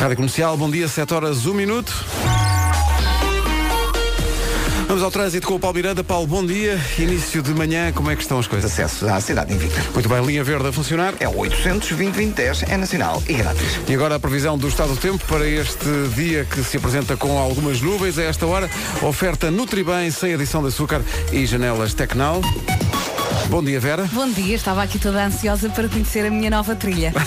Rádio 0.00 0.16
Comercial, 0.16 0.56
bom 0.56 0.70
dia, 0.70 0.88
7 0.88 1.12
horas, 1.12 1.44
1 1.44 1.52
minuto. 1.52 1.92
Vamos 4.88 5.02
ao 5.02 5.10
trânsito 5.10 5.46
com 5.46 5.56
o 5.56 5.60
Paulo 5.60 5.76
Miranda. 5.76 6.02
Paulo, 6.02 6.26
bom 6.26 6.44
dia. 6.44 6.80
Início 6.98 7.42
de 7.42 7.52
manhã, 7.52 7.92
como 7.92 8.10
é 8.10 8.16
que 8.16 8.22
estão 8.22 8.38
as 8.38 8.46
coisas? 8.46 8.72
Acesso 8.72 9.06
à 9.06 9.20
cidade 9.20 9.52
invicta. 9.52 9.78
Muito 9.92 10.08
bem, 10.08 10.24
linha 10.24 10.42
verde 10.42 10.68
a 10.68 10.72
funcionar. 10.72 11.12
É 11.20 11.28
o 11.28 11.36
820 11.36 12.42
é 12.66 12.76
nacional 12.78 13.22
e 13.28 13.34
grátis. 13.34 13.78
E 13.86 13.92
agora 13.92 14.14
a 14.14 14.18
previsão 14.18 14.56
do 14.56 14.68
estado 14.68 14.94
do 14.94 14.96
tempo 14.96 15.22
para 15.26 15.46
este 15.46 15.84
dia 16.14 16.46
que 16.46 16.64
se 16.64 16.78
apresenta 16.78 17.14
com 17.14 17.36
algumas 17.36 17.82
nuvens. 17.82 18.18
A 18.18 18.22
esta 18.22 18.46
hora, 18.46 18.70
oferta 19.02 19.50
Nutribem, 19.50 20.10
sem 20.10 20.32
adição 20.32 20.62
de 20.62 20.68
açúcar 20.68 21.02
e 21.30 21.44
janelas 21.44 21.92
Tecnal. 21.92 22.40
Bom 23.50 23.64
dia, 23.64 23.80
Vera. 23.80 24.08
Bom 24.12 24.30
dia, 24.30 24.54
estava 24.54 24.80
aqui 24.80 24.96
toda 24.96 25.26
ansiosa 25.26 25.68
para 25.70 25.88
conhecer 25.88 26.24
a 26.24 26.30
minha 26.30 26.48
nova 26.48 26.76
trilha. 26.76 27.12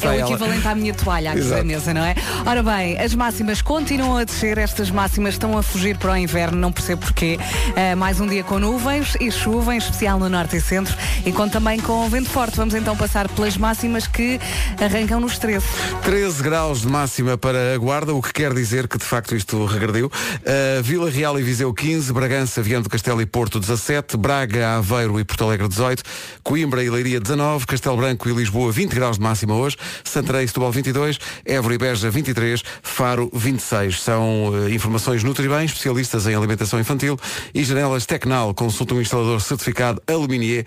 É 0.00 0.06
o 0.06 0.12
ela. 0.12 0.30
equivalente 0.30 0.66
à 0.66 0.74
minha 0.74 0.94
toalha 0.94 1.32
aqui 1.32 1.40
Exato. 1.40 1.56
da 1.56 1.64
mesa, 1.64 1.92
não 1.92 2.02
é? 2.02 2.14
Ora 2.46 2.62
bem, 2.62 2.98
as 2.98 3.14
máximas 3.14 3.60
continuam 3.60 4.16
a 4.16 4.24
descer, 4.24 4.56
estas 4.56 4.90
máximas 4.90 5.34
estão 5.34 5.58
a 5.58 5.62
fugir 5.62 5.98
para 5.98 6.12
o 6.12 6.16
inverno, 6.16 6.58
não 6.58 6.72
percebo 6.72 7.02
porquê. 7.02 7.38
Ah, 7.76 7.94
mais 7.94 8.18
um 8.18 8.26
dia 8.26 8.42
com 8.42 8.58
nuvens 8.58 9.16
e 9.20 9.30
chuva, 9.30 9.74
em 9.74 9.78
especial 9.78 10.18
no 10.18 10.28
norte 10.28 10.56
e 10.56 10.60
centro, 10.60 10.96
e 11.26 11.32
com 11.32 11.48
também 11.48 11.78
com 11.80 12.08
vento 12.08 12.30
forte. 12.30 12.56
Vamos 12.56 12.74
então 12.74 12.96
passar 12.96 13.28
pelas 13.28 13.56
máximas 13.58 14.06
que 14.06 14.40
arrancam 14.82 15.20
nos 15.20 15.38
13. 15.38 15.64
13 16.02 16.42
graus 16.42 16.80
de 16.80 16.88
máxima 16.88 17.36
para 17.36 17.74
a 17.74 17.78
Guarda, 17.78 18.14
o 18.14 18.22
que 18.22 18.32
quer 18.32 18.54
dizer 18.54 18.88
que 18.88 18.96
de 18.96 19.04
facto 19.04 19.36
isto 19.36 19.66
regrediu. 19.66 20.06
Uh, 20.06 20.82
Vila 20.82 21.10
Real 21.10 21.38
e 21.38 21.42
Viseu 21.42 21.72
15, 21.74 22.12
Bragança, 22.12 22.62
Viana 22.62 22.84
do 22.84 22.88
Castelo 22.88 23.20
e 23.20 23.26
Porto 23.26 23.60
17, 23.60 24.16
Braga, 24.16 24.76
Aveiro 24.78 25.20
e 25.20 25.24
Porto 25.24 25.49
Alegre 25.50 25.66
18, 25.66 26.04
Coimbra 26.44 26.84
e 26.84 26.88
Leiria 26.88 27.18
19, 27.18 27.66
Castelo 27.66 27.96
Branco 27.96 28.28
e 28.28 28.32
Lisboa 28.32 28.70
20 28.70 28.94
graus 28.94 29.16
de 29.16 29.22
máxima 29.22 29.56
hoje, 29.56 29.76
Santarém 30.04 30.44
e 30.44 30.48
Setúbal 30.48 30.70
22, 30.70 31.18
Évora 31.44 31.74
e 31.74 31.78
Beja 31.78 32.08
23, 32.08 32.62
Faro 32.82 33.28
26. 33.34 34.00
São 34.00 34.50
uh, 34.50 34.70
informações 34.70 35.24
Nutribem, 35.24 35.64
especialistas 35.64 36.28
em 36.28 36.36
alimentação 36.36 36.78
infantil 36.78 37.18
e 37.52 37.64
janelas 37.64 38.06
Tecnal. 38.06 38.54
Consulta 38.54 38.94
um 38.94 39.00
instalador 39.00 39.40
certificado 39.40 40.00
Aluminier 40.06 40.64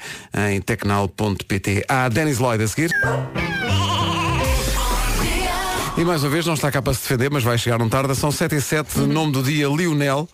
em 0.51 0.59
tecnal.pt. 0.59 1.85
Há 1.87 2.09
Dennis 2.09 2.39
Lloyd 2.39 2.61
a 2.61 2.67
seguir. 2.67 2.91
E 5.95 6.03
mais 6.03 6.23
uma 6.23 6.29
vez, 6.29 6.45
não 6.45 6.55
está 6.55 6.71
cá 6.71 6.81
para 6.81 6.93
se 6.93 7.03
defender, 7.03 7.29
mas 7.31 7.43
vai 7.43 7.57
chegar 7.57 7.77
não 7.77 7.87
tarde. 7.87 8.15
São 8.15 8.31
7 8.31 8.55
e 8.55 8.61
7, 8.61 8.99
nome 9.01 9.31
do 9.31 9.43
dia 9.43 9.67
Lionel. 9.67 10.27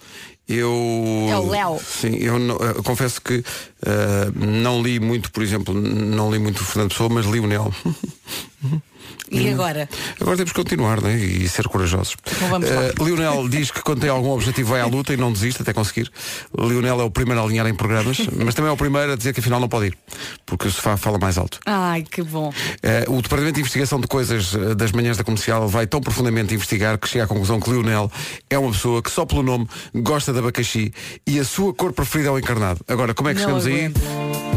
Eu. 0.49 1.27
É 1.29 1.37
o 1.37 1.47
Léo. 1.49 1.79
Sim, 1.79 2.15
eu, 2.15 2.39
não- 2.39 2.57
eu 2.57 2.81
confesso 2.83 3.21
que 3.21 3.43
eh, 3.85 4.31
não 4.35 4.81
li 4.81 4.99
muito, 4.99 5.31
por 5.31 5.43
exemplo, 5.43 5.73
não 5.73 6.31
li 6.31 6.39
muito 6.39 6.59
o 6.61 6.65
Fernando 6.65 6.89
Pessoa, 6.89 7.07
mas 7.09 7.25
li 7.27 7.39
o 7.39 7.45
Nel. 7.47 7.71
E 9.31 9.49
agora? 9.49 9.87
Agora 10.19 10.37
temos 10.37 10.51
que 10.51 10.59
continuar 10.59 11.01
né? 11.01 11.15
e 11.15 11.47
ser 11.47 11.67
corajosos. 11.67 12.15
Eh, 12.31 13.03
Lionel 13.03 13.47
diz 13.47 13.69
que 13.69 13.81
quando 13.81 14.01
tem 14.01 14.09
algum 14.09 14.31
objetivo 14.31 14.71
vai 14.71 14.81
à 14.81 14.85
luta 14.85 15.13
e 15.13 15.17
não 15.17 15.31
desiste 15.31 15.61
até 15.61 15.71
conseguir. 15.71 16.11
Lionel 16.57 16.99
é 17.01 17.03
o 17.03 17.11
primeiro 17.11 17.39
a 17.39 17.43
alinhar 17.43 17.67
em 17.67 17.75
programas, 17.75 18.17
mas 18.35 18.55
também 18.55 18.69
é 18.69 18.73
o 18.73 18.77
primeiro 18.77 19.13
a 19.13 19.15
dizer 19.15 19.33
que 19.33 19.39
afinal 19.39 19.59
não 19.59 19.69
pode 19.69 19.87
ir, 19.87 19.97
porque 20.45 20.67
o 20.67 20.71
sofá 20.71 20.97
fala 20.97 21.19
mais 21.19 21.37
alto. 21.37 21.59
Ai, 21.65 22.03
que 22.03 22.23
bom. 22.23 22.51
Eh, 22.81 23.05
o 23.07 23.21
Departamento 23.21 23.55
de 23.55 23.61
Investigação 23.61 23.99
de 23.99 24.07
Coisas 24.07 24.55
eh, 24.55 24.73
das 24.73 24.91
Manhãs 24.91 25.17
da 25.17 25.23
Comercial 25.23 25.67
vai 25.67 25.85
tão 25.85 26.01
profundamente 26.01 26.53
investigar 26.53 26.97
que 26.97 27.07
chega 27.07 27.25
à 27.25 27.27
conclusão 27.27 27.59
que 27.59 27.69
Lionel 27.69 28.11
é 28.49 28.57
uma 28.57 28.71
pessoa 28.71 29.01
que 29.01 29.11
só 29.11 29.25
pelo 29.25 29.43
nome 29.43 29.67
gosta 29.93 30.33
de 30.33 30.39
abacaxi 30.39 30.91
e 31.27 31.39
a 31.39 31.43
sua 31.43 31.73
cor 31.73 31.93
preferida 31.93 32.29
é 32.29 32.31
o 32.31 32.39
encarnado. 32.39 32.81
Agora, 32.87 33.13
como 33.13 33.29
é 33.29 33.33
que 33.33 33.41
Não 33.41 33.61
chegamos 33.61 33.67
aí? 33.67 34.48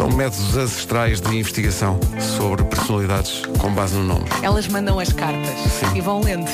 São 0.00 0.08
métodos 0.08 0.56
ancestrais 0.56 1.20
de 1.20 1.36
investigação 1.36 2.00
sobre 2.38 2.64
personalidades 2.64 3.42
com 3.58 3.70
base 3.74 3.94
no 3.94 4.02
nome. 4.02 4.24
Elas 4.42 4.66
mandam 4.66 4.98
as 4.98 5.12
cartas 5.12 5.50
Sim. 5.78 5.94
e 5.94 6.00
vão 6.00 6.22
lendo. 6.22 6.46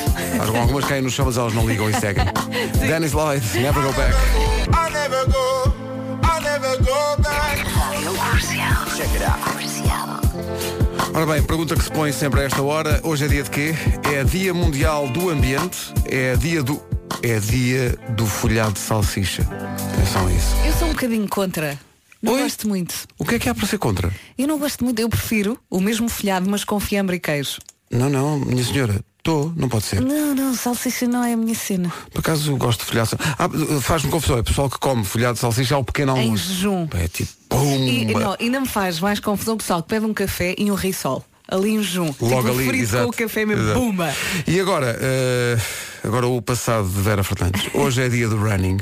Algumas 0.58 0.84
caem 0.84 1.00
no 1.00 1.08
chão, 1.08 1.26
mas 1.26 1.36
elas 1.36 1.54
não 1.54 1.64
ligam 1.64 1.88
e 1.88 1.94
seguem. 1.94 2.24
Dennis 2.84 3.12
Lloyd, 3.12 3.46
Never 3.56 3.84
Go 3.84 3.92
Back. 3.92 4.12
I 4.66 4.92
never 4.92 5.26
go, 5.26 5.72
I 6.24 6.42
never 6.42 6.76
go 6.78 7.22
back. 7.22 7.64
Ora 11.14 11.26
bem, 11.26 11.40
pergunta 11.44 11.76
que 11.76 11.84
se 11.84 11.90
põe 11.92 12.10
sempre 12.10 12.40
a 12.40 12.42
esta 12.42 12.60
hora. 12.64 13.00
Hoje 13.04 13.26
é 13.26 13.28
dia 13.28 13.44
de 13.44 13.50
quê? 13.50 13.76
É 14.12 14.24
dia 14.24 14.52
mundial 14.52 15.08
do 15.08 15.30
ambiente? 15.30 15.94
É 16.06 16.34
dia 16.34 16.64
do... 16.64 16.82
É 17.22 17.38
dia 17.38 17.96
do 18.08 18.26
folhado 18.26 18.72
de 18.72 18.80
salsicha. 18.80 19.46
Atenção 19.94 20.26
a 20.26 20.32
isso. 20.32 20.56
Eu 20.66 20.72
sou 20.72 20.88
um 20.88 20.90
bocadinho 20.90 21.28
contra. 21.28 21.78
Não 22.26 22.34
Oi? 22.34 22.42
gosto 22.42 22.66
muito. 22.68 22.94
O 23.18 23.24
que 23.24 23.36
é 23.36 23.38
que 23.38 23.48
há 23.48 23.54
para 23.54 23.66
ser 23.66 23.78
contra? 23.78 24.12
Eu 24.36 24.48
não 24.48 24.58
gosto 24.58 24.84
muito, 24.84 24.98
eu 25.00 25.08
prefiro 25.08 25.56
o 25.70 25.80
mesmo 25.80 26.08
folhado, 26.08 26.50
mas 26.50 26.64
com 26.64 26.78
fiambre 26.80 27.16
e 27.16 27.20
queijo. 27.20 27.58
Não, 27.90 28.10
não, 28.10 28.38
minha 28.40 28.64
senhora. 28.64 29.00
Estou, 29.18 29.52
não 29.56 29.68
pode 29.68 29.84
ser. 29.84 30.00
Não, 30.00 30.34
não, 30.34 30.54
salsicha 30.54 31.06
não 31.08 31.22
é 31.24 31.32
a 31.32 31.36
minha 31.36 31.54
cena. 31.54 31.92
Por 32.12 32.20
acaso 32.20 32.52
eu 32.52 32.56
gosto 32.56 32.80
de 32.80 32.86
folhado. 32.86 33.10
Ah, 33.38 33.48
faz-me 33.80 34.10
confusão. 34.10 34.38
É 34.38 34.42
pessoal 34.42 34.68
que 34.70 34.78
come 34.78 35.04
folhado 35.04 35.34
de 35.34 35.40
salsicha 35.40 35.74
ao 35.74 35.82
pequeno 35.84 36.16
Em 36.16 36.22
almoço. 36.26 36.52
jejum. 36.52 36.88
É 36.94 37.08
tipo, 37.08 37.30
pum. 37.48 37.76
E 37.86 38.04
não, 38.12 38.36
ainda 38.40 38.60
me 38.60 38.68
faz 38.68 39.00
mais 39.00 39.18
confusão 39.18 39.54
o 39.54 39.56
pessoal 39.56 39.82
que 39.82 39.88
pede 39.88 40.04
um 40.04 40.14
café 40.14 40.54
e 40.58 40.70
um 40.70 40.74
risol. 40.74 41.24
Ali 41.48 41.70
em 41.70 41.82
jejum. 41.82 42.12
Logo 42.20 42.36
tipo, 42.42 42.48
ali, 42.48 42.66
frito 42.66 42.82
exato. 42.84 43.04
com 43.04 43.10
o 43.10 43.12
café 43.12 43.46
mesmo. 43.46 43.64
Exato. 43.64 43.80
Bumba! 43.80 44.14
E 44.46 44.60
agora, 44.60 44.96
eh, 45.00 45.56
agora 46.04 46.26
o 46.28 46.40
passado 46.42 46.88
de 46.88 47.00
Vera 47.00 47.22
Fernandes. 47.24 47.68
Hoje 47.74 48.02
é 48.02 48.08
dia 48.08 48.28
do 48.28 48.36
running. 48.36 48.78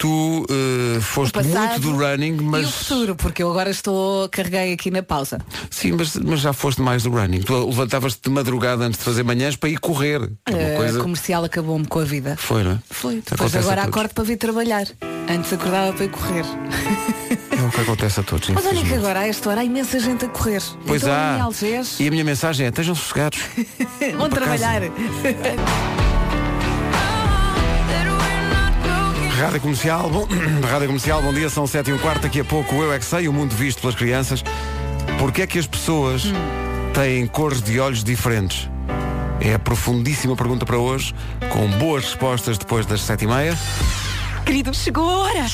Tu 0.00 0.46
eh, 0.48 0.98
foste 0.98 1.36
muito 1.36 1.80
do 1.80 1.92
running, 1.94 2.38
mas 2.40 2.62
E 2.62 2.64
o 2.64 2.72
futuro, 2.72 3.14
porque 3.14 3.42
eu 3.42 3.50
agora 3.50 3.68
estou, 3.68 4.30
carreguei 4.30 4.72
aqui 4.72 4.90
na 4.90 5.02
pausa. 5.02 5.38
sim, 5.70 5.92
mas, 5.92 6.16
mas 6.16 6.40
já 6.40 6.54
foste 6.54 6.80
mais 6.80 7.02
do 7.02 7.10
running. 7.10 7.42
Tu 7.42 7.66
levantavas-te 7.66 8.22
de 8.22 8.30
madrugada 8.30 8.86
antes 8.86 8.98
de 8.98 9.04
fazer 9.04 9.22
manhãs 9.24 9.56
para 9.56 9.68
ir 9.68 9.78
correr. 9.78 10.22
A 10.46 10.76
coisa. 10.78 11.00
comercial 11.00 11.44
acabou-me 11.44 11.86
com 11.86 11.98
a 11.98 12.04
vida. 12.04 12.34
Foi, 12.38 12.64
não 12.64 12.70
é? 12.72 12.78
Foi. 12.88 13.16
Depois 13.16 13.40
Acontece 13.40 13.58
agora 13.58 13.82
acordo 13.82 14.14
para 14.14 14.24
vir 14.24 14.38
trabalhar. 14.38 14.86
Antes 15.28 15.52
acordava 15.52 15.92
para 15.92 16.04
ir 16.06 16.10
correr. 16.10 16.44
É 17.60 17.62
o 17.62 17.70
que 17.70 17.80
acontece 17.82 18.20
a 18.20 18.22
todos. 18.22 18.48
Mas 18.48 18.64
olha 18.64 18.82
que 18.82 18.94
agora 18.94 19.20
a 19.20 19.28
esta 19.28 19.50
hora 19.50 19.60
há 19.60 19.64
imensa 19.64 20.00
gente 20.00 20.24
a 20.24 20.28
correr. 20.28 20.62
Pois 20.86 21.02
então, 21.02 21.12
há. 21.14 21.50
E 22.02 22.08
a 22.08 22.10
minha 22.10 22.24
mensagem 22.24 22.64
é, 22.64 22.70
estejam 22.70 22.94
sossegados. 22.94 23.38
vão 24.16 24.30
trabalhar. 24.30 24.80
Rádio 29.40 29.62
Comercial, 29.62 30.10
bom, 30.10 30.28
Rádio 30.70 30.88
Comercial, 30.88 31.22
bom 31.22 31.32
dia, 31.32 31.48
são 31.48 31.66
7 31.66 31.88
e 31.88 31.94
um 31.94 31.98
quarto, 31.98 32.20
daqui 32.20 32.40
a 32.40 32.44
pouco 32.44 32.74
Eu 32.74 32.92
É 32.92 32.98
Que 32.98 33.04
Sei, 33.06 33.26
o 33.26 33.32
mundo 33.32 33.56
visto 33.56 33.80
pelas 33.80 33.96
crianças. 33.96 34.44
Porquê 35.18 35.42
é 35.42 35.46
que 35.46 35.58
as 35.58 35.66
pessoas 35.66 36.24
têm 36.92 37.26
cores 37.26 37.62
de 37.62 37.80
olhos 37.80 38.04
diferentes? 38.04 38.68
É 39.40 39.54
a 39.54 39.58
profundíssima 39.58 40.36
pergunta 40.36 40.66
para 40.66 40.76
hoje, 40.76 41.14
com 41.48 41.66
boas 41.78 42.04
respostas 42.04 42.58
depois 42.58 42.84
das 42.84 43.00
7 43.00 43.24
e 43.24 43.28
meia. 43.28 43.58
Querido, 44.44 44.74
chegou 44.74 45.08
a 45.08 45.18
hora. 45.18 45.46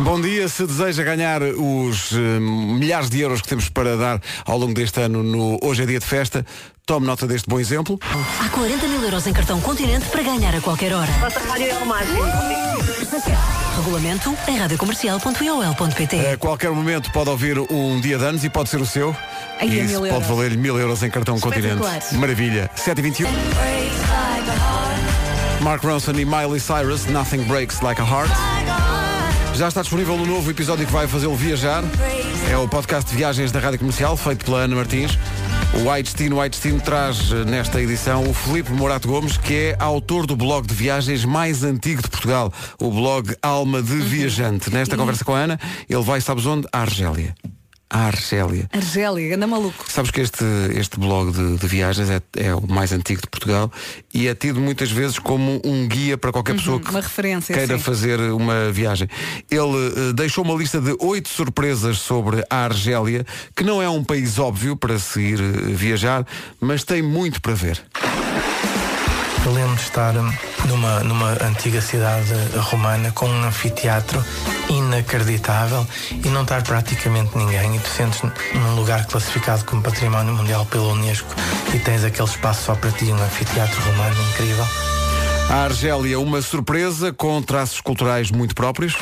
Bom 0.00 0.20
dia, 0.20 0.48
se 0.48 0.66
deseja 0.66 1.02
ganhar 1.02 1.42
os 1.42 2.12
eh, 2.12 2.16
milhares 2.40 3.10
de 3.10 3.20
euros 3.20 3.40
que 3.40 3.48
temos 3.48 3.68
para 3.68 3.96
dar 3.96 4.20
ao 4.44 4.58
longo 4.58 4.74
deste 4.74 5.00
ano 5.00 5.22
no 5.22 5.58
Hoje 5.62 5.82
é 5.82 5.86
Dia 5.86 5.98
de 5.98 6.06
Festa, 6.06 6.44
tome 6.86 7.06
nota 7.06 7.26
deste 7.26 7.48
bom 7.48 7.58
exemplo. 7.58 7.98
Há 8.40 8.48
40 8.48 8.88
mil 8.88 9.02
euros 9.02 9.26
em 9.26 9.32
cartão 9.32 9.60
Continente 9.60 10.06
para 10.06 10.22
ganhar 10.22 10.54
a 10.54 10.60
qualquer 10.60 10.92
hora. 10.92 11.10
Vossa 11.20 11.40
rádio 11.40 11.66
é 11.66 11.74
o 11.78 11.86
máximo. 11.86 12.18
Regulamento 13.76 14.36
em 14.48 14.58
radiocomercial.iol.pt 14.58 16.26
A 16.32 16.36
qualquer 16.36 16.70
momento 16.70 17.10
pode 17.12 17.30
ouvir 17.30 17.58
um 17.58 18.00
dia 18.00 18.18
de 18.18 18.24
anos 18.24 18.44
e 18.44 18.50
pode 18.50 18.68
ser 18.68 18.80
o 18.80 18.86
seu. 18.86 19.14
Ai, 19.60 19.68
e 19.68 19.80
é 19.80 19.84
isso 19.84 20.00
pode 20.00 20.24
valer 20.26 20.56
mil 20.56 20.78
euros 20.78 21.02
em 21.02 21.10
cartão 21.10 21.38
continente. 21.38 21.82
Maravilha. 22.14 22.70
7h21. 22.76 23.26
Mark 25.64 25.82
Ronson 25.82 26.12
e 26.12 26.26
Miley 26.26 26.60
Cyrus, 26.60 27.06
Nothing 27.06 27.44
Breaks 27.44 27.80
Like 27.80 27.98
a 27.98 28.04
Heart. 28.04 28.30
Já 29.54 29.68
está 29.68 29.80
disponível 29.80 30.14
o 30.14 30.26
novo 30.26 30.50
episódio 30.50 30.84
que 30.84 30.92
vai 30.92 31.06
fazê-lo 31.06 31.34
viajar. 31.34 31.82
É 32.50 32.56
o 32.58 32.68
podcast 32.68 33.10
de 33.10 33.16
viagens 33.16 33.50
da 33.50 33.60
Rádio 33.60 33.78
Comercial, 33.78 34.14
feito 34.14 34.44
pela 34.44 34.58
Ana 34.58 34.76
Martins. 34.76 35.18
O 35.72 35.90
White 35.90 36.02
Destino, 36.02 36.38
White 36.38 36.60
Destino 36.60 36.82
traz 36.82 37.32
eh, 37.32 37.46
nesta 37.46 37.80
edição 37.80 38.28
o 38.28 38.34
Felipe 38.34 38.72
Morato 38.72 39.08
Gomes, 39.08 39.38
que 39.38 39.54
é 39.54 39.76
autor 39.78 40.26
do 40.26 40.36
blog 40.36 40.66
de 40.66 40.74
viagens 40.74 41.24
mais 41.24 41.64
antigo 41.64 42.02
de 42.02 42.10
Portugal, 42.10 42.52
o 42.78 42.90
blog 42.90 43.34
Alma 43.40 43.82
de 43.82 43.96
Viajante. 43.96 44.70
Nesta 44.70 44.98
conversa 44.98 45.24
com 45.24 45.34
a 45.34 45.38
Ana, 45.38 45.60
ele 45.88 46.02
vai, 46.02 46.20
sabes 46.20 46.44
onde? 46.44 46.68
À 46.70 46.82
Argélia. 46.82 47.34
À 47.94 48.06
Argélia. 48.06 48.68
Argélia, 48.72 49.36
anda 49.36 49.46
maluco. 49.46 49.84
Sabes 49.88 50.10
que 50.10 50.20
este, 50.20 50.44
este 50.74 50.98
blog 50.98 51.30
de, 51.30 51.56
de 51.58 51.66
viagens 51.68 52.10
é, 52.10 52.20
é 52.38 52.52
o 52.52 52.66
mais 52.66 52.90
antigo 52.90 53.20
de 53.20 53.28
Portugal 53.28 53.70
e 54.12 54.26
é 54.26 54.34
tido 54.34 54.60
muitas 54.60 54.90
vezes 54.90 55.16
como 55.20 55.62
um 55.64 55.86
guia 55.86 56.18
para 56.18 56.32
qualquer 56.32 56.56
pessoa 56.56 56.80
que 56.80 56.90
queira 57.52 57.78
sim. 57.78 57.84
fazer 57.84 58.18
uma 58.32 58.72
viagem. 58.72 59.08
Ele 59.48 60.08
eh, 60.08 60.12
deixou 60.12 60.42
uma 60.42 60.54
lista 60.54 60.80
de 60.80 60.96
oito 60.98 61.28
surpresas 61.28 61.98
sobre 61.98 62.44
a 62.50 62.64
Argélia, 62.64 63.24
que 63.54 63.62
não 63.62 63.80
é 63.80 63.88
um 63.88 64.02
país 64.02 64.40
óbvio 64.40 64.74
para 64.74 64.98
se 64.98 65.20
ir 65.20 65.40
eh, 65.40 65.72
viajar, 65.72 66.26
mas 66.60 66.82
tem 66.82 67.00
muito 67.00 67.40
para 67.40 67.54
ver. 67.54 67.80
Eu 69.44 69.52
lembro 69.52 69.76
de 69.76 69.82
estar 69.82 70.16
hum, 70.16 70.32
numa, 70.66 71.00
numa 71.00 71.32
antiga 71.44 71.80
cidade 71.80 72.32
romana 72.56 73.12
com 73.12 73.26
um 73.26 73.44
anfiteatro 73.44 74.24
inacreditável 74.70 75.86
e 76.24 76.28
não 76.28 76.42
estar 76.42 76.62
praticamente 76.62 77.36
ninguém 77.36 77.76
e 77.76 77.78
tu 77.78 77.88
sentes 77.88 78.22
num 78.22 78.74
lugar 78.74 79.06
classificado 79.06 79.64
como 79.66 79.82
património 79.82 80.32
mundial 80.32 80.64
pela 80.66 80.84
Unesco 80.84 81.28
e 81.74 81.78
tens 81.78 82.04
aquele 82.04 82.28
espaço 82.28 82.64
só 82.64 82.74
para 82.74 82.90
ti, 82.92 83.04
um 83.04 83.22
anfiteatro 83.22 83.80
romano 83.82 84.16
incrível. 84.30 84.66
A 85.50 85.64
Argélia, 85.64 86.18
uma 86.18 86.40
surpresa 86.40 87.12
com 87.12 87.42
traços 87.42 87.82
culturais 87.82 88.30
muito 88.30 88.54
próprios. 88.54 88.96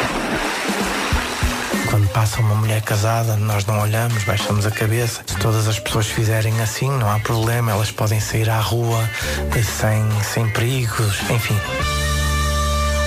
Quando 1.93 2.09
passa 2.09 2.41
uma 2.41 2.55
mulher 2.55 2.81
casada, 2.81 3.37
nós 3.37 3.67
não 3.67 3.79
olhamos, 3.79 4.25
baixamos 4.25 4.65
a 4.65 4.71
cabeça. 4.71 5.23
Se 5.27 5.37
todas 5.37 5.69
as 5.69 5.79
pessoas 5.79 6.07
fizerem 6.07 6.59
assim, 6.63 6.89
não 6.89 7.11
há 7.11 7.19
problema, 7.19 7.71
elas 7.71 7.93
podem 7.93 8.19
sair 8.19 8.49
à 8.49 8.59
rua 8.59 8.99
eh, 9.55 9.63
sem, 9.63 10.23
sem 10.23 10.49
perigos, 10.49 11.21
enfim. 11.29 11.55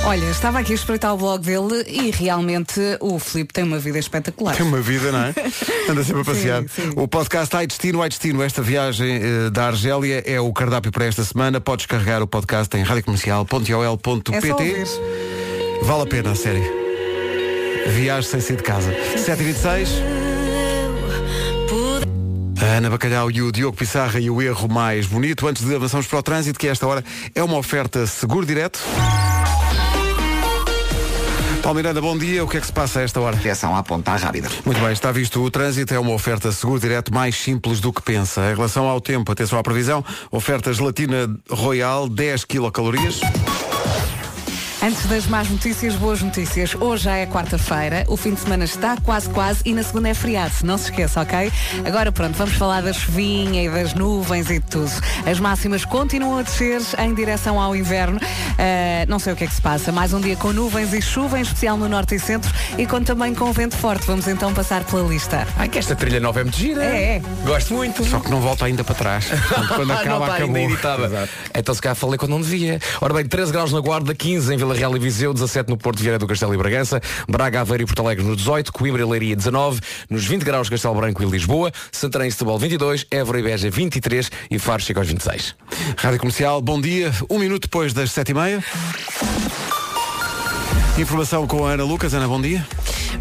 Olha, 0.04 0.26
estava 0.26 0.60
aqui 0.60 0.74
a 0.74 0.76
espreitar 0.76 1.16
o 1.16 1.18
blog 1.18 1.44
dele 1.44 1.84
e 1.88 2.12
realmente 2.12 2.80
o 3.00 3.18
Filipe 3.18 3.52
tem 3.52 3.64
uma 3.64 3.80
vida 3.80 3.98
espetacular. 3.98 4.56
Tem 4.56 4.64
uma 4.64 4.80
vida, 4.82 5.12
não 5.12 5.20
é? 5.20 5.34
Anda 5.90 6.04
sempre 6.04 6.22
a 6.22 6.26
passear. 6.26 6.62
Sim, 6.62 6.68
sim. 6.68 6.90
O 6.96 7.08
podcast 7.08 7.56
Ai 7.56 7.66
Destino, 7.66 8.04
Ai 8.04 8.10
Destino, 8.10 8.44
esta 8.44 8.62
viagem 8.62 9.20
eh, 9.20 9.50
da 9.50 9.66
Argélia 9.66 10.22
é 10.28 10.40
o 10.40 10.54
cardápio 10.54 10.92
para 10.92 11.06
esta 11.06 11.24
semana. 11.24 11.60
Podes 11.60 11.88
carregar 11.88 12.22
o 12.22 12.28
podcast 12.28 12.78
em 12.78 12.82
É 12.82 12.84
radiocomercial.ol.pt. 12.84 14.52
ouvir. 14.52 14.88
Vale 15.82 16.04
a 16.04 16.06
pena, 16.06 16.34
a 16.34 16.36
sério. 16.36 16.85
Viagem 17.88 18.30
sem 18.30 18.40
sair 18.40 18.58
de 18.58 18.64
casa. 18.64 18.92
7h26. 19.16 19.88
A 22.62 22.66
Ana 22.78 22.90
Bacalhau 22.90 23.30
e 23.30 23.42
o 23.42 23.52
Diogo 23.52 23.78
Pissarra 23.78 24.20
e 24.20 24.30
o 24.30 24.42
erro 24.42 24.68
mais 24.68 25.06
bonito. 25.06 25.48
Antes 25.48 25.64
de 25.64 25.76
avançarmos 25.76 26.08
para 26.08 26.20
o 26.20 26.24
trânsito, 26.24 26.58
que 26.58 26.68
esta 26.68 26.88
hora 26.88 27.04
é 27.34 27.44
uma 27.44 27.58
oferta 27.58 28.08
seguro 28.08 28.46
direto. 28.46 28.80
Paulo 31.62 31.78
Miranda, 31.78 32.00
bom 32.00 32.16
dia. 32.16 32.44
O 32.44 32.48
que 32.48 32.58
é 32.58 32.60
que 32.60 32.68
se 32.68 32.72
passa 32.72 33.00
a 33.00 33.02
esta 33.02 33.20
hora? 33.20 33.36
Direção 33.36 33.76
à 33.76 33.82
ponta 33.82 34.16
rápida. 34.16 34.50
Muito 34.64 34.80
bem, 34.80 34.92
está 34.92 35.12
visto 35.12 35.42
o 35.42 35.50
trânsito, 35.50 35.94
é 35.96 36.00
uma 36.00 36.12
oferta 36.12 36.52
seguro 36.52 36.80
direto 36.80 37.12
mais 37.12 37.36
simples 37.36 37.80
do 37.80 37.92
que 37.92 38.04
pensa. 38.04 38.52
Em 38.52 38.56
relação 38.56 38.88
ao 38.88 39.02
tempo, 39.02 39.32
atenção 39.32 39.58
à 39.58 39.64
previsão, 39.64 40.06
oferta 40.30 40.72
gelatina 40.72 41.28
Royal 41.50 42.08
10 42.08 42.46
quilocalorias. 42.46 43.20
Antes 44.86 45.08
das 45.08 45.26
más 45.26 45.50
notícias, 45.50 45.96
boas 45.96 46.22
notícias. 46.22 46.76
Hoje 46.76 47.06
já 47.06 47.16
é 47.16 47.26
quarta-feira, 47.26 48.06
o 48.08 48.16
fim 48.16 48.36
de 48.36 48.42
semana 48.42 48.66
está 48.66 48.96
quase 49.02 49.28
quase 49.32 49.62
e 49.66 49.74
na 49.74 49.82
segunda 49.82 50.10
é 50.10 50.14
feriado, 50.14 50.54
não 50.64 50.78
se 50.78 50.92
esqueça, 50.92 51.22
ok? 51.22 51.52
Agora 51.84 52.12
pronto, 52.12 52.38
vamos 52.38 52.54
falar 52.54 52.84
da 52.84 52.94
chuvinha 52.94 53.64
e 53.64 53.68
das 53.68 53.96
nuvens 53.96 54.48
e 54.52 54.60
de 54.60 54.66
tudo. 54.68 54.92
As 55.26 55.40
máximas 55.40 55.84
continuam 55.86 56.38
a 56.38 56.44
descer 56.44 56.80
em 57.00 57.16
direção 57.16 57.60
ao 57.60 57.76
inverno. 57.76 58.20
Ah, 58.60 59.06
não 59.08 59.18
sei 59.18 59.34
o 59.34 59.36
que 59.36 59.46
é 59.46 59.48
que 59.48 59.56
se 59.56 59.62
passa. 59.62 59.92
Mais 59.92 60.14
um 60.14 60.22
dia 60.22 60.36
com 60.36 60.54
nuvens 60.54 60.94
e 60.94 61.02
chuva, 61.02 61.40
em 61.40 61.42
especial 61.42 61.78
no 61.78 61.90
norte 61.90 62.14
e 62.14 62.20
centro, 62.20 62.54
e 62.78 62.86
com 62.86 63.02
também 63.02 63.34
com 63.34 63.52
vento 63.52 63.76
forte. 63.76 64.06
Vamos 64.06 64.28
então 64.28 64.54
passar 64.54 64.84
pela 64.84 65.02
lista. 65.08 65.48
Ai, 65.58 65.68
que 65.68 65.80
esta 65.80 65.96
trilha 65.96 66.20
nova 66.20 66.42
é 66.42 66.44
muito 66.44 66.60
gira. 66.60 66.84
É, 66.84 67.16
é. 67.16 67.22
Gosto 67.44 67.74
muito. 67.74 68.06
Só 68.06 68.20
que 68.20 68.30
não 68.30 68.40
volta 68.40 68.66
ainda 68.66 68.84
para 68.84 68.94
trás. 68.94 69.26
Portanto, 69.26 69.68
quando 69.74 69.92
acaba, 69.94 70.10
não 70.10 70.22
está 70.26 70.36
acabou. 70.36 70.56
ainda 70.56 70.74
editada. 70.74 71.30
Então 71.56 71.74
se 71.74 71.82
calhar 71.82 71.96
falei 71.96 72.20
quando 72.20 72.34
não 72.34 72.42
devia. 72.42 72.80
Ora 73.02 73.16
bem, 73.16 73.26
13 73.26 73.52
graus 73.52 73.74
na 73.74 73.80
Guarda, 73.80 74.14
15 74.14 74.54
em 74.54 74.58
Vila 74.58 74.75
Real 74.76 74.96
e 74.96 75.00
Viseu, 75.00 75.34
17 75.34 75.70
no 75.70 75.78
Porto 75.78 76.00
Vieira 76.00 76.20
do 76.20 76.28
Castelo 76.28 76.54
e 76.54 76.58
Bragança, 76.58 77.02
Braga, 77.28 77.62
Aveiro 77.62 77.84
e 77.84 77.86
Porto 77.86 78.02
Alegre 78.02 78.24
nos 78.24 78.38
18, 78.38 78.74
Coimbra 78.74 79.02
e 79.02 79.06
Leiria 79.06 79.36
19, 79.36 79.80
nos 80.10 80.26
20 80.26 80.44
graus 80.44 80.70
Castelo 80.70 80.96
Branco 80.96 81.24
e 81.24 81.26
Lisboa, 81.26 81.72
Santarém 81.92 82.28
e 82.28 82.32
Setúbal 82.32 82.60
22, 82.60 83.06
Évora 83.10 83.40
e 83.40 83.44
Beja 83.44 83.70
23 83.70 84.30
e 84.52 84.60
Faro 84.60 84.82
chega 84.82 85.00
aos 85.00 85.08
26. 85.08 85.56
Rádio 85.98 86.20
Comercial, 86.20 86.62
bom 86.62 86.80
dia. 86.80 87.12
Um 87.30 87.40
minuto 87.40 87.64
depois 87.64 87.94
das 87.94 88.12
sete 88.12 88.32
e 88.32 88.34
meia. 88.34 88.64
Informação 90.98 91.46
com 91.46 91.66
a 91.66 91.72
Ana 91.72 91.84
Lucas. 91.84 92.14
Ana, 92.14 92.28
bom 92.28 92.40
dia. 92.42 92.66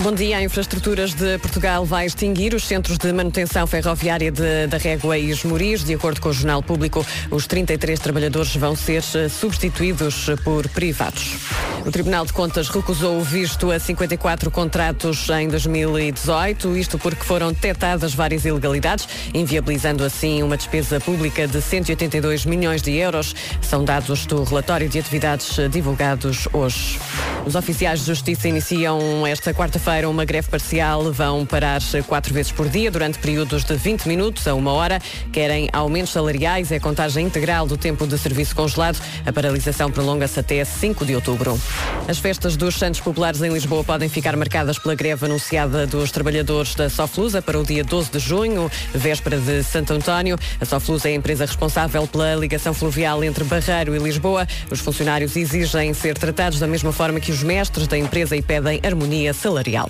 Bom 0.03 0.13
dia. 0.13 0.39
A 0.39 0.43
Infraestruturas 0.43 1.13
de 1.15 1.39
Portugal 1.39 1.85
vai 1.85 2.07
extinguir 2.07 2.55
os 2.55 2.65
centros 2.65 2.99
de 2.99 3.13
manutenção 3.13 3.67
ferroviária 3.67 4.31
de- 4.31 4.67
da 4.69 4.77
Régua 4.77 5.19
e 5.19 5.31
Esmoriz. 5.31 5.83
De 5.85 5.95
acordo 5.95 6.21
com 6.21 6.29
o 6.29 6.33
Jornal 6.33 6.63
Público, 6.63 7.05
os 7.31 7.47
33 7.47 7.99
trabalhadores 7.99 8.55
vão 8.57 8.77
ser 8.77 9.03
eh, 9.15 9.29
substituídos 9.29 10.27
por 10.45 10.69
privados. 10.69 11.37
O 11.85 11.91
Tribunal 11.91 12.25
de 12.25 12.33
Contas 12.33 12.69
recusou 12.69 13.19
o 13.19 13.23
visto 13.23 13.71
a 13.71 13.79
54 13.79 14.51
contratos 14.51 15.29
em 15.31 15.49
2018, 15.49 16.77
isto 16.77 16.99
porque 16.99 17.23
foram 17.25 17.53
detectadas 17.53 18.15
várias 18.15 18.45
ilegalidades, 18.45 19.07
inviabilizando 19.35 20.03
assim 20.05 20.43
uma 20.43 20.57
despesa 20.57 20.99
pública 21.01 21.47
de 21.47 21.61
182 21.61 22.47
milhões 22.47 22.83
de 22.83 22.93
euros. 22.97 23.35
São 23.61 23.85
dados 23.85 24.27
do 24.27 24.43
relatório 24.45 24.89
de 24.89 24.99
atividades 24.99 25.59
eh, 25.59 25.69
divulgados 25.69 26.49
hoje. 26.53 26.99
Os 27.47 27.55
oficiais 27.65 28.01
de 28.01 28.07
justiça 28.07 28.47
iniciam 28.47 29.27
esta 29.27 29.55
quarta-feira 29.55 30.07
uma 30.07 30.27
greve 30.27 30.49
parcial. 30.51 31.11
Vão 31.11 31.47
parar 31.47 31.81
quatro 32.07 32.35
vezes 32.35 32.53
por 32.53 32.69
dia 32.69 32.91
durante 32.91 33.19
períodos 33.19 33.65
de 33.65 33.75
20 33.75 34.07
minutos 34.07 34.47
a 34.47 34.55
uma 34.55 34.71
hora. 34.71 35.01
Querem 35.33 35.71
aumentos 35.73 36.13
salariais 36.13 36.71
e 36.71 36.75
a 36.75 36.81
contagem 36.81 37.25
integral 37.25 37.67
do 37.67 37.79
tempo 37.79 38.07
de 38.07 38.19
serviço 38.19 38.55
congelado. 38.55 39.01
A 39.25 39.33
paralisação 39.33 39.91
prolonga-se 39.91 40.39
até 40.39 40.63
5 40.63 41.07
de 41.07 41.15
outubro. 41.15 41.59
As 42.07 42.19
festas 42.19 42.55
dos 42.55 42.75
Santos 42.75 43.01
Populares 43.01 43.41
em 43.41 43.51
Lisboa 43.51 43.83
podem 43.83 44.11
ficar 44.11 44.37
marcadas 44.37 44.79
pela 44.79 44.95
greve 44.95 45.25
anunciada 45.25 45.87
dos 45.87 46.11
trabalhadores 46.11 46.75
da 46.75 46.91
Soflusa 46.91 47.41
para 47.41 47.59
o 47.59 47.65
dia 47.65 47.83
12 47.83 48.11
de 48.11 48.19
junho, 48.19 48.71
véspera 48.93 49.39
de 49.39 49.63
Santo 49.63 49.95
António. 49.95 50.39
A 50.61 50.67
Soflusa 50.67 51.09
é 51.09 51.13
a 51.13 51.15
empresa 51.15 51.47
responsável 51.47 52.07
pela 52.07 52.35
ligação 52.35 52.75
fluvial 52.75 53.25
entre 53.25 53.43
Barreiro 53.43 53.97
e 53.97 53.99
Lisboa. 53.99 54.47
Os 54.71 54.81
funcionários 54.81 55.35
exigem 55.35 55.95
ser 55.95 56.19
tratados 56.19 56.59
da 56.59 56.67
mesma 56.67 56.93
forma 56.93 57.19
que 57.21 57.31
os 57.31 57.43
mestres 57.55 57.87
da 57.87 57.97
empresa 57.97 58.37
e 58.37 58.43
pedem 58.43 58.81
harmonia 58.85 59.33
salarial. 59.33 59.89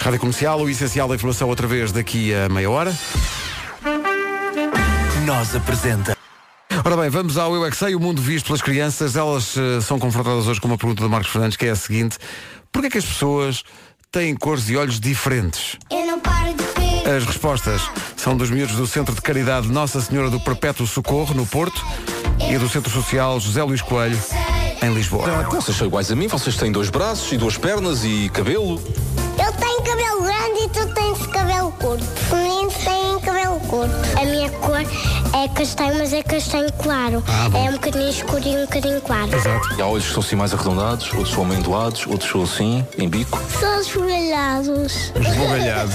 Rádio 0.00 0.18
Comercial, 0.18 0.58
o 0.58 0.70
essencial 0.70 1.06
da 1.06 1.14
informação 1.14 1.46
outra 1.46 1.66
vez 1.66 1.92
daqui 1.92 2.32
a 2.32 2.48
meia 2.48 2.70
hora. 2.70 2.96
Nós 5.26 5.54
apresenta. 5.54 6.16
Ora 6.82 6.96
bem, 6.96 7.10
vamos 7.10 7.36
ao 7.36 7.54
Eu 7.54 7.66
é 7.66 7.70
que 7.70 7.76
Sei, 7.76 7.94
o 7.94 8.00
mundo 8.00 8.22
visto 8.22 8.46
pelas 8.46 8.62
crianças. 8.62 9.14
Elas 9.14 9.54
eh, 9.58 9.82
são 9.82 9.98
confrontadas 9.98 10.46
hoje 10.46 10.58
com 10.58 10.68
uma 10.68 10.78
pergunta 10.78 11.02
do 11.02 11.10
Marcos 11.10 11.30
Fernandes, 11.30 11.58
que 11.58 11.66
é 11.66 11.70
a 11.70 11.76
seguinte. 11.76 12.16
Porquê 12.72 12.88
que 12.88 12.96
as 12.96 13.04
pessoas 13.04 13.62
têm 14.10 14.34
cores 14.34 14.70
e 14.70 14.76
olhos 14.78 14.98
diferentes? 14.98 15.76
Eu 15.90 16.06
não 16.06 16.18
paro 16.18 16.54
de 16.54 16.64
ver. 16.80 17.14
As 17.14 17.26
respostas 17.26 17.82
são 18.16 18.34
dos 18.34 18.48
miúdos 18.48 18.74
do 18.74 18.86
Centro 18.86 19.14
de 19.14 19.20
Caridade 19.20 19.68
Nossa 19.68 20.00
Senhora 20.00 20.30
do 20.30 20.40
Perpétuo 20.40 20.86
Socorro, 20.86 21.34
no 21.34 21.46
Porto, 21.46 21.84
e 22.50 22.56
do 22.56 22.70
Centro 22.70 22.90
Social 22.90 23.38
José 23.38 23.62
Luís 23.62 23.82
Coelho, 23.82 24.18
em 24.82 24.92
Lisboa. 24.92 25.26
Vocês 25.50 25.76
são 25.76 25.86
iguais 25.86 26.10
a 26.10 26.16
mim, 26.16 26.26
vocês 26.26 26.56
têm 26.56 26.72
dois 26.72 26.90
braços 26.90 27.30
e 27.32 27.36
duas 27.36 27.56
pernas 27.56 28.04
e 28.04 28.28
cabelo. 28.30 28.80
Eu 29.38 29.52
tenho 29.52 29.82
cabelo 29.82 30.22
grande 30.22 30.64
e 30.64 30.68
tu 30.68 30.86
tens 30.94 31.26
cabelo 31.28 31.70
curto. 31.72 32.04
Os 32.04 32.38
meninos 32.38 32.74
têm 32.74 33.20
cabelo 33.20 33.60
curto. 33.60 33.94
A 34.20 34.24
minha 34.24 34.50
cor 34.50 34.80
é 34.80 35.48
castanho, 35.48 35.98
mas 35.98 36.12
é 36.12 36.22
castanho 36.22 36.70
claro. 36.82 37.22
é 37.54 37.70
um 37.70 37.72
bocadinho 37.72 38.10
escuro 38.10 38.42
e 38.44 38.56
um 38.56 38.60
bocadinho 38.62 39.00
claro. 39.00 39.30
E 39.76 39.82
há 39.82 39.86
olhos 39.86 40.06
que 40.06 40.12
são 40.12 40.22
assim 40.22 40.36
mais 40.36 40.52
arredondados, 40.52 41.12
outros 41.12 41.30
são 41.32 41.44
amendoados, 41.44 42.06
outros 42.06 42.30
são 42.30 42.42
assim, 42.42 42.84
em 42.98 43.08
bico. 43.08 43.40
São. 43.60 43.72
Esbugalhados, 43.82 45.12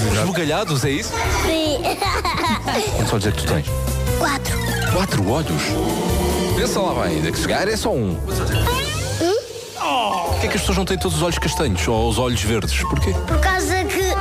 exato. 0.00 0.18
Esbugalhados, 0.18 0.84
é 0.84 0.90
isso? 0.90 1.12
Sim. 1.46 1.78
Quantos 2.96 3.12
olhos 3.12 3.26
é 3.26 3.30
que 3.32 3.42
tu 3.42 3.46
tens? 3.52 3.66
Quatro. 4.18 4.58
Quatro 4.92 5.30
olhos? 5.30 5.62
Pensa 6.56 6.80
lá 6.80 7.04
bem, 7.04 7.26
é 7.26 7.30
que 7.32 7.38
chegar 7.38 7.66
é 7.68 7.76
só 7.76 7.92
um. 7.92 8.16
Porquê 10.38 10.46
é 10.46 10.50
que 10.50 10.56
as 10.56 10.62
pessoas 10.62 10.78
não 10.78 10.84
têm 10.84 10.96
todos 10.96 11.16
os 11.16 11.22
olhos 11.24 11.36
castanhos 11.36 11.88
ou 11.88 12.08
os 12.08 12.16
olhos 12.16 12.40
verdes? 12.40 12.80
Porquê? 12.84 13.12
Por 13.26 13.40
causa 13.40 13.84
que 13.86 14.14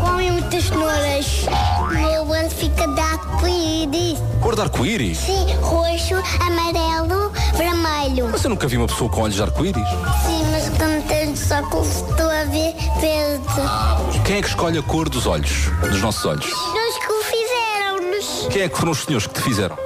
comem 0.00 0.30
muitas 0.32 0.64
cenouras. 0.64 1.46
O 1.82 1.86
meu 1.88 2.26
olho 2.30 2.48
fica 2.48 2.88
de 2.88 2.98
arco-íris. 2.98 4.18
Cor 4.40 4.54
de 4.54 4.62
arco-íris? 4.62 5.18
Sim, 5.18 5.54
roxo, 5.60 6.14
amarelo, 6.40 7.30
vermelho. 7.58 8.26
Mas 8.32 8.42
eu 8.42 8.48
nunca 8.48 8.66
vi 8.66 8.78
uma 8.78 8.86
pessoa 8.86 9.10
com 9.10 9.20
olhos 9.20 9.36
de 9.36 9.42
arco-íris. 9.42 9.86
Sim, 10.24 10.42
mas 10.50 10.70
quando 10.78 11.06
tenho 11.06 11.32
os 11.32 11.50
óculos 11.50 11.88
estou 11.88 12.30
a 12.30 12.44
ver 12.44 12.74
verde. 12.98 14.22
Quem 14.24 14.38
é 14.38 14.40
que 14.40 14.48
escolhe 14.48 14.78
a 14.78 14.82
cor 14.82 15.10
dos 15.10 15.26
olhos, 15.26 15.66
dos 15.82 16.00
nossos 16.00 16.24
olhos? 16.24 16.46
Os 16.46 16.98
que 16.98 17.12
o 17.12 17.22
fizeram-nos. 17.22 18.46
Quem 18.50 18.62
é 18.62 18.68
que 18.70 18.78
foram 18.78 18.92
os 18.92 19.04
senhores 19.04 19.26
que 19.26 19.34
te 19.34 19.42
fizeram? 19.42 19.76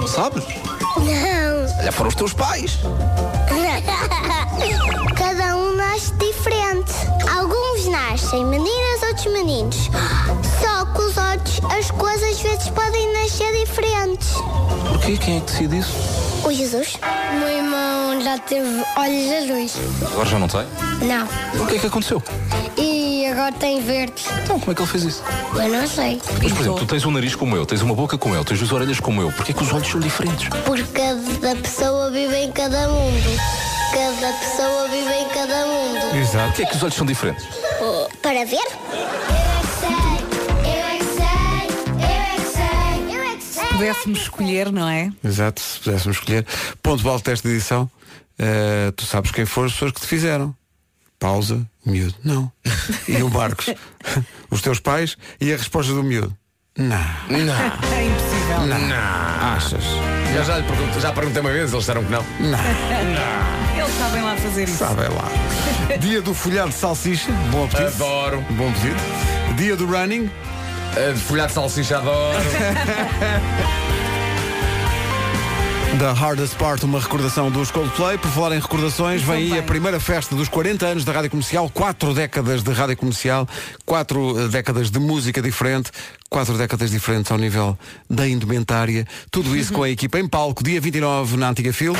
Não 0.00 0.08
sabes? 0.08 0.42
Não. 0.96 1.78
Olha, 1.78 1.92
foram 1.92 2.08
os 2.08 2.16
teus 2.16 2.32
pais. 2.32 2.80
Nascem 8.10 8.44
meninas, 8.44 9.02
outros 9.06 9.32
meninos. 9.32 9.76
Só 10.60 10.84
que 10.84 11.00
os 11.00 11.16
olhos, 11.16 11.60
as 11.78 11.90
coisas 11.92 12.30
às 12.30 12.40
vezes 12.40 12.68
podem 12.70 13.12
nascer 13.12 13.64
diferentes. 13.64 14.32
Porquê? 14.88 15.16
Quem 15.16 15.36
é 15.36 15.40
que 15.40 15.46
decide 15.46 15.78
isso? 15.78 15.94
O 16.44 16.50
Jesus? 16.50 16.98
O 17.32 17.38
meu 17.38 17.48
irmão 17.48 18.20
já 18.20 18.36
teve 18.38 18.84
olhos 18.96 19.44
azuis. 19.44 19.76
Agora 20.10 20.28
já 20.28 20.38
não 20.40 20.48
tem? 20.48 20.66
Não. 21.02 21.62
O 21.62 21.66
que 21.68 21.76
é 21.76 21.78
que 21.78 21.86
aconteceu? 21.86 22.20
E 22.76 23.26
agora 23.26 23.52
tem 23.52 23.80
verdes. 23.80 24.24
Então, 24.42 24.58
como 24.58 24.72
é 24.72 24.74
que 24.74 24.82
ele 24.82 24.90
fez 24.90 25.04
isso? 25.04 25.22
Eu 25.54 25.68
não 25.68 25.86
sei. 25.86 26.20
Mas, 26.42 26.52
por 26.52 26.60
exemplo, 26.62 26.78
tu 26.80 26.86
tens 26.86 27.04
um 27.04 27.12
nariz 27.12 27.36
como 27.36 27.56
eu, 27.56 27.64
tens 27.64 27.82
uma 27.82 27.94
boca 27.94 28.18
como 28.18 28.34
eu, 28.34 28.44
tens 28.44 28.58
duas 28.58 28.72
orelhas 28.72 28.98
como 28.98 29.22
eu. 29.22 29.30
Porquê 29.30 29.52
é 29.52 29.54
que 29.54 29.62
os 29.62 29.72
olhos 29.72 29.86
são 29.86 30.00
diferentes? 30.00 30.48
Porque 30.64 30.84
cada 30.92 31.54
pessoa 31.56 32.10
vive 32.10 32.36
em 32.36 32.50
cada 32.50 32.88
mundo. 32.88 33.69
Cada 33.92 34.32
pessoa 34.38 34.88
vive 34.88 35.12
em 35.12 35.28
cada 35.30 35.66
mundo. 35.66 36.16
Exato. 36.16 36.46
Porquê 36.48 36.62
é 36.62 36.66
que 36.66 36.76
os 36.76 36.82
olhos 36.82 36.94
são 36.94 37.06
diferentes? 37.06 37.46
Oh, 37.80 38.08
para 38.22 38.44
ver? 38.44 38.56
Eu 38.92 38.98
é 40.64 40.98
é 42.02 43.36
é 43.36 43.40
sei. 43.40 43.66
Pudéssemos 43.72 44.20
escolher, 44.20 44.70
não 44.72 44.88
é? 44.88 45.10
Exato, 45.24 45.60
se 45.60 45.80
pudéssemos 45.80 46.18
escolher. 46.18 46.46
Ponto 46.82 47.08
alto 47.08 47.24
desta 47.24 47.48
edição. 47.48 47.90
eh, 48.38 48.92
tu 48.96 49.04
sabes 49.06 49.30
quem 49.30 49.44
foram 49.46 49.66
as 49.66 49.72
pessoas 49.72 49.92
que 49.92 50.00
te 50.00 50.06
fizeram. 50.06 50.54
Pausa, 51.18 51.66
miúdo. 51.84 52.14
Não. 52.24 52.50
E 53.08 53.22
o 53.22 53.28
Marcos. 53.30 53.66
Os 54.50 54.62
teus 54.62 54.80
pais 54.80 55.16
e 55.40 55.52
a 55.52 55.56
resposta 55.56 55.92
do 55.92 56.02
miúdo. 56.02 56.36
Não. 56.80 56.96
Não. 57.28 57.54
É 57.94 58.04
impossível. 58.06 58.66
Não. 58.66 59.54
Achas? 59.54 59.84
Eu 60.34 60.44
já, 60.44 60.56
lhe 60.56 60.64
perguntei, 60.64 61.00
já 61.00 61.12
perguntei 61.12 61.40
uma 61.42 61.50
vez, 61.50 61.70
eles 61.70 61.78
disseram 61.78 62.02
que 62.02 62.10
não. 62.10 62.24
Não. 62.40 62.58
Eles 63.76 63.98
sabem 63.98 64.22
lá 64.22 64.34
fazer 64.36 64.64
isso. 64.64 64.78
Sabem 64.78 65.08
lá. 65.08 65.28
Dia 66.00 66.22
do 66.22 66.32
folhado 66.32 66.70
de 66.70 66.76
salsicha. 66.76 67.30
Bom 67.50 67.64
apetite. 67.64 68.02
Adoro. 68.02 68.42
Bom 68.52 68.70
apetite. 68.70 68.96
Dia 69.56 69.76
do 69.76 69.84
running. 69.84 70.24
Uh, 70.24 71.16
folhado 71.18 71.48
de 71.48 71.54
salsicha 71.54 71.98
adoro. 71.98 72.38
Da 75.98 76.12
Hardest 76.12 76.56
Part, 76.56 76.84
uma 76.84 77.00
recordação 77.00 77.50
dos 77.50 77.70
Coldplay. 77.70 78.16
Por 78.16 78.30
falar 78.30 78.54
em 78.54 78.60
recordações, 78.60 79.22
vem 79.22 79.52
aí 79.52 79.58
a 79.58 79.62
primeira 79.62 79.98
festa 79.98 80.34
dos 80.34 80.48
40 80.48 80.86
anos 80.86 81.04
da 81.04 81.12
Rádio 81.12 81.30
Comercial, 81.30 81.68
quatro 81.68 82.14
décadas 82.14 82.62
de 82.62 82.72
Rádio 82.72 82.96
Comercial, 82.96 83.48
quatro 83.84 84.38
eh, 84.38 84.48
décadas 84.48 84.90
de 84.90 84.98
música 84.98 85.42
diferente, 85.42 85.90
quatro 86.28 86.56
décadas 86.56 86.90
diferentes 86.90 87.30
ao 87.32 87.38
nível 87.38 87.78
da 88.08 88.26
indumentária. 88.26 89.06
Tudo 89.30 89.56
isso 89.56 89.72
com 89.72 89.82
a 89.82 89.90
equipa 89.90 90.18
em 90.18 90.28
palco, 90.28 90.62
dia 90.62 90.80
29 90.80 91.36
na 91.36 91.50
Antiga 91.50 91.72
Fil. 91.72 91.94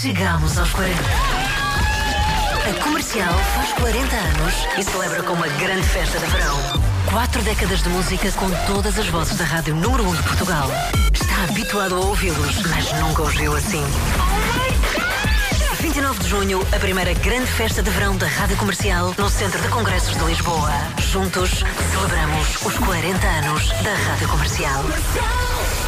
Chegamos 0.00 0.58
aos 0.58 0.70
40. 0.70 1.02
A 2.68 2.82
comercial 2.84 3.34
faz 3.54 3.72
40 3.72 4.16
anos 4.16 4.54
e 4.78 4.82
celebra 4.82 5.22
com 5.22 5.32
uma 5.34 5.48
grande 5.48 5.86
festa 5.88 6.18
de 6.18 6.26
verão. 6.26 6.58
Quatro 7.10 7.42
décadas 7.42 7.82
de 7.82 7.88
música 7.88 8.30
com 8.32 8.50
todas 8.66 8.98
as 8.98 9.06
vozes 9.08 9.36
da 9.36 9.44
rádio 9.44 9.74
número 9.74 10.04
1 10.04 10.08
um 10.08 10.14
de 10.16 10.22
Portugal. 10.22 10.70
Habituado 11.48 11.96
a 11.96 12.00
ouvi-los, 12.00 12.62
mas 12.68 12.92
nunca 13.00 13.22
os 13.22 13.34
viu 13.34 13.54
assim. 13.56 13.82
29 15.80 16.20
de 16.20 16.28
junho, 16.28 16.60
a 16.72 16.78
primeira 16.78 17.12
grande 17.14 17.50
festa 17.50 17.82
de 17.82 17.90
verão 17.90 18.16
da 18.16 18.26
Rádio 18.28 18.56
Comercial 18.56 19.12
no 19.18 19.28
Centro 19.28 19.60
de 19.60 19.68
Congressos 19.68 20.16
de 20.16 20.24
Lisboa. 20.24 20.70
Juntos, 21.10 21.64
celebramos 21.90 22.64
os 22.64 22.78
40 22.78 23.26
anos 23.26 23.68
da 23.82 23.94
Rádio 23.94 24.28
Comercial. 24.28 24.84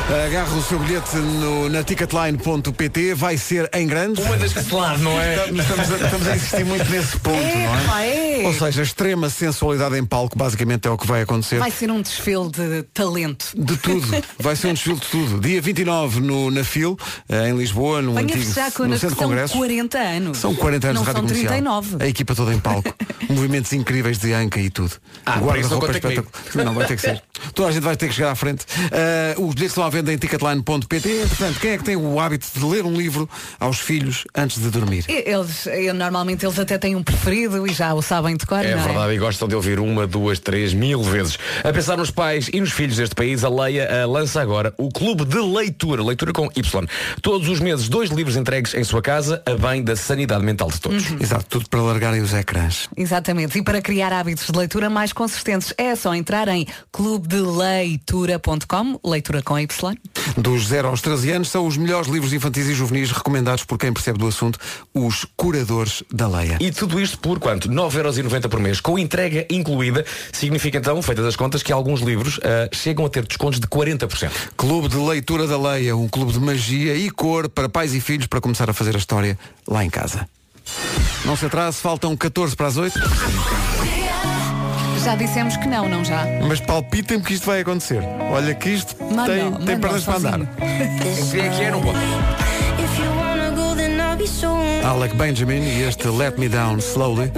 Agarra 0.04 0.54
o 0.54 0.62
seu 0.62 0.78
bilhete 0.78 1.16
no, 1.16 1.70
na 1.70 1.82
ticketline.pt, 1.82 3.14
vai 3.14 3.38
ser 3.38 3.70
em 3.73 3.87
grande. 3.87 4.20
Uma 4.20 4.37
das 4.37 4.52
claro, 4.52 4.99
não 4.99 5.18
é? 5.18 5.34
Estamos, 5.37 5.61
estamos 5.62 5.92
a, 5.92 6.04
estamos 6.04 6.28
a 6.28 6.37
insistir 6.37 6.64
muito 6.66 6.90
nesse 6.90 7.18
ponto, 7.20 7.37
não 7.37 7.99
é? 7.99 8.42
É. 8.42 8.46
Ou 8.46 8.52
seja, 8.52 8.82
extrema 8.82 9.30
sensualidade 9.30 9.96
em 9.96 10.04
palco, 10.04 10.37
basicamente 10.37 10.87
é 10.87 10.90
o 10.90 10.99
que 10.99 11.06
vai 11.06 11.23
acontecer. 11.23 11.58
Vai 11.58 11.70
ser 11.70 11.90
um 11.90 12.02
desfile 12.02 12.50
de 12.50 12.82
talento. 12.92 13.46
De 13.56 13.78
tudo. 13.78 14.06
Vai 14.38 14.54
ser 14.56 14.68
um 14.68 14.75
desfile 14.75 14.96
de 14.96 15.06
tudo. 15.06 15.40
Dia 15.40 15.62
29 15.62 16.20
no, 16.20 16.50
na 16.50 16.64
FIL, 16.64 16.99
eh, 17.28 17.49
em 17.49 17.56
Lisboa, 17.56 18.02
no 18.02 18.12
Venha 18.12 18.25
antigo 18.25 18.44
festejar 18.44 18.66
no 18.87 18.99
Centro 18.99 18.99
que 18.99 19.06
de 19.06 19.08
são 19.08 19.28
Congressos. 19.28 19.56
40 19.56 19.99
anos. 19.99 20.38
São 20.38 20.54
40 20.54 20.87
anos 20.88 20.96
Não 20.96 21.02
de 21.02 21.06
Rádio 21.06 21.28
são 21.28 21.37
Comercial. 21.46 21.82
39. 21.82 22.04
A 22.04 22.08
equipa 22.08 22.34
toda 22.34 22.52
em 22.52 22.61
palco. 22.61 22.94
Movimentos 23.30 23.73
incríveis 23.73 24.18
de 24.18 24.34
anca 24.34 24.61
e 24.61 24.68
tudo. 24.68 24.92
Ah, 25.25 25.38
Guarda-roupa 25.38 25.90
espetacular. 25.90 26.64
Não, 26.64 26.75
vai 26.75 26.87
ter 26.87 26.96
que 26.96 27.02
ser. 27.02 27.23
Toda 27.54 27.68
a 27.70 27.73
gente 27.73 27.82
vai 27.82 27.96
ter 27.96 28.08
que 28.08 28.14
chegar 28.14 28.32
à 28.32 28.34
frente. 28.34 28.66
Eh, 28.92 29.34
os 29.38 29.54
bilhetes 29.54 29.70
estão 29.73 29.84
à 29.84 29.93
venda 29.94 30.12
em 30.12 30.18
ticketline.pt. 30.18 31.08
Portanto, 31.28 31.60
quem 31.60 31.70
é 31.70 31.78
que 31.78 31.84
tem 31.84 31.94
o 31.96 32.18
hábito 32.18 32.46
de 32.54 32.64
ler 32.64 32.84
um 32.84 32.92
livro 32.94 33.28
aos 33.60 33.78
filhos 33.78 34.24
antes 34.34 34.60
de 34.60 34.68
dormir? 34.70 35.04
Eles, 35.08 35.66
eu, 35.66 35.94
normalmente 35.94 36.44
eles 36.44 36.58
até 36.58 36.76
têm 36.76 36.96
um 36.96 37.02
preferido 37.02 37.64
e 37.66 37.72
já 37.72 37.94
o 37.94 38.02
sabem 38.02 38.36
de 38.36 38.44
cor, 38.44 38.64
É 38.64 38.74
não 38.74 38.82
é? 38.82 38.84
verdade, 38.84 39.12
e 39.14 39.18
gostam 39.18 39.46
de 39.46 39.54
ouvir 39.54 39.78
uma, 39.78 40.04
duas, 40.06 40.38
três, 40.40 40.74
mil 40.74 41.00
vezes. 41.02 41.38
A 41.62 41.72
pensar 41.72 41.96
nos 41.96 42.10
pais 42.10 42.50
e 42.52 42.60
nos 42.60 42.72
filhos 42.72 42.96
deste 42.96 43.14
país, 43.14 43.44
a 43.44 43.48
Leia 43.48 44.04
lança 44.06 44.40
agora 44.42 44.74
o 44.76 44.88
Clube 44.90 45.24
de 45.24 45.38
Leitura, 45.38 46.02
leitura 46.02 46.32
com 46.32 46.48
Y. 46.56 46.86
Todos 47.22 47.48
os 47.48 47.60
meses, 47.60 47.88
dois 47.88 48.10
livros 48.10 48.36
entregues 48.36 48.74
em 48.74 48.82
sua 48.82 49.00
casa, 49.00 49.40
a 49.46 49.54
bem 49.54 49.82
da 49.84 49.94
sanidade 49.94 50.44
mental 50.44 50.68
de 50.70 50.80
todos. 50.80 51.04
Exato, 51.20 51.44
tudo 51.48 51.68
para 51.68 51.80
largarem 51.82 52.20
os 52.20 52.34
ecrãs. 52.34 52.88
Exatamente. 52.96 53.58
E 53.58 53.62
para 53.62 53.80
criar 53.80 54.12
hábitos 54.12 54.46
de 54.46 54.58
leitura 54.58 54.90
mais 54.90 55.12
consistentes 55.12 55.72
é 55.78 55.94
só 55.94 56.12
entrar 56.14 56.48
em 56.48 56.66
clubedeleitura.com, 56.92 58.98
leitura 59.04 59.42
com 59.42 59.58
Y. 59.58 59.83
Dos 60.36 60.68
0 60.68 60.88
aos 60.88 61.00
13 61.00 61.30
anos 61.32 61.48
são 61.48 61.66
os 61.66 61.76
melhores 61.76 62.08
livros 62.08 62.32
infantis 62.32 62.66
e 62.66 62.74
juvenis 62.74 63.10
recomendados 63.10 63.64
por 63.64 63.78
quem 63.78 63.92
percebe 63.92 64.18
do 64.18 64.26
assunto, 64.26 64.58
os 64.92 65.26
curadores 65.36 66.02
da 66.12 66.26
Leia. 66.26 66.58
E 66.60 66.70
tudo 66.70 67.00
isto 67.00 67.18
por 67.18 67.38
quanto? 67.38 67.68
9,90€ 67.68 68.48
por 68.48 68.60
mês, 68.60 68.80
com 68.80 68.98
entrega 68.98 69.46
incluída. 69.50 70.04
Significa 70.32 70.78
então, 70.78 71.00
feitas 71.02 71.24
as 71.24 71.36
contas, 71.36 71.62
que 71.62 71.72
alguns 71.72 72.00
livros 72.00 72.40
eh, 72.42 72.68
chegam 72.72 73.04
a 73.04 73.08
ter 73.08 73.26
descontos 73.26 73.60
de 73.60 73.66
40%. 73.66 74.30
Clube 74.56 74.88
de 74.88 74.96
Leitura 74.96 75.46
da 75.46 75.58
Leia, 75.58 75.96
um 75.96 76.08
clube 76.08 76.32
de 76.32 76.40
magia 76.40 76.94
e 76.96 77.10
cor 77.10 77.48
para 77.48 77.68
pais 77.68 77.94
e 77.94 78.00
filhos 78.00 78.26
para 78.26 78.40
começar 78.40 78.68
a 78.68 78.72
fazer 78.72 78.94
a 78.94 78.98
história 78.98 79.38
lá 79.66 79.84
em 79.84 79.90
casa. 79.90 80.28
Não 81.24 81.36
se 81.36 81.46
atrase, 81.46 81.78
faltam 81.78 82.16
14 82.16 82.54
para 82.54 82.66
as 82.66 82.76
8, 82.76 82.98
Já 85.04 85.14
dissemos 85.16 85.54
que 85.58 85.68
não, 85.68 85.87
não 85.87 86.02
já? 86.02 86.25
mas 86.49 86.61
palpitem-me 86.61 87.23
que 87.23 87.34
isto 87.34 87.44
vai 87.44 87.61
acontecer. 87.61 88.02
Olha 88.30 88.54
que 88.54 88.70
isto 88.70 88.94
tem, 88.94 89.14
manda 89.14 89.66
tem 89.66 89.78
pernas 89.78 90.02
para 90.02 90.16
andar. 90.16 90.40
Quem 91.30 91.40
é 91.40 91.49
que 91.50 91.62
é? 91.62 91.70
Não 91.70 91.82
pode. 91.82 91.99
Alec 94.82 95.14
Benjamin 95.16 95.61
e 95.62 95.82
este 95.82 96.08
Let 96.08 96.38
Me 96.38 96.49
Down 96.49 96.78
Slowly. 96.78 97.32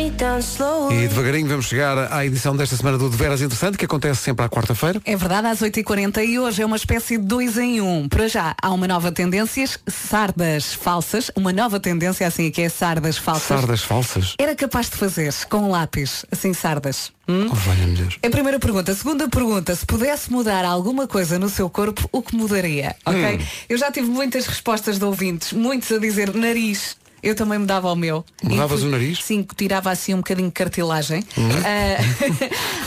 E 0.90 1.08
devagarinho 1.08 1.48
vamos 1.48 1.66
chegar 1.66 2.12
à 2.12 2.24
edição 2.24 2.56
desta 2.56 2.76
semana 2.76 2.98
do 2.98 3.10
De 3.10 3.16
Veras 3.16 3.40
Interessante, 3.40 3.76
que 3.76 3.84
acontece 3.84 4.22
sempre 4.22 4.44
à 4.44 4.48
quarta-feira. 4.48 5.00
É 5.04 5.16
verdade, 5.16 5.48
às 5.48 5.60
8h40 5.60 6.24
e 6.24 6.38
hoje 6.38 6.62
é 6.62 6.66
uma 6.66 6.76
espécie 6.76 7.18
de 7.18 7.24
dois 7.24 7.56
em 7.56 7.80
um. 7.80 8.08
Para 8.08 8.28
já, 8.28 8.54
há 8.60 8.70
uma 8.70 8.86
nova 8.86 9.10
tendência, 9.10 9.64
sardas 9.88 10.74
falsas. 10.74 11.30
Uma 11.34 11.52
nova 11.52 11.80
tendência, 11.80 12.26
assim, 12.26 12.50
que 12.50 12.62
é 12.62 12.68
sardas 12.68 13.16
falsas. 13.16 13.60
Sardas 13.60 13.82
falsas. 13.82 14.34
Era 14.38 14.54
capaz 14.54 14.88
de 14.88 14.96
fazer 14.96 15.32
com 15.48 15.58
um 15.58 15.70
lápis, 15.70 16.24
assim, 16.30 16.52
sardas. 16.52 17.15
Hum? 17.28 17.48
Deus. 17.96 18.18
É 18.22 18.28
a 18.28 18.30
primeira 18.30 18.58
pergunta. 18.58 18.94
Segunda 18.94 19.28
pergunta, 19.28 19.74
se 19.74 19.84
pudesse 19.84 20.30
mudar 20.30 20.64
alguma 20.64 21.08
coisa 21.08 21.38
no 21.38 21.48
seu 21.48 21.68
corpo, 21.68 22.08
o 22.12 22.22
que 22.22 22.36
mudaria? 22.36 22.94
Ok? 23.04 23.40
Eu 23.68 23.76
já 23.76 23.90
tive 23.90 24.08
muitas 24.08 24.46
respostas 24.46 24.98
de 24.98 25.04
ouvintes, 25.04 25.52
muitos 25.52 25.90
a 25.90 25.98
dizer 25.98 26.32
nariz. 26.34 26.96
Eu 27.26 27.34
também 27.34 27.58
mudava 27.58 27.90
o 27.92 27.96
meu. 27.96 28.24
Mudavas 28.40 28.84
o 28.84 28.88
nariz? 28.88 29.18
Sim, 29.20 29.44
tirava 29.56 29.90
assim 29.90 30.14
um 30.14 30.18
bocadinho 30.18 30.46
de 30.46 30.52
cartilagem. 30.54 31.24
Ah, 31.64 31.96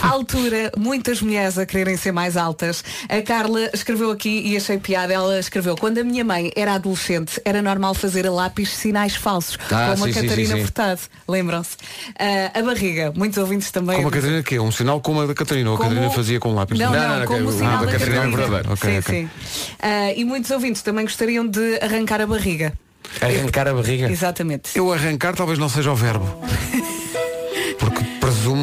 a 0.00 0.08
altura, 0.08 0.72
muitas 0.78 1.20
mulheres 1.20 1.58
a 1.58 1.66
quererem 1.66 1.94
ser 1.98 2.10
mais 2.10 2.38
altas. 2.38 2.82
A 3.06 3.20
Carla 3.20 3.68
escreveu 3.74 4.10
aqui 4.10 4.40
e 4.46 4.56
achei 4.56 4.78
piada. 4.78 5.12
Ela 5.12 5.38
escreveu, 5.38 5.76
quando 5.76 5.98
a 5.98 6.04
minha 6.04 6.24
mãe 6.24 6.50
era 6.56 6.72
adolescente, 6.72 7.38
era 7.44 7.60
normal 7.60 7.92
fazer 7.92 8.26
a 8.26 8.30
lápis 8.30 8.70
sinais 8.70 9.14
falsos. 9.14 9.58
Ah, 9.70 9.90
como 9.94 10.04
sim, 10.10 10.18
a 10.18 10.22
Catarina 10.22 10.48
sim, 10.48 10.54
sim. 10.56 10.60
Furtado. 10.62 11.00
Lembram-se? 11.28 11.76
Ah, 12.18 12.58
a 12.58 12.62
barriga, 12.62 13.12
muitos 13.14 13.36
ouvintes 13.36 13.70
também. 13.70 13.96
Como 13.96 14.08
a 14.08 14.10
Catarina 14.10 14.42
que 14.42 14.54
é? 14.54 14.60
Um 14.62 14.72
sinal 14.72 15.02
como 15.02 15.20
a 15.20 15.26
da 15.26 15.34
Catarina. 15.34 15.68
Ou 15.68 15.74
a 15.74 15.78
Como- 15.78 15.90
Catarina 15.90 16.14
fazia 16.14 16.40
com 16.40 16.54
lápis. 16.54 16.78
Não, 16.78 16.90
Não, 16.92 16.98
não, 17.08 17.18
não, 17.18 17.26
como 17.26 17.46
o 17.48 17.52
sinal 17.52 17.74
ah, 17.74 17.80
da 17.80 17.84
da 17.84 17.92
Catarina 17.92 18.16
é 18.16 18.20
Catarina. 18.20 18.36
verdadeiro. 18.38 18.72
Ok, 18.72 18.90
sim, 18.90 18.98
ok. 19.00 19.28
sim. 19.44 19.74
Ah, 19.82 20.12
e 20.14 20.24
muitos 20.24 20.50
ouvintes 20.50 20.80
também 20.80 21.04
gostariam 21.04 21.46
de 21.46 21.78
arrancar 21.82 22.22
a 22.22 22.26
barriga. 22.26 22.72
Arrancar 23.20 23.68
a 23.68 23.74
barriga. 23.74 24.10
Exatamente. 24.10 24.70
Eu 24.76 24.92
arrancar 24.92 25.34
talvez 25.34 25.58
não 25.58 25.68
seja 25.68 25.90
o 25.90 25.94
verbo. 25.96 26.26
Porque 27.78 28.04
presumo 28.20 28.62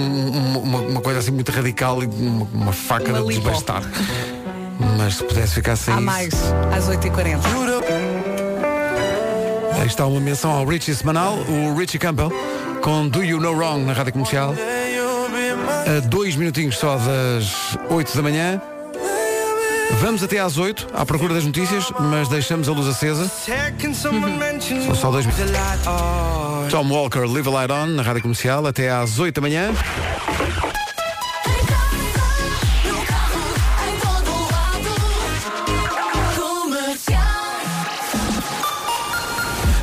uma, 0.60 0.80
uma- 0.80 1.02
coisa 1.02 1.20
assim 1.20 1.32
muito 1.32 1.52
radical 1.52 2.02
e 2.04 2.06
uma, 2.06 2.46
uma 2.54 2.72
faca 2.72 3.10
Uma 3.10 3.22
de 3.22 3.28
lipo. 3.30 3.42
desbastar. 3.42 3.82
Mas 4.98 5.16
se 5.16 5.24
pudesse 5.24 5.54
ficar 5.56 5.76
sem 5.76 5.94
Há 5.94 5.98
isso. 5.98 6.06
mais, 6.06 6.34
às 6.76 6.88
8h40. 6.90 7.40
Aí 9.80 9.88
está 9.88 10.06
uma 10.06 10.20
menção 10.20 10.52
ao 10.52 10.66
Richie 10.66 10.94
Semanal, 10.96 11.36
o 11.48 11.76
Richie 11.78 12.00
Campbell, 12.00 12.32
com 12.82 13.08
Do 13.08 13.24
You 13.24 13.40
Know 13.40 13.56
Wrong 13.56 13.84
na 13.86 13.94
Rádio 13.94 14.14
Comercial. 14.14 14.54
A 15.88 16.00
dois 16.08 16.36
minutinhos 16.36 16.78
só 16.78 16.98
das 16.98 17.78
8 17.90 18.16
da 18.16 18.22
manhã. 18.24 18.62
Vamos 19.96 20.22
até 20.24 20.40
às 20.40 20.58
8, 20.58 20.88
à 20.94 21.06
procura 21.06 21.34
das 21.34 21.44
notícias, 21.44 21.92
mas 22.00 22.28
deixamos 22.28 22.70
a 22.70 22.72
luz 22.72 22.88
acesa. 22.88 23.30
São 24.86 24.96
só 24.96 25.12
dois 25.12 25.26
minutos. 25.26 25.52
Tom 26.70 26.88
Walker, 26.90 27.26
Live 27.26 27.48
a 27.48 27.52
Light 27.52 27.72
On, 27.72 27.88
na 27.88 28.04
Rádio 28.04 28.22
Comercial, 28.22 28.66
até 28.68 28.90
às 28.92 29.18
8 29.20 29.36
da 29.36 29.42
manhã. 29.42 29.74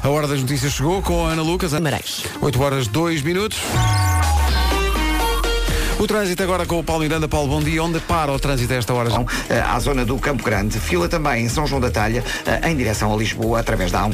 A 0.03 0.09
hora 0.11 0.29
das 0.29 0.41
notícias 0.41 0.75
chegou 0.75 1.01
com 1.01 1.27
a 1.27 1.31
Ana 1.31 1.43
Lucas. 1.43 1.73
Guimarães. 1.73 2.25
8 2.41 2.63
horas 2.63 2.87
2 2.87 3.23
minutos. 3.23 3.59
O 6.05 6.07
trânsito 6.07 6.43
agora 6.43 6.67
com 6.67 6.79
o 6.79 6.85
Paulo 6.85 7.03
Miranda. 7.03 7.27
Paulo, 7.27 7.49
bom 7.49 7.63
dia. 7.63 7.83
Onde 7.83 7.99
para 7.99 8.31
o 8.31 8.39
trânsito 8.39 8.71
a 8.75 8.77
esta 8.77 8.93
hora? 8.93 9.09
Bom, 9.09 9.25
eh, 9.49 9.59
à 9.59 9.81
zona 9.81 10.05
do 10.05 10.19
Campo 10.19 10.45
Grande, 10.45 10.79
fila 10.79 11.09
também 11.09 11.47
em 11.47 11.49
São 11.49 11.67
João 11.67 11.81
da 11.81 11.91
Talha, 11.91 12.23
eh, 12.45 12.69
em 12.69 12.77
direção 12.77 13.11
a 13.11 13.17
Lisboa, 13.17 13.61
através 13.61 13.91
da 13.91 14.03
A1. 14.03 14.13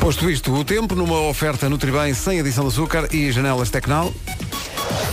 Posto 0.00 0.30
isto, 0.30 0.50
o 0.54 0.64
tempo 0.64 0.94
numa 0.94 1.20
oferta 1.20 1.68
Nutribem 1.68 2.14
sem 2.14 2.40
adição 2.40 2.64
de 2.64 2.70
açúcar 2.70 3.06
e 3.12 3.30
janelas 3.30 3.68
Tecnal. 3.68 4.14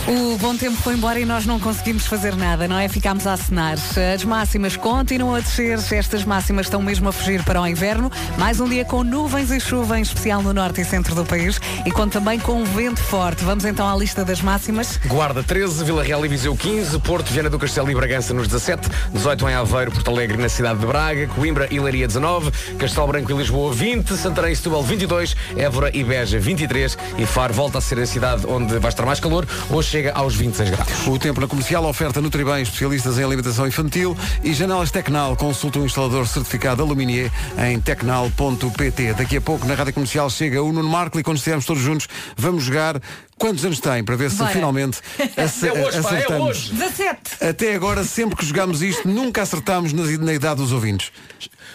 O 0.06 0.36
bom 0.36 0.54
tempo 0.54 0.76
foi 0.76 0.94
embora 0.94 1.18
e 1.18 1.24
nós 1.24 1.46
não 1.46 1.58
conseguimos 1.58 2.06
fazer 2.06 2.36
nada, 2.36 2.68
não 2.68 2.78
é? 2.78 2.88
Ficámos 2.88 3.26
a 3.26 3.32
acenar. 3.32 3.78
As 4.14 4.22
máximas 4.22 4.76
continuam 4.76 5.34
a 5.34 5.40
descer, 5.40 5.78
estas 5.92 6.24
máximas 6.24 6.66
estão 6.66 6.82
mesmo 6.82 7.08
a 7.08 7.12
fugir 7.12 7.42
para 7.42 7.60
o 7.60 7.66
inverno. 7.66 8.12
Mais 8.36 8.60
um 8.60 8.68
dia 8.68 8.84
com 8.84 9.02
nuvens 9.02 9.50
e 9.50 9.58
chuva, 9.58 9.98
em 9.98 10.02
especial 10.02 10.42
no 10.42 10.52
norte 10.52 10.82
e 10.82 10.84
centro 10.84 11.14
do 11.14 11.24
país, 11.24 11.58
e 11.86 11.90
com 11.90 12.06
também 12.06 12.38
com 12.38 12.62
vento 12.64 13.00
forte. 13.00 13.44
Vamos 13.44 13.64
então 13.64 13.88
à 13.88 13.96
lista 13.96 14.24
das 14.24 14.42
máximas. 14.42 15.00
Guarda 15.06 15.42
13, 15.42 15.82
Vila 15.84 16.02
Real 16.02 16.24
e 16.24 16.28
Viseu 16.28 16.54
15, 16.54 16.98
Porto, 16.98 17.32
Viana 17.32 17.48
do 17.48 17.58
Castelo 17.58 17.90
e 17.90 17.94
Bragança 17.94 18.34
nos 18.34 18.46
17, 18.46 18.88
18 19.12 19.48
em 19.48 19.54
Aveiro, 19.54 19.90
Porto 19.90 20.10
Alegre 20.10 20.36
na 20.36 20.50
cidade 20.50 20.80
de 20.80 20.86
Braga, 20.86 21.26
Coimbra 21.28 21.66
e 21.70 21.80
Leiria 21.80 22.06
19, 22.06 22.50
Castelo 22.78 23.06
Branco 23.06 23.32
e 23.32 23.34
Lisboa 23.34 23.72
20, 23.72 24.16
Santarém 24.16 24.52
e 24.52 24.56
Setúbal 24.56 24.82
22, 24.82 25.34
Évora 25.56 25.90
e 25.94 26.04
Beja 26.04 26.38
23 26.38 26.98
e 27.16 27.24
Faro 27.24 27.54
volta 27.54 27.78
a 27.78 27.80
ser 27.80 27.98
a 27.98 28.06
cidade 28.06 28.46
onde 28.46 28.78
vai 28.78 28.90
estar 28.90 29.06
mais 29.06 29.18
calor, 29.18 29.46
hoje 29.70 29.88
chega 29.90 30.12
aos 30.12 30.34
26 30.34 30.70
graus. 30.70 30.88
O 31.06 31.18
tempo 31.18 31.40
na 31.40 31.46
comercial 31.46 31.84
oferta 31.84 32.20
Nutribem, 32.20 32.62
especialistas 32.62 33.18
em 33.18 33.24
alimentação 33.24 33.66
infantil 33.66 34.16
e 34.42 34.52
janelas 34.54 34.90
Tecnal. 34.90 35.36
Consulta 35.36 35.78
um 35.78 35.86
instalador 35.86 36.26
certificado 36.26 36.82
Aluminier 36.82 37.30
em 37.58 37.80
tecnal.pt. 37.80 39.14
Daqui 39.14 39.36
a 39.36 39.40
pouco 39.40 39.66
na 39.66 39.74
rádio 39.74 39.92
comercial 39.92 40.28
chega 40.30 40.62
o 40.62 40.72
Nuno 40.72 40.88
Marco 40.88 41.18
e 41.18 41.22
quando 41.22 41.36
estivermos 41.38 41.64
todos 41.66 41.82
juntos 41.82 42.08
vamos 42.36 42.64
jogar 42.64 43.00
quantos 43.36 43.64
anos 43.64 43.80
tem 43.80 44.04
para 44.04 44.16
ver 44.16 44.30
se 44.30 44.36
Bora. 44.38 44.50
finalmente 44.50 44.98
ace- 45.36 45.68
É 45.68 45.72
hoje, 45.72 46.00
pá, 46.02 46.10
é 46.14 46.16
acertamos. 46.18 46.48
hoje. 46.48 46.72
17. 46.74 47.44
Até 47.44 47.74
agora, 47.74 48.04
sempre 48.04 48.36
que 48.36 48.46
jogamos 48.46 48.82
isto, 48.82 49.08
nunca 49.08 49.42
acertamos 49.42 49.92
na, 49.92 50.04
na 50.18 50.32
idade 50.32 50.56
dos 50.60 50.72
ouvintes. 50.72 51.10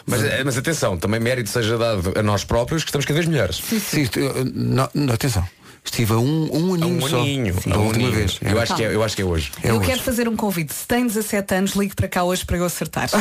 Mas, 0.05 0.23
eh, 0.23 0.41
mas 0.43 0.57
atenção, 0.57 0.97
também 0.97 1.19
mérito 1.19 1.49
seja 1.49 1.77
dado 1.77 2.13
a 2.17 2.23
nós 2.23 2.43
próprios 2.43 2.83
que 2.83 2.89
estamos 2.89 3.05
cada 3.05 3.19
vez 3.19 3.27
melhores. 3.27 3.57
Sim, 3.57 4.01
isto, 4.01 4.19
eh, 4.19 4.31
não, 4.53 4.89
não, 4.93 5.13
atenção. 5.13 5.47
Estive 5.83 6.13
a 6.13 6.17
um, 6.17 6.49
um 6.51 6.73
aninho 6.75 6.97
um 7.03 7.07
só. 7.09 7.19
aninho, 7.21 7.53
da 7.65 7.75
a 7.75 7.79
um 7.79 7.85
última 7.87 8.07
aninho. 8.07 8.19
vez. 8.19 8.39
Eu 8.41 8.59
acho, 8.61 8.75
que 8.75 8.83
é, 8.83 8.95
eu 8.95 9.03
acho 9.03 9.15
que 9.15 9.21
é 9.21 9.25
hoje. 9.25 9.51
É 9.63 9.69
eu 9.71 9.77
hoje. 9.77 9.87
quero 9.87 10.01
fazer 10.01 10.27
um 10.27 10.35
convite. 10.35 10.73
Se 10.73 10.87
tem 10.87 11.05
17 11.07 11.55
anos, 11.55 11.71
ligue 11.75 11.95
para 11.95 12.07
cá 12.07 12.23
hoje 12.23 12.45
para 12.45 12.57
eu 12.57 12.65
acertar. 12.65 13.09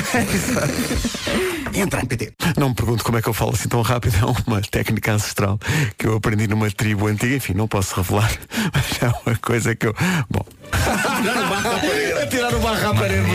Entra 1.75 2.01
em 2.03 2.07
PT. 2.07 2.33
Não 2.57 2.71
me 2.71 2.75
pergunto 2.75 3.05
como 3.05 3.19
é 3.19 3.23
que 3.23 3.29
eu 3.29 3.33
falo 3.35 3.53
assim 3.55 3.69
tão 3.69 3.83
rápido. 3.83 4.17
É 4.17 4.25
uma 4.51 4.61
técnica 4.61 5.13
ancestral 5.13 5.59
que 5.97 6.07
eu 6.07 6.17
aprendi 6.17 6.47
numa 6.49 6.71
tribo 6.71 7.07
antiga. 7.07 7.37
Enfim, 7.37 7.55
não 7.55 7.69
posso 7.69 7.95
revelar. 7.97 8.31
Mas 8.75 9.03
é 9.03 9.07
uma 9.27 9.37
coisa 9.39 9.75
que 9.75 9.87
eu. 9.87 9.95
Bom. 10.31 10.45
a 10.73 12.27
tirar 12.29 12.55
o 12.55 12.61
barro 12.61 12.91
à 12.91 12.95
parede. 12.95 13.31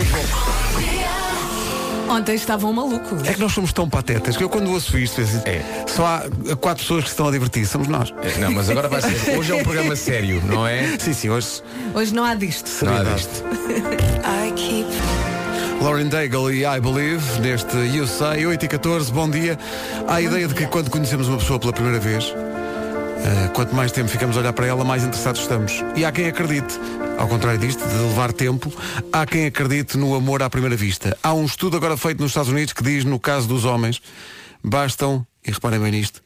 Ontem 2.08 2.34
estavam 2.34 2.72
malucos. 2.72 3.26
É 3.26 3.32
que 3.34 3.40
nós 3.40 3.52
somos 3.52 3.72
tão 3.72 3.88
patetas 3.88 4.36
que 4.36 4.44
eu 4.44 4.48
quando 4.48 4.70
ouço 4.70 4.96
isto, 4.98 5.20
assim, 5.20 5.40
É. 5.44 5.62
só 5.86 6.04
há 6.06 6.56
quatro 6.56 6.82
pessoas 6.82 7.02
que 7.04 7.08
se 7.10 7.14
estão 7.14 7.28
a 7.28 7.30
divertir. 7.30 7.66
Somos 7.66 7.88
nós. 7.88 8.12
Eh, 8.22 8.38
Não, 8.38 8.52
mas 8.52 8.68
agora 8.70 8.88
vai 8.88 9.00
ser. 9.00 9.36
Hoje 9.38 9.52
é 9.52 9.54
um 9.54 9.62
programa 9.62 9.96
sério, 9.96 10.42
não 10.46 10.66
é? 10.66 10.96
Sim, 10.98 11.12
sim, 11.12 11.30
hoje. 11.30 11.62
Hoje 11.94 12.14
não 12.14 12.24
há 12.24 12.34
disto. 12.34 12.68
Seriedade. 12.68 13.14
disto. 13.16 13.44
Lauren 15.82 16.08
Daigle 16.08 16.50
e 16.52 16.64
I 16.64 16.80
Believe 16.80 17.40
neste 17.40 17.76
You 17.76 18.06
Say 18.06 18.46
8 18.46 18.64
e 18.64 18.68
14, 18.68 19.12
bom 19.12 19.28
dia. 19.28 19.58
Há 20.08 20.14
a 20.14 20.20
ideia 20.22 20.48
de 20.48 20.54
que 20.54 20.66
quando 20.66 20.88
conhecemos 20.90 21.28
uma 21.28 21.36
pessoa 21.38 21.58
pela 21.58 21.72
primeira 21.74 21.98
vez, 21.98 22.32
eh, 23.24 23.48
quanto 23.54 23.74
mais 23.74 23.90
tempo 23.90 24.08
ficamos 24.08 24.36
a 24.36 24.40
olhar 24.40 24.52
para 24.52 24.66
ela, 24.66 24.84
mais 24.84 25.02
interessados 25.02 25.40
estamos. 25.40 25.82
E 25.96 26.04
há 26.04 26.12
quem 26.12 26.26
acredite, 26.26 26.78
ao 27.16 27.26
contrário 27.26 27.58
disto, 27.58 27.82
de 27.88 27.94
levar 27.94 28.34
tempo, 28.34 28.70
há 29.10 29.24
quem 29.24 29.46
acredite 29.46 29.96
no 29.96 30.14
amor 30.14 30.42
à 30.42 30.50
primeira 30.50 30.76
vista. 30.76 31.16
Há 31.22 31.32
um 31.32 31.46
estudo 31.46 31.78
agora 31.78 31.96
feito 31.96 32.20
nos 32.20 32.32
Estados 32.32 32.50
Unidos 32.50 32.74
que 32.74 32.82
diz, 32.82 33.02
no 33.02 33.18
caso 33.18 33.48
dos 33.48 33.64
homens, 33.64 34.02
bastam, 34.62 35.26
e 35.42 35.50
reparem 35.50 35.80
bem 35.80 35.92
nisto, 35.92 36.22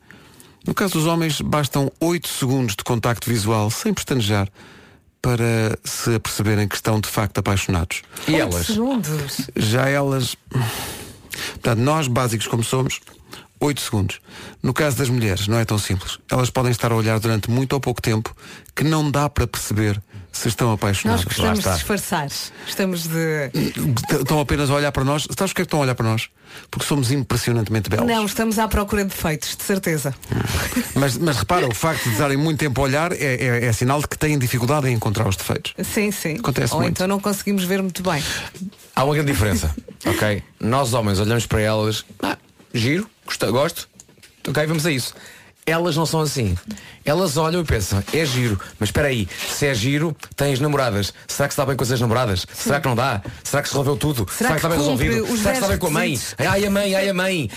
no 0.66 0.74
caso 0.74 0.94
dos 0.94 1.06
homens, 1.06 1.40
bastam 1.40 1.90
8 2.00 2.28
segundos 2.28 2.74
de 2.74 2.82
contacto 2.82 3.30
visual, 3.30 3.70
sem 3.70 3.94
pestanejar, 3.94 4.48
para 5.22 5.78
se 5.84 6.16
aperceberem 6.16 6.66
que 6.66 6.74
estão 6.74 7.00
de 7.00 7.08
facto 7.08 7.38
apaixonados. 7.38 8.02
E 8.26 8.34
elas? 8.34 8.66
Segundos. 8.66 9.50
Já 9.54 9.88
elas. 9.88 10.36
Portanto, 11.52 11.78
nós, 11.78 12.08
básicos 12.08 12.48
como 12.48 12.64
somos, 12.64 13.00
8 13.60 13.80
segundos. 13.80 14.20
No 14.62 14.72
caso 14.72 14.96
das 14.98 15.08
mulheres, 15.08 15.48
não 15.48 15.58
é 15.58 15.64
tão 15.64 15.78
simples. 15.78 16.18
Elas 16.30 16.50
podem 16.50 16.70
estar 16.70 16.92
a 16.92 16.94
olhar 16.96 17.18
durante 17.18 17.50
muito 17.50 17.72
ou 17.72 17.80
pouco 17.80 18.00
tempo 18.00 18.34
que 18.74 18.84
não 18.84 19.10
dá 19.10 19.28
para 19.28 19.46
perceber 19.46 20.00
se 20.30 20.46
estão 20.48 20.68
Nós 20.68 20.74
apaixonados. 20.78 21.24
gostamos 21.24 21.64
de 21.64 21.70
disfarçar. 21.72 22.28
Estamos 22.66 23.08
de. 23.08 23.50
Estão 24.20 24.38
apenas 24.38 24.70
a 24.70 24.74
olhar 24.74 24.92
para 24.92 25.02
nós. 25.02 25.22
Sabes 25.36 25.52
porque 25.52 25.62
é 25.62 25.64
que 25.64 25.66
estão 25.66 25.80
a 25.80 25.82
olhar 25.82 25.94
para 25.96 26.06
nós? 26.06 26.28
Porque 26.70 26.86
somos 26.86 27.10
impressionantemente 27.10 27.90
belos. 27.90 28.06
Não, 28.06 28.24
estamos 28.24 28.58
à 28.58 28.68
procura 28.68 29.02
de 29.04 29.10
defeitos, 29.10 29.56
de 29.56 29.64
certeza. 29.64 30.14
Mas, 30.94 31.16
mas 31.16 31.36
repara, 31.38 31.66
o 31.68 31.74
facto 31.74 32.08
de 32.10 32.16
darem 32.16 32.36
muito 32.36 32.58
tempo 32.58 32.80
a 32.80 32.84
olhar 32.84 33.12
é, 33.12 33.16
é- 33.16 33.64
é 33.66 33.72
sinal 33.72 34.00
de 34.00 34.08
que 34.08 34.18
têm 34.18 34.36
dificuldade 34.38 34.88
em 34.88 34.94
encontrar 34.94 35.28
os 35.28 35.36
defeitos. 35.36 35.72
Sim, 35.84 36.10
sim. 36.10 36.36
Acontece 36.38 36.74
Ou 36.74 36.80
muito. 36.80 36.92
então 36.96 37.06
não 37.06 37.20
conseguimos 37.20 37.62
ver 37.64 37.80
muito 37.82 38.02
bem. 38.02 38.22
Há 38.96 39.04
uma 39.04 39.14
grande 39.14 39.30
diferença, 39.32 39.74
ok? 40.04 40.42
Nós 40.58 40.92
homens 40.94 41.20
olhamos 41.20 41.46
para 41.46 41.60
elas, 41.60 42.04
ah, 42.22 42.36
giro, 42.78 43.08
gosto, 43.26 43.52
gosto, 43.52 43.88
ok, 44.48 44.66
vamos 44.66 44.86
a 44.86 44.90
isso. 44.90 45.14
Elas 45.66 45.94
não 45.96 46.06
são 46.06 46.22
assim. 46.22 46.56
Elas 47.04 47.36
olham 47.36 47.60
e 47.60 47.64
pensam, 47.64 48.02
é 48.12 48.24
giro, 48.24 48.58
mas 48.80 48.88
espera 48.88 49.08
aí, 49.08 49.28
se 49.50 49.66
é 49.66 49.74
giro, 49.74 50.16
tens 50.34 50.60
namoradas. 50.60 51.12
Será 51.26 51.46
que 51.46 51.52
se 51.54 51.58
dá 51.58 51.66
bem 51.66 51.76
com 51.76 51.82
as 51.82 52.00
namoradas? 52.00 52.46
Será 52.54 52.80
que 52.80 52.88
não 52.88 52.96
dá? 52.96 53.20
Será 53.44 53.62
que 53.62 53.68
se 53.68 53.74
resolveu 53.74 53.96
tudo? 53.96 54.26
Será 54.30 54.50
que 54.50 54.56
está 54.56 54.68
que 54.70 54.76
bem 54.76 54.86
cumpre 54.86 55.08
resolvido? 55.08 55.36
Será 55.36 55.50
que 55.50 55.56
está 55.58 55.68
bem 55.68 55.78
com 55.78 55.86
a 55.88 55.90
mãe? 55.90 56.20
Ai 56.38 56.64
a 56.64 56.70
mãe, 56.70 56.94
ai 56.94 57.08
a 57.10 57.14
mãe. 57.14 57.50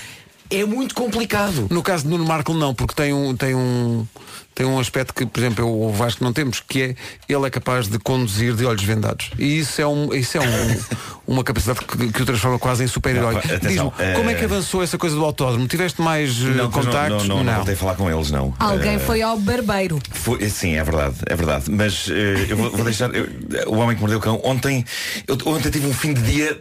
É 0.51 0.65
muito 0.65 0.93
complicado. 0.93 1.67
No 1.69 1.81
caso 1.81 2.03
de 2.03 2.09
Nuno 2.09 2.25
Marco 2.25 2.53
não, 2.53 2.73
porque 2.75 2.93
tem 2.93 3.13
um, 3.13 3.35
tem 3.35 3.55
um, 3.55 4.05
tem 4.53 4.65
um 4.65 4.77
aspecto 4.79 5.13
que, 5.13 5.25
por 5.25 5.39
exemplo, 5.39 5.63
eu 5.65 5.81
o 5.81 5.93
Vasco 5.93 6.21
não 6.23 6.33
temos, 6.33 6.59
que 6.59 6.81
é 6.81 6.95
ele 7.29 7.45
é 7.47 7.49
capaz 7.49 7.87
de 7.87 7.97
conduzir 7.97 8.53
de 8.53 8.65
olhos 8.65 8.83
vendados. 8.83 9.31
E 9.39 9.59
isso 9.59 9.81
é, 9.81 9.87
um, 9.87 10.13
isso 10.13 10.37
é 10.37 10.41
um, 10.41 10.79
uma 11.35 11.43
capacidade 11.43 11.79
que, 11.85 12.11
que 12.11 12.21
o 12.21 12.25
transforma 12.25 12.59
quase 12.59 12.83
em 12.83 12.87
super-herói. 12.87 13.35
Diz-me, 13.61 13.91
como 14.15 14.29
é 14.29 14.33
que 14.33 14.43
avançou 14.43 14.83
essa 14.83 14.97
coisa 14.97 15.15
do 15.15 15.23
autódromo? 15.23 15.65
Tiveste 15.67 16.01
mais 16.01 16.31
eh, 16.41 16.49
Não, 16.49 16.69
pois 16.69 16.85
não, 16.85 16.91
contactos? 16.93 17.27
não, 17.29 17.37
não, 17.37 17.43
não 17.45 17.55
voltei 17.55 17.73
a 17.73 17.77
falar 17.77 17.95
com 17.95 18.09
eles, 18.11 18.29
não. 18.29 18.53
Alguém 18.59 18.95
Eh, 18.95 18.99
foi 18.99 19.21
ao 19.21 19.37
barbeiro. 19.39 19.99
Foi, 20.11 20.49
sim, 20.49 20.75
é 20.75 20.83
verdade, 20.83 21.15
é 21.27 21.35
verdade. 21.35 21.71
Mas 21.71 22.09
eh, 22.09 22.47
eu 22.49 22.57
vou, 22.57 22.71
vou 22.71 22.83
deixar. 22.83 23.09
eu- 23.15 23.27
o 23.67 23.75
homem 23.77 23.95
que 23.95 24.01
mordeu 24.01 24.19
o 24.19 24.21
cão. 24.21 24.41
Ontem, 24.43 24.83
eu, 25.27 25.37
ontem 25.45 25.69
tive 25.71 25.87
um 25.87 25.93
fim 25.93 26.13
de 26.13 26.21
dia. 26.23 26.59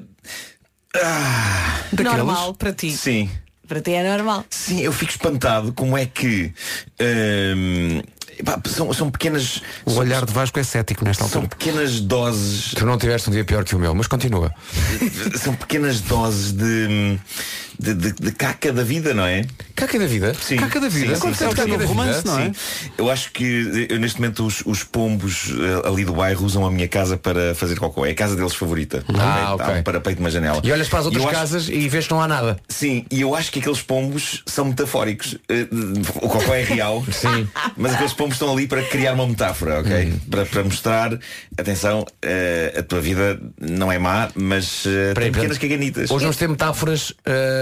Ah, 0.97 1.81
Normal 2.03 2.55
para 2.55 2.73
ti. 2.73 2.93
sim. 2.93 3.29
Para 3.71 3.81
ti 3.81 3.93
é 3.93 4.03
normal. 4.03 4.45
Sim, 4.51 4.81
eu 4.81 4.93
fico 4.93 5.13
espantado 5.13 5.73
como 5.73 5.97
é 5.97 6.05
que. 6.05 6.53
pá, 8.45 8.61
são, 8.69 8.93
são 8.93 9.09
pequenas. 9.13 9.63
O 9.87 9.93
são, 9.93 10.01
olhar 10.01 10.27
de 10.27 10.33
Vasco 10.33 10.59
é 10.59 10.65
cético 10.65 11.05
nesta 11.05 11.23
são 11.29 11.43
altura. 11.43 11.57
pequenas 11.57 12.01
doses. 12.01 12.75
Tu 12.75 12.85
não 12.85 12.99
tiveste 12.99 13.31
um 13.31 13.33
dia 13.33 13.45
pior 13.45 13.63
que 13.63 13.77
o 13.77 13.79
meu, 13.79 13.95
mas 13.95 14.09
continua. 14.09 14.53
São 15.39 15.55
pequenas 15.55 16.01
doses 16.01 16.51
de. 16.51 17.17
De, 17.81 17.95
de- 17.95 18.13
de 18.13 18.33
caca 18.33 18.73
da 18.73 18.83
vida, 18.83 19.15
não 19.15 19.25
é? 19.25 19.47
Caca 19.75 19.99
da 19.99 20.07
vida? 20.07 20.35
Sim. 20.35 20.57
Caca 20.57 20.79
da 20.81 20.89
vida? 20.91 21.17
Sim, 21.17 21.33
sim, 21.33 21.45
é 21.45 21.49
sim. 21.55 21.61
é 21.61 21.65
o 21.65 21.69
novo 21.69 21.87
romance, 21.87 22.27
não 22.27 22.39
é? 22.39 22.45
Sim. 22.47 22.53
Eu 22.99 23.11
acho 23.11 23.33
que 23.33 23.87
eh, 23.91 23.99
neste 23.99 24.21
momento 24.21 24.45
os, 24.47 24.63
os 24.67 24.85
pombos 24.85 25.51
eh, 25.59 25.89
ali 25.89 26.05
do 26.05 26.13
bairro 26.13 26.45
usam 26.45 26.67
a 26.67 26.71
minha 26.71 26.87
casa 26.87 27.17
para 27.17 27.55
fazer 27.55 27.79
cocô. 27.79 28.05
É 28.05 28.11
a 28.11 28.15
casa 28.15 28.37
deles 28.37 28.55
favorita. 28.55 29.03
Ah, 29.09 29.53
Está 29.53 29.55
ok. 29.55 29.81
um 29.81 29.83
parapeito 29.83 30.17
de 30.19 30.23
uma 30.25 30.31
janela. 30.31 30.61
E 30.63 30.71
olhas 30.71 30.89
para 30.89 30.99
as 30.99 31.07
outras 31.07 31.23
eu 31.25 31.31
acho- 31.31 31.39
casas 31.39 31.69
e 31.71 31.89
vês 31.89 32.07
que 32.07 32.13
não 32.13 32.21
há 32.21 32.29
nada. 32.29 32.59
Sim, 32.69 33.07
e 33.11 33.23
eu 33.23 33.35
acho 33.35 33.51
que 33.51 33.61
aqueles 33.61 33.81
pombos 33.81 34.43
são 34.45 34.67
metafóricos. 34.67 35.37
Eh, 35.49 35.67
O 36.17 36.29
cocó 36.29 36.53
é 36.55 36.63
real, 36.63 37.03
Sim. 37.11 37.49
mas 37.79 37.95
aqueles 37.95 38.13
pombos 38.13 38.35
estão 38.35 38.53
ali 38.53 38.67
para 38.67 38.83
criar 38.83 39.15
uma 39.15 39.27
metáfora, 39.27 39.81
ok? 39.81 40.13
Para, 40.31 40.45
para 40.45 40.65
mostrar, 40.65 41.19
atenção, 41.57 42.05
eh, 42.21 42.75
a 42.79 42.83
tua 42.83 43.01
vida 43.01 43.41
não 43.59 43.91
é 43.91 43.99
má, 43.99 44.29
mas 44.35 44.83
Peraí, 45.15 45.15
tem 45.15 45.33
pequenas 45.33 45.57
caganitas. 45.59 46.11
Hoje 46.11 46.25
vamos 46.25 46.37
ter 46.37 46.49
metáforas 46.49 47.15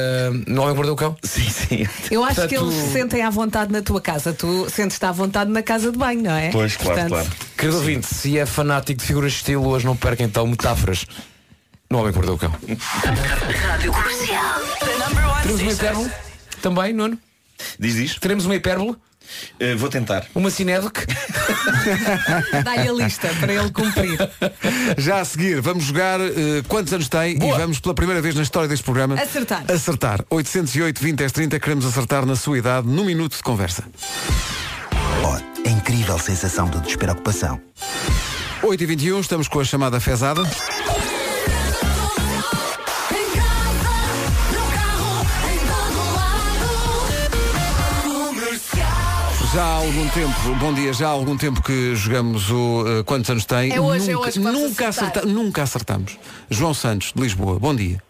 eh, 0.09 0.31
no 0.47 0.63
Homem 0.63 0.71
que 0.73 0.77
Mordeu 0.77 0.95
o 0.95 0.97
Cão? 0.97 1.17
Sim, 1.23 1.49
sim. 1.51 1.87
Eu 2.11 2.25
acho 2.25 2.37
Portanto- 2.37 2.49
que 2.49 2.57
eles 2.57 2.75
se 2.75 2.93
sentem 2.93 3.23
à 3.23 3.31
vontade 3.31 3.73
na 3.73 3.83
tua 3.83 4.01
casa. 4.01 4.33
Tu 4.33 4.69
sentes-te 4.71 5.05
à 5.05 5.13
vontade 5.13 5.51
na 5.51 5.63
casa 5.63 5.93
de 5.93 5.99
banho, 5.99 6.23
não 6.23 6.33
é? 6.35 6.51
Pois, 6.51 6.77
claro, 6.77 6.93
Portanto, 6.93 7.11
claro. 7.11 7.29
Querido 7.57 7.77
ouvinte, 7.77 8.07
se 8.07 8.39
é 8.39 8.47
fanático 8.47 9.01
de 9.01 9.07
figuras 9.07 9.33
de 9.33 9.39
estilo, 9.39 9.67
hoje 9.69 9.85
não 9.85 9.97
perca 9.97 10.23
então 10.23 10.47
metáforas 10.47 11.05
no 11.91 11.99
Homem 11.99 12.13
que 12.13 12.19
Mordeu 12.19 12.35
o 12.35 12.39
Cão. 12.39 12.53
Rádio 13.69 13.93
Comercial. 13.93 14.61
Teremos 15.43 15.61
uma 15.63 15.73
hipérbole 15.73 16.11
também, 16.63 16.93
Nuno? 16.93 17.19
Diz, 17.79 17.95
diz. 17.95 18.15
Teremos 18.19 18.45
uma 18.47 18.55
hipérbole, 18.55 18.95
Eh, 19.61 19.75
vou 19.75 19.89
tentar. 19.89 20.27
uma 20.35 20.51
cinédoc. 20.51 20.99
Dá-lhe 22.65 22.89
a 22.89 22.93
lista 22.93 23.29
para 23.41 23.53
ele 23.53 23.71
cumprir. 23.71 24.19
Já 24.97 25.21
a 25.21 25.25
seguir, 25.25 25.61
vamos 25.61 25.85
jogar 25.85 26.21
eh, 26.21 26.63
quantos 26.67 26.93
anos 26.93 27.09
tem 27.09 27.39
Boa. 27.39 27.55
e 27.55 27.59
vamos 27.59 27.81
pela 27.81 27.95
primeira 27.95 28.21
vez 28.21 28.35
na 28.35 28.43
história 28.43 28.69
deste 28.69 28.85
programa 28.85 29.15
Acertar. 29.15 29.65
Acertar. 29.69 30.25
808 30.31 31.01
20 31.03 31.17
10 31.17 31.33
30, 31.33 31.61
queremos 31.61 31.85
acertar 31.87 32.25
na 32.27 32.37
sua 32.37 32.59
idade 32.59 32.87
num 32.87 33.05
minuto 33.05 33.37
de 33.37 33.43
conversa. 33.43 33.85
Oh, 35.25 35.67
a 35.67 35.71
incrível 35.71 36.19
sensação 36.19 36.69
de 36.71 36.81
despreocupação. 36.81 37.61
8h21, 38.63 39.21
estamos 39.21 39.49
com 39.49 39.61
a 39.61 39.65
chamada 39.65 40.01
fezada. 40.01 40.43
Já 49.55 49.63
há 49.65 49.75
algum 49.77 50.07
tempo, 50.11 50.55
bom 50.61 50.75
dia, 50.75 50.93
já 50.93 51.07
há 51.09 51.11
algum 51.11 51.37
tempo 51.37 51.63
que 51.63 51.95
jogamos 51.97 52.51
o 52.51 52.85
eh, 52.87 53.03
Quantos 53.05 53.31
Anos 53.31 53.47
Tem? 53.47 53.73
É 53.73 53.81
hoje, 53.81 54.11
é 54.11 54.13
nunca, 54.15 54.29
hoje, 54.29 54.41
vamos 54.41 54.61
nunca, 54.61 54.89
acertar. 54.89 55.11
acerta- 55.11 55.29
nunca 55.29 55.63
acertamos. 55.63 56.19
João 56.51 56.75
Santos, 56.75 57.13
de 57.17 57.23
Lisboa, 57.23 57.59
bom 57.59 57.75
dia. 57.75 58.03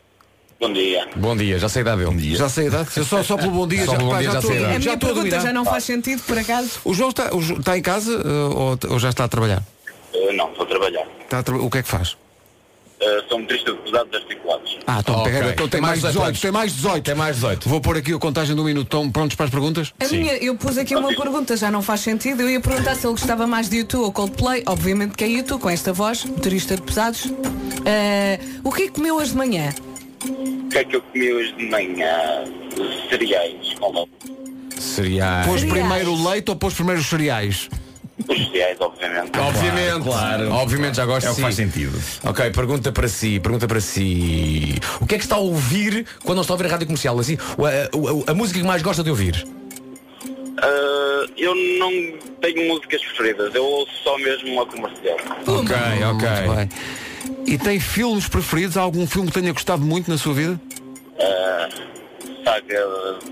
Bom 0.61 0.73
dia. 0.73 1.07
Bom 1.15 1.37
dia, 1.37 1.57
já 1.61 1.69
sei 1.69 1.81
a 1.81 1.83
idade 1.83 2.05
dele. 2.05 2.35
Já 2.37 2.49
sei 2.49 2.65
a 2.65 2.67
idade? 2.67 2.91
Só, 3.05 3.23
só 3.23 3.37
pelo 3.37 3.53
bom 3.53 3.69
dia, 3.69 3.85
Só 3.87 3.93
já, 3.93 3.99
bom 3.99 4.09
pá, 4.11 4.19
dia 4.19 4.27
já 4.27 4.33
já 4.33 4.41
sei 4.43 4.51
a 4.51 4.55
idade. 4.55 4.65
A 4.69 4.73
já 4.73 4.79
minha 4.81 4.93
a 4.95 4.97
pergunta 4.99 5.41
já 5.41 5.53
não 5.53 5.65
faz 5.65 5.85
sentido, 5.85 6.23
por 6.25 6.37
acaso? 6.37 6.71
O 6.85 6.93
João 6.93 7.11
está, 7.11 7.33
o 7.35 7.39
está 7.41 7.79
em 7.79 7.83
casa 7.83 8.13
eh, 8.15 8.55
ou, 8.55 8.79
ou 8.91 8.99
já 8.99 9.11
está 9.11 9.23
a 9.25 9.29
trabalhar? 9.29 9.63
Eh, 10.13 10.33
não, 10.33 10.49
estou 10.51 10.65
a 10.65 10.69
trabalhar. 10.69 11.07
Está 11.23 11.39
a 11.39 11.43
tra- 11.45 11.57
O 11.57 11.71
que 11.71 11.79
é 11.79 11.83
que 11.85 11.89
faz? 11.89 12.17
Eh, 13.01 13.23
sou 13.29 13.39
motorista 13.39 13.73
de 13.73 13.79
pesados 13.79 14.13
articulados. 14.15 14.79
Ah, 14.87 14.99
então 14.99 15.15
Ok. 15.21 15.33
pega, 15.33 15.51
então 15.51 15.69
tem, 15.69 15.81
mais 15.81 16.01
18, 16.03 16.21
anos. 16.27 16.41
tem 16.41 16.51
mais 16.51 16.73
18. 16.73 17.05
Tem 17.05 17.15
mais 17.15 17.37
18. 17.37 17.69
Vou 17.69 17.81
pôr 17.81 17.97
aqui 17.97 18.13
a 18.13 18.19
contagem 18.19 18.57
de 18.57 18.61
um 18.61 18.65
minuto. 18.65 18.87
Estão 18.87 19.09
prontos 19.11 19.37
para 19.37 19.45
as 19.47 19.51
perguntas? 19.53 19.93
A 20.01 20.09
minha, 20.09 20.33
eu 20.39 20.57
pus 20.57 20.77
aqui 20.77 20.97
uma 20.97 21.15
pergunta, 21.15 21.57
já 21.57 21.71
não 21.71 21.81
faz 21.81 22.01
sentido. 22.01 22.43
Eu 22.43 22.51
ia 22.51 22.61
perguntar 22.61 22.97
se 22.97 23.07
ele 23.07 23.13
gostava 23.13 23.47
mais 23.47 23.69
de 23.69 23.79
YouTube 23.79 24.03
ou 24.03 24.13
Coldplay. 24.13 24.65
Obviamente 24.67 25.15
que 25.17 25.23
é 25.23 25.29
YouTube, 25.29 25.61
com 25.61 25.71
esta 25.71 25.93
voz, 25.93 26.25
motorista 26.25 26.75
de 26.75 26.83
pesados. 26.83 27.27
Eh, 27.85 28.41
o 28.65 28.73
que 28.73 28.83
é 28.83 28.87
que 28.87 28.93
comeu 28.93 29.15
hoje 29.17 29.31
de 29.31 29.37
manhã? 29.37 29.73
O 30.25 30.69
que 30.69 30.79
é 30.79 30.85
que 30.85 30.97
eu 30.97 31.03
comi 31.03 31.33
hoje 31.33 31.53
de 31.55 31.67
manhã? 31.71 32.45
Cereais 33.09 33.75
com. 33.79 34.09
Cereais. 34.79 35.47
Pôs 35.47 35.65
primeiro 35.65 36.13
o 36.13 36.29
leite 36.31 36.51
ou 36.51 36.57
pôs 36.57 36.75
primeiro 36.75 37.01
os 37.01 37.07
cereais? 37.07 37.69
Os 38.27 38.37
cereais, 38.51 38.77
obviamente. 38.81 39.39
Obviamente, 39.39 40.03
Claro. 40.05 40.51
Obviamente 40.53 40.97
já 40.97 41.05
gosto 41.07 41.27
É 41.27 41.31
o 41.31 41.33
de 41.33 41.37
que 41.37 41.43
faz 41.43 41.55
sentido. 41.55 42.03
Ok, 42.25 42.51
pergunta 42.51 42.91
para 42.91 43.09
si, 43.09 43.39
pergunta 43.41 43.69
para 43.69 43.81
si. 43.81 44.75
O 45.01 45.07
que 45.07 45.15
é 45.15 45.19
que 45.19 45.25
está 45.25 45.37
a 45.37 45.39
ouvir 45.39 46.05
quando 46.25 46.37
não 46.37 46.43
está 46.43 46.53
a 46.53 46.57
ouvir 46.57 46.67
a 46.67 46.71
rádio 46.71 46.87
comercial? 46.87 47.19
Assim, 47.19 47.37
a, 47.37 48.29
a- 48.29 48.33
a 48.33 48.35
música 48.35 48.59
que 48.61 48.67
mais 48.67 48.83
gosta 48.83 49.03
de 49.05 49.11
ouvir? 49.11 49.47
Eh, 50.61 51.27
eu 51.37 51.55
não 51.79 51.91
tenho 52.41 52.67
músicas 52.69 53.01
preferidas, 53.05 53.55
eu 53.55 53.65
ouço 53.65 53.93
só 54.03 54.19
mesmo 54.19 54.61
a 54.61 54.67
comercial. 54.67 55.17
Ok, 55.47 55.77
ok. 56.13 56.29
Muito 56.47 56.57
bem. 56.57 56.69
E 57.47 57.57
tem 57.59 57.79
filmes 57.79 58.29
preferidos? 58.29 58.77
Há 58.77 58.81
algum 58.83 59.07
filme 59.07 59.31
que 59.31 59.41
tenha 59.41 59.53
gostado 59.53 59.83
muito 59.83 60.11
na 60.11 60.19
sua 60.19 60.35
vida? 60.35 60.61
Eh, 61.19 61.69
saga 62.45 62.85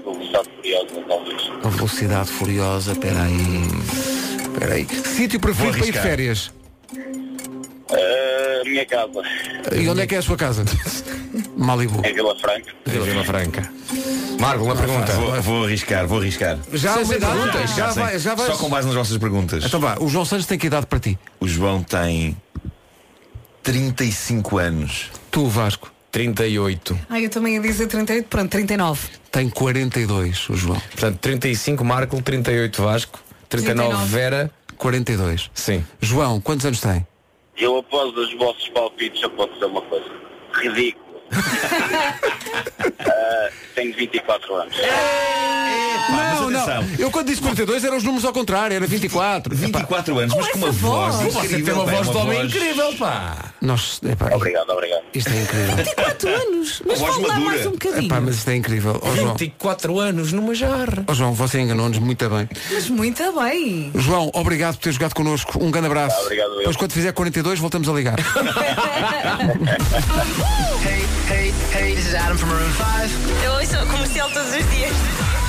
do 0.04 0.12
Velocidade 0.12 0.48
Furiosa, 0.56 1.04
talvez. 1.08 1.42
A 1.64 1.68
Velocidade 1.68 2.28
Furiosa, 2.30 2.94
peraí. 2.94 4.15
Peraí. 4.58 4.86
Sítio 5.16 5.38
preferido 5.40 5.78
para 5.78 5.86
ir 5.86 5.92
de 5.92 5.98
férias? 6.00 6.52
Eh, 7.90 8.62
minha 8.64 8.84
casa, 8.86 9.22
E 9.74 9.88
onde 9.88 10.00
é 10.02 10.06
que 10.06 10.14
é 10.14 10.18
a 10.18 10.22
sua 10.22 10.36
casa? 10.36 10.64
Malibu. 11.56 12.02
em 12.04 12.14
Vila 12.14 12.34
Franca. 12.38 12.72
Vila 12.84 13.24
Franca. 13.24 13.70
Marco, 14.40 14.64
uma 14.64 14.76
pergunta. 14.76 15.12
Vou, 15.12 15.40
vou 15.42 15.64
arriscar, 15.64 16.06
vou 16.06 16.18
arriscar. 16.18 16.58
Já 16.72 16.94
há 16.94 16.98
uma 16.98 17.14
idade? 17.14 17.32
perguntas, 17.38 17.70
Já, 17.76 17.92
sei. 17.92 18.02
vai, 18.02 18.18
já 18.18 18.34
vais. 18.34 18.50
Só 18.52 18.58
com 18.58 18.68
base 18.68 18.86
nas 18.86 18.96
vossas 18.96 19.16
perguntas. 19.18 19.64
Então 19.64 19.80
vá, 19.80 19.96
o 20.00 20.08
João 20.08 20.24
Santos 20.24 20.46
tem 20.46 20.58
que 20.58 20.66
idade 20.66 20.86
para 20.86 20.98
ti? 20.98 21.18
O 21.40 21.46
João 21.48 21.82
tem 21.82 22.36
35 23.62 24.58
anos. 24.58 25.10
Tu, 25.30 25.46
Vasco, 25.48 25.90
38. 26.12 26.98
Ah, 27.08 27.20
eu 27.20 27.30
também 27.30 27.54
ia 27.54 27.60
dizer 27.60 27.86
38, 27.86 28.26
pronto, 28.28 28.50
39. 28.50 29.08
tem 29.30 29.48
42, 29.48 30.48
o 30.50 30.56
João. 30.56 30.80
Portanto, 30.80 31.18
35 31.18 31.84
Marco, 31.84 32.20
38 32.20 32.82
Vasco, 32.82 33.18
39, 33.48 33.88
39. 33.90 34.06
Vera. 34.06 34.50
42. 34.76 35.50
Sim. 35.54 35.84
João, 36.00 36.40
quantos 36.40 36.66
anos 36.66 36.80
tem? 36.80 37.06
Eu, 37.56 37.78
após 37.78 38.14
os 38.16 38.34
vossos 38.34 38.68
palpites, 38.68 39.20
só 39.20 39.28
posso 39.30 39.52
dizer 39.54 39.64
uma 39.66 39.82
coisa. 39.82 40.06
Ridículo. 40.52 41.06
Eh, 42.98 43.52
tenho 43.76 43.94
24 43.94 44.54
anos. 44.56 44.76
não, 46.10 46.50
não. 46.50 46.84
Eu 46.98 47.10
quando 47.10 47.26
disse 47.28 47.42
42 47.42 47.84
eram 47.84 47.96
os 47.98 48.02
números 48.02 48.24
ao 48.24 48.32
contrário, 48.32 48.74
era 48.74 48.86
24. 48.86 49.54
24 49.54 50.18
anos, 50.18 50.34
mas 50.34 50.48
com 50.48 50.58
uma 50.58 50.70
voz. 50.72 51.14
voz? 51.16 51.34
Você 51.34 51.46
incrível, 51.46 51.64
tem 51.64 51.74
uma 51.74 51.84
pá, 51.84 51.90
voz 51.92 52.10
de 52.10 52.16
homem 52.16 52.38
voz- 52.42 52.54
incrível, 52.54 52.94
pá. 52.96 53.36
Nós, 53.60 54.00
epá, 54.08 54.30
Obrigado, 54.34 54.70
obrigado. 54.70 55.02
isto 55.14 55.30
é 55.30 55.42
incrível. 55.42 55.94
4 55.94 56.28
anos, 56.28 56.82
mas 56.86 57.00
fala 57.00 57.26
lá 57.28 57.40
mais 57.40 57.66
um 57.66 57.70
bocadinho. 57.72 58.06
Epá, 58.06 58.20
mas 58.20 58.36
isto 58.36 58.48
é 58.50 58.56
incrível. 58.56 59.00
João, 59.16 59.34
24 59.36 60.00
anos 60.00 60.32
numa 60.32 60.54
jarra. 60.54 61.04
ó, 61.06 61.12
João, 61.14 61.34
você 61.34 61.60
enganou-nos 61.60 61.98
muito 61.98 62.28
bem. 62.30 62.48
Mas 62.72 62.88
muito 62.88 63.22
bem. 63.40 63.90
João, 63.94 64.30
obrigado 64.34 64.76
por 64.76 64.82
ter 64.84 64.92
jogado 64.92 65.14
connosco. 65.14 65.62
Um 65.62 65.70
grande 65.70 65.88
abraço. 65.88 66.18
Obrigado, 66.22 66.50
eu. 66.52 66.58
Depois 66.58 66.76
quando 66.76 66.92
fizer 66.92 67.12
42 67.12 67.58
voltamos 67.58 67.88
a 67.88 67.92
ligar. 67.92 68.16
Eu 73.44 73.60
ouço 73.66 73.86
comercial 73.90 74.30
todos 74.30 74.54
os 74.54 74.70
dias. 74.70 75.45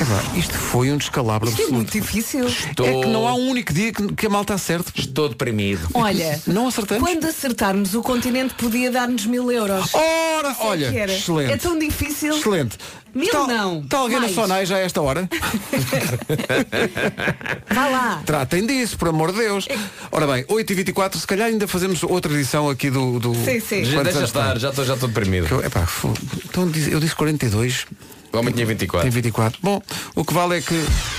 Epá, 0.00 0.22
isto 0.36 0.54
foi 0.54 0.90
um 0.90 0.96
descalabro 0.96 1.50
Isto 1.50 1.62
é 1.62 1.66
muito 1.66 1.92
difícil. 1.92 2.46
É 2.46 2.74
que 2.74 3.06
não 3.06 3.28
há 3.28 3.34
um 3.34 3.50
único 3.50 3.72
dia 3.72 3.92
que, 3.92 4.12
que 4.14 4.26
a 4.26 4.30
malta 4.30 4.54
acerte. 4.54 4.92
Estou 4.98 5.28
deprimido. 5.28 5.86
Olha, 5.92 6.40
Não 6.46 6.68
acertamos? 6.68 7.06
quando 7.06 7.24
acertarmos 7.26 7.94
o 7.94 8.02
continente 8.02 8.54
podia 8.54 8.90
dar-nos 8.90 9.26
mil 9.26 9.50
euros. 9.52 9.92
Ora, 9.94 10.52
Isso 10.52 10.62
é 10.62 10.66
olha, 10.66 10.90
que 10.90 10.98
era. 10.98 11.12
excelente. 11.12 11.52
É 11.52 11.56
tão 11.56 11.78
difícil. 11.78 12.34
Excelente. 12.36 12.78
Mil 13.12 13.24
Está- 13.26 13.46
não, 13.46 13.80
Está 13.80 13.98
alguém 13.98 14.20
mais. 14.20 14.34
na 14.36 14.42
Sonai 14.42 14.64
já 14.66 14.76
a 14.76 14.80
esta 14.80 15.02
hora? 15.02 15.28
Vá 17.74 17.88
lá. 17.88 18.22
Tratem 18.24 18.64
disso, 18.66 18.96
por 18.96 19.08
amor 19.08 19.32
de 19.32 19.38
Deus. 19.38 19.66
Ora 20.12 20.26
bem, 20.26 20.44
8h24, 20.44 21.16
se 21.16 21.26
calhar 21.26 21.48
ainda 21.48 21.66
fazemos 21.66 22.02
outra 22.04 22.32
edição 22.32 22.70
aqui 22.70 22.88
do. 22.90 23.18
do 23.18 23.34
Sim, 23.34 23.60
sim. 23.60 23.84
Já, 23.84 23.98
Quantos 23.98 24.04
deixa 24.14 24.18
anos 24.18 24.30
estar, 24.30 24.58
já 24.58 24.70
estou 24.70 24.84
já 24.84 24.94
estou 24.94 25.08
deprimido. 25.08 25.62
Epá, 25.64 25.86
então 26.48 26.68
diz- 26.70 26.88
eu 26.88 27.00
disse 27.00 27.14
42, 27.16 27.86
O 28.32 28.38
homem 28.38 28.54
tinha 28.54 28.64
24. 28.64 29.02
tem 29.02 29.10
24. 29.10 29.58
Bom, 29.60 29.82
o 30.14 30.24
que 30.24 30.32
vale 30.32 30.58
é 30.58 30.60
que 30.60 30.74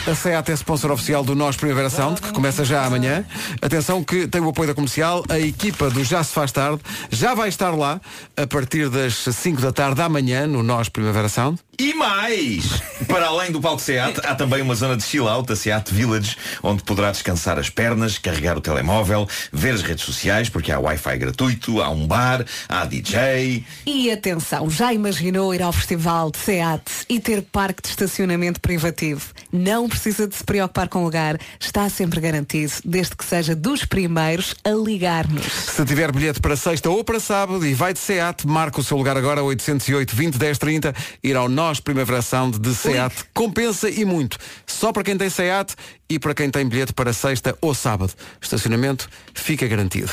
a 0.10 0.16
SEAT 0.16 0.50
é 0.50 0.54
sponsor 0.54 0.92
oficial 0.92 1.24
do 1.24 1.36
Nós 1.36 1.58
Primavera 1.58 1.90
Sound, 1.90 2.22
que 2.22 2.32
começa 2.32 2.64
já 2.64 2.86
amanhã. 2.86 3.26
Atenção 3.62 4.04
que 4.04 4.28
tem 4.28 4.40
o 4.40 4.50
apoio 4.50 4.70
da 4.70 4.74
comercial, 4.74 5.24
a 5.28 5.38
equipa 5.38 5.90
do 5.90 6.04
Já 6.04 6.24
Se 6.24 6.34
Faz 6.34 6.52
Tarde 6.52 6.82
já 7.10 7.34
vai 7.34 7.50
estar 7.50 7.72
lá 7.72 8.00
a 8.38 8.48
partir 8.48 8.90
das 8.90 9.16
5 9.16 9.62
da 9.62 9.74
tarde 9.74 10.02
amanhã 10.02 10.48
no 10.48 10.64
Nós 10.64 10.88
Primavera 10.88 11.28
Sound. 11.28 11.60
E 11.78 11.94
mais! 11.94 12.66
Para 13.08 13.28
além 13.28 13.52
do 13.52 13.60
palco 13.60 13.82
SEAT, 13.82 14.22
há 14.24 14.36
também 14.36 14.62
uma 14.62 14.76
zona 14.76 14.96
de 14.96 15.04
chill 15.04 15.28
out, 15.28 15.52
a 15.52 15.56
SEAT 15.56 15.92
Village, 15.92 16.38
onde 16.62 16.84
poderá 16.84 17.12
descansar 17.12 17.58
as 17.58 17.70
pernas, 17.70 18.18
carregar 18.18 18.58
o 18.58 18.62
telemóvel, 18.62 19.28
ver 19.52 19.74
as 19.74 19.82
redes 19.82 20.06
sociais, 20.06 20.48
porque 20.48 20.72
há 20.72 20.80
Wi-Fi 20.80 21.18
gratuito, 21.18 21.82
há 21.82 21.90
um 21.90 22.06
bar, 22.06 22.46
há 22.70 22.86
DJ. 22.86 23.66
E 23.86 24.12
atenção, 24.12 24.70
já 24.70 24.94
imaginou 24.94 25.54
ir 25.54 25.62
ao 25.62 25.74
festival 25.74 26.30
de 26.32 26.38
SEAT 26.38 27.01
e 27.10 27.20
ter 27.20 27.42
parque 27.42 27.82
de 27.82 27.90
estacionamento 27.90 28.60
privativo? 28.60 29.34
Não 29.52 29.88
precisa 29.88 30.28
de 30.28 30.36
se 30.36 30.44
preocupar 30.44 30.88
com 30.88 31.00
o 31.00 31.04
lugar, 31.04 31.40
está 31.60 31.90
sempre 31.90 32.20
garantido, 32.20 32.74
desde 32.84 33.16
que 33.16 33.26
seja 33.26 33.56
dos 33.56 33.86
primeiros 33.86 34.56
a 34.64 34.70
ligar-nos. 34.70 35.46
Se 35.46 35.86
tiver 35.86 36.12
bilhete 36.12 36.40
para 36.40 36.56
sexta 36.56 36.90
ou 36.90 37.04
para 37.04 37.20
sábado 37.20 37.66
e 37.66 37.74
vai 37.74 37.94
de 37.94 38.00
SEAT, 38.00 38.48
marca 38.48 38.80
o 38.80 38.84
seu 38.84 38.98
lugar 38.98 39.18
agora 39.18 39.44
808 39.44 40.16
20 40.16 40.38
10 40.38 40.58
30, 40.58 40.96
ir 41.24 41.36
ao 41.36 41.50
Nós 41.50 41.80
Primavera 41.80 42.22
Sound 42.22 42.60
de 42.60 42.74
SEAT. 42.74 43.14
Compensa 43.34 43.90
e 43.90 44.06
muito. 44.06 44.38
Só 44.66 44.92
para 44.92 45.04
quem 45.04 45.18
tem 45.18 45.30
SEAT 45.30 45.76
e 46.10 46.20
para 46.20 46.34
quem 46.34 46.50
tem 46.50 46.68
bilhete 46.68 46.94
para 46.94 47.14
sexta 47.14 47.58
ou 47.62 47.74
sábado. 47.74 48.14
Estacionamento 48.42 49.10
fica 49.34 49.68
garantido. 49.68 50.12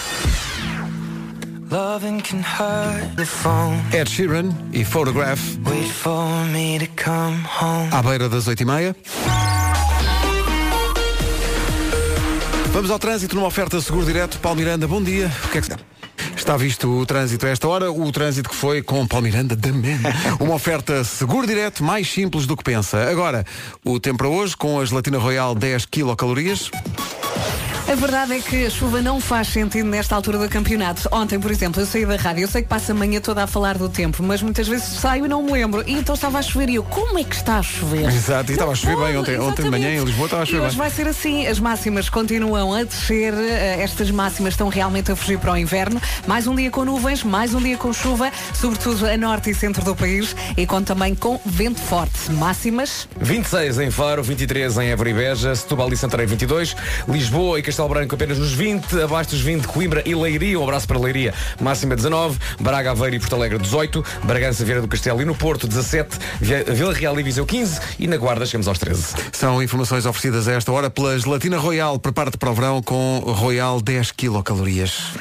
Ed 3.93 4.09
Sheeran 4.09 4.49
e 4.73 4.87
Photograph 4.87 5.39
à 7.93 8.03
beira 8.03 8.27
das 8.27 8.49
8h30. 8.49 8.97
Vamos 12.73 12.91
ao 12.91 12.99
trânsito 12.99 13.35
numa 13.35 13.47
oferta 13.47 13.79
seguro 13.83 14.07
direto. 14.07 14.39
Paulo 14.39 14.59
Miranda, 14.59 14.89
bom 14.89 15.03
dia. 15.03 15.31
O 15.45 15.49
que 15.49 15.59
é 15.59 15.61
que 15.61 15.67
está? 15.71 15.79
Está 16.35 16.57
visto 16.57 16.89
o 16.89 17.05
trânsito 17.05 17.45
a 17.45 17.51
esta 17.51 17.69
hora, 17.69 17.93
o 17.93 18.11
trânsito 18.13 18.49
que 18.49 18.57
foi 18.57 18.81
com 18.83 19.07
Paulo 19.07 19.27
Miranda 19.27 19.55
da 19.55 19.71
Man. 19.71 20.01
Uma 20.41 20.55
oferta 20.55 21.05
seguro 21.05 21.47
direto, 21.47 21.85
mais 21.85 22.11
simples 22.11 22.47
do 22.47 22.57
que 22.57 22.65
pensa. 22.65 23.11
Agora, 23.11 23.45
o 23.85 24.01
tempo 24.01 24.19
para 24.19 24.29
hoje, 24.29 24.57
com 24.57 24.81
a 24.81 24.85
gelatina 24.87 25.19
royal 25.19 25.55
10 25.55 25.85
quilocalorias. 25.85 26.71
A 27.91 27.95
verdade 27.95 28.35
é 28.35 28.41
que 28.41 28.67
a 28.67 28.71
chuva 28.71 29.01
não 29.01 29.19
faz 29.19 29.49
sentido 29.49 29.89
nesta 29.89 30.15
altura 30.15 30.37
do 30.37 30.47
campeonato. 30.47 31.09
Ontem, 31.11 31.41
por 31.41 31.51
exemplo, 31.51 31.81
eu 31.81 31.87
saí 31.87 32.05
da 32.05 32.17
rádio, 32.17 32.43
eu 32.43 32.49
sei 32.49 32.61
que 32.61 32.69
passo 32.69 32.93
a 32.93 32.95
manhã 32.95 33.19
toda 33.19 33.43
a 33.43 33.47
falar 33.47 33.79
do 33.79 33.89
tempo, 33.89 34.23
mas 34.23 34.43
muitas 34.43 34.69
vezes 34.69 34.85
saio 35.01 35.25
e 35.25 35.29
não 35.29 35.43
me 35.43 35.53
lembro. 35.53 35.83
E 35.87 35.95
então 35.95 36.15
estava 36.15 36.39
a 36.39 36.43
chover 36.43 36.69
e 36.69 36.75
eu, 36.75 36.83
como 36.83 37.19
é 37.19 37.25
que 37.25 37.35
está 37.35 37.57
a 37.59 37.63
chover? 37.63 38.05
Exato, 38.07 38.51
e 38.51 38.55
estava 38.55 38.73
a 38.73 38.75
chover 38.75 38.95
bem 38.99 39.17
ontem, 39.17 39.39
ontem 39.41 39.63
de 39.63 39.71
manhã 39.71 39.89
em 39.91 40.05
Lisboa 40.05 40.27
estava 40.27 40.43
a 40.43 40.45
E 40.45 40.49
chover 40.49 40.67
hoje 40.67 40.77
bem. 40.77 40.79
vai 40.79 40.91
ser 40.91 41.09
assim, 41.09 41.47
as 41.47 41.59
máximas 41.59 42.11
continuam 42.11 42.75
a 42.75 42.85
descer, 42.85 43.33
eh, 43.33 43.79
estas 43.81 44.11
máximas 44.11 44.53
estão 44.53 44.69
realmente 44.69 45.11
a 45.11 45.17
fugir 45.17 45.39
para 45.39 45.53
o 45.53 45.57
inverno. 45.57 45.99
Mais 46.27 46.47
um 46.47 46.55
dia 46.55 46.71
com 46.71 46.85
nuvens, 46.85 47.25
mais 47.25 47.55
um 47.55 47.59
dia 47.61 47.79
com 47.79 47.91
chuva, 47.91 48.31
sobretudo 48.53 49.07
a 49.07 49.17
norte 49.17 49.49
e 49.49 49.55
centro 49.55 49.83
do 49.83 49.97
país, 49.97 50.37
e 50.59 50.67
com 50.67 50.83
também 50.83 51.15
com 51.15 51.41
vento 51.47 51.81
forte. 51.81 52.31
Máximas 52.33 53.09
26 53.19 53.79
em 53.79 53.91
Faro, 53.91 54.23
23 54.23 54.77
em 54.77 54.91
Évora 54.91 55.09
e 55.09 55.15
Beja, 55.15 55.55
Setúbal 55.55 55.91
e 55.91 55.97
Santarém 55.97 56.27
22, 56.27 56.77
Lisboa 57.09 57.59
e 57.59 57.63
Castelo 57.63 57.78
Castelo 57.79 57.89
Branco 57.95 58.15
apenas 58.17 58.39
nos 58.39 58.53
20, 58.55 59.03
abaixo 59.03 59.31
dos 59.31 59.41
20 59.41 59.69
Coimbra 59.69 60.03
e 60.05 60.13
Leiria, 60.13 60.59
um 60.59 60.65
abraço 60.65 60.89
para 60.89 60.99
Leiria, 60.99 61.33
máxima 61.61 61.95
19, 61.95 62.37
Braga, 62.59 62.91
Aveiro 62.91 63.15
e 63.15 63.21
Porto 63.21 63.37
Alegre 63.37 63.57
18, 63.57 64.05
Bragança, 64.25 64.65
Vieira 64.65 64.83
do 64.83 64.89
Castelo 64.89 65.23
e 65.23 65.25
no 65.25 65.33
Porto 65.33 65.69
17, 65.69 66.19
Vi- 66.41 66.65
Vila 66.75 66.93
Real 66.93 67.21
e 67.21 67.23
Viseu 67.23 67.47
15 67.47 67.79
e 68.01 68.09
na 68.09 68.17
Guarda 68.17 68.45
chegamos 68.47 68.67
aos 68.67 68.81
13. 68.81 69.15
São 69.31 69.63
informações 69.63 70.07
oferecidas 70.07 70.49
a 70.49 70.55
esta 70.55 70.73
hora 70.73 70.91
pela 70.91 71.17
Gelatina 71.17 71.57
Royal. 71.57 72.01
Prepara-te 72.01 72.37
para 72.37 72.51
o 72.51 72.55
verão 72.55 72.83
com 72.83 73.21
Royal 73.21 73.81
10 73.81 74.11
quilocalorias. 74.11 75.13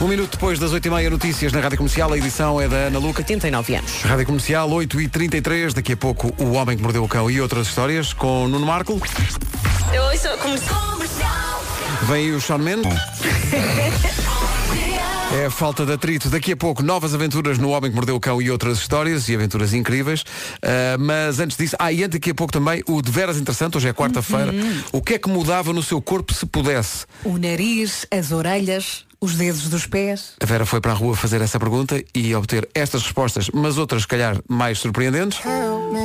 Um 0.00 0.08
minuto 0.08 0.32
depois 0.32 0.58
das 0.58 0.72
8h30 0.72 1.08
notícias 1.08 1.52
na 1.52 1.60
Rádio 1.60 1.78
Comercial, 1.78 2.12
a 2.12 2.18
edição 2.18 2.60
é 2.60 2.68
da 2.68 2.76
Ana 2.76 2.98
Luca. 2.98 3.20
89 3.20 3.76
anos. 3.76 4.02
Rádio 4.02 4.26
Comercial 4.26 4.68
8h33, 4.68 5.72
daqui 5.72 5.92
a 5.92 5.96
pouco 5.96 6.34
o 6.38 6.52
Homem 6.52 6.76
que 6.76 6.82
Mordeu 6.82 7.04
o 7.04 7.08
Cão 7.08 7.30
e 7.30 7.40
outras 7.40 7.68
histórias 7.68 8.12
com 8.12 8.46
Nuno 8.48 8.66
Marco. 8.66 9.00
Eu 9.92 10.02
ouço 10.04 10.28
comercial. 10.38 11.64
Vem 12.02 12.16
aí 12.16 12.32
o 12.32 12.40
Sean 12.40 12.58
Mendes. 12.58 12.92
É 15.40 15.46
a 15.46 15.50
falta 15.50 15.84
de 15.84 15.92
atrito. 15.92 16.28
Daqui 16.28 16.52
a 16.52 16.56
pouco, 16.56 16.82
novas 16.82 17.14
aventuras 17.14 17.58
no 17.58 17.70
Homem 17.70 17.90
que 17.90 17.96
Mordeu 17.96 18.14
o 18.14 18.20
Cão 18.20 18.40
e 18.40 18.50
outras 18.50 18.78
histórias 18.78 19.28
e 19.28 19.34
aventuras 19.34 19.72
incríveis. 19.72 20.22
Ah, 20.62 20.96
mas 20.98 21.40
antes 21.40 21.56
disso, 21.56 21.74
ah, 21.78 21.90
e 21.90 22.04
antes 22.04 22.20
daqui 22.20 22.30
a 22.30 22.34
pouco 22.34 22.52
também, 22.52 22.82
o 22.86 23.02
de 23.02 23.10
veras 23.10 23.36
interessante, 23.36 23.76
hoje 23.76 23.88
é 23.88 23.92
quarta-feira. 23.92 24.52
O 24.92 25.02
que 25.02 25.14
é 25.14 25.18
que 25.18 25.28
mudava 25.28 25.72
no 25.72 25.82
seu 25.82 26.00
corpo 26.00 26.32
se 26.32 26.46
pudesse? 26.46 27.06
O 27.24 27.36
nariz, 27.36 28.06
as 28.10 28.30
orelhas, 28.30 29.04
os 29.24 29.34
dedos 29.36 29.68
dos 29.70 29.86
pés. 29.86 30.32
A 30.42 30.44
Vera 30.46 30.66
foi 30.66 30.80
para 30.80 30.92
a 30.92 30.94
rua 30.94 31.16
fazer 31.16 31.40
essa 31.40 31.58
pergunta 31.58 32.02
e 32.14 32.34
obter 32.34 32.68
estas 32.74 33.02
respostas, 33.02 33.48
mas 33.54 33.78
outras, 33.78 34.02
se 34.02 34.08
calhar, 34.08 34.36
mais 34.48 34.78
surpreendentes. 34.78 35.40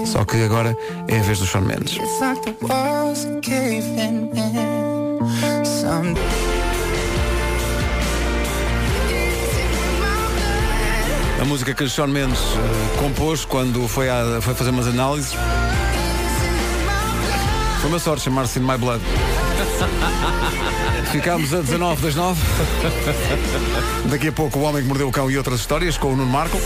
Só 0.06 0.24
que 0.24 0.38
agora 0.44 0.76
é 1.08 1.20
a 1.20 1.22
vez 1.22 1.40
do 1.40 1.46
Sean 1.46 1.62
Mendes. 1.62 1.98
A 11.42 11.46
música 11.46 11.74
que 11.74 11.88
Sean 11.88 12.08
Mendes 12.08 12.40
eh, 12.40 12.98
compôs 13.00 13.46
quando 13.46 13.88
foi, 13.88 14.10
a- 14.10 14.40
foi 14.42 14.54
fazer 14.54 14.72
umas 14.72 14.88
análises. 14.88 15.34
Foi 17.82 17.90
uma 17.90 18.00
sorte 18.00 18.24
chamar-se 18.24 18.60
In 18.60 18.64
My 18.64 18.78
Blood. 18.78 19.02
Ficámos 21.12 21.54
a 21.54 21.62
19 21.62 22.02
das 22.04 22.16
9. 22.16 22.42
Daqui 24.10 24.28
a 24.28 24.32
pouco 24.32 24.60
o 24.60 24.62
Homem 24.62 24.84
que 24.84 24.88
Mordeu 24.88 25.08
o 25.08 25.12
Cão 25.12 25.30
e 25.30 25.38
outras 25.38 25.60
histórias 25.60 25.98
com 25.98 26.14
o 26.14 26.16
Nuno 26.16 26.32
Marco. 26.32 26.58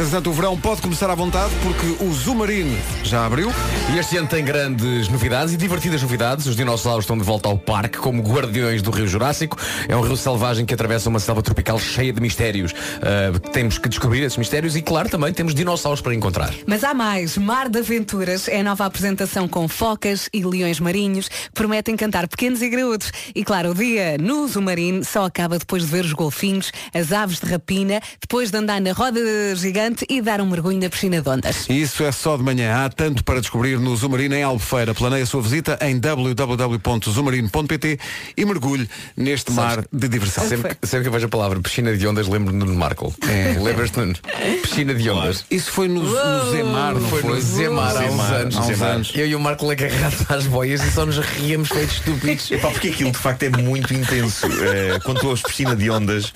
Entretanto, 0.00 0.30
o 0.30 0.32
verão 0.32 0.56
pode 0.58 0.80
começar 0.80 1.10
à 1.10 1.14
vontade 1.14 1.52
porque 1.62 2.02
o 2.02 2.10
Zumarine 2.14 2.74
já 3.04 3.26
abriu. 3.26 3.52
E 3.94 3.98
este 3.98 4.16
ano 4.16 4.26
tem 4.26 4.42
grandes 4.42 5.08
novidades 5.08 5.52
e 5.52 5.58
divertidas 5.58 6.00
novidades. 6.00 6.46
Os 6.46 6.56
dinossauros 6.56 7.04
estão 7.04 7.18
de 7.18 7.22
volta 7.22 7.50
ao 7.50 7.58
parque 7.58 7.98
como 7.98 8.22
guardiões 8.22 8.80
do 8.80 8.90
Rio 8.90 9.06
Jurássico. 9.06 9.58
É 9.86 9.94
um 9.94 10.00
rio 10.00 10.16
selvagem 10.16 10.64
que 10.64 10.72
atravessa 10.72 11.10
uma 11.10 11.20
selva 11.20 11.42
tropical 11.42 11.78
cheia 11.78 12.14
de 12.14 12.20
mistérios. 12.20 12.74
Ah, 13.02 13.38
temos 13.52 13.76
que 13.76 13.90
descobrir 13.90 14.22
esses 14.22 14.38
mistérios 14.38 14.74
e, 14.74 14.80
claro, 14.80 15.10
também 15.10 15.34
temos 15.34 15.54
dinossauros 15.54 16.00
para 16.00 16.14
encontrar. 16.14 16.50
Mas 16.66 16.82
há 16.82 16.94
mais. 16.94 17.36
Mar 17.36 17.68
de 17.68 17.80
Aventuras 17.80 18.48
é 18.48 18.60
a 18.60 18.64
nova 18.64 18.86
apresentação 18.86 19.46
com 19.46 19.68
focas 19.68 20.30
e 20.32 20.42
leões 20.42 20.80
marinhos 20.80 21.28
que 21.28 21.52
prometem 21.52 21.94
cantar 21.94 22.26
pequenos 22.26 22.62
e 22.62 22.70
graúdos. 22.70 23.12
E 23.34 23.44
claro, 23.44 23.72
o 23.72 23.74
dia 23.74 24.16
no 24.18 24.48
Zumarino 24.48 25.04
só 25.04 25.26
acaba 25.26 25.58
depois 25.58 25.82
de 25.82 25.90
ver 25.90 26.06
os 26.06 26.14
golfinhos, 26.14 26.72
as 26.94 27.12
aves 27.12 27.38
de 27.38 27.50
rapina, 27.50 28.00
depois 28.18 28.50
de 28.50 28.56
andar 28.56 28.80
na 28.80 28.92
roda 28.92 29.20
gigante 29.56 29.89
e 30.08 30.20
dar 30.22 30.40
um 30.40 30.46
mergulho 30.48 30.78
na 30.78 30.88
piscina 30.88 31.20
de 31.20 31.28
ondas. 31.28 31.66
Isso 31.68 32.02
é 32.04 32.12
só 32.12 32.36
de 32.36 32.42
manhã. 32.42 32.84
Há 32.84 32.88
tanto 32.88 33.22
para 33.24 33.40
descobrir 33.40 33.78
no 33.78 33.94
Zumarino 33.96 34.34
em 34.34 34.42
Albufeira. 34.42 34.94
Planeie 34.94 35.22
a 35.22 35.26
sua 35.26 35.42
visita 35.42 35.78
em 35.82 35.98
www.zumarino.pt 35.98 37.98
e 38.36 38.44
mergulhe 38.44 38.88
neste 39.16 39.52
mar 39.52 39.84
de 39.92 40.08
diversão. 40.08 40.46
Sempre, 40.48 40.74
que- 40.74 40.86
sempre 40.86 41.02
que 41.02 41.08
eu 41.08 41.12
vejo 41.12 41.26
a 41.26 41.28
palavra 41.28 41.60
piscina 41.60 41.96
de 41.96 42.06
ondas, 42.06 42.28
lembro-me 42.28 42.64
do 42.64 42.74
Marco. 42.74 43.14
É. 43.28 43.58
Lembras-te, 43.60 43.98
Nuno? 43.98 44.14
Piscina 44.62 44.94
de 44.94 45.10
ondas. 45.10 45.44
Isso 45.50 45.70
foi 45.70 45.88
no, 45.88 46.02
no 46.02 46.50
Zemar, 46.50 46.94
não 46.94 47.08
foi? 47.08 47.20
Foi 47.22 47.34
no 47.34 47.40
Zemar 47.40 47.96
há 47.96 48.00
uns 48.06 48.20
anos. 48.30 48.56
há 48.56 48.60
uns 48.60 48.82
anos. 48.82 49.12
Eu 49.14 49.26
e 49.26 49.34
o 49.34 49.40
Marco 49.40 49.70
agarrados 49.70 50.30
às 50.30 50.46
boias 50.46 50.82
e 50.82 50.90
só 50.90 51.06
nos 51.06 51.18
ríamos 51.18 51.68
feitos 51.68 51.96
estúpidos. 51.96 52.50
Epá, 52.50 52.70
porque 52.70 52.88
aquilo 52.88 53.10
de 53.12 53.18
facto 53.18 53.42
é 53.44 53.50
muito 53.50 53.92
intenso. 53.94 54.46
Eh, 54.46 54.98
quando 55.04 55.20
tu 55.20 55.28
ouves 55.28 55.42
piscina 55.42 55.76
de 55.76 55.88
ondas, 55.90 56.32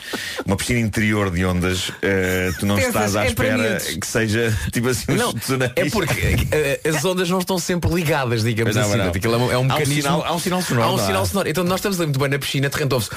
uma 0.47 0.57
piscina 0.57 0.81
interior 0.81 1.31
de 1.31 1.45
ondas, 1.45 1.91
eh, 2.03 2.53
tu 2.59 2.67
não 2.67 2.77
Pensas, 2.77 2.95
estás 2.95 3.17
à 3.17 3.25
é 3.25 3.29
espera 3.43 3.81
que 4.01 4.07
seja 4.07 4.57
tipo 4.73 4.89
assim 4.89 5.05
uns 5.13 5.19
Não, 5.19 5.33
tsunamis. 5.35 5.73
é 5.77 5.91
porque 5.91 6.37
eh, 6.51 6.81
as 6.89 7.05
ondas 7.05 7.29
não 7.29 7.39
estão 7.39 7.59
sempre 7.59 7.91
ligadas, 7.93 8.43
digamos 8.43 8.75
não, 8.77 8.83
assim. 8.83 8.97
não. 8.97 9.09
Aquilo 9.09 9.35
é 9.35 9.39
um, 9.39 9.53
é 9.53 9.59
um 9.59 9.61
Há 9.61 9.61
um 9.61 9.65
mecanismo. 9.65 9.95
sinal- 10.03 10.25
há 10.25 10.35
um 10.35 10.39
sinal 10.39 10.63
sonoro, 10.63 10.89
Há 10.89 10.93
um 10.93 10.97
há? 10.97 11.07
sinal 11.07 11.27
sonoro. 11.27 11.49
Então 11.49 11.65
nós 11.65 11.79
estamos 11.81 11.99
ali 12.01 12.07
muito 12.07 12.21
bem 12.21 12.29
na 12.29 12.39
piscina, 12.39 12.71
ouve-se. 12.95 13.11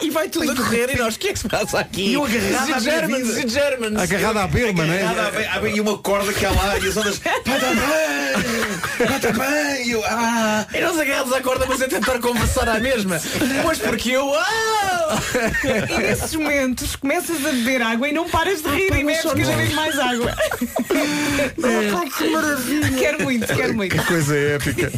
E 0.00 0.10
vai 0.10 0.28
tudo 0.28 0.50
a 0.50 0.54
correr 0.54 0.94
e 0.94 0.98
nós, 0.98 1.16
o 1.16 1.18
que 1.18 1.28
é 1.28 1.32
que 1.32 1.38
se 1.38 1.48
passa 1.48 1.80
aqui? 1.80 2.10
E 2.10 2.14
eu 2.14 2.24
agarrado 2.24 2.72
à 2.72 2.80
minha 3.06 3.48
Germans. 3.48 3.98
Agarrado 3.98 4.38
à 4.38 4.46
berma, 4.46 4.84
não 4.84 4.94
Agarrado 4.94 5.66
é? 5.66 5.70
E 5.70 5.80
uma 5.80 5.98
corda 5.98 6.32
que 6.32 6.44
há 6.44 6.50
lá 6.50 6.78
e 6.78 6.88
as 6.88 6.96
ondas. 6.96 7.18
Pata 7.18 7.66
bem! 7.66 9.06
Pata 9.06 9.32
bem! 9.32 9.86
E 9.86 9.90
eu. 9.92 10.04
Ah! 10.04 10.66
E 10.72 10.80
nós 10.80 10.98
agarrados 10.98 11.32
à 11.32 11.40
corda, 11.40 11.66
mas 11.68 11.82
a 11.82 11.88
tentar 11.88 12.18
conversar 12.18 12.68
à 12.68 12.80
mesma. 12.80 13.20
Pois 13.62 13.78
porque 13.78 14.10
eu. 14.10 14.32
Ah! 14.34 14.86
E 15.66 15.98
nesses 15.98 16.34
momentos 16.34 16.96
começas 16.96 17.44
a 17.44 17.50
beber 17.50 17.80
água 17.80 18.08
e 18.08 18.12
não 18.12 18.28
paras 18.28 18.60
de 18.62 18.68
rir 18.68 18.92
e 18.92 19.04
bebes 19.04 19.22
cada 19.22 19.56
vez 19.56 19.72
mais 19.72 19.98
água. 19.98 20.34
que 22.16 22.30
maravilha! 22.30 22.90
Quero 22.98 23.22
muito, 23.22 23.46
quero 23.46 23.74
muito. 23.74 23.96
Que 23.96 24.04
coisa 24.04 24.36
épica. 24.36 24.92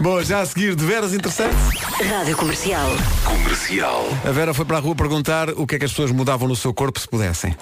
Bom, 0.00 0.22
já 0.22 0.40
a 0.40 0.46
seguir, 0.46 0.74
de 0.74 0.84
veras 0.84 1.12
interessante. 1.12 1.54
Rádio 2.08 2.36
Comercial. 2.36 2.90
A 4.24 4.30
Vera 4.42 4.52
foi 4.52 4.64
para 4.64 4.78
a 4.78 4.80
rua 4.80 4.96
perguntar 4.96 5.50
o 5.50 5.64
que 5.64 5.76
é 5.76 5.78
que 5.78 5.84
as 5.84 5.92
pessoas 5.92 6.10
mudavam 6.10 6.48
no 6.48 6.56
seu 6.56 6.74
corpo 6.74 6.98
se 6.98 7.06
pudessem. 7.06 7.56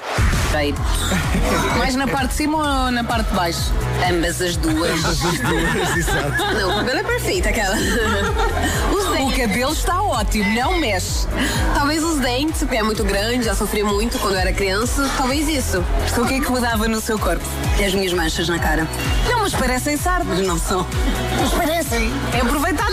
Mais 1.77 1.95
na 1.95 2.09
parte 2.09 2.29
de 2.29 2.35
cima 2.37 2.57
ou 2.57 2.91
na 2.91 3.05
parte 3.05 3.29
de 3.29 3.37
baixo? 3.37 3.71
Ambas 4.11 4.41
as 4.41 4.57
duas. 4.57 5.05
As 5.05 5.19
duas, 5.19 5.97
exato. 5.99 6.43
Não, 6.55 6.71
o 6.71 6.77
cabelo 6.77 7.01
é 7.01 7.03
perfeito, 7.03 7.49
aquela. 7.49 7.77
Os 8.97 9.05
O 9.21 9.37
cabelo 9.37 9.73
está 9.73 10.03
ótimo, 10.03 10.55
não 10.55 10.81
mexe. 10.81 11.27
Talvez 11.75 12.03
os 12.03 12.19
dentes, 12.19 12.61
porque 12.61 12.77
é 12.77 12.83
muito 12.83 13.05
grande, 13.05 13.45
já 13.45 13.55
sofri 13.55 13.83
muito 13.83 14.19
quando 14.19 14.37
era 14.37 14.51
criança. 14.51 15.09
Talvez 15.19 15.49
isso. 15.49 15.85
O 16.17 16.27
que 16.27 16.35
é 16.35 16.41
que 16.41 16.51
mudava 16.51 16.89
no 16.89 17.01
seu 17.01 17.19
corpo? 17.19 17.45
E 17.79 17.85
as 17.85 17.93
minhas 17.93 18.15
manchas 18.15 18.49
na 18.49 18.59
cara. 18.59 18.89
Não, 19.29 19.41
mas 19.41 19.55
parecem 19.55 19.99
sardas. 19.99 20.39
Não 20.47 20.59
são. 20.59 20.87
Mas 21.39 21.51
parecem. 21.51 22.11
É 22.33 22.41
aproveitar. 22.41 22.91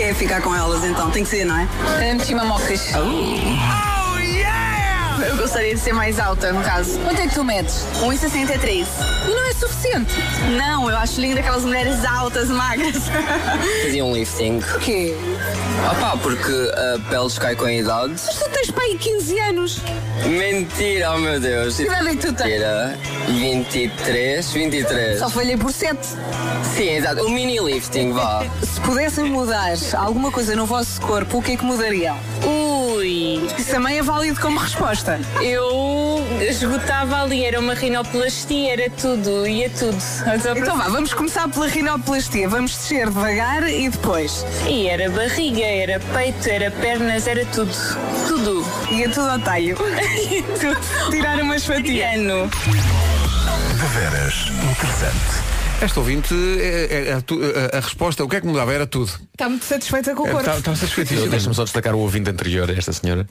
É 0.00 0.14
ficar 0.14 0.40
com 0.40 0.54
elas 0.54 0.84
então, 0.84 1.10
tem 1.10 1.24
que 1.24 1.28
ser, 1.28 1.44
não 1.44 1.58
é? 1.58 1.68
Meti 1.98 2.34
mamocas. 2.34 2.92
Eu 5.26 5.36
gostaria 5.36 5.74
de 5.74 5.80
ser 5.80 5.92
mais 5.92 6.18
alta, 6.18 6.52
no 6.52 6.62
caso. 6.62 6.98
Quanto 7.00 7.20
é 7.20 7.26
que 7.26 7.34
tu 7.34 7.42
medes? 7.42 7.84
1,63. 8.00 8.86
E 9.26 9.30
não 9.34 9.48
é 9.48 9.52
suficiente. 9.52 10.12
Não, 10.56 10.88
eu 10.88 10.96
acho 10.96 11.20
linda 11.20 11.40
aquelas 11.40 11.64
mulheres 11.64 12.04
altas, 12.04 12.48
magras. 12.48 13.04
Fazia 13.82 14.04
um 14.04 14.14
lifting. 14.14 14.58
O 14.58 14.78
quê? 14.78 15.14
Ah 15.84 15.94
pá, 15.94 16.16
porque 16.22 16.52
a 16.52 16.98
pele 17.10 17.30
cai 17.38 17.56
com 17.56 17.64
a 17.64 17.72
idade. 17.72 18.14
Mas 18.26 18.38
tu 18.38 18.50
tens 18.50 18.70
para 18.70 18.84
aí 18.84 18.96
15 18.96 19.38
anos. 19.40 19.78
Mentira, 20.24 21.12
oh 21.14 21.18
meu 21.18 21.40
Deus. 21.40 21.76
Que 21.76 21.82
idade 21.84 22.08
é 22.08 22.10
que 22.10 22.26
tu 22.26 22.32
tens? 22.32 22.48
Mentira. 22.48 22.98
23, 23.28 24.52
23. 24.52 25.18
Só 25.18 25.28
falhei 25.28 25.56
por 25.56 25.72
7. 25.72 25.98
Sim, 26.76 26.90
exato. 26.90 27.24
Um 27.24 27.30
mini 27.30 27.58
lifting, 27.60 28.12
vá. 28.12 28.44
Se 28.62 28.80
pudessem 28.80 29.24
mudar 29.24 29.74
alguma 29.94 30.30
coisa 30.30 30.54
no 30.54 30.66
vosso 30.66 31.00
corpo, 31.00 31.38
o 31.38 31.42
que 31.42 31.52
é 31.52 31.56
que 31.56 31.64
mudariam? 31.64 32.16
Ui, 33.08 33.40
Isso 33.58 33.70
também 33.70 33.98
é 33.98 34.02
válido 34.02 34.38
como 34.38 34.58
resposta. 34.58 35.18
eu 35.40 36.22
esgotava 36.42 37.22
ali, 37.22 37.42
era 37.42 37.58
uma 37.58 37.72
rinoplastia, 37.72 38.74
era 38.74 38.90
tudo, 38.90 39.48
ia 39.48 39.70
tudo. 39.70 39.96
Então 40.54 40.76
vá, 40.76 40.88
vamos 40.88 41.14
começar 41.14 41.48
pela 41.48 41.68
rinoplastia. 41.68 42.46
Vamos 42.50 42.72
descer 42.72 43.06
devagar 43.06 43.66
e 43.66 43.88
depois. 43.88 44.44
E 44.66 44.88
era 44.88 45.08
barriga, 45.08 45.64
era 45.64 45.98
peito, 45.98 46.50
era 46.50 46.70
pernas, 46.70 47.26
era 47.26 47.46
tudo. 47.46 47.72
Tudo. 48.26 48.66
Ia 48.90 49.08
tudo 49.08 49.26
ao 49.30 49.38
talho. 49.38 49.78
Tirar 51.10 51.40
umas 51.40 51.64
fatias. 51.64 52.14
Ano. 52.14 52.50
Esta 55.80 56.00
ouvinte, 56.00 56.34
é, 56.34 56.88
é- 56.90 57.08
é 57.12 57.20
tu- 57.20 57.38
a, 57.72 57.76
a 57.76 57.80
resposta, 57.80 58.24
o 58.24 58.28
que 58.28 58.36
é 58.36 58.40
que 58.40 58.46
mudava? 58.46 58.72
Era 58.72 58.86
tudo. 58.86 59.12
Está 59.32 59.48
muito 59.48 59.64
satisfeita 59.64 60.12
com 60.14 60.22
o 60.22 60.26
corpo. 60.26 60.40
Está 60.40 60.58
está 60.58 60.74
satisfeitíssimo. 60.74 61.28
Deixa-me 61.28 61.54
só 61.54 61.62
destacar 61.64 61.94
o 61.94 61.98
ouvinte 62.00 62.28
anterior, 62.30 62.68
esta 62.70 62.92
senhora, 62.92 63.26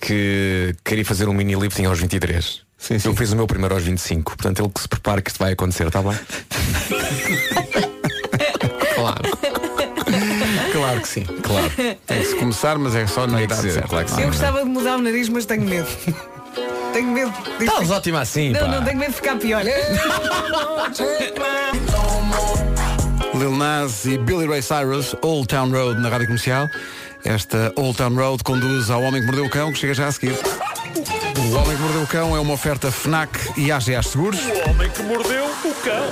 que 0.00 0.74
queria 0.84 1.04
fazer 1.06 1.26
um 1.28 1.32
mini 1.32 1.54
lifting 1.54 1.86
aos 1.86 1.98
23. 1.98 2.60
Sim, 2.76 2.98
sim. 2.98 3.08
Eu 3.08 3.16
fiz 3.16 3.32
o 3.32 3.36
meu 3.36 3.46
primeiro 3.46 3.74
aos 3.74 3.82
25. 3.82 4.36
Portanto, 4.36 4.60
ele 4.62 4.68
que 4.70 4.80
se 4.82 4.88
prepare 4.88 5.22
que 5.22 5.30
isto 5.30 5.38
vai 5.38 5.52
acontecer, 5.52 5.86
está 5.86 6.02
bem? 6.02 6.12
claro. 8.94 9.38
Claro 10.72 11.00
que 11.00 11.08
sim. 11.08 11.24
Claro. 11.24 11.70
Tem 12.06 12.20
que 12.20 12.26
se 12.26 12.34
começar, 12.36 12.76
mas 12.78 12.94
é 12.94 13.06
só 13.06 13.26
na 13.26 13.42
idade 13.42 13.72
certa. 13.72 13.88
claro. 13.88 14.20
Eu 14.20 14.26
gostava 14.28 14.58
de 14.62 14.66
mudar 14.68 14.96
o 14.96 15.02
nariz, 15.02 15.30
mas 15.30 15.46
tenho 15.46 15.62
medo. 15.62 15.88
Tenho 16.96 17.12
medo. 17.12 17.30
Estás 17.60 17.90
ótima 17.90 18.22
assim, 18.22 18.52
Não, 18.52 18.60
pá. 18.60 18.68
não, 18.68 18.82
tenho 18.82 18.96
medo 18.96 19.10
de 19.10 19.16
ficar 19.16 19.36
pior. 19.36 19.62
Lil 23.34 23.54
Nas 23.54 24.06
e 24.06 24.16
Billy 24.16 24.46
Ray 24.46 24.62
Cyrus, 24.62 25.14
Old 25.20 25.46
Town 25.46 25.70
Road 25.70 26.00
na 26.00 26.08
rádio 26.08 26.28
comercial. 26.28 26.70
Esta 27.22 27.70
Old 27.76 27.98
Town 27.98 28.14
Road 28.14 28.42
conduz 28.42 28.88
ao 28.88 29.02
Homem 29.02 29.20
que 29.20 29.26
Mordeu 29.26 29.44
o 29.44 29.50
Cão, 29.50 29.70
que 29.74 29.78
chega 29.78 29.92
já 29.92 30.06
a 30.06 30.12
seguir. 30.12 30.32
O 30.32 31.54
Homem 31.58 31.76
que 31.76 31.82
Mordeu 31.82 32.02
o 32.02 32.06
Cão 32.06 32.34
é 32.34 32.40
uma 32.40 32.54
oferta 32.54 32.90
FNAC 32.90 33.30
e 33.58 33.70
AGA 33.70 34.02
Seguros. 34.02 34.40
O 34.40 34.70
homem 34.70 34.88
que 34.88 35.02
mordeu 35.02 35.44
o 35.44 35.74
cão. 35.84 36.06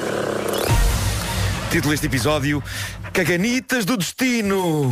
Título 1.71 1.93
deste 1.93 2.09
episódio 2.09 2.63
Caganitas 3.11 3.87
do 3.87 3.97
Destino 3.97 4.91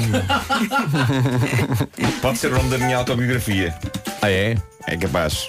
Pode 2.23 2.39
ser 2.39 2.51
o 2.51 2.57
nome 2.57 2.71
da 2.71 2.79
minha 2.79 2.97
autobiografia 2.97 3.73
Ah 4.21 4.31
é? 4.31 4.57
É 4.89 4.97
capaz 4.97 5.49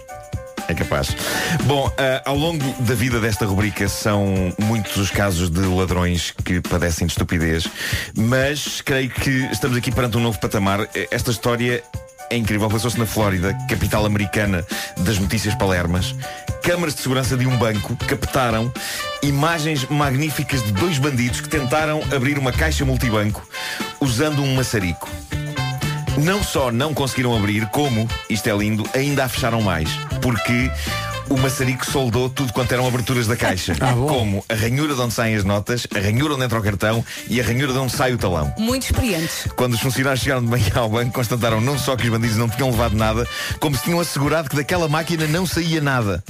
é 0.68 0.74
capaz. 0.74 1.16
Bom, 1.64 1.92
ah, 1.98 2.22
ao 2.26 2.36
longo 2.36 2.64
da 2.84 2.94
vida 2.94 3.20
desta 3.20 3.46
rubrica 3.46 3.88
são 3.88 4.54
muitos 4.60 4.96
os 4.98 5.12
casos 5.12 5.50
de 5.50 5.62
ladrões 5.62 6.34
que 6.44 6.62
padecem 6.62 7.08
de 7.08 7.14
estupidez, 7.14 7.68
mas 8.16 8.82
creio 8.82 9.10
que 9.10 9.30
estamos 9.52 9.78
aqui 9.78 9.92
perante 9.92 10.18
um 10.18 10.22
novo 10.22 10.40
patamar. 10.40 10.88
Esta 11.12 11.32
história 11.32 11.84
é 12.30 12.38
incrível. 12.38 12.70
Passou-se 12.70 12.98
na 12.98 13.06
Flórida, 13.06 13.54
capital 13.70 14.06
americana 14.06 14.66
das 14.98 15.20
notícias 15.20 15.54
palermas. 15.56 16.16
Câmaras 16.64 16.96
de 16.96 17.02
segurança 17.02 17.38
de 17.38 17.46
um 17.46 17.56
banco 17.58 17.96
captaram 18.08 18.72
imagens 19.22 19.86
magníficas 19.90 20.64
de 20.64 20.72
dois 20.72 20.98
bandidos 20.98 21.42
que 21.42 21.50
tentaram 21.50 22.02
abrir 22.16 22.38
uma 22.38 22.52
caixa 22.52 22.86
multibanco 22.86 23.48
usando 24.00 24.42
um 24.42 24.56
maçarico. 24.56 25.10
Não 26.18 26.44
só 26.44 26.72
não 26.72 26.94
conseguiram 26.94 27.36
abrir, 27.36 27.66
como, 27.70 28.08
isto 28.30 28.48
é 28.48 28.56
lindo, 28.56 28.88
ainda 28.94 29.26
a 29.26 29.30
fecharam 29.30 29.62
mais. 29.62 29.90
Porque 30.22 30.72
o 31.30 31.38
maçarico 31.38 31.86
soldou 31.86 32.30
tudo 32.30 32.54
quanto 32.54 32.72
eram 32.72 32.88
aberturas 32.88 33.26
da 33.26 33.36
caixa. 33.36 33.74
como 34.08 34.46
a 34.48 34.54
ranhura 34.54 34.94
de 34.94 35.02
onde 35.02 35.14
saem 35.14 35.36
as 35.36 35.44
notas, 35.44 35.88
a 35.94 36.00
ranhura 36.00 36.36
onde 36.36 36.44
entra 36.44 36.60
o 36.60 36.64
cartão 36.64 37.04
e 37.28 37.42
a 37.42 37.44
ranhura 37.44 37.74
de 37.74 37.80
onde 37.80 37.92
sai 37.94 38.14
o 38.14 38.18
talão. 38.18 38.54
Muito 38.58 38.84
experientes. 38.84 39.48
Quando 39.56 39.74
os 39.74 39.80
funcionários 39.80 40.22
chegaram 40.22 40.44
de 40.44 40.50
manhã 40.50 40.72
ao 40.76 40.90
banco, 40.90 41.12
constataram 41.14 41.60
não 41.60 41.78
só 41.80 41.96
que 41.96 42.04
os 42.04 42.10
bandidos 42.10 42.38
não 42.38 42.48
tinham 42.48 42.70
levado 42.70 42.96
nada, 42.96 43.28
como 43.60 43.76
se 43.76 43.84
tinham 43.84 44.00
assegurado 44.00 44.50
que 44.50 44.56
daquela 44.56 44.88
máquina 44.88 45.26
não 45.28 45.46
saía 45.48 45.82
nada. 45.82 46.24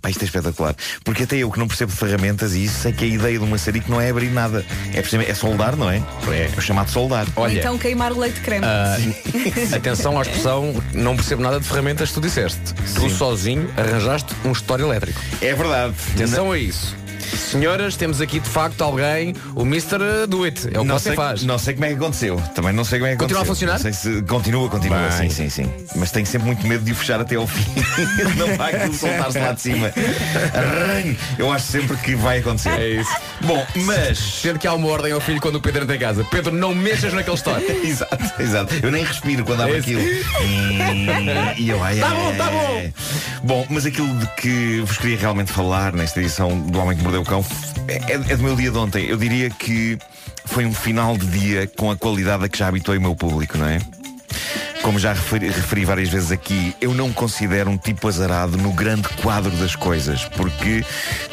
Pá, 0.00 0.10
isto 0.10 0.22
é 0.22 0.24
espetacular. 0.24 0.74
Porque 1.04 1.24
até 1.24 1.36
eu 1.36 1.50
que 1.50 1.58
não 1.58 1.66
percebo 1.66 1.92
de 1.92 1.98
ferramentas 1.98 2.54
e 2.54 2.64
isso 2.64 2.80
sei 2.80 2.92
que 2.92 3.04
a 3.04 3.08
ideia 3.08 3.38
do 3.38 3.46
maçarico 3.46 3.90
não 3.90 4.00
é 4.00 4.10
abrir 4.10 4.30
nada. 4.30 4.64
É, 4.92 5.30
é 5.30 5.34
soldar, 5.34 5.76
não 5.76 5.90
é? 5.90 5.96
É 5.96 6.50
o 6.56 6.60
chamado 6.60 6.90
soldar. 6.90 7.26
Ou 7.34 7.48
então 7.48 7.78
queimar 7.78 8.12
o 8.12 8.18
leite 8.18 8.36
de 8.36 8.40
creme. 8.42 8.66
Ah, 8.66 8.96
atenção 9.74 10.18
à 10.18 10.22
expressão, 10.22 10.82
não 10.92 11.16
percebo 11.16 11.42
nada 11.42 11.58
de 11.60 11.66
ferramentas 11.66 12.08
que 12.10 12.14
tu 12.14 12.20
disseste. 12.20 12.74
Tu 12.94 13.10
sozinho 13.10 13.70
arranjaste 13.76 14.34
um 14.44 14.52
história 14.52 14.82
elétrico. 14.82 15.20
É 15.40 15.54
verdade. 15.54 15.94
Atenção 16.14 16.52
a 16.52 16.58
isso. 16.58 16.96
Senhoras, 17.36 17.96
temos 17.96 18.20
aqui 18.20 18.40
de 18.40 18.48
facto 18.48 18.82
alguém, 18.82 19.34
o 19.54 19.62
Mr. 19.62 20.26
Do 20.28 20.44
It. 20.44 20.66
É 20.72 20.78
o 20.78 20.82
que 20.82 20.88
não 20.88 20.98
você 20.98 21.08
sei, 21.10 21.16
faz. 21.16 21.42
Não 21.42 21.58
sei 21.58 21.74
como 21.74 21.86
é 21.86 21.88
que 21.88 21.94
aconteceu. 21.94 22.36
Também 22.54 22.72
não 22.72 22.84
sei 22.84 22.98
como 22.98 23.08
é 23.08 23.12
que 23.12 23.18
Continua 23.18 23.40
a 23.40 23.44
aconteceu. 23.44 23.68
funcionar? 23.68 23.92
Não 23.92 23.92
sei 23.92 24.12
se 24.14 24.22
continua, 24.22 24.68
continua. 24.68 24.98
Bem. 25.08 25.30
Sim, 25.30 25.48
sim, 25.48 25.64
sim. 25.64 25.72
Mas 25.96 26.10
tenho 26.10 26.26
sempre 26.26 26.46
muito 26.46 26.66
medo 26.66 26.84
de 26.84 26.92
o 26.92 26.94
fechar 26.94 27.20
até 27.20 27.36
ao 27.36 27.46
fim. 27.46 27.64
não 28.36 28.56
vai 28.56 28.74
aquilo 28.74 28.94
soltar-se 28.96 29.38
lá 29.38 29.52
de 29.52 29.60
cima. 29.60 29.92
Eu 31.38 31.52
acho 31.52 31.66
sempre 31.66 31.96
que 31.98 32.14
vai 32.14 32.38
acontecer. 32.38 32.70
É 32.70 32.88
isso. 33.00 33.10
Bom, 33.42 33.64
mas. 33.84 34.18
Sendo 34.18 34.58
que 34.58 34.66
há 34.66 34.74
uma 34.74 34.88
ordem 34.88 35.12
ao 35.12 35.20
filho 35.20 35.40
quando 35.40 35.56
o 35.56 35.60
Pedro 35.60 35.82
entra 35.84 35.96
em 35.96 35.98
casa. 35.98 36.24
Pedro, 36.24 36.52
não 36.54 36.74
mexas 36.74 37.12
naquele 37.12 37.36
história. 37.36 37.66
exato, 37.86 38.42
exato. 38.42 38.74
Eu 38.82 38.90
nem 38.90 39.04
respiro 39.04 39.44
quando 39.44 39.62
abro 39.62 39.76
É 39.76 39.78
aquilo. 39.78 40.00
E, 41.58 41.68
eu, 41.68 41.82
ai, 41.82 41.96
Tá 41.96 42.10
bom, 42.10 42.34
tá 42.36 42.50
bom. 42.50 42.90
Bom, 43.42 43.66
mas 43.70 43.86
aquilo 43.86 44.08
de 44.18 44.26
que 44.40 44.80
vos 44.80 44.98
queria 44.98 45.18
realmente 45.18 45.52
falar 45.52 45.92
nesta 45.92 46.20
edição 46.20 46.58
do 46.58 46.78
Homem 46.78 46.96
que 46.96 47.02
Mordeu 47.02 47.22
Cão 47.26 47.44
é, 47.88 48.12
é 48.12 48.36
do 48.36 48.42
meu 48.42 48.56
dia 48.56 48.70
de 48.70 48.78
ontem. 48.78 49.06
Eu 49.06 49.16
diria 49.16 49.50
que 49.50 49.98
foi 50.44 50.64
um 50.64 50.72
final 50.72 51.16
de 51.16 51.26
dia 51.26 51.66
com 51.66 51.90
a 51.90 51.96
qualidade 51.96 52.44
a 52.44 52.48
que 52.48 52.58
já 52.58 52.68
habituei 52.68 52.98
o 52.98 53.00
meu 53.00 53.14
público, 53.14 53.58
não 53.58 53.66
é? 53.66 53.78
Como 54.82 55.00
já 55.00 55.12
referi, 55.12 55.48
referi 55.48 55.84
várias 55.84 56.08
vezes 56.08 56.30
aqui, 56.30 56.72
eu 56.80 56.94
não 56.94 57.12
considero 57.12 57.68
um 57.68 57.76
tipo 57.76 58.06
azarado 58.06 58.56
no 58.56 58.72
grande 58.72 59.08
quadro 59.20 59.50
das 59.56 59.74
coisas, 59.74 60.24
porque 60.36 60.84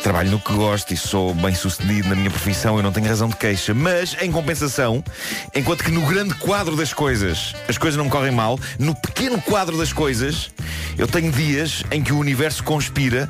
trabalho 0.01 0.31
no 0.31 0.39
que 0.39 0.51
gosto 0.53 0.91
e 0.91 0.97
sou 0.97 1.35
bem 1.35 1.53
sucedido 1.53 2.09
na 2.09 2.15
minha 2.15 2.31
profissão, 2.31 2.77
eu 2.77 2.83
não 2.83 2.91
tenho 2.91 3.07
razão 3.07 3.29
de 3.29 3.35
queixa. 3.35 3.71
Mas, 3.73 4.17
em 4.19 4.31
compensação, 4.31 5.03
enquanto 5.53 5.83
que 5.83 5.91
no 5.91 6.01
grande 6.01 6.33
quadro 6.35 6.75
das 6.75 6.93
coisas 6.93 7.53
as 7.69 7.77
coisas 7.77 7.95
não 7.95 8.09
correm 8.09 8.31
mal, 8.31 8.59
no 8.79 8.95
pequeno 8.95 9.39
quadro 9.39 9.77
das 9.77 9.93
coisas, 9.93 10.49
eu 10.97 11.07
tenho 11.07 11.31
dias 11.31 11.83
em 11.91 12.01
que 12.01 12.11
o 12.11 12.17
universo 12.17 12.63
conspira 12.63 13.29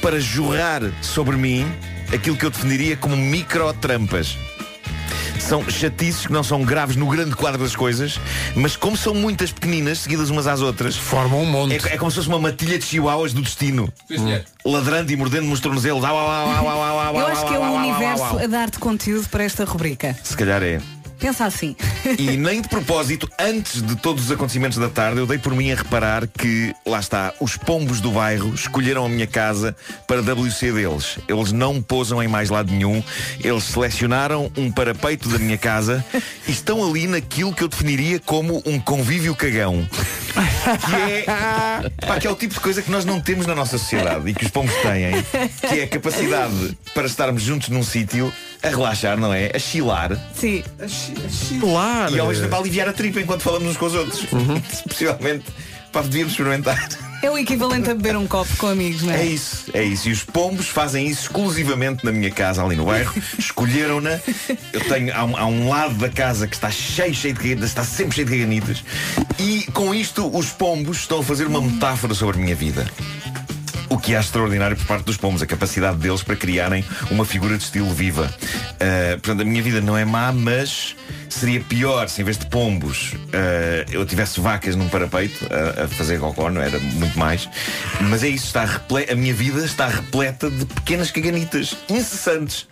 para 0.00 0.20
jorrar 0.20 0.82
sobre 1.02 1.36
mim 1.36 1.66
aquilo 2.14 2.36
que 2.36 2.46
eu 2.46 2.50
definiria 2.50 2.96
como 2.96 3.16
micro-trampas. 3.16 4.36
São 5.40 5.68
chatices 5.68 6.26
que 6.26 6.32
não 6.32 6.42
são 6.42 6.62
graves 6.62 6.96
no 6.96 7.06
grande 7.06 7.36
quadro 7.36 7.62
das 7.62 7.76
coisas, 7.76 8.18
mas 8.56 8.76
como 8.76 8.96
são 8.96 9.14
muitas 9.14 9.52
pequeninas, 9.52 9.98
seguidas 9.98 10.30
umas 10.30 10.46
às 10.46 10.62
outras, 10.62 10.96
formam 10.96 11.42
um 11.42 11.46
monte. 11.46 11.74
É, 11.86 11.94
é 11.94 11.98
como 11.98 12.10
se 12.10 12.16
fosse 12.16 12.28
uma 12.28 12.38
matilha 12.38 12.78
de 12.78 12.84
chihuahuas 12.84 13.34
do 13.34 13.42
destino. 13.42 13.92
Sim, 14.08 14.18
senhor. 14.18 14.44
Ladrando 14.64 15.12
e 15.12 15.16
mordendo 15.16 15.46
nos 15.46 15.60
tornozelos. 15.60 16.02
Eu 16.02 17.26
acho 17.26 17.46
que 17.46 17.54
é 17.54 17.58
o 17.58 17.72
universo 17.72 18.38
a 18.38 18.46
dar-te 18.46 18.78
conteúdo 18.78 19.28
para 19.28 19.44
esta 19.44 19.64
rubrica. 19.64 20.16
Se 20.22 20.34
calhar 20.34 20.62
é. 20.62 20.80
Pensa 21.24 21.46
assim. 21.46 21.74
E 22.18 22.36
nem 22.36 22.60
de 22.60 22.68
propósito, 22.68 23.26
antes 23.40 23.80
de 23.80 23.96
todos 23.96 24.26
os 24.26 24.30
acontecimentos 24.30 24.76
da 24.76 24.90
tarde, 24.90 25.18
eu 25.18 25.26
dei 25.26 25.38
por 25.38 25.54
mim 25.54 25.72
a 25.72 25.74
reparar 25.74 26.26
que, 26.26 26.74
lá 26.84 27.00
está, 27.00 27.32
os 27.40 27.56
pombos 27.56 27.98
do 27.98 28.10
bairro 28.10 28.52
escolheram 28.54 29.06
a 29.06 29.08
minha 29.08 29.26
casa 29.26 29.74
para 30.06 30.20
WC 30.20 30.70
deles. 30.72 31.18
Eles 31.26 31.50
não 31.50 31.80
pousam 31.80 32.22
em 32.22 32.28
mais 32.28 32.50
lado 32.50 32.70
nenhum. 32.70 33.02
Eles 33.42 33.64
selecionaram 33.64 34.52
um 34.54 34.70
parapeito 34.70 35.30
da 35.30 35.38
minha 35.38 35.56
casa 35.56 36.04
e 36.46 36.52
estão 36.52 36.86
ali 36.86 37.06
naquilo 37.06 37.54
que 37.54 37.64
eu 37.64 37.68
definiria 37.68 38.20
como 38.20 38.62
um 38.66 38.78
convívio 38.78 39.34
cagão. 39.34 39.88
Que 40.34 40.94
é, 40.94 42.06
pá, 42.06 42.20
que 42.20 42.26
é 42.26 42.30
o 42.30 42.34
tipo 42.34 42.52
de 42.52 42.60
coisa 42.60 42.82
que 42.82 42.90
nós 42.90 43.06
não 43.06 43.18
temos 43.18 43.46
na 43.46 43.54
nossa 43.54 43.78
sociedade 43.78 44.28
e 44.28 44.34
que 44.34 44.44
os 44.44 44.50
pombos 44.50 44.74
têm, 44.82 45.22
que 45.68 45.80
é 45.80 45.84
a 45.84 45.88
capacidade 45.88 46.76
para 46.92 47.06
estarmos 47.06 47.42
juntos 47.42 47.70
num 47.70 47.82
sítio 47.82 48.30
a 48.64 48.68
relaxar, 48.68 49.18
não 49.18 49.32
é? 49.32 49.52
A 49.54 49.58
chilar. 49.58 50.18
Sim. 50.34 50.64
Chilar. 51.28 52.12
E 52.12 52.18
ao 52.18 52.28
mesmo 52.28 52.44
tempo 52.44 52.56
a 52.56 52.58
aliviar 52.58 52.88
a 52.88 52.92
tripa 52.92 53.20
enquanto 53.20 53.42
falamos 53.42 53.68
uns 53.68 53.76
com 53.76 53.86
os 53.86 53.94
outros. 53.94 54.24
Possivelmente, 54.88 55.44
pá, 55.92 56.00
devíamos 56.02 56.32
experimentar. 56.32 56.88
É 57.22 57.30
o 57.30 57.38
equivalente 57.38 57.90
a 57.90 57.94
beber 57.94 58.16
um 58.18 58.26
copo 58.26 58.54
com 58.58 58.66
amigos, 58.66 59.02
não 59.02 59.12
é? 59.12 59.22
É 59.22 59.24
isso, 59.24 59.70
é 59.72 59.82
isso. 59.82 60.10
E 60.10 60.12
os 60.12 60.22
pombos 60.22 60.68
fazem 60.68 61.06
isso 61.06 61.22
exclusivamente 61.22 62.04
na 62.04 62.12
minha 62.12 62.30
casa, 62.30 62.62
ali 62.62 62.76
no 62.76 62.84
bairro. 62.84 63.14
Escolheram-na. 63.38 64.20
Eu 64.72 64.80
tenho, 64.82 65.14
há 65.14 65.24
um, 65.24 65.36
há 65.36 65.46
um 65.46 65.68
lado 65.68 65.94
da 65.94 66.10
casa 66.10 66.46
que 66.46 66.54
está 66.54 66.70
cheio, 66.70 67.14
cheio 67.14 67.32
de 67.32 67.40
caganitas, 67.40 67.70
está 67.70 67.82
sempre 67.82 68.16
cheio 68.16 68.26
de 68.26 68.32
caganitas. 68.32 68.84
E 69.38 69.62
com 69.72 69.94
isto, 69.94 70.30
os 70.36 70.50
pombos 70.50 70.98
estão 70.98 71.20
a 71.20 71.22
fazer 71.22 71.46
uma 71.46 71.62
metáfora 71.62 72.12
sobre 72.12 72.36
a 72.36 72.40
minha 72.42 72.54
vida. 72.54 72.86
O 73.94 73.98
que 73.98 74.12
há 74.12 74.18
extraordinário 74.18 74.76
por 74.76 74.86
parte 74.86 75.04
dos 75.04 75.16
pombos, 75.16 75.40
a 75.40 75.46
capacidade 75.46 75.98
deles 75.98 76.20
para 76.20 76.34
criarem 76.34 76.84
uma 77.12 77.24
figura 77.24 77.56
de 77.56 77.62
estilo 77.62 77.88
viva. 77.94 78.24
Uh, 78.24 79.20
portanto, 79.20 79.42
a 79.42 79.44
minha 79.44 79.62
vida 79.62 79.80
não 79.80 79.96
é 79.96 80.04
má, 80.04 80.32
mas 80.32 80.96
seria 81.28 81.60
pior 81.60 82.08
se 82.08 82.20
em 82.20 82.24
vez 82.24 82.36
de 82.36 82.44
pombos 82.46 83.12
uh, 83.12 83.92
eu 83.92 84.04
tivesse 84.04 84.40
vacas 84.40 84.74
num 84.74 84.88
parapeito 84.88 85.46
a, 85.48 85.84
a 85.84 85.88
fazer 85.88 86.18
cocó, 86.18 86.50
não 86.50 86.60
era 86.60 86.76
muito 86.80 87.16
mais. 87.16 87.48
Mas 88.00 88.24
é 88.24 88.28
isso, 88.28 88.46
está 88.46 88.64
a 88.64 89.14
minha 89.14 89.32
vida 89.32 89.64
está 89.64 89.86
repleta 89.86 90.50
de 90.50 90.66
pequenas 90.66 91.12
caganitas 91.12 91.76
incessantes. 91.88 92.66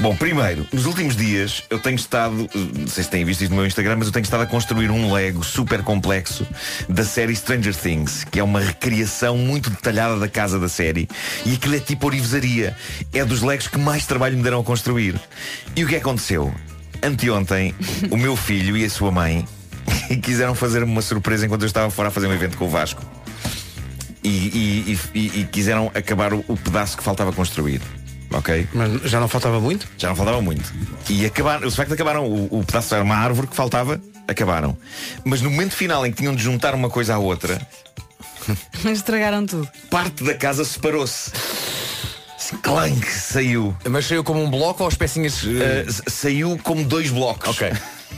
Bom, 0.00 0.14
primeiro, 0.14 0.66
nos 0.72 0.84
últimos 0.84 1.16
dias 1.16 1.62
eu 1.70 1.78
tenho 1.78 1.96
estado, 1.96 2.48
eh, 2.54 2.58
não 2.80 2.86
sei 2.86 3.02
se 3.04 3.10
têm 3.10 3.24
visto 3.24 3.40
isto 3.42 3.50
no 3.50 3.56
meu 3.56 3.66
Instagram, 3.66 3.96
mas 3.96 4.06
eu 4.06 4.12
tenho 4.12 4.24
estado 4.24 4.42
a 4.42 4.46
construir 4.46 4.90
um 4.90 5.10
Lego 5.12 5.42
super 5.42 5.82
complexo 5.82 6.46
da 6.88 7.02
série 7.02 7.34
Stranger 7.34 7.74
Things, 7.74 8.22
que 8.24 8.38
é 8.38 8.44
uma 8.44 8.60
recriação 8.60 9.38
muito 9.38 9.70
detalhada 9.70 10.18
da 10.18 10.28
casa 10.28 10.58
da 10.58 10.68
série. 10.68 11.08
E 11.46 11.54
aquilo 11.54 11.76
é 11.76 11.80
tipo 11.80 12.06
orivesaria. 12.06 12.76
É 13.12 13.24
dos 13.24 13.40
Legos 13.42 13.68
que 13.68 13.78
mais 13.78 14.04
trabalho 14.06 14.36
me 14.36 14.42
deram 14.42 14.60
a 14.60 14.64
construir. 14.64 15.18
E 15.74 15.82
o 15.82 15.88
que 15.88 15.96
aconteceu? 15.96 16.54
Anteontem, 17.02 17.74
o 18.10 18.16
meu 18.18 18.36
filho 18.36 18.76
e 18.76 18.84
a 18.84 18.90
sua 18.90 19.10
mãe 19.10 19.46
quiseram 20.22 20.54
fazer-me 20.54 20.92
uma 20.92 21.02
surpresa 21.02 21.46
enquanto 21.46 21.62
eu 21.62 21.66
estava 21.68 21.90
fora 21.90 22.08
a 22.08 22.10
fazer 22.10 22.26
um 22.26 22.32
evento 22.34 22.58
com 22.58 22.66
o 22.66 22.68
Vasco. 22.68 23.02
E, 24.22 24.28
e- 24.28 24.92
e- 25.14 25.18
e- 25.18 25.40
e 25.40 25.44
quiseram 25.44 25.90
acabar 25.94 26.34
o- 26.34 26.44
o 26.48 26.56
pedaço 26.56 26.96
que 26.96 27.02
faltava 27.02 27.32
construir. 27.32 27.80
Ok? 28.36 28.68
Mas 28.74 29.10
já 29.10 29.18
não 29.18 29.28
faltava 29.28 29.58
muito? 29.60 29.88
Já 29.96 30.08
não 30.08 30.16
faltava 30.16 30.42
muito. 30.42 30.70
E 31.08 31.24
acabaram, 31.24 31.66
de 31.66 31.74
facto 31.74 31.94
acabaram. 31.94 32.26
O, 32.26 32.58
o 32.60 32.64
pedaço 32.64 32.94
era 32.94 33.02
uma 33.02 33.16
árvore 33.16 33.46
que 33.46 33.56
faltava, 33.56 33.98
acabaram. 34.28 34.76
Mas 35.24 35.40
no 35.40 35.50
momento 35.50 35.72
final 35.74 36.06
em 36.06 36.10
que 36.10 36.18
tinham 36.18 36.34
de 36.34 36.42
juntar 36.42 36.74
uma 36.74 36.90
coisa 36.90 37.14
à 37.14 37.18
outra, 37.18 37.58
Mas 38.84 38.98
estragaram 38.98 39.46
tudo. 39.46 39.66
parte 39.90 40.22
da 40.22 40.34
casa 40.34 40.64
separou-se. 40.64 41.30
Clank, 42.62 43.04
saiu. 43.10 43.74
Mas 43.88 44.06
saiu 44.06 44.22
como 44.22 44.42
um 44.42 44.50
bloco 44.50 44.82
ou 44.82 44.88
as 44.88 44.94
pecinhas. 44.94 45.42
Uh, 45.42 46.10
saiu 46.10 46.60
como 46.62 46.84
dois 46.84 47.10
blocos. 47.10 47.48
Ok. 47.48 47.72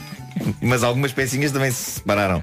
Mas 0.60 0.82
algumas 0.82 1.12
pecinhas 1.12 1.50
também 1.52 1.70
se 1.70 1.92
separaram. 1.92 2.42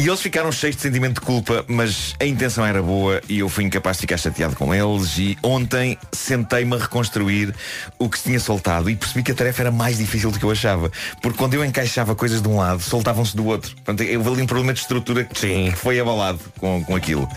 E 0.00 0.08
eles 0.08 0.22
ficaram 0.22 0.50
cheios 0.50 0.76
de 0.76 0.80
sentimento 0.80 1.20
de 1.20 1.26
culpa, 1.26 1.62
mas 1.68 2.14
a 2.18 2.24
intenção 2.24 2.64
era 2.64 2.82
boa 2.82 3.20
e 3.28 3.40
eu 3.40 3.50
fui 3.50 3.64
incapaz 3.64 3.98
de 3.98 4.00
ficar 4.00 4.16
chateado 4.16 4.56
com 4.56 4.74
eles. 4.74 5.18
E 5.18 5.36
ontem 5.42 5.98
sentei-me 6.10 6.74
a 6.74 6.78
reconstruir 6.78 7.54
o 7.98 8.08
que 8.08 8.16
se 8.16 8.24
tinha 8.24 8.40
soltado 8.40 8.88
e 8.88 8.96
percebi 8.96 9.22
que 9.22 9.32
a 9.32 9.34
tarefa 9.34 9.60
era 9.60 9.70
mais 9.70 9.98
difícil 9.98 10.30
do 10.30 10.38
que 10.38 10.44
eu 10.46 10.50
achava. 10.50 10.90
Porque 11.20 11.36
quando 11.36 11.52
eu 11.52 11.62
encaixava 11.62 12.14
coisas 12.14 12.40
de 12.40 12.48
um 12.48 12.56
lado, 12.56 12.80
soltavam-se 12.80 13.36
do 13.36 13.44
outro. 13.44 13.74
Portanto, 13.76 14.02
eu 14.02 14.26
ali 14.26 14.40
um 14.40 14.46
problema 14.46 14.72
de 14.72 14.80
estrutura 14.80 15.22
que 15.22 15.34
que 15.70 15.76
foi 15.76 16.00
abalado 16.00 16.40
com, 16.58 16.82
com 16.82 16.96
aquilo. 16.96 17.28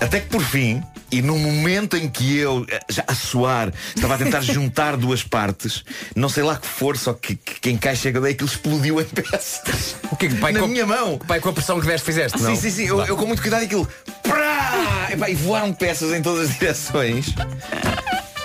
Até 0.00 0.20
que 0.20 0.28
por 0.28 0.42
fim, 0.42 0.82
e 1.10 1.20
no 1.20 1.36
momento 1.38 1.96
em 1.96 2.08
que 2.08 2.36
eu, 2.36 2.64
eh, 2.70 2.80
já 2.88 3.04
a 3.06 3.14
suar, 3.14 3.72
estava 3.94 4.14
a 4.14 4.18
tentar 4.18 4.40
juntar 4.42 4.96
duas 4.96 5.22
partes, 5.22 5.84
não 6.14 6.28
sei 6.28 6.42
lá 6.42 6.56
que 6.56 6.66
força 6.66 7.10
ou 7.10 7.16
que, 7.16 7.34
que, 7.34 7.60
que 7.60 7.70
encaixe 7.70 8.12
que 8.12 8.20
dei, 8.20 8.32
aquilo 8.32 8.48
explodiu 8.48 9.00
em 9.00 9.04
peças. 9.04 9.96
O 10.10 10.16
que 10.16 10.28
pai, 10.36 10.52
Na 10.52 10.60
com, 10.60 10.66
minha 10.68 10.86
mão. 10.86 11.18
Pai, 11.18 11.40
com 11.40 11.48
a 11.48 11.52
pressão 11.52 11.80
que 11.80 11.86
deste, 11.86 12.04
fizeste, 12.04 12.38
Sim, 12.38 12.44
não? 12.44 12.56
sim, 12.56 12.70
sim. 12.70 12.84
Eu, 12.86 13.04
eu 13.06 13.16
com 13.16 13.26
muito 13.26 13.42
cuidado 13.42 13.64
aquilo. 13.64 13.88
Prá! 14.22 15.08
Epá, 15.10 15.28
E 15.28 15.34
voaram 15.34 15.72
peças 15.72 16.12
em 16.12 16.22
todas 16.22 16.48
as 16.50 16.58
direções. 16.58 17.34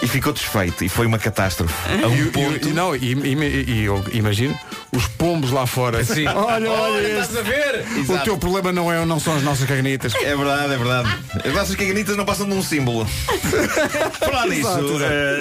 E 0.03 0.07
ficou 0.07 0.33
desfeito. 0.33 0.83
E 0.83 0.89
foi 0.89 1.05
uma 1.07 1.17
catástrofe. 1.17 1.73
A 2.03 2.07
um 2.07 2.15
E- 2.15 2.25
ponto. 2.25 2.67
e, 2.67 2.71
e 2.71 2.73
não, 2.73 2.95
e, 2.95 3.13
e- 3.13 3.71
e 3.71 3.83
eu 3.85 4.03
imagino 4.11 4.57
os 4.91 5.07
pombos 5.07 5.49
lá 5.51 5.65
fora. 5.65 6.03
Sim. 6.03 6.27
Olha, 6.27 6.69
olha, 6.69 6.69
Olha, 6.69 7.07
estás 7.21 7.37
a 7.37 7.41
ver? 7.41 7.85
O 8.09 8.17
teu 8.19 8.37
problema 8.37 8.71
não, 8.73 8.91
é, 8.91 9.03
não 9.05 9.19
são 9.19 9.35
as 9.35 9.41
nossas 9.43 9.65
caganitas. 9.67 10.13
É 10.15 10.35
verdade, 10.35 10.73
é 10.73 10.77
verdade. 10.77 11.09
As 11.45 11.53
nossas 11.53 11.75
caganitas 11.75 12.17
não 12.17 12.25
passam 12.25 12.47
de 12.47 12.53
um 12.53 12.61
símbolo. 12.61 13.05
Falar 14.19 14.47
nisso, 14.47 14.67
eh, 15.01 15.39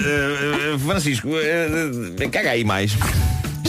eh, 0.74 0.78
Francisco, 0.78 1.28
eh, 1.34 2.28
caga 2.28 2.52
aí 2.52 2.64
mais. 2.64 2.92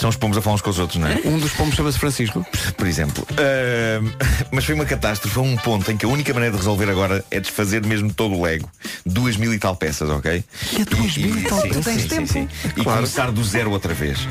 São 0.03 0.09
os 0.09 0.17
pomos 0.17 0.37
a 0.37 0.41
falar 0.41 0.55
uns 0.55 0.61
com 0.61 0.69
os 0.69 0.79
outros, 0.79 0.99
não 0.99 1.07
é? 1.07 1.21
Um 1.23 1.39
dos 1.39 1.53
pombos 1.53 1.75
chama-se 1.75 1.97
Francisco. 1.97 2.45
Por 2.75 2.85
exemplo. 2.85 3.25
Eh, 3.37 4.01
mas 4.51 4.65
foi 4.65 4.75
uma 4.75 4.83
catástrofe, 4.83 5.33
foi 5.33 5.43
um 5.43 5.55
ponto 5.55 5.89
em 5.89 5.95
que 5.95 6.05
a 6.05 6.09
única 6.09 6.33
maneira 6.33 6.51
de 6.51 6.57
resolver 6.57 6.89
agora 6.89 7.23
é 7.31 7.39
desfazer 7.39 7.85
mesmo 7.85 8.11
todo 8.13 8.35
o 8.35 8.41
Lego. 8.43 8.69
Duas 9.05 9.37
mil 9.37 9.53
e 9.53 9.57
tal 9.59 9.77
peças, 9.77 10.09
ok? 10.09 10.43
E 10.77 10.83
duas 10.83 11.15
mil 11.15 11.37
e 11.39 11.43
tal 11.43 11.61
peças? 11.61 11.85
sim, 11.85 11.91
Tens 11.91 12.01
sim, 12.01 12.07
tempo? 12.09 12.27
sim. 12.27 12.49
E 12.75 12.83
Claro. 12.83 12.97
começar 12.97 13.31
do 13.31 13.41
zero 13.45 13.71
outra 13.71 13.93
vez. 13.93 14.27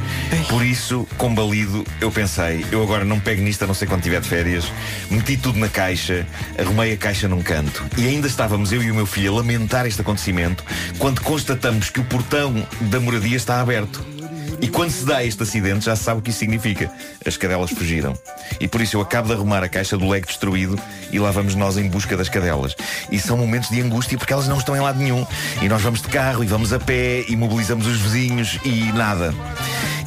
Por 0.50 0.62
isso, 0.62 1.08
combalido, 1.16 1.82
eu 2.02 2.10
pensei, 2.10 2.66
eu 2.70 2.82
agora 2.82 3.02
não 3.06 3.18
pego 3.18 3.40
nisto 3.40 3.64
a 3.64 3.66
não 3.66 3.72
ser 3.72 3.86
quando 3.86 4.02
tiver 4.02 4.20
de 4.20 4.28
férias. 4.28 4.70
Meti 5.10 5.38
tudo 5.38 5.58
na 5.58 5.70
caixa, 5.70 6.26
arrumei 6.58 6.92
a 6.92 6.98
caixa 6.98 7.26
num 7.28 7.40
canto. 7.42 7.82
E 7.96 8.06
ainda 8.06 8.26
estávamos 8.26 8.72
eu 8.74 8.82
e 8.82 8.90
o 8.90 8.94
meu 8.94 9.06
filho 9.06 9.32
a 9.32 9.36
lamentar 9.36 9.86
este 9.86 10.02
acontecimento 10.02 10.62
quando 10.98 11.22
constatamos 11.22 11.88
que 11.88 11.98
o 11.98 12.04
portão 12.04 12.52
da 12.82 13.00
moradia 13.00 13.38
está 13.38 13.58
aberto. 13.58 14.11
E 14.60 14.68
quando 14.68 14.90
se 14.90 15.04
dá 15.04 15.24
este 15.24 15.42
acidente, 15.42 15.84
já 15.84 15.96
se 15.96 16.04
sabe 16.04 16.20
o 16.20 16.22
que 16.22 16.30
isso 16.30 16.38
significa. 16.38 16.90
As 17.26 17.36
cadelas 17.36 17.70
fugiram. 17.70 18.14
E 18.60 18.68
por 18.68 18.80
isso 18.80 18.96
eu 18.96 19.00
acabo 19.00 19.28
de 19.28 19.34
arrumar 19.34 19.62
a 19.62 19.68
caixa 19.68 19.96
do 19.96 20.08
Lego 20.08 20.26
destruído 20.26 20.78
e 21.10 21.18
lá 21.18 21.30
vamos 21.30 21.54
nós 21.54 21.76
em 21.76 21.88
busca 21.88 22.16
das 22.16 22.28
cadelas. 22.28 22.76
E 23.10 23.18
são 23.18 23.36
momentos 23.36 23.70
de 23.70 23.80
angústia 23.80 24.16
porque 24.18 24.32
elas 24.32 24.48
não 24.48 24.58
estão 24.58 24.76
em 24.76 24.80
lado 24.80 24.98
nenhum. 24.98 25.26
E 25.60 25.68
nós 25.68 25.82
vamos 25.82 26.02
de 26.02 26.08
carro 26.08 26.44
e 26.44 26.46
vamos 26.46 26.72
a 26.72 26.78
pé 26.78 27.24
e 27.28 27.36
mobilizamos 27.36 27.86
os 27.86 27.98
vizinhos 27.98 28.58
e 28.64 28.92
nada. 28.92 29.34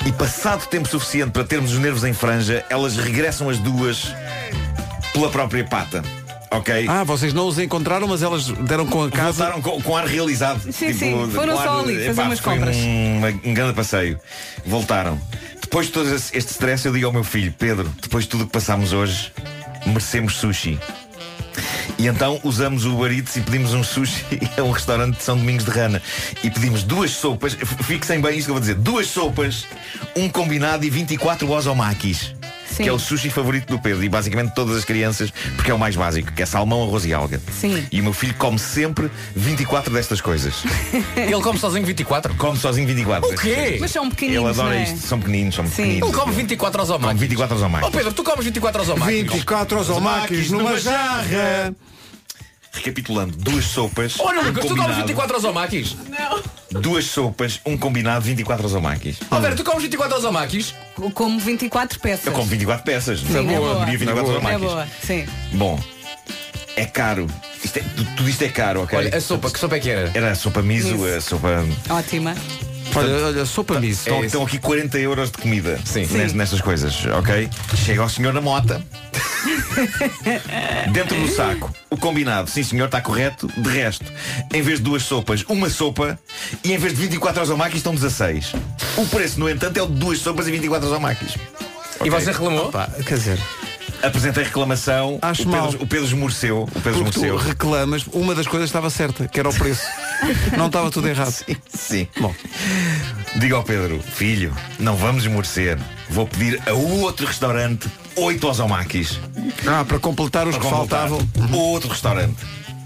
E 0.05 0.11
passado 0.11 0.67
tempo 0.67 0.87
suficiente 0.87 1.31
para 1.31 1.43
termos 1.43 1.73
os 1.73 1.79
nervos 1.79 2.03
em 2.03 2.13
franja, 2.13 2.63
elas 2.69 2.95
regressam 2.95 3.49
as 3.49 3.57
duas 3.57 4.13
pela 5.13 5.29
própria 5.29 5.63
pata. 5.63 6.03
Ok? 6.51 6.85
Ah, 6.87 7.03
vocês 7.03 7.33
não 7.33 7.47
os 7.47 7.59
encontraram, 7.59 8.07
mas 8.07 8.21
elas 8.21 8.47
deram 8.47 8.85
com 8.85 9.03
a 9.03 9.11
casa. 9.11 9.45
Voltaram 9.45 9.61
com, 9.61 9.81
com 9.81 9.97
ar 9.97 10.05
realizado. 10.05 10.61
Sim, 10.71 10.93
sim, 10.93 11.29
foram 11.31 11.55
com 11.55 11.63
só 11.63 11.79
ali 11.79 12.05
fazer 12.05 12.21
umas 12.21 12.39
foi 12.39 12.53
compras. 12.53 12.75
Um, 12.75 13.49
um 13.49 13.53
grande 13.53 13.73
passeio. 13.73 14.19
Voltaram. 14.65 15.19
Depois 15.61 15.87
de 15.87 15.93
todo 15.93 16.13
este 16.13 16.51
stress, 16.51 16.85
eu 16.85 16.93
digo 16.93 17.07
ao 17.07 17.13
meu 17.13 17.23
filho, 17.23 17.53
Pedro, 17.57 17.91
depois 18.01 18.25
de 18.25 18.29
tudo 18.29 18.43
o 18.43 18.47
que 18.47 18.53
passámos 18.53 18.93
hoje, 18.93 19.31
merecemos 19.85 20.35
sushi. 20.35 20.79
E 21.97 22.07
então 22.07 22.39
usamos 22.43 22.85
o 22.85 22.93
Uber 22.95 23.11
Eats 23.11 23.35
e 23.37 23.41
pedimos 23.41 23.73
um 23.73 23.83
sushi 23.83 24.23
a 24.57 24.63
um 24.63 24.71
restaurante 24.71 25.17
de 25.17 25.23
São 25.23 25.37
Domingos 25.37 25.65
de 25.65 25.71
Rana. 25.71 26.01
E 26.43 26.49
pedimos 26.49 26.83
duas 26.83 27.11
sopas, 27.11 27.53
fixem 27.83 28.21
bem 28.21 28.37
isto 28.37 28.45
que 28.45 28.51
eu 28.51 28.55
vou 28.55 28.61
dizer, 28.61 28.75
duas 28.75 29.07
sopas, 29.07 29.65
um 30.15 30.29
combinado 30.29 30.85
e 30.85 30.89
24 30.89 31.49
osomakis. 31.49 32.33
Sim. 32.75 32.83
Que 32.83 32.89
é 32.89 32.93
o 32.93 32.99
sushi 32.99 33.29
favorito 33.29 33.67
do 33.67 33.79
Pedro 33.79 34.03
e 34.03 34.09
basicamente 34.09 34.53
todas 34.53 34.75
as 34.75 34.83
crianças, 34.83 35.31
porque 35.55 35.71
é 35.71 35.73
o 35.73 35.79
mais 35.79 35.95
básico, 35.95 36.31
que 36.33 36.41
é 36.41 36.45
salmão, 36.45 36.83
arroz 36.83 37.05
e 37.05 37.13
alga. 37.13 37.41
Sim. 37.51 37.85
E 37.89 38.01
o 38.01 38.03
meu 38.03 38.11
filho 38.11 38.33
come 38.35 38.59
sempre 38.59 39.09
24 39.33 39.93
destas 39.93 40.19
coisas. 40.19 40.63
Ele 41.15 41.41
come 41.41 41.57
sozinho 41.57 41.85
24? 41.85 42.35
Come 42.35 42.57
sozinho 42.57 42.85
24. 42.87 43.29
O 43.29 43.35
quê? 43.37 43.77
Mas 43.79 43.91
são 43.91 44.09
pequeninos, 44.09 44.43
Ele 44.43 44.49
adora 44.51 44.69
não 44.69 44.75
é? 44.75 44.83
isto. 44.83 45.07
São 45.07 45.19
pequeninos, 45.19 45.55
são 45.55 45.65
Sim. 45.65 45.71
pequeninos. 45.71 46.09
Ele 46.09 46.17
come 46.17 46.33
24 46.33 46.81
aos 46.81 46.89
Come 46.89 47.13
24 47.13 47.63
aos 47.63 47.83
Oh 47.83 47.91
Pedro, 47.91 48.13
tu 48.13 48.23
comes 48.23 48.43
24 48.43 48.81
aos 48.81 48.89
24 49.05 49.79
osomakis 49.79 50.51
numa 50.51 50.77
jarra. 50.77 51.73
Recapitulando, 52.75 53.35
duas 53.37 53.65
sopas. 53.65 54.15
Olha, 54.19 54.41
um 54.41 54.45
Lucas, 54.47 54.63
tu 54.65 54.67
comes 54.69 54.81
combinado. 54.83 54.95
24 55.07 55.37
osomakis? 55.37 55.95
Duas 56.71 57.05
sopas, 57.05 57.61
um 57.65 57.77
combinado, 57.77 58.25
24 58.25 58.65
osomakis. 58.65 59.17
Oh, 59.31 59.39
Vera, 59.39 59.55
tu 59.55 59.63
comes 59.63 59.81
24 59.83 60.17
osomakis? 60.17 60.75
Como 61.13 61.39
24 61.39 61.99
peças. 61.99 62.25
Eu 62.25 62.33
como 62.33 62.45
24 62.47 62.83
peças. 62.83 63.19
Sim, 63.21 63.31
Na 63.33 63.39
é 63.39 63.43
boa, 63.43 63.59
boa. 63.59 63.73
comeria 63.75 63.97
24 63.97 64.27
É 64.31 64.35
osomakis. 64.35 64.59
boa, 64.61 64.87
sim. 65.03 65.25
Bom, 65.53 65.79
é 66.75 66.85
caro. 66.85 67.27
Isto 67.63 67.79
é, 67.79 67.81
tu- 67.95 68.05
tudo 68.17 68.29
isto 68.29 68.41
é 68.43 68.49
caro, 68.49 68.83
ok? 68.83 68.97
Olha, 68.99 69.15
a 69.17 69.21
sopa, 69.21 69.49
que 69.49 69.57
sopa 69.59 69.77
é 69.77 69.79
que 69.79 69.89
era? 69.89 70.11
Era 70.13 70.31
a 70.31 70.35
sopa 70.35 70.61
miso, 70.61 70.89
Miso. 70.97 71.05
a 71.15 71.21
sopa. 71.21 71.47
Ótima. 71.89 72.35
Olha, 72.95 73.25
olha, 73.25 73.45
sopa 73.45 73.79
miso. 73.79 73.99
Estão, 73.99 74.23
estão 74.23 74.43
aqui 74.43 74.57
40 74.59 74.97
euros 74.99 75.31
de 75.31 75.37
comida 75.37 75.79
Sim. 75.85 76.05
nes- 76.07 76.33
nestas 76.33 76.61
coisas, 76.61 76.93
ok? 77.17 77.49
Chega 77.75 78.01
ao 78.01 78.09
senhor 78.09 78.33
na 78.33 78.41
mota. 78.41 78.81
Dentro 80.91 81.15
do 81.19 81.27
saco, 81.27 81.71
o 81.89 81.97
combinado, 81.97 82.49
sim 82.49 82.63
senhor, 82.63 82.85
está 82.85 83.01
correto. 83.01 83.47
De 83.57 83.69
resto, 83.69 84.05
em 84.53 84.61
vez 84.61 84.79
de 84.79 84.83
duas 84.85 85.03
sopas, 85.03 85.43
uma 85.47 85.69
sopa 85.69 86.17
e 86.63 86.73
em 86.73 86.77
vez 86.77 86.93
de 86.93 87.01
24 87.01 87.41
osomakis 87.41 87.77
estão 87.77 87.93
16. 87.93 88.53
O 88.97 89.05
preço, 89.07 89.39
no 89.39 89.49
entanto, 89.49 89.77
é 89.77 89.83
o 89.83 89.87
de 89.87 89.93
duas 89.93 90.19
sopas 90.19 90.47
e 90.47 90.51
24 90.51 90.87
osomakis. 90.87 91.35
E 92.03 92.09
você 92.09 92.31
reclamou? 92.31 92.71
Pá, 92.71 92.89
quer 93.05 93.15
dizer, 93.17 93.39
Apresentei 94.03 94.43
reclamação. 94.43 95.17
Acho 95.21 95.43
o, 95.43 95.45
Pedro, 95.45 95.61
mal. 95.61 95.69
o 95.71 95.87
Pedro 95.87 96.05
esmoreceu. 96.05 96.63
O 96.63 96.81
Pedro 96.81 97.03
porque 97.03 97.11
tu 97.19 97.23
esmoreceu. 97.25 97.37
reclamas, 97.37 98.05
uma 98.13 98.35
das 98.35 98.45
coisas 98.45 98.69
estava 98.69 98.89
certa, 98.89 99.27
que 99.27 99.39
era 99.39 99.49
o 99.49 99.53
preço. 99.53 99.83
Não 100.57 100.67
estava 100.67 100.89
tudo 100.91 101.07
errado. 101.07 101.33
Sim. 101.69 102.07
Bom, 102.19 102.33
Diga 103.37 103.55
ao 103.55 103.63
Pedro, 103.63 103.99
filho, 104.01 104.55
não 104.79 104.95
vamos 104.95 105.23
esmorecer. 105.23 105.77
Vou 106.09 106.25
pedir 106.25 106.61
a 106.67 106.71
outro 106.73 107.25
restaurante 107.27 107.89
oito 108.15 108.47
osomakis. 108.47 109.19
ah, 109.67 109.83
para 109.85 109.99
completar 109.99 110.47
os 110.47 110.55
Para 110.55 110.63
que 110.63 110.69
completar. 110.71 111.09
faltavam. 111.09 111.27
Outro 111.59 111.89
restaurante. 111.89 112.37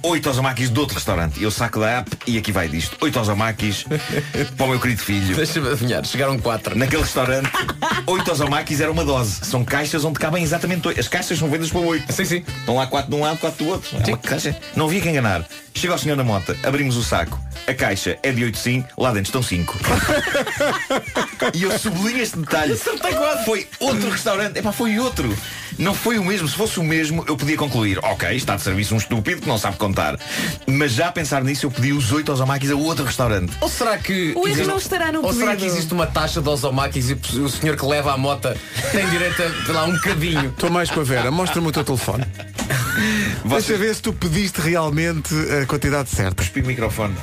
Oito 0.01 0.29
osomakis 0.29 0.69
de 0.69 0.79
outro 0.79 0.95
restaurante. 0.95 1.43
Eu 1.43 1.51
saco 1.51 1.79
da 1.79 1.99
app 1.99 2.09
e 2.25 2.37
aqui 2.37 2.53
vai 2.53 2.69
disto. 2.69 2.95
Oito 3.01 3.19
osomakis 3.19 3.85
para 4.55 4.65
o 4.65 4.69
meu 4.69 4.79
querido 4.79 5.01
filho. 5.01 5.35
Deixa-me 5.35 5.67
adivinhar, 5.67 6.05
chegaram 6.05 6.39
4. 6.39 6.77
Naquele 6.77 7.01
restaurante, 7.01 7.49
oito 8.07 8.31
osomakis 8.31 8.79
era 8.79 8.89
uma 8.91 9.03
dose. 9.03 9.41
São 9.43 9.65
caixas 9.65 10.05
onde 10.05 10.17
cabem 10.17 10.41
exatamente 10.41 10.87
oito. 10.87 10.99
As 10.99 11.07
caixas 11.09 11.37
são 11.37 11.49
vendidas 11.49 11.69
para 11.71 11.81
oito. 11.81 12.13
Sim, 12.13 12.25
sim. 12.25 12.43
Estão 12.59 12.75
lá 12.75 12.87
quatro 12.87 13.11
de 13.11 13.17
um 13.17 13.21
lado, 13.21 13.37
quatro 13.39 13.65
do 13.65 13.71
outro. 13.71 13.89
É 13.97 14.07
uma 14.07 14.17
caixa. 14.17 14.55
Não 14.73 14.85
havia 14.85 15.01
que 15.01 15.09
enganar. 15.09 15.45
Chega 15.73 15.93
ao 15.93 15.99
senhor 15.99 16.15
na 16.15 16.23
mota, 16.23 16.57
abrimos 16.63 16.95
o 16.95 17.03
saco. 17.03 17.39
A 17.67 17.73
caixa 17.73 18.17
é 18.23 18.31
de 18.31 18.43
8 18.43 18.57
sim, 18.57 18.83
lá 18.97 19.09
dentro 19.09 19.27
estão 19.27 19.43
5. 19.43 19.77
e 21.53 21.63
eu 21.63 21.77
sublinho 21.77 22.21
este 22.21 22.37
detalhe. 22.37 22.75
Foi 23.45 23.67
outro 23.79 24.09
restaurante. 24.09 24.57
Epá, 24.59 24.71
foi 24.71 24.97
outro. 24.97 25.37
Não 25.80 25.93
foi 25.93 26.19
o 26.19 26.23
mesmo. 26.25 26.45
Se 26.47 26.55
fosse 26.55 26.77
o 26.77 26.84
mesmo, 26.84 27.23
eu 27.25 27.38
podia 27.38 27.55
concluir. 27.55 27.97
Ok, 28.03 28.30
está 28.36 28.57
de 28.57 28.61
serviço 28.61 28.93
um 28.93 28.97
estúpido 28.97 29.41
que 29.41 29.47
não 29.47 29.57
sabe 29.57 29.77
contar. 29.77 30.19
Mas 30.67 30.91
já 30.91 31.07
a 31.07 31.11
pensar 31.11 31.41
nisso, 31.43 31.65
eu 31.65 31.71
pedi 31.71 31.93
os 31.93 32.11
8 32.11 32.32
osomakis 32.34 32.69
a 32.69 32.75
outro 32.75 33.05
restaurante. 33.05 33.53
Ou 33.61 33.69
será 33.69 33.97
que. 33.97 34.34
O 34.36 34.39
erro 34.39 34.47
existe- 34.49 34.67
não 34.67 34.77
estará 34.77 35.11
no 35.11 35.25
Ou 35.25 35.34
será 35.34 35.55
que 35.55 35.63
existe 35.65 35.93
uma 35.93 36.05
taxa 36.05 36.41
de 36.41 36.49
osomakis 36.49 37.09
e 37.09 37.13
o 37.39 37.47
senhor 37.49 37.77
que 37.77 37.86
leva 37.86 38.11
a 38.13 38.17
mota 38.17 38.57
tem 38.91 39.09
direito 39.09 39.41
a, 39.41 39.65
sei 39.65 39.73
lá, 39.73 39.86
um 39.86 39.93
bocadinho? 39.93 40.49
Estou 40.49 40.69
mais 40.69 40.91
com 40.91 40.99
a 40.99 41.03
Vera, 41.03 41.32
mostra-me 41.32 41.67
o 41.67 41.71
teu 41.71 41.84
telefone. 41.86 42.25
Deixa 43.45 43.77
ver 43.77 43.95
se 43.95 44.01
tu 44.01 44.11
pediste 44.11 44.59
realmente 44.59 45.34
a 45.61 45.65
quantidade 45.65 46.09
certa. 46.09 46.36
Cuspi 46.43 46.59
o 46.61 46.65
microfone. 46.65 47.15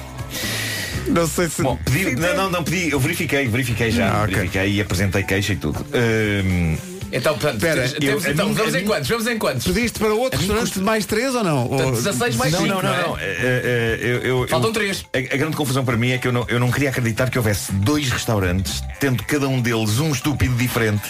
Não 1.09 1.26
sei 1.28 1.48
se. 1.50 1.62
Bom, 1.62 1.78
pedi, 1.84 2.16
não, 2.16 2.34
não, 2.36 2.50
não 2.50 2.64
pedi, 2.64 2.90
eu 2.90 2.98
verifiquei, 2.98 3.46
verifiquei 3.46 3.90
já, 3.90 4.11
Ah, 4.11 4.22
ok. 4.24 4.34
verifiquei 4.34 4.72
e 4.72 4.80
apresentei 4.80 5.22
queixa 5.22 5.52
e 5.52 5.57
tudo. 5.57 5.84
Hum, 5.94 6.76
Então, 7.16 7.32
portanto, 7.34 7.54
Espera, 7.56 7.88
temos, 7.88 8.24
eu- 8.24 8.30
a 8.30 8.32
então, 8.32 8.48
mim- 8.48 8.54
vamos 8.54 8.74
a 8.74 8.80
em 8.80 8.84
quantos? 8.84 9.08
Vamos 9.08 9.26
em 9.26 9.38
quantos? 9.38 9.64
Pediste 9.66 9.98
para 9.98 10.12
outro 10.14 10.38
restaurante 10.38 10.72
de 10.74 10.80
mais 10.80 11.06
três 11.06 11.34
ou 11.34 11.42
não? 11.44 11.66
Portanto, 11.68 11.86
Ou- 11.88 11.92
16 11.96 12.36
mais 12.36 12.52
não, 12.52 12.60
5, 12.60 12.74
não, 12.74 12.82
não, 12.82 13.02
não. 13.08 13.18
É, 13.18 13.22
é, 13.24 13.26
é, 13.26 13.98
eu- 14.02 14.22
eu- 14.42 14.48
Faltam 14.48 14.70
eu- 14.70 14.74
três. 14.74 15.04
A, 15.14 15.18
a 15.18 15.36
grande 15.36 15.56
confusão 15.56 15.84
para 15.84 15.96
mim 15.96 16.10
é 16.10 16.18
que 16.18 16.28
eu 16.28 16.32
não, 16.32 16.44
eu 16.48 16.60
não 16.60 16.70
queria 16.70 16.90
acreditar 16.90 17.30
que 17.30 17.38
houvesse 17.38 17.72
dois 17.72 18.10
restaurantes, 18.10 18.82
tendo 19.00 19.22
cada 19.24 19.48
um 19.48 19.60
deles 19.60 19.98
um 19.98 20.10
estúpido 20.12 20.54
diferente, 20.56 21.02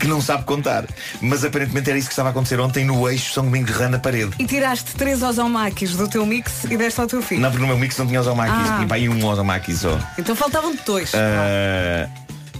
que 0.00 0.06
não 0.06 0.20
sabe 0.20 0.44
contar. 0.44 0.84
Mas 1.20 1.44
aparentemente 1.44 1.88
era 1.90 1.98
isso 1.98 2.08
que 2.08 2.12
estava 2.12 2.28
a 2.28 2.32
acontecer 2.32 2.60
ontem 2.60 2.84
no 2.84 3.08
eixo 3.08 3.32
São 3.32 3.44
Domingos 3.44 3.72
de 3.72 3.78
Rã 3.78 3.88
na 3.88 3.98
parede. 3.98 4.30
E 4.38 4.44
tiraste 4.46 4.94
três 4.94 5.22
osomakis 5.22 5.92
do 5.92 6.08
teu 6.08 6.24
mix 6.26 6.64
e 6.64 6.76
deste 6.76 7.00
ao 7.00 7.06
teu 7.06 7.22
filho. 7.22 7.40
Não, 7.40 7.50
porque 7.50 7.62
no 7.62 7.68
meu 7.68 7.78
mix 7.78 7.96
não 7.98 8.06
tinha 8.06 8.20
osomakis, 8.20 8.54
Ah. 8.70 8.74
tinha 8.76 8.86
para 8.86 8.96
aí 8.96 9.08
um 9.08 9.24
osomaki 9.26 9.74
só. 9.74 9.98
Então 10.18 10.34
faltavam 10.36 10.74
dois. 10.84 11.12
Ah, 11.14 12.08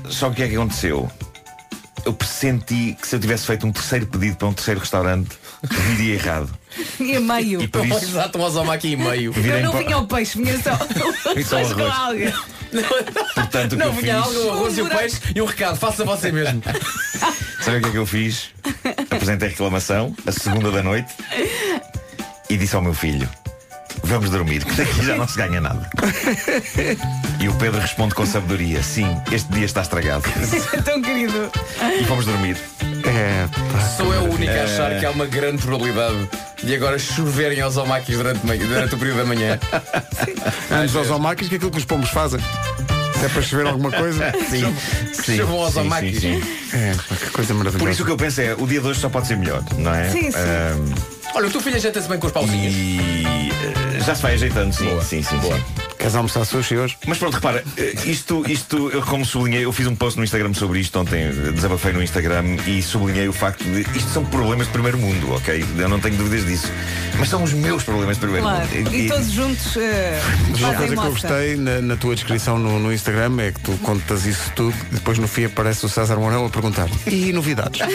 só 0.08 0.26
que 0.28 0.32
o 0.32 0.36
que 0.36 0.42
é 0.44 0.48
que 0.48 0.54
aconteceu? 0.56 1.10
Eu 2.06 2.12
pressenti 2.14 2.96
que 3.00 3.06
se 3.06 3.16
eu 3.16 3.20
tivesse 3.20 3.44
feito 3.46 3.66
um 3.66 3.72
terceiro 3.72 4.06
pedido 4.06 4.36
para 4.36 4.46
um 4.48 4.52
terceiro 4.54 4.78
restaurante, 4.80 5.36
viri 5.62 6.12
errado. 6.12 6.48
E 7.00 7.18
meio. 7.18 7.62
E 7.62 7.68
por 7.68 7.84
isso- 7.86 8.04
Exato, 8.04 8.38
um 8.38 8.42
osomaki 8.42 8.88
e 8.88 8.96
meio. 8.96 9.32
Virem 9.32 9.62
não 9.62 9.72
vinha 9.72 9.96
o 9.98 10.06
peixe, 10.06 10.36
vinha 10.38 10.56
só 10.62 10.74
o 10.76 11.22
Só 11.22 11.30
o 11.30 11.34
peixe 11.34 11.74
com 11.74 11.82
arroz. 11.86 11.94
alga. 11.94 12.34
Portanto, 13.34 13.72
o 13.72 13.76
que 13.76 13.76
Não, 13.76 13.86
eu 13.86 13.92
vinha 13.94 14.22
fiz. 14.22 14.26
algo, 14.36 14.46
o 14.46 14.50
arroz 14.50 14.78
e 14.78 14.82
o 14.82 14.88
peixe 14.88 15.16
e 15.34 15.40
um 15.42 15.46
recado, 15.46 15.76
faça 15.78 16.04
você 16.04 16.30
mesmo. 16.30 16.62
Sabe 17.62 17.78
o 17.78 17.80
que 17.82 17.88
é 17.88 17.90
que 17.92 17.96
eu 17.96 18.06
fiz? 18.06 18.50
Apresentei 19.10 19.48
reclamação, 19.48 20.14
a 20.26 20.32
segunda 20.32 20.70
da 20.70 20.82
noite, 20.82 21.12
e 22.50 22.56
disse 22.58 22.76
ao 22.76 22.82
meu 22.82 22.92
filho: 22.94 23.28
Vamos 24.06 24.30
dormir, 24.30 24.64
que 24.64 24.74
daqui 24.74 25.04
já 25.04 25.16
não 25.16 25.26
se 25.28 25.36
ganha 25.36 25.60
nada. 25.60 25.88
E 27.38 27.48
o 27.48 27.54
Pedro 27.54 27.80
responde 27.80 28.14
com 28.14 28.24
sabedoria: 28.24 28.82
Sim, 28.82 29.20
este 29.30 29.52
dia 29.52 29.66
está 29.66 29.82
estragado. 29.82 30.24
Tão 30.84 31.02
querido. 31.02 31.50
E 32.00 32.04
fomos 32.04 32.24
dormir. 32.24 32.56
É, 33.04 33.46
Sou 33.96 34.12
eu 34.14 34.22
o 34.22 34.34
único 34.34 34.50
a 34.52 34.62
achar 34.64 34.92
Eh. 34.92 34.98
que 35.00 35.06
há 35.06 35.10
uma 35.10 35.26
grande 35.26 35.58
probabilidade 35.62 36.28
de 36.64 36.74
agora 36.74 36.98
choverem 36.98 37.60
aos 37.60 37.76
omakis 37.76 38.16
durante, 38.16 38.40
durante 38.40 38.94
o 38.94 38.98
período 38.98 39.18
da 39.18 39.24
manhã. 39.26 39.58
Antes 40.72 40.96
aos 40.96 41.10
omakis 41.10 41.48
que 41.48 41.54
é 41.54 41.56
aquilo 41.56 41.70
que 41.70 41.78
os 41.78 41.84
pombos 41.84 42.08
fazem. 42.10 42.40
É 43.22 43.28
para 43.28 43.42
chover 43.42 43.66
alguma 43.66 43.90
coisa. 43.90 44.32
Sim, 44.50 44.74
sim, 45.12 45.36
Chovam 45.36 45.60
aos 45.62 45.74
sim. 45.74 46.42
É, 46.72 46.94
pá, 47.08 47.16
que 47.16 47.30
coisa 47.30 47.54
maravilhosa. 47.54 47.78
Por 47.78 47.90
isso 47.90 48.02
o 48.02 48.06
que 48.06 48.12
eu 48.12 48.16
penso 48.16 48.40
é: 48.40 48.54
o 48.54 48.66
dia 48.66 48.80
de 48.80 48.86
hoje 48.86 49.00
só 49.00 49.08
pode 49.08 49.26
ser 49.26 49.36
melhor, 49.36 49.62
não 49.78 49.94
é? 49.94 50.08
Sim, 50.10 50.30
sim. 50.30 50.36
Ahm, 50.38 51.15
Olha, 51.36 51.48
o 51.48 51.50
teu 51.50 51.60
filho 51.60 51.76
ajeita-se 51.76 52.08
bem 52.08 52.18
com 52.18 52.26
os 52.28 52.32
pauzinhos. 52.32 52.72
e 52.74 53.50
eh, 53.94 54.00
já 54.00 54.14
se 54.14 54.22
vai 54.22 54.32
ajeitando, 54.34 54.72
sim, 54.72 54.88
sim, 55.02 55.22
sim, 55.22 55.38
sim. 55.42 55.62
Queres 55.98 56.14
almoçar 56.14 56.44
sushi 56.46 56.76
hoje? 56.76 56.96
Mas 57.06 57.18
pronto, 57.18 57.34
repara, 57.34 57.62
eh, 57.76 57.94
isto, 58.06 58.42
isto, 58.48 58.88
eu 58.90 59.02
como 59.02 59.22
sublinhei, 59.24 59.64
eu 59.66 59.72
fiz 59.72 59.86
um 59.86 59.94
post 59.94 60.16
no 60.18 60.24
Instagram 60.24 60.54
sobre 60.54 60.78
isto 60.80 60.98
ontem, 60.98 61.24
eh, 61.24 61.52
desabafei 61.52 61.92
no 61.92 62.02
Instagram 62.02 62.56
e 62.66 62.80
sublinhei 62.82 63.28
o 63.28 63.34
facto 63.34 63.62
de 63.64 63.80
isto 63.98 64.08
são 64.12 64.24
problemas 64.24 64.66
de 64.66 64.72
primeiro 64.72 64.96
mundo, 64.96 65.34
ok? 65.34 65.62
Eu 65.78 65.88
não 65.90 66.00
tenho 66.00 66.16
dúvidas 66.16 66.46
disso. 66.46 66.72
Mas 67.18 67.28
são 67.30 67.42
os 67.42 67.52
meus 67.52 67.82
problemas 67.82 68.16
de 68.16 68.20
primeiro 68.20 68.46
Claro. 68.46 68.66
mundo. 68.74 68.94
E 68.94 69.08
todos 69.08 69.30
juntos 69.32 69.76
eh, 69.76 70.20
Uma 70.48 70.58
fazem 70.58 70.76
coisa 70.76 70.86
que 70.86 70.92
eu 70.92 70.96
moça. 70.96 71.28
gostei 71.28 71.56
na, 71.56 71.80
na 71.82 71.96
tua 71.96 72.14
descrição 72.14 72.58
no, 72.58 72.78
no 72.78 72.92
Instagram 72.92 73.40
é 73.40 73.52
que 73.52 73.60
tu 73.60 73.72
contas 73.82 74.24
isso 74.26 74.50
tudo 74.54 74.74
e 74.92 74.94
depois 74.94 75.18
no 75.18 75.26
fim 75.28 75.44
aparece 75.46 75.84
o 75.84 75.88
César 75.88 76.16
Mourão 76.16 76.46
a 76.46 76.50
perguntar 76.50 76.88
e 77.06 77.30
novidades? 77.32 77.80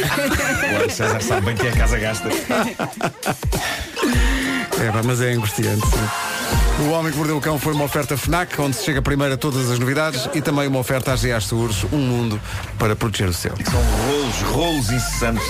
Claro, 0.72 0.90
César 0.90 1.22
sabe 1.22 1.46
bem 1.48 1.56
que 1.56 1.68
é 1.68 1.70
a 1.70 1.74
casa 1.74 1.98
gasta. 2.00 2.30
É, 4.80 5.02
mas 5.06 5.22
é 5.22 5.34
angustiante. 5.34 5.86
sim. 5.88 6.32
O 6.84 6.90
Homem 6.92 7.12
que 7.12 7.18
Mordeu 7.18 7.38
o 7.38 7.42
Cão 7.42 7.60
foi 7.60 7.74
uma 7.74 7.84
oferta 7.84 8.18
FNAC, 8.18 8.60
onde 8.60 8.76
se 8.76 8.84
chega 8.84 9.02
primeiro 9.02 9.36
a 9.36 9.38
todas 9.38 9.70
as 9.70 9.78
novidades 9.78 10.28
e 10.34 10.42
também 10.42 10.68
uma 10.68 10.80
oferta 10.80 11.14
às 11.14 11.22
GA 11.22 11.40
Seguros, 11.40 11.84
um 11.92 12.00
mundo 12.00 12.42
para 12.80 12.96
proteger 12.96 13.30
o 13.30 13.34
seu. 13.34 13.54
São 13.64 13.82
rolos, 13.82 14.42
rolos 14.42 14.92
incessantes. 14.92 15.46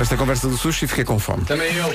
Esta 0.00 0.16
conversa 0.16 0.48
do 0.48 0.56
sushi 0.56 0.86
fiquei 0.86 1.04
com 1.04 1.18
fome. 1.18 1.44
Também 1.44 1.74
eu. 1.76 1.94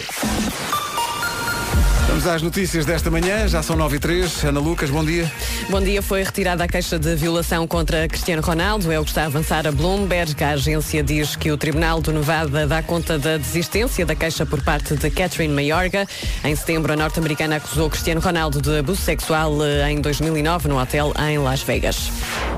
Vamos 2.16 2.30
às 2.30 2.42
notícias 2.42 2.86
desta 2.86 3.12
manhã, 3.12 3.46
já 3.46 3.62
são 3.62 3.76
9 3.76 3.98
e 3.98 4.00
3. 4.00 4.46
Ana 4.46 4.62
Lucas, 4.62 4.90
bom 4.90 5.04
dia. 5.04 5.30
Bom 5.70 5.82
dia, 5.82 6.02
foi 6.02 6.24
retirada 6.24 6.64
a 6.64 6.68
queixa 6.68 6.98
de 6.98 7.14
violação 7.14 7.68
contra 7.68 8.08
Cristiano 8.08 8.42
Ronaldo, 8.42 8.90
é 8.90 8.98
o 8.98 9.04
que 9.04 9.10
está 9.10 9.24
a 9.24 9.26
avançar 9.26 9.68
a 9.68 9.72
Bloomberg. 9.74 10.42
A 10.42 10.52
agência 10.52 11.04
diz 11.04 11.36
que 11.36 11.52
o 11.52 11.58
Tribunal 11.58 12.00
do 12.00 12.14
Nevada 12.14 12.66
dá 12.66 12.82
conta 12.82 13.20
da 13.20 13.36
desistência 13.36 14.06
da 14.06 14.16
queixa 14.16 14.46
por 14.46 14.62
parte 14.62 14.96
de 14.96 15.10
Catherine 15.10 15.54
Mayorga. 15.54 16.08
Em 16.42 16.56
setembro, 16.56 16.94
a 16.94 16.96
norte-americana 16.96 17.58
acusou 17.58 17.90
Cristiano 17.90 18.22
Ronaldo 18.22 18.62
de 18.62 18.80
abuso 18.80 19.02
sexual 19.02 19.54
eh, 19.66 19.92
em 19.92 20.00
2009 20.00 20.70
no 20.70 20.80
hotel 20.80 21.12
em 21.30 21.38
Las 21.38 21.64
Vegas. 21.64 22.10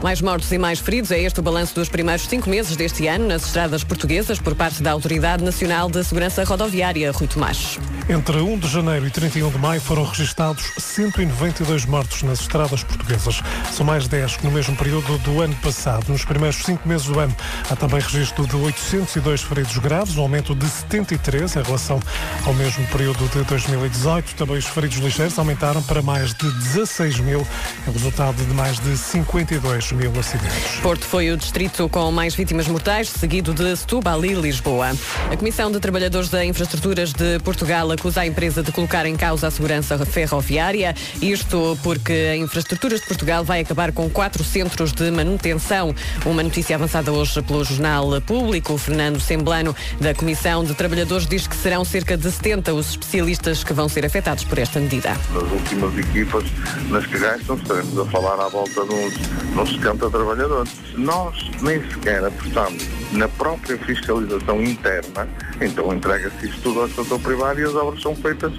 Mais 0.03 0.22
mortos 0.22 0.51
e 0.51 0.60
mais 0.60 0.78
feridos, 0.78 1.10
é 1.10 1.20
este 1.20 1.39
o 1.39 1.43
balanço 1.43 1.74
dos 1.74 1.89
primeiros 1.89 2.28
cinco 2.28 2.47
meses 2.47 2.76
deste 2.76 3.08
ano 3.08 3.28
nas 3.28 3.47
estradas 3.47 3.84
portuguesas 3.84 4.38
por 4.38 4.53
parte 4.53 4.84
da 4.84 4.91
Autoridade 4.91 5.43
Nacional 5.43 5.89
de 5.89 6.03
Segurança 6.03 6.43
Rodoviária, 6.43 7.12
Rui 7.12 7.28
Tomás. 7.28 7.80
Entre 8.10 8.38
1 8.38 8.60
de 8.60 8.68
janeiro 8.70 9.05
e 9.05 9.10
31 9.10 9.47
de 9.50 9.58
maio 9.58 9.82
foram 9.82 10.04
registados 10.04 10.72
192 10.78 11.86
mortos 11.86 12.24
nas 12.24 12.41
estradas 12.41 12.84
portuguesas. 12.84 13.41
São 13.72 13.86
mais 13.86 14.08
10 14.08 14.38
que 14.38 14.45
no 14.45 14.52
mesmo 14.52 14.76
período 14.76 15.18
do 15.20 15.41
ano 15.41 15.56
passado. 15.56 16.10
Nos 16.10 16.26
primeiros 16.26 16.58
cinco 16.64 16.88
meses 16.88 17.08
do 17.08 17.20
ano 17.20 17.36
há 17.70 17.76
também 17.76 18.00
registro 18.00 18.48
de 18.48 18.56
802 18.56 19.41
feridos 19.41 19.78
graves, 19.78 20.18
um 20.18 20.22
aumento 20.22 20.56
de 20.56 20.68
73 20.68 21.56
em 21.56 21.62
relação 21.62 22.00
ao 22.45 22.54
mesmo 22.54 22.86
período 22.88 23.28
de 23.30 23.43
2018. 23.43 24.36
Também 24.36 24.58
os 24.58 24.66
feridos 24.66 24.98
ligeiros 24.98 25.38
aumentaram 25.38 25.82
para 25.84 26.02
mais 26.02 26.34
de 26.34 26.52
16 26.52 27.20
mil, 27.20 27.45
é 27.88 27.91
resultado 27.91 28.36
de 28.36 28.54
mais 28.54 28.80
de 28.80 28.98
52 28.98 29.91
mil 29.91 30.12
acidentes. 30.20 30.80
Porto 30.82 31.06
foi 31.06 31.32
o 31.32 31.38
distrito 31.38 31.88
com 31.89 32.12
mais 32.12 32.36
vítimas 32.36 32.68
mortais, 32.68 33.10
seguido 33.10 33.54
de 33.54 33.76
Setúbal 33.76 34.24
e 34.26 34.34
Lisboa. 34.34 34.91
A 35.32 35.38
Comissão 35.38 35.72
de 35.72 35.80
Trabalhadores 35.80 36.30
da 36.30 36.43
Infraestruturas 36.43 37.14
de 37.14 37.39
Portugal 37.39 37.91
acusa 37.91 38.22
a 38.22 38.28
empresa 38.28 38.64
de 38.64 38.72
colocar 38.72 39.06
em 39.06 39.16
causa 39.16 39.37
a 39.44 39.52
segurança 39.52 39.98
ferroviária. 40.06 40.96
Isto 41.22 41.78
porque 41.84 42.14
a 42.32 42.36
Infraestruturas 42.36 43.02
de 43.02 43.08
Portugal 43.08 43.44
vai 43.44 43.62
acabar 43.62 43.92
com 43.92 44.10
quatro 44.10 44.44
centros 44.44 44.92
de 44.92 45.10
manutenção. 45.12 45.94
Uma 46.26 46.44
notícia 46.44 46.76
avançada 46.76 47.12
hoje 47.12 47.42
pelo 47.42 47.64
Jornal 47.64 48.22
Público. 48.22 48.78
Fernando 48.78 49.20
Semblano, 49.20 49.76
da 50.00 50.14
Comissão 50.14 50.64
de 50.64 50.74
Trabalhadores, 50.74 51.28
diz 51.28 51.48
que 51.48 51.56
serão 51.56 51.84
cerca 51.84 52.18
de 52.18 52.32
70 52.32 52.74
os 52.74 52.92
especialistas 52.92 53.64
que 53.64 53.74
vão 53.74 53.90
ser 53.90 54.06
afetados 54.06 54.44
por 54.44 54.58
esta 54.58 54.80
medida. 54.80 55.16
nas 55.34 55.52
últimas 55.52 55.98
equipas 55.98 56.44
nas 56.90 57.06
que 57.06 57.18
gastam, 57.18 57.56
estaremos 57.58 57.98
a 58.00 58.06
falar 58.06 58.40
à 58.46 58.50
volta 58.50 58.86
de 58.86 58.94
uns, 58.94 59.14
uns 59.58 59.70
70 59.76 60.10
trabalhadores. 60.10 60.72
Nós 60.96 61.36
nem 61.62 61.82
sequer 61.90 62.24
apostamos 62.26 62.84
na 63.12 63.28
própria 63.28 63.78
fiscalização 63.78 64.62
interna, 64.62 65.28
então 65.62 65.93
entrega-se 65.93 66.47
isto 66.47 66.62
tudo 66.62 66.82
ao 66.82 66.89
setor 66.89 67.20
privado 67.20 67.60
e 67.60 67.64
as 67.64 67.76
obras 67.76 68.01
são 68.01 68.16
feitas 68.16 68.51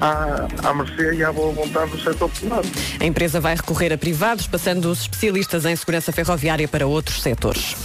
à, 0.00 0.46
à 0.62 0.74
mercê 0.74 1.14
e 1.14 1.24
à 1.24 1.32
boa 1.32 1.52
vontade 1.52 1.90
do 1.90 2.00
setor 2.00 2.28
privado. 2.30 2.68
A 3.00 3.04
empresa 3.04 3.40
vai 3.40 3.54
recorrer 3.54 3.92
a 3.92 3.98
privados, 3.98 4.46
passando 4.46 4.90
os 4.90 5.02
especialistas 5.02 5.64
em 5.64 5.74
segurança 5.74 6.12
ferroviária 6.12 6.68
para 6.68 6.86
outros 6.86 7.22
setores. 7.22 7.76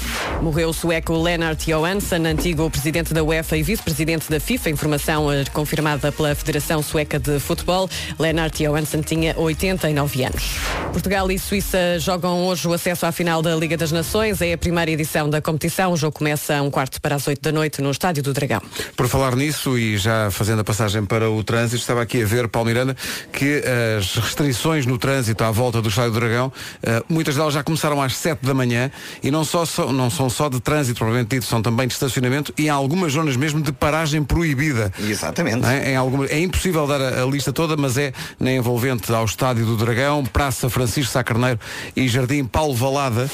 Morreu 0.42 0.70
o 0.70 0.74
sueco 0.74 1.14
Lennart 1.22 1.66
Johansson, 1.66 2.26
antigo 2.26 2.70
presidente 2.70 3.14
da 3.14 3.24
UEFA 3.24 3.58
e 3.58 3.64
vice-presidente 3.64 4.30
da 4.30 4.40
FIFA, 4.40 4.70
informação 4.70 5.32
eh, 5.32 5.44
confirmada 5.52 6.12
pela 6.12 6.34
Federação 6.36 6.82
Sueca 6.82 7.20
de 7.20 7.40
Futebol. 7.40 7.90
Lennart 8.18 8.56
Johansson 8.58 9.02
tinha 9.02 9.34
89 9.38 10.24
anos. 10.24 10.58
Portugal 10.92 11.30
e 11.32 11.38
Suíça 11.38 12.00
jogam 12.00 12.46
hoje 12.46 12.68
o 12.68 12.74
acesso 12.74 13.06
à 13.06 13.12
final 13.12 13.42
da 13.42 13.56
Liga 13.56 13.78
das 13.78 13.92
Nações. 13.92 14.42
É 14.42 14.54
a 14.54 14.58
primeira 14.58 14.92
edição 14.92 15.30
da 15.30 15.42
competição. 15.42 15.92
O 15.92 15.98
jogo 15.98 16.09
começa 16.12 16.56
a 16.58 16.62
um 16.62 16.70
quarto 16.72 17.02
para 17.02 17.16
as 17.16 17.28
8 17.28 17.42
da 17.42 17.52
noite 17.52 17.82
no 17.82 17.92
Estádio 17.92 18.22
do 18.24 18.34
Dragão. 18.34 18.62
Por 18.96 19.08
falar 19.08 19.36
nisso 19.36 19.78
e 19.78 19.98
já 19.98 20.30
fazendo 20.32 20.60
a 20.60 20.64
passagem 20.64 21.06
para 21.06 21.30
o 21.30 21.44
trânsito, 21.44 21.78
estava 21.78 22.02
aqui 22.02 22.22
a 22.24 22.26
ver, 22.26 22.48
Paulo 22.48 22.68
Miranda, 22.68 22.96
que 23.32 23.62
as 23.98 24.16
restrições 24.16 24.86
no 24.86 24.98
trânsito 24.98 25.44
à 25.44 25.52
volta 25.52 25.82
do 25.82 25.90
Estádio 25.90 26.12
do 26.12 26.20
Dragão, 26.20 26.52
eh, 26.84 27.04
muitas 27.10 27.36
delas 27.36 27.54
já 27.54 27.64
começaram 27.64 28.02
às 28.02 28.16
7 28.16 28.46
da 28.46 28.54
manhã 28.54 28.92
e 29.24 29.32
não, 29.32 29.44
só, 29.44 29.66
não 29.92 30.10
são 30.10 30.30
só 30.30 30.50
de 30.50 30.60
trânsito, 30.60 30.98
provavelmente 30.98 31.30
dito, 31.36 31.46
são 31.46 31.62
também 31.62 31.88
de 31.88 31.94
estacionamento 31.94 32.54
e 32.58 32.66
em 32.66 32.70
algumas 32.70 33.14
zonas 33.14 33.36
mesmo 33.36 33.62
de 33.62 33.72
paragem 33.72 34.24
proibida. 34.24 34.92
Exatamente. 35.00 35.66
É, 35.66 35.92
Em 35.92 35.96
algumas- 35.96 36.30
é 36.32 36.40
impossível 36.40 36.86
dar 36.88 37.02
a, 37.02 37.24
a 37.24 37.26
lista 37.26 37.52
toda, 37.54 37.76
mas 37.78 37.98
é 37.98 38.14
na 38.40 38.52
envolvente 38.52 39.12
ao 39.14 39.26
Estádio 39.26 39.66
do 39.66 39.76
Dragão, 39.78 40.24
Praça 40.26 40.70
Francisco 40.70 41.12
Sá 41.12 41.24
Carneiro 41.24 41.60
e 41.96 42.08
Jardim 42.08 42.46
Paulo 42.46 42.74
Valada. 42.74 43.30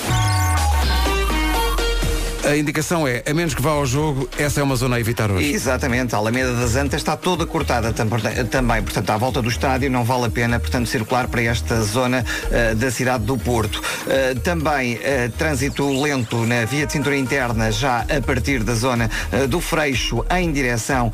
A 2.47 2.55
indicação 2.55 3.07
é, 3.07 3.23
a 3.27 3.33
menos 3.33 3.55
que 3.55 3.61
vá 3.61 3.71
ao 3.71 3.85
jogo, 3.87 4.29
essa 4.37 4.59
é 4.59 4.63
uma 4.63 4.75
zona 4.75 4.97
a 4.97 4.99
evitar 4.99 5.31
hoje. 5.31 5.51
Exatamente, 5.51 6.13
a 6.13 6.19
Alameda 6.19 6.53
das 6.53 6.75
Antas 6.75 7.01
está 7.01 7.17
toda 7.17 7.43
cortada 7.45 7.91
tam- 7.91 8.07
também, 8.51 8.83
portanto, 8.83 9.09
à 9.09 9.17
volta 9.17 9.41
do 9.41 9.49
estádio 9.49 9.89
não 9.89 10.03
vale 10.03 10.25
a 10.25 10.29
pena, 10.29 10.59
portanto, 10.59 10.87
circular 10.87 11.27
para 11.27 11.41
esta 11.41 11.81
zona 11.81 12.23
eh, 12.51 12.75
da 12.75 12.91
cidade 12.91 13.23
do 13.23 13.35
Porto. 13.35 13.81
Eh, 14.07 14.35
também 14.43 14.99
eh, 15.01 15.29
trânsito 15.35 15.89
lento 16.01 16.45
na 16.45 16.65
via 16.65 16.85
de 16.85 16.91
cintura 16.93 17.17
interna, 17.17 17.71
já 17.71 18.01
a 18.01 18.21
partir 18.21 18.63
da 18.63 18.75
zona 18.75 19.09
do 19.49 19.59
Freixo 19.59 20.23
em 20.37 20.51
direção 20.51 21.11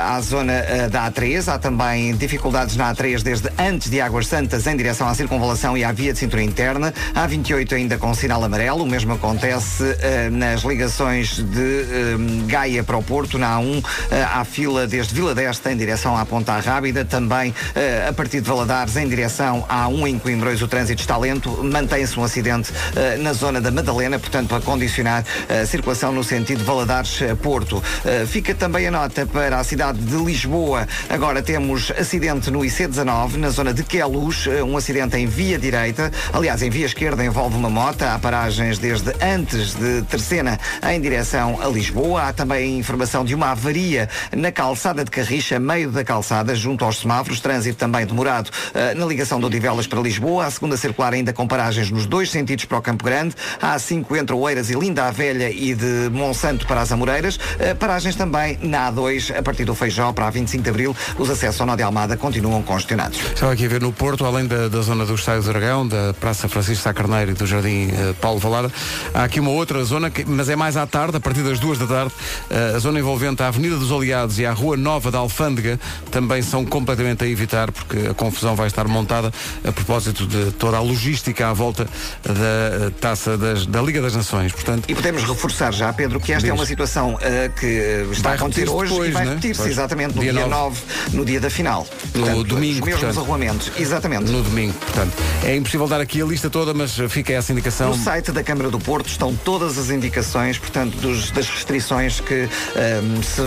à 0.00 0.20
zona 0.20 0.88
da 0.90 1.10
A3. 1.10 1.48
Há 1.52 1.58
também 1.58 2.14
dificuldades 2.14 2.76
na 2.76 2.94
A3 2.94 3.20
desde 3.22 3.50
antes 3.58 3.90
de 3.90 4.00
Águas 4.00 4.28
Santas 4.28 4.66
em 4.66 4.76
direção 4.76 5.08
à 5.08 5.14
circunvalação 5.14 5.76
e 5.76 5.82
à 5.82 5.90
via 5.90 6.12
de 6.12 6.18
cintura 6.20 6.42
interna. 6.42 6.94
A 7.14 7.26
28 7.26 7.74
ainda 7.74 7.98
com 7.98 8.14
sinal 8.14 8.42
amarelo, 8.44 8.84
o 8.84 8.86
mesmo 8.86 9.14
acontece 9.14 9.82
nas 10.30 10.67
ligações 10.68 11.36
de 11.36 11.84
hum, 12.18 12.46
Gaia 12.46 12.84
para 12.84 12.96
o 12.96 13.02
Porto, 13.02 13.38
na 13.38 13.58
A1, 13.58 13.82
eh, 14.10 14.22
há 14.22 14.44
fila 14.44 14.86
desde 14.86 15.14
Vila 15.14 15.34
d'Este 15.34 15.68
em 15.70 15.76
direção 15.76 16.16
à 16.16 16.26
Ponta 16.26 16.58
Rábida, 16.58 17.04
também 17.04 17.54
eh, 17.74 18.06
a 18.08 18.12
partir 18.12 18.40
de 18.40 18.48
Valadares 18.48 18.96
em 18.96 19.08
direção 19.08 19.64
à 19.68 19.86
A1 19.86 20.08
em 20.08 20.18
Coimbrões 20.18 20.60
o 20.60 20.68
trânsito 20.68 21.00
está 21.00 21.16
lento, 21.16 21.62
mantém-se 21.64 22.18
um 22.20 22.24
acidente 22.24 22.72
eh, 22.94 23.16
na 23.16 23.32
zona 23.32 23.60
da 23.60 23.70
Madalena, 23.70 24.18
portanto 24.18 24.54
a 24.54 24.60
condicionar 24.60 25.24
a 25.48 25.64
circulação 25.64 26.12
no 26.12 26.22
sentido 26.22 26.64
Valadares-Porto. 26.64 27.82
Fica 28.26 28.54
também 28.54 28.86
a 28.86 28.90
nota 28.90 29.24
para 29.26 29.58
a 29.58 29.64
cidade 29.64 29.98
de 29.98 30.16
Lisboa, 30.16 30.86
agora 31.08 31.42
temos 31.42 31.90
acidente 31.98 32.50
no 32.50 32.60
IC19, 32.60 33.36
na 33.36 33.50
zona 33.50 33.72
de 33.72 33.82
Queluz, 33.82 34.46
um 34.66 34.76
acidente 34.76 35.16
em 35.16 35.26
via 35.26 35.58
direita, 35.58 36.10
aliás 36.32 36.62
em 36.62 36.70
via 36.70 36.86
esquerda 36.86 37.24
envolve 37.24 37.56
uma 37.56 37.70
moto, 37.70 38.02
há 38.02 38.18
paragens 38.18 38.78
desde 38.78 39.12
antes 39.22 39.74
de 39.74 40.02
Terceira 40.02 40.57
em 40.90 41.00
direção 41.00 41.58
a 41.62 41.66
Lisboa, 41.68 42.22
há 42.28 42.32
também 42.32 42.78
informação 42.78 43.24
de 43.24 43.34
uma 43.34 43.50
avaria 43.50 44.08
na 44.36 44.50
calçada 44.52 45.04
de 45.04 45.10
Carricha, 45.10 45.58
meio 45.58 45.90
da 45.90 46.04
calçada, 46.04 46.54
junto 46.54 46.84
aos 46.84 46.98
semáforos, 46.98 47.40
trânsito 47.40 47.78
também 47.78 48.04
demorado 48.06 48.50
eh, 48.74 48.94
na 48.94 49.04
ligação 49.06 49.38
de 49.40 49.46
Odivelas 49.46 49.86
para 49.86 50.00
Lisboa, 50.00 50.46
a 50.46 50.50
segunda 50.50 50.76
circular 50.76 51.12
ainda 51.12 51.32
com 51.32 51.46
paragens 51.46 51.90
nos 51.90 52.06
dois 52.06 52.30
sentidos 52.30 52.64
para 52.64 52.78
o 52.78 52.82
Campo 52.82 53.04
Grande, 53.04 53.34
há 53.60 53.76
A5 53.76 54.16
entre 54.18 54.34
Oeiras 54.34 54.70
e 54.70 54.74
Linda 54.74 55.04
a 55.06 55.10
Velha 55.10 55.50
e 55.50 55.74
de 55.74 56.08
Monsanto 56.10 56.66
para 56.66 56.80
as 56.80 56.92
Amoreiras, 56.92 57.38
eh, 57.58 57.74
paragens 57.74 58.16
também 58.16 58.58
na 58.62 58.90
A2 58.92 59.36
a 59.36 59.42
partir 59.42 59.64
do 59.64 59.74
Feijó 59.74 60.12
para 60.12 60.26
a 60.26 60.30
25 60.30 60.62
de 60.62 60.70
Abril, 60.70 60.96
os 61.18 61.30
acessos 61.30 61.60
ao 61.60 61.66
Nó 61.66 61.76
de 61.76 61.82
Almada 61.82 62.16
continuam 62.16 62.62
congestionados. 62.62 63.18
Estava 63.34 63.52
aqui 63.52 63.66
a 63.66 63.68
ver 63.68 63.80
no 63.80 63.92
Porto, 63.92 64.24
além 64.24 64.46
da, 64.46 64.68
da 64.68 64.80
zona 64.80 65.04
do 65.06 65.14
Estádio 65.14 65.42
do 65.42 65.48
Dragão, 65.50 65.86
da 65.86 66.14
Praça 66.14 66.48
Francisco 66.48 66.82
Sá 66.82 66.92
Carneiro 66.92 67.30
e 67.30 67.34
do 67.34 67.46
Jardim 67.46 67.88
eh, 67.92 68.14
Paulo 68.20 68.38
Valada, 68.38 68.70
há 69.14 69.24
aqui 69.24 69.40
uma 69.40 69.50
outra 69.50 69.82
zona, 69.84 70.10
que- 70.10 70.24
mas 70.24 70.47
é 70.48 70.56
mais 70.56 70.76
à 70.76 70.86
tarde, 70.86 71.16
a 71.16 71.20
partir 71.20 71.42
das 71.42 71.58
duas 71.58 71.78
da 71.78 71.86
tarde, 71.86 72.12
eh, 72.50 72.72
a 72.76 72.78
zona 72.78 72.98
envolvente 72.98 73.42
a 73.42 73.48
Avenida 73.48 73.76
dos 73.76 73.90
Aliados 73.92 74.38
e 74.38 74.46
a 74.46 74.52
Rua 74.52 74.76
Nova 74.76 75.10
da 75.10 75.18
Alfândega 75.18 75.78
também 76.10 76.42
são 76.42 76.64
completamente 76.64 77.24
a 77.24 77.26
evitar, 77.28 77.70
porque 77.72 78.08
a 78.08 78.14
confusão 78.14 78.54
vai 78.56 78.66
estar 78.66 78.86
montada 78.88 79.32
a 79.66 79.72
propósito 79.72 80.26
de 80.26 80.52
toda 80.52 80.76
a 80.76 80.80
logística 80.80 81.48
à 81.48 81.52
volta 81.52 81.84
da 82.24 82.32
eh, 82.32 82.90
taça 83.00 83.36
das- 83.36 83.66
da 83.66 83.80
Liga 83.82 84.00
das 84.02 84.14
Nações. 84.14 84.52
Portanto, 84.52 84.84
E 84.88 84.94
podemos 84.94 85.22
reforçar 85.24 85.72
já, 85.72 85.92
Pedro, 85.92 86.20
que 86.20 86.32
esta 86.32 86.46
é 86.46 86.50
Diz. 86.50 86.58
uma 86.58 86.66
situação 86.66 87.18
eh, 87.20 87.50
que 87.58 88.06
está 88.12 88.30
a 88.30 88.34
acontecer 88.34 88.68
hoje 88.68 88.90
depois, 88.92 89.08
e 89.08 89.12
vai 89.12 89.24
né? 89.24 89.30
repetir-se 89.30 89.68
exatamente 89.68 90.14
no 90.14 90.22
Dia 90.22 90.32
dia, 90.32 90.46
9. 90.46 90.50
9, 90.58 90.80
no 91.12 91.24
dia 91.24 91.40
da 91.40 91.50
final. 91.50 91.86
No 92.14 92.20
Portanto, 92.24 92.44
domingo, 92.44 92.80
Os 92.80 92.86
mesmos 92.86 93.14
portanto. 93.14 93.72
exatamente. 93.78 94.30
no 94.30 94.42
domingo, 94.42 94.72
portanto. 94.74 95.12
É 95.44 95.56
impossível 95.56 95.86
dar 95.88 96.00
aqui 96.00 96.20
a 96.22 96.24
lista 96.24 96.48
toda, 96.50 96.72
mas 96.74 96.92
fica 97.08 97.32
essa 97.32 97.52
indicação. 97.52 97.90
No 97.90 97.96
site 98.02 98.32
da 98.32 98.42
Câmara 98.42 98.70
do 98.70 98.78
Porto 98.78 99.08
estão 99.08 99.34
todas 99.44 99.78
as 99.78 99.90
indicações, 99.90 100.27
portanto, 100.32 100.96
dos- 100.98 101.30
das 101.30 101.48
restrições 101.48 102.20
que, 102.20 102.48
ehm, 102.76 103.22
se 103.22 103.42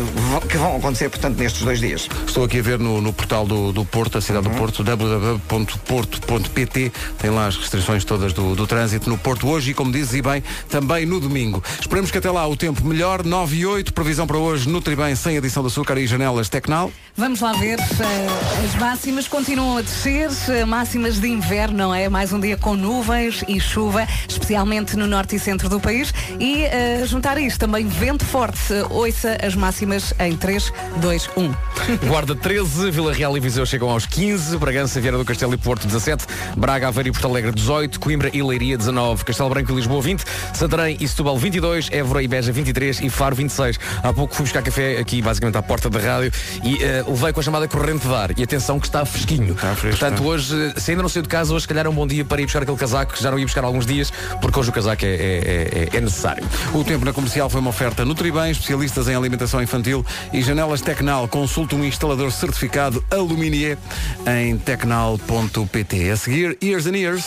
que 0.48 0.58
vão 0.58 0.78
acontecer, 0.78 1.10
portanto, 1.10 1.38
nestes 1.38 1.62
dois 1.62 1.80
dias. 1.80 2.08
Estou 2.26 2.44
aqui 2.44 2.60
a 2.60 2.62
ver 2.62 2.80
no, 2.80 3.02
no 3.02 3.14
portal 3.14 3.46
do, 3.46 3.72
do 3.72 3.86
Porto, 3.86 4.18
a 4.18 4.22
cidade 4.22 4.50
do 4.50 4.56
Porto, 4.56 4.84
www.porto.pt. 4.84 6.92
Tem 7.20 7.30
lá 7.30 7.48
as 7.48 7.58
restrições 7.58 8.04
todas 8.04 8.34
do, 8.34 8.56
do 8.56 8.66
trânsito 8.66 9.10
no 9.10 9.18
Porto 9.18 9.48
hoje 9.48 9.72
e, 9.72 9.74
como 9.74 9.92
dizes, 9.92 10.14
e 10.16 10.22
bem, 10.22 10.44
também 10.70 11.06
no 11.06 11.20
domingo. 11.20 11.64
Esperemos 11.80 12.10
que 12.12 12.18
até 12.18 12.32
lá 12.32 12.48
o 12.48 12.56
tempo 12.56 12.84
melhor. 12.86 13.24
9 13.24 13.58
e 13.58 13.66
8, 13.66 13.94
previsão 13.94 14.26
para 14.26 14.38
hoje, 14.38 14.68
Nutribem, 14.70 15.16
sem 15.16 15.38
adição 15.38 15.62
de 15.64 15.68
açúcar 15.68 15.98
e 15.98 16.08
janelas 16.08 16.50
Tecnal. 16.50 16.92
Vamos 17.16 17.42
lá 17.42 17.54
ver. 17.54 17.80
eh, 17.80 18.66
as 18.66 18.76
máximas 18.80 19.28
continuam 19.28 19.78
a 19.78 19.82
descer, 19.82 20.30
eh, 20.50 20.66
máximas 20.66 21.20
de 21.20 21.28
inverno, 21.28 21.78
não 21.78 21.94
é? 21.94 22.10
Mais 22.10 22.32
um 22.34 22.40
dia 22.40 22.58
com 22.58 22.76
nuvens 22.76 23.44
e 23.48 23.60
chuva, 23.60 24.08
especialmente 24.28 24.96
no 24.96 25.06
norte 25.08 25.36
e 25.36 25.40
centro 25.40 25.70
do 25.70 25.80
país. 25.80 26.14
E 26.40 26.64
eh, 26.72 27.04
juntar 27.06 27.38
a 27.38 27.42
isto 27.42 27.60
também 27.60 27.86
vento 27.88 28.26
forte. 28.26 28.74
Ouça 28.90 29.38
as 29.44 29.56
máximas 29.56 30.14
em 30.20 30.36
3, 30.36 30.72
2, 30.98 31.30
1. 31.38 32.08
Guarda 32.08 32.36
13, 32.36 32.90
Vila 32.92 33.14
Real 33.14 33.36
e 33.38 33.40
Viseu 33.40 33.66
chegam 33.66 33.90
aos 33.90 34.06
15, 34.06 34.58
Bragança, 34.58 35.00
Vieira 35.00 35.18
do 35.18 35.26
Castelo 35.26 35.54
e 35.54 35.58
Porto 35.58 35.86
17, 35.86 36.26
Braga, 36.58 36.88
Aveiro 36.88 37.10
e 37.10 37.12
Porto 37.12 37.28
Alegre 37.28 37.52
18, 37.52 38.00
Coimbra 38.00 38.30
e 38.34 38.42
Leiria 38.42 38.78
19, 38.78 39.24
Castelo 39.26 39.50
Branco 39.50 39.72
e 39.72 39.76
Lisboa 39.76 40.02
20, 40.02 40.24
Santarém 40.54 40.98
e 41.00 41.08
Setúbal 41.08 41.38
22, 41.38 41.90
Évora 41.92 42.24
e 42.24 42.28
Beja 42.28 42.52
23 42.52 43.02
e 43.02 43.10
Faro 43.10 43.36
26. 43.36 43.78
Há 44.04 44.14
pouco 44.14 44.34
fui 44.36 44.44
buscar 44.46 44.62
café 44.62 44.98
aqui 44.98 45.22
basicamente 45.22 45.58
à 45.58 45.62
porta 45.62 45.90
da 45.90 46.00
rádio 46.00 46.32
e 46.64 46.82
eh, 46.84 47.04
levei 47.08 47.34
com 47.34 47.40
a 47.40 47.44
chamada 47.44 47.68
corrente 47.68 48.08
de 48.08 48.14
ar 48.14 48.32
e 48.38 48.44
atenção 48.44 48.80
que 48.80 48.88
está 48.88 49.04
fresquinho. 49.06 49.56
Portanto, 49.56 50.14
está. 50.16 50.24
hoje, 50.24 50.74
eh, 50.76 50.80
se 50.80 50.92
ainda 50.92 51.04
não 51.04 51.10
saiu 51.10 51.24
de 51.24 51.30
casa, 51.30 51.54
hoje 51.54 51.64
se 51.64 51.68
calhar 51.68 51.86
é 51.86 51.90
um 51.90 51.94
bom 51.94 52.08
dia 52.08 52.24
para 52.24 52.42
ir 52.42 52.46
buscar 52.46 52.62
aquele 52.64 52.78
casaco 52.78 53.14
que 53.14 53.22
já 53.22 53.30
não 53.32 53.38
ia 53.40 53.46
buscar 53.46 53.64
há 53.64 53.68
alguns 53.68 53.86
dias, 53.86 54.12
porque 54.42 54.60
hoje 54.60 54.70
o 54.70 54.74
casaco 54.74 55.06
é, 55.06 55.10
é- 55.10 55.90
é- 55.94 55.98
é 55.98 56.02
necessário. 56.02 56.44
O 56.74 56.84
tempo 56.84 57.06
na 57.06 57.14
comercial 57.14 57.50
foi 57.50 57.60
uma 57.60 57.70
oferta 57.70 58.06
Nutribem, 58.06 58.52
especialistas 58.52 59.08
em 59.08 59.16
alimentação 59.16 59.62
infantil 59.62 60.06
e 60.32 60.42
janelas 60.42 60.82
Tecnal. 60.82 61.28
Consulte 61.28 61.76
um 61.76 61.84
instalador 61.84 62.32
certificado 62.32 63.04
Aluminier 63.12 63.78
em 64.26 64.58
tecnal.pt. 64.58 66.10
A 66.10 66.18
seguir, 66.18 66.58
Years 66.62 66.86
and 66.86 66.98
Years. 66.98 67.26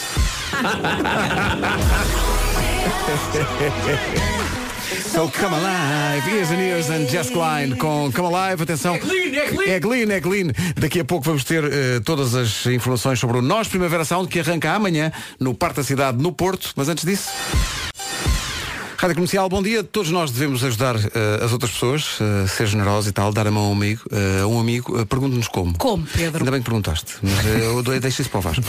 So 5.15 5.31
come 5.31 5.55
alive, 5.55 6.29
Years 6.29 6.51
and 6.51 6.59
Years 6.59 6.91
and 6.91 7.09
Jess 7.09 7.31
Klein 7.31 7.77
com 7.77 8.11
Come 8.13 8.35
Alive, 8.35 8.65
atenção. 8.65 8.97
É 8.97 8.99
clean, 8.99 9.33
é 9.33 9.47
clean. 9.47 9.71
É 9.71 9.81
clean, 9.81 10.11
é 10.11 10.21
clean. 10.21 10.53
Daqui 10.75 10.99
a 10.99 11.05
pouco 11.05 11.25
vamos 11.25 11.45
ter 11.45 11.63
eh, 11.63 12.01
todas 12.05 12.35
as 12.35 12.67
informações 12.67 13.21
sobre 13.21 13.39
o 13.39 13.43
Nós 13.43 13.69
Primavera 13.69 14.05
Sound 14.05 14.29
que 14.29 14.41
arranca 14.41 14.73
amanhã 14.73 15.13
no 15.39 15.55
Parque 15.55 15.77
da 15.77 15.85
Cidade, 15.85 16.21
no 16.21 16.33
Porto. 16.33 16.73
Mas 16.75 16.89
antes 16.89 17.05
disso. 17.05 17.31
Rádio 18.97 19.17
Comercial, 19.17 19.49
bom 19.49 19.63
dia. 19.63 19.83
Todos 19.85 20.11
nós 20.11 20.31
devemos 20.31 20.65
ajudar 20.65 20.97
eh, 20.97 21.45
as 21.45 21.53
outras 21.53 21.73
pessoas, 21.73 22.19
eh, 22.21 22.47
ser 22.47 22.67
generosos 22.67 23.11
e 23.11 23.13
tal, 23.13 23.33
dar 23.33 23.47
a 23.47 23.51
mão 23.51 23.65
a 23.65 23.69
um 23.69 23.73
amigo. 23.73 24.03
a 24.43 24.47
um 24.47 24.59
amigo, 24.59 24.99
uh, 24.99 25.05
pergunte-nos 25.05 25.49
como. 25.49 25.77
Como, 25.77 26.07
Pedro? 26.07 26.39
Ainda 26.39 26.51
bem 26.51 26.61
que 26.61 26.65
perguntaste, 26.65 27.15
mas 27.23 27.45
eu 27.45 27.83
dou- 27.83 27.99
deixo 28.01 28.23
isso 28.23 28.31
para 28.31 28.39
o 28.39 28.43
Vasco. 28.43 28.63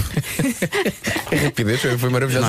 A 1.32 1.36
rapidez 1.46 1.80
foi, 1.82 1.98
foi 1.98 2.10
maravilhosa. 2.10 2.48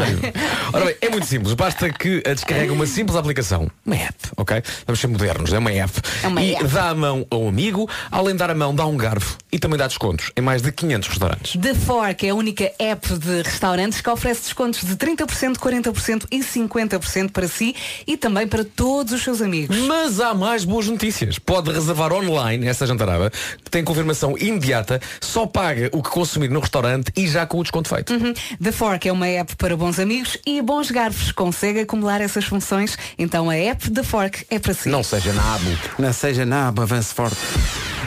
Ora 0.72 0.86
bem, 0.86 0.96
é 1.00 1.08
muito 1.10 1.26
simples. 1.26 1.54
Basta 1.54 1.88
que 1.90 2.22
a 2.26 2.34
descarregue 2.34 2.72
uma 2.72 2.86
simples 2.86 3.16
aplicação. 3.16 3.70
Uma 3.84 3.96
app, 3.96 4.16
ok? 4.36 4.62
Vamos 4.86 5.00
ser 5.00 5.06
modernos, 5.08 5.52
é 5.52 5.58
uma 5.58 5.70
app. 5.72 5.92
É 6.24 6.28
uma 6.28 6.42
e 6.42 6.54
app. 6.54 6.66
dá 6.68 6.88
a 6.90 6.94
mão 6.94 7.26
a 7.30 7.36
um 7.36 7.48
amigo, 7.48 7.88
além 8.10 8.32
de 8.34 8.38
dar 8.38 8.50
a 8.50 8.54
mão, 8.54 8.74
dá 8.74 8.86
um 8.86 8.96
garfo 8.96 9.36
e 9.52 9.58
também 9.58 9.78
dá 9.78 9.86
descontos 9.86 10.32
em 10.36 10.40
mais 10.40 10.60
de 10.62 10.72
500 10.72 11.08
restaurantes. 11.08 11.60
The 11.60 11.74
Fork 11.74 12.26
é 12.26 12.30
a 12.30 12.34
única 12.34 12.70
app 12.78 13.16
de 13.18 13.42
restaurantes 13.42 14.00
que 14.00 14.10
oferece 14.10 14.42
descontos 14.42 14.80
de 14.82 14.96
30%, 14.96 15.56
40% 15.56 16.26
e 16.32 16.40
50% 16.40 17.30
para 17.30 17.46
si 17.46 17.65
e 18.06 18.16
também 18.16 18.46
para 18.46 18.64
todos 18.64 19.12
os 19.12 19.22
seus 19.22 19.40
amigos. 19.40 19.76
Mas 19.78 20.20
há 20.20 20.34
mais 20.34 20.64
boas 20.64 20.86
notícias. 20.86 21.38
Pode 21.38 21.72
reservar 21.72 22.12
online 22.12 22.66
essa 22.66 22.86
jantarada, 22.86 23.30
que 23.64 23.70
tem 23.70 23.84
confirmação 23.84 24.36
imediata, 24.38 25.00
só 25.20 25.46
paga 25.46 25.88
o 25.92 26.02
que 26.02 26.10
consumir 26.10 26.50
no 26.50 26.60
restaurante 26.60 27.12
e 27.16 27.26
já 27.26 27.46
com 27.46 27.58
o 27.58 27.62
desconto 27.62 27.88
feito. 27.88 28.12
Uhum. 28.12 28.34
The 28.62 28.72
Fork 28.72 29.08
é 29.08 29.12
uma 29.12 29.26
app 29.26 29.56
para 29.56 29.76
bons 29.76 29.98
amigos 29.98 30.38
e 30.46 30.60
bons 30.60 30.90
garfos. 30.90 31.32
Consegue 31.32 31.80
acumular 31.80 32.20
essas 32.20 32.44
funções? 32.44 32.98
Então 33.18 33.48
a 33.50 33.56
app 33.56 33.90
The 33.90 34.02
Fork 34.02 34.46
é 34.50 34.58
para 34.58 34.74
si. 34.74 34.88
Não 34.88 35.02
seja 35.02 35.32
nabo. 35.32 35.70
Não 35.98 36.12
seja 36.12 36.44
nabo, 36.44 36.82
avance 36.82 37.14
forte. 37.14 37.36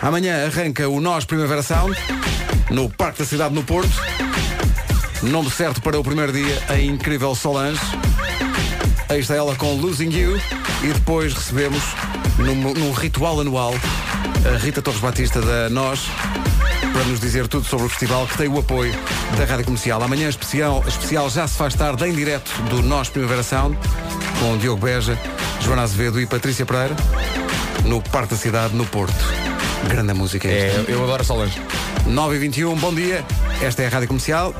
Amanhã 0.01 0.45
arranca 0.45 0.88
o 0.88 1.01
Nós 1.01 1.26
Primavera 1.26 1.62
Sound 1.62 1.97
no 2.70 2.89
Parque 2.89 3.20
da 3.20 3.26
Cidade 3.26 3.53
no 3.53 3.64
Porto. 3.64 3.91
Nome 5.22 5.51
certo 5.51 5.82
para 5.82 5.99
o 5.99 6.03
primeiro 6.03 6.32
dia, 6.32 6.64
a 6.70 6.80
incrível 6.80 7.36
Solange. 7.36 7.82
Aí 9.10 9.20
está 9.20 9.36
ela 9.36 9.55
com 9.55 9.74
Losing 9.74 10.12
You 10.12 10.39
e 10.84 10.88
depois 10.93 11.34
recebemos 11.34 11.82
num, 12.38 12.55
num 12.55 12.91
ritual 12.91 13.41
anual 13.41 13.74
a 14.45 14.57
Rita 14.57 14.82
Torres 14.82 14.99
Batista 15.01 15.41
da 15.41 15.68
Nós 15.70 16.05
para 16.93 17.03
nos 17.05 17.20
dizer 17.20 17.47
tudo 17.47 17.66
sobre 17.66 17.88
o 17.88 17.89
festival 17.89 18.28
que 18.28 18.38
tem 18.38 18.47
o 18.47 18.60
apoio 18.60 18.93
da 19.36 19.45
Rádio 19.45 19.66
Comercial. 19.66 20.01
Amanhã 20.03 20.30
especial, 20.30 20.84
especial 20.88 21.30
já 21.30 21.47
se 21.47 21.57
faz 21.57 21.74
tarde 21.74 22.05
em 22.07 22.14
direto 22.14 22.51
do 22.70 22.84
Nós 22.84 23.10
Primavera 23.10 23.41
Sound 23.41 23.78
com 24.39 24.57
Diogo 24.57 24.86
Beja, 24.86 25.18
Joana 25.62 25.82
Azevedo 25.82 26.22
e 26.22 26.26
Patrícia 26.28 26.66
Pereira 26.66 26.95
no 27.86 28.01
Parque 28.01 28.36
da 28.36 28.38
Cidade, 28.38 28.76
no 28.76 28.86
Porto. 28.86 29.14
Grande 29.88 30.14
música 30.14 30.47
É, 30.47 30.68
esta. 30.68 30.91
eu 30.91 31.03
adoro 31.03 31.24
Solange. 31.24 31.60
9 32.05 32.36
e 32.36 32.39
21 32.39 32.76
bom 32.76 32.93
dia. 32.93 33.26
Esta 33.62 33.82
é 33.84 33.88
a 33.88 33.89
Rádio 33.89 34.07
Comercial. 34.07 34.53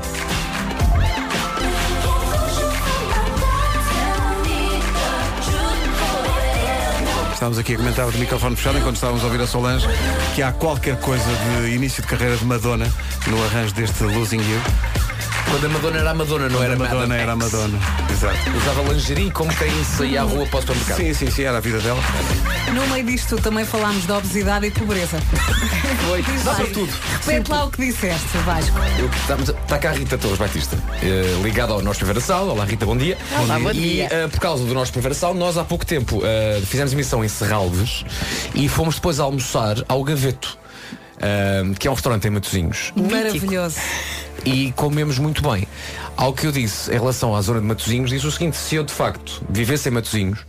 Estávamos 7.40 7.58
aqui 7.58 7.72
a 7.72 7.78
comentar 7.78 8.10
de 8.10 8.18
microfone 8.18 8.54
fechado 8.54 8.76
enquanto 8.76 8.96
estávamos 8.96 9.22
a 9.22 9.24
ouvir 9.24 9.40
a 9.40 9.46
Solange 9.46 9.88
que 10.34 10.42
há 10.42 10.52
qualquer 10.52 11.00
coisa 11.00 11.24
de 11.24 11.74
início 11.74 12.02
de 12.02 12.08
carreira 12.10 12.36
de 12.36 12.44
Madonna 12.44 12.86
no 13.28 13.42
arranjo 13.42 13.72
deste 13.72 14.04
Losing 14.04 14.40
You. 14.40 15.09
Quando 15.50 15.64
a 15.66 15.68
Madonna 15.68 15.98
era 15.98 16.10
a 16.10 16.14
Madonna, 16.14 16.48
não 16.48 16.62
era 16.62 16.74
a 16.74 16.76
Madonna 16.76 17.16
era 17.16 17.32
a. 17.32 17.36
Madonna. 17.36 17.78
Exato. 18.10 18.36
Usava 18.56 18.92
lingerie 18.92 19.30
como 19.32 19.52
quem 19.56 19.84
saía 19.84 20.20
à 20.20 20.24
rua 20.24 20.46
para 20.46 20.58
o 20.58 20.60
supermercado. 20.60 20.96
Sim, 20.96 21.12
sim, 21.12 21.30
sim, 21.30 21.42
era 21.42 21.58
a 21.58 21.60
vida 21.60 21.78
dela. 21.80 22.00
No 22.72 22.86
meio 22.86 23.04
disto 23.04 23.36
também 23.36 23.64
falámos 23.64 24.06
de 24.06 24.12
obesidade 24.12 24.66
e 24.66 24.70
pobreza. 24.70 25.18
Foi. 26.06 26.22
Dá 26.44 26.54
para 26.54 26.66
tudo. 26.66 26.92
Repete 27.26 27.50
lá 27.50 27.64
o 27.64 27.70
que 27.70 27.84
disseste, 27.84 28.38
Vasco. 28.44 28.78
Está 29.62 29.78
cá 29.78 29.90
a 29.90 29.92
Rita 29.92 30.16
Torres 30.16 30.38
Batista, 30.38 30.78
eh, 31.02 31.40
ligada 31.42 31.72
ao 31.72 31.82
nosso 31.82 31.98
Primeira 31.98 32.20
Sal. 32.20 32.48
Olá 32.48 32.64
Rita, 32.64 32.86
bom 32.86 32.96
dia. 32.96 33.18
Olá, 33.40 33.58
bom 33.58 33.70
e 33.70 33.74
dia. 33.74 34.08
eh, 34.10 34.28
por 34.28 34.38
causa 34.38 34.64
do 34.64 34.72
nosso 34.72 34.92
Primeira 34.92 35.14
Sal, 35.14 35.34
nós 35.34 35.58
há 35.58 35.64
pouco 35.64 35.84
tempo 35.84 36.20
eh, 36.24 36.60
fizemos 36.64 36.92
emissão 36.92 37.24
em 37.24 37.28
Serralves 37.28 38.04
e 38.54 38.68
fomos 38.68 38.94
depois 38.94 39.18
almoçar 39.18 39.76
ao 39.88 40.04
Gaveto, 40.04 40.56
que 41.78 41.86
é 41.86 41.90
um 41.90 41.94
restaurante 41.94 42.26
em 42.26 42.30
Matosinhos. 42.30 42.92
Maravilhoso. 42.96 43.78
E 44.44 44.72
comemos 44.72 45.18
muito 45.18 45.42
bem. 45.42 45.66
Ao 46.16 46.32
que 46.32 46.46
eu 46.46 46.52
disse 46.52 46.90
em 46.90 46.94
relação 46.94 47.34
à 47.34 47.40
zona 47.42 47.60
de 47.60 47.66
Matosinhos, 47.66 48.10
disse 48.10 48.26
o 48.26 48.30
seguinte, 48.30 48.56
se 48.56 48.74
eu 48.76 48.84
de 48.84 48.92
facto 48.92 49.42
vivesse 49.48 49.88
em 49.88 49.92
Matosinhos, 49.92 50.40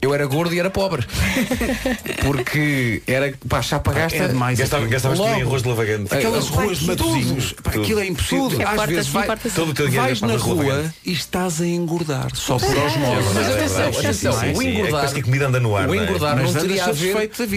eu 0.00 0.14
era 0.14 0.26
gordo 0.26 0.54
e 0.54 0.58
era 0.60 0.70
pobre. 0.70 1.06
Porque 2.24 3.02
era, 3.06 3.32
pá, 3.48 3.62
chapa 3.62 3.92
gasta. 3.92 4.16
É 4.18 4.28
demais 4.28 4.58
Gastava- 4.58 4.86
gastavas 4.86 5.18
tudo 5.18 5.30
em 5.30 5.42
arroz 5.42 5.62
de 5.62 5.68
lavagante. 5.68 6.14
Aquelas 6.14 6.48
ruas 6.48 6.78
Tudo. 6.78 7.36
aquilo 7.64 8.00
é 8.00 8.06
impossível. 8.06 8.48
Tudo. 8.50 8.66
Às 8.66 8.86
vezes 8.86 9.08
vai, 9.08 9.26
Todo 9.54 9.70
o 9.70 9.74
teu 9.74 9.86
dinheiro 9.86 10.06
vais 10.06 10.18
para 10.20 10.28
na 10.28 10.36
rua 10.36 10.64
lavagante. 10.64 10.94
e 11.04 11.12
estás 11.12 11.60
a 11.60 11.66
engordar 11.66 12.34
só 12.34 12.58
por 12.58 12.76
É 12.76 12.86
osmose. 12.86 13.28
Mas 13.34 13.48
atenção, 13.48 13.88
atenção, 13.88 14.32
o 14.32 14.62
é 14.62 14.64
engordar, 14.64 15.12
que 15.12 15.20
a 15.20 15.22
comida 15.22 15.46
anda 15.48 15.60
no 15.60 15.76
ar, 15.76 15.84
o 15.88 15.94
não 15.94 16.00
é? 16.00 16.04
engordar 16.04 16.36
não 16.36 16.52
teria 16.52 16.84
a 16.84 16.92
ver, 16.92 17.16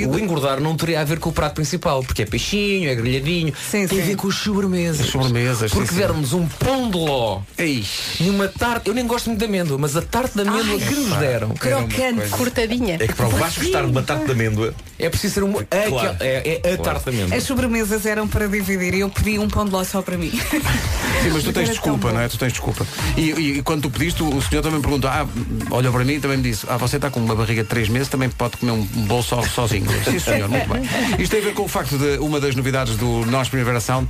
o 0.10 0.20
engordar 0.20 0.60
não 0.60 0.76
teria 0.76 1.02
a 1.02 1.04
ver 1.04 1.20
com 1.20 1.30
o 1.30 1.34
prato 1.34 1.56
principal, 1.56 2.04
porque 2.04 2.22
é 2.24 2.26
peixinho, 2.26 2.90
é 2.90 2.96
grelhadinho, 2.96 3.54
tem 3.72 3.84
a 3.84 3.88
ver 3.88 4.16
com 4.16 4.28
as 4.28 4.36
sobremesas. 4.36 5.02
As 5.08 5.12
sobremesas, 5.12 5.72
Porque 5.72 5.94
deram-nos 5.96 6.34
um 6.34 6.48
pão 6.48 6.90
de 6.90 6.98
ló 6.98 7.42
e 7.58 7.84
uma 8.22 8.48
tarte, 8.48 8.88
eu 8.90 8.94
nem 8.94 9.06
gosto 9.06 9.28
muito 9.28 9.40
de 9.40 9.46
amêndoa, 9.46 9.78
mas 9.78 9.96
a 9.96 10.02
tarte 10.02 10.36
de 10.36 10.42
amêndoa 10.48 10.80
que 10.80 10.94
nos 10.96 11.18
deram. 11.18 11.50
Crocante, 11.50 12.31
cortadinha. 12.32 12.96
É 13.00 13.08
que 13.08 13.14
para 13.14 13.28
o 13.28 13.30
Vasco 13.30 13.62
gostar 13.64 13.86
de 13.86 13.92
batata 13.92 14.26
de 14.26 14.32
amêndoa. 14.32 14.74
É 15.00 15.10
preciso 15.10 15.34
ser 15.36 15.44
uma. 15.44 15.64
Claro. 15.64 16.18
É, 16.20 16.60
é 16.64 16.74
a 16.74 16.78
tarte 16.78 17.10
de 17.10 17.18
amêndoa. 17.18 17.38
As 17.38 17.44
sobremesas 17.44 18.06
eram 18.06 18.28
para 18.28 18.48
dividir 18.48 18.94
e 18.94 19.00
eu 19.02 19.10
pedi 19.10 19.38
um 19.40 19.48
pão 19.50 19.66
de 19.66 19.72
ló 19.72 19.84
só 19.84 20.02
para 20.02 20.18
mim. 20.18 20.32
Sim, 20.32 21.30
mas 21.34 21.44
tu 21.44 21.54
tens 21.54 21.70
desculpa, 21.70 22.12
não 22.12 22.22
é? 22.22 22.28
Tu 22.28 22.38
tens 22.38 22.52
desculpa. 22.52 22.86
E, 23.18 23.32
e- 23.32 23.58
e 23.58 23.62
quando 23.64 23.84
tu 23.84 23.90
pediste, 23.90 24.24
o 24.24 24.42
senhor 24.42 24.62
também 24.62 24.82
perguntou, 24.82 25.10
ah, 25.10 25.26
olhou 25.72 25.92
para 25.92 26.04
mim 26.04 26.14
e 26.14 26.20
também 26.20 26.38
me 26.38 26.44
disse, 26.44 26.66
ah, 26.70 26.78
você 26.78 26.96
está 26.96 27.10
com 27.10 27.20
uma 27.20 27.36
barriga 27.36 27.64
de 27.64 27.70
três 27.70 27.90
meses, 27.90 28.08
também 28.08 28.30
pode 28.30 28.58
comer 28.58 28.72
um 28.72 28.84
bolo 28.84 29.24
só, 29.24 29.42
sozinho. 29.44 29.86
Sim, 30.04 30.20
senhor, 30.20 30.48
muito 30.50 30.68
bem. 30.70 30.82
Isto 31.20 31.32
tem 31.32 31.42
a 31.42 31.44
ver 31.44 31.54
com 31.54 31.64
o 31.64 31.68
facto 31.68 31.98
de 31.98 32.18
uma 32.20 32.40
das 32.40 32.56
novidades 32.56 32.96
do 32.96 33.26
Nós 33.26 33.50
Primavera 33.50 33.80
Sound 33.80 34.08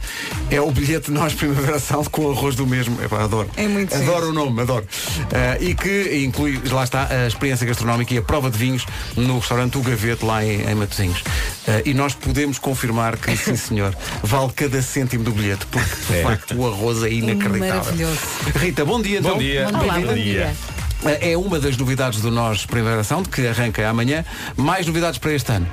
é 0.50 0.60
o 0.62 0.72
bilhete 0.72 1.12
Nós 1.12 1.34
Primavera 1.34 1.80
Sound 1.80 2.10
com 2.10 2.30
arroz 2.32 2.56
do 2.56 2.66
mesmo. 2.68 3.02
Epá, 3.04 3.24
adoro. 3.24 3.50
É 3.58 3.68
muito 3.68 3.94
Adoro 3.96 4.28
giro. 4.28 4.30
o 4.30 4.34
nome, 4.34 4.62
adoro. 4.62 4.86
Ah, 5.34 5.58
e 5.60 5.74
que 5.74 6.24
inclui, 6.26 6.60
lá 6.72 6.84
está, 6.84 7.08
a 7.10 7.28
experiência 7.28 7.66
gastronómica 7.66 8.11
e 8.12 8.18
a 8.18 8.22
prova 8.22 8.50
de 8.50 8.58
vinhos 8.58 8.86
no 9.16 9.40
restaurante 9.40 9.78
O 9.78 9.82
Gaveto, 9.82 10.26
lá 10.26 10.44
em, 10.44 10.62
em 10.62 10.76
Matosinhos. 10.76 11.24
Ah, 11.68 11.82
e 11.86 11.94
nós 11.94 12.14
podemos 12.14 12.60
confirmar 12.60 13.18
que, 13.18 13.36
sim 13.36 13.56
senhor, 13.58 13.96
vale 14.24 14.52
cada 14.54 14.82
cêntimo 14.82 15.24
do 15.24 15.32
bilhete, 15.32 15.66
porque 15.68 16.14
de 16.14 16.24
facto 16.24 16.58
o 16.58 16.68
arroz 16.68 17.04
é 17.04 17.10
inacreditável. 17.12 17.78
Maravilhoso. 17.78 18.20
Rita, 18.56 18.86
bom 18.86 19.02
dia. 19.02 19.22
Bom 19.22 19.30
então. 19.30 19.40
dia. 19.40 19.68
Olá, 19.68 20.00
bom 20.00 20.14
dia. 20.14 20.56
É 21.04 21.36
uma 21.36 21.60
das 21.60 21.76
novidades 21.78 22.22
do 22.22 22.30
Nós 22.30 22.64
Primeira 22.64 23.00
Ação, 23.00 23.24
que 23.24 23.48
arranca 23.48 23.90
amanhã. 23.90 24.24
Mais 24.56 24.86
novidades 24.86 25.18
para 25.18 25.34
este 25.34 25.52
ano. 25.52 25.68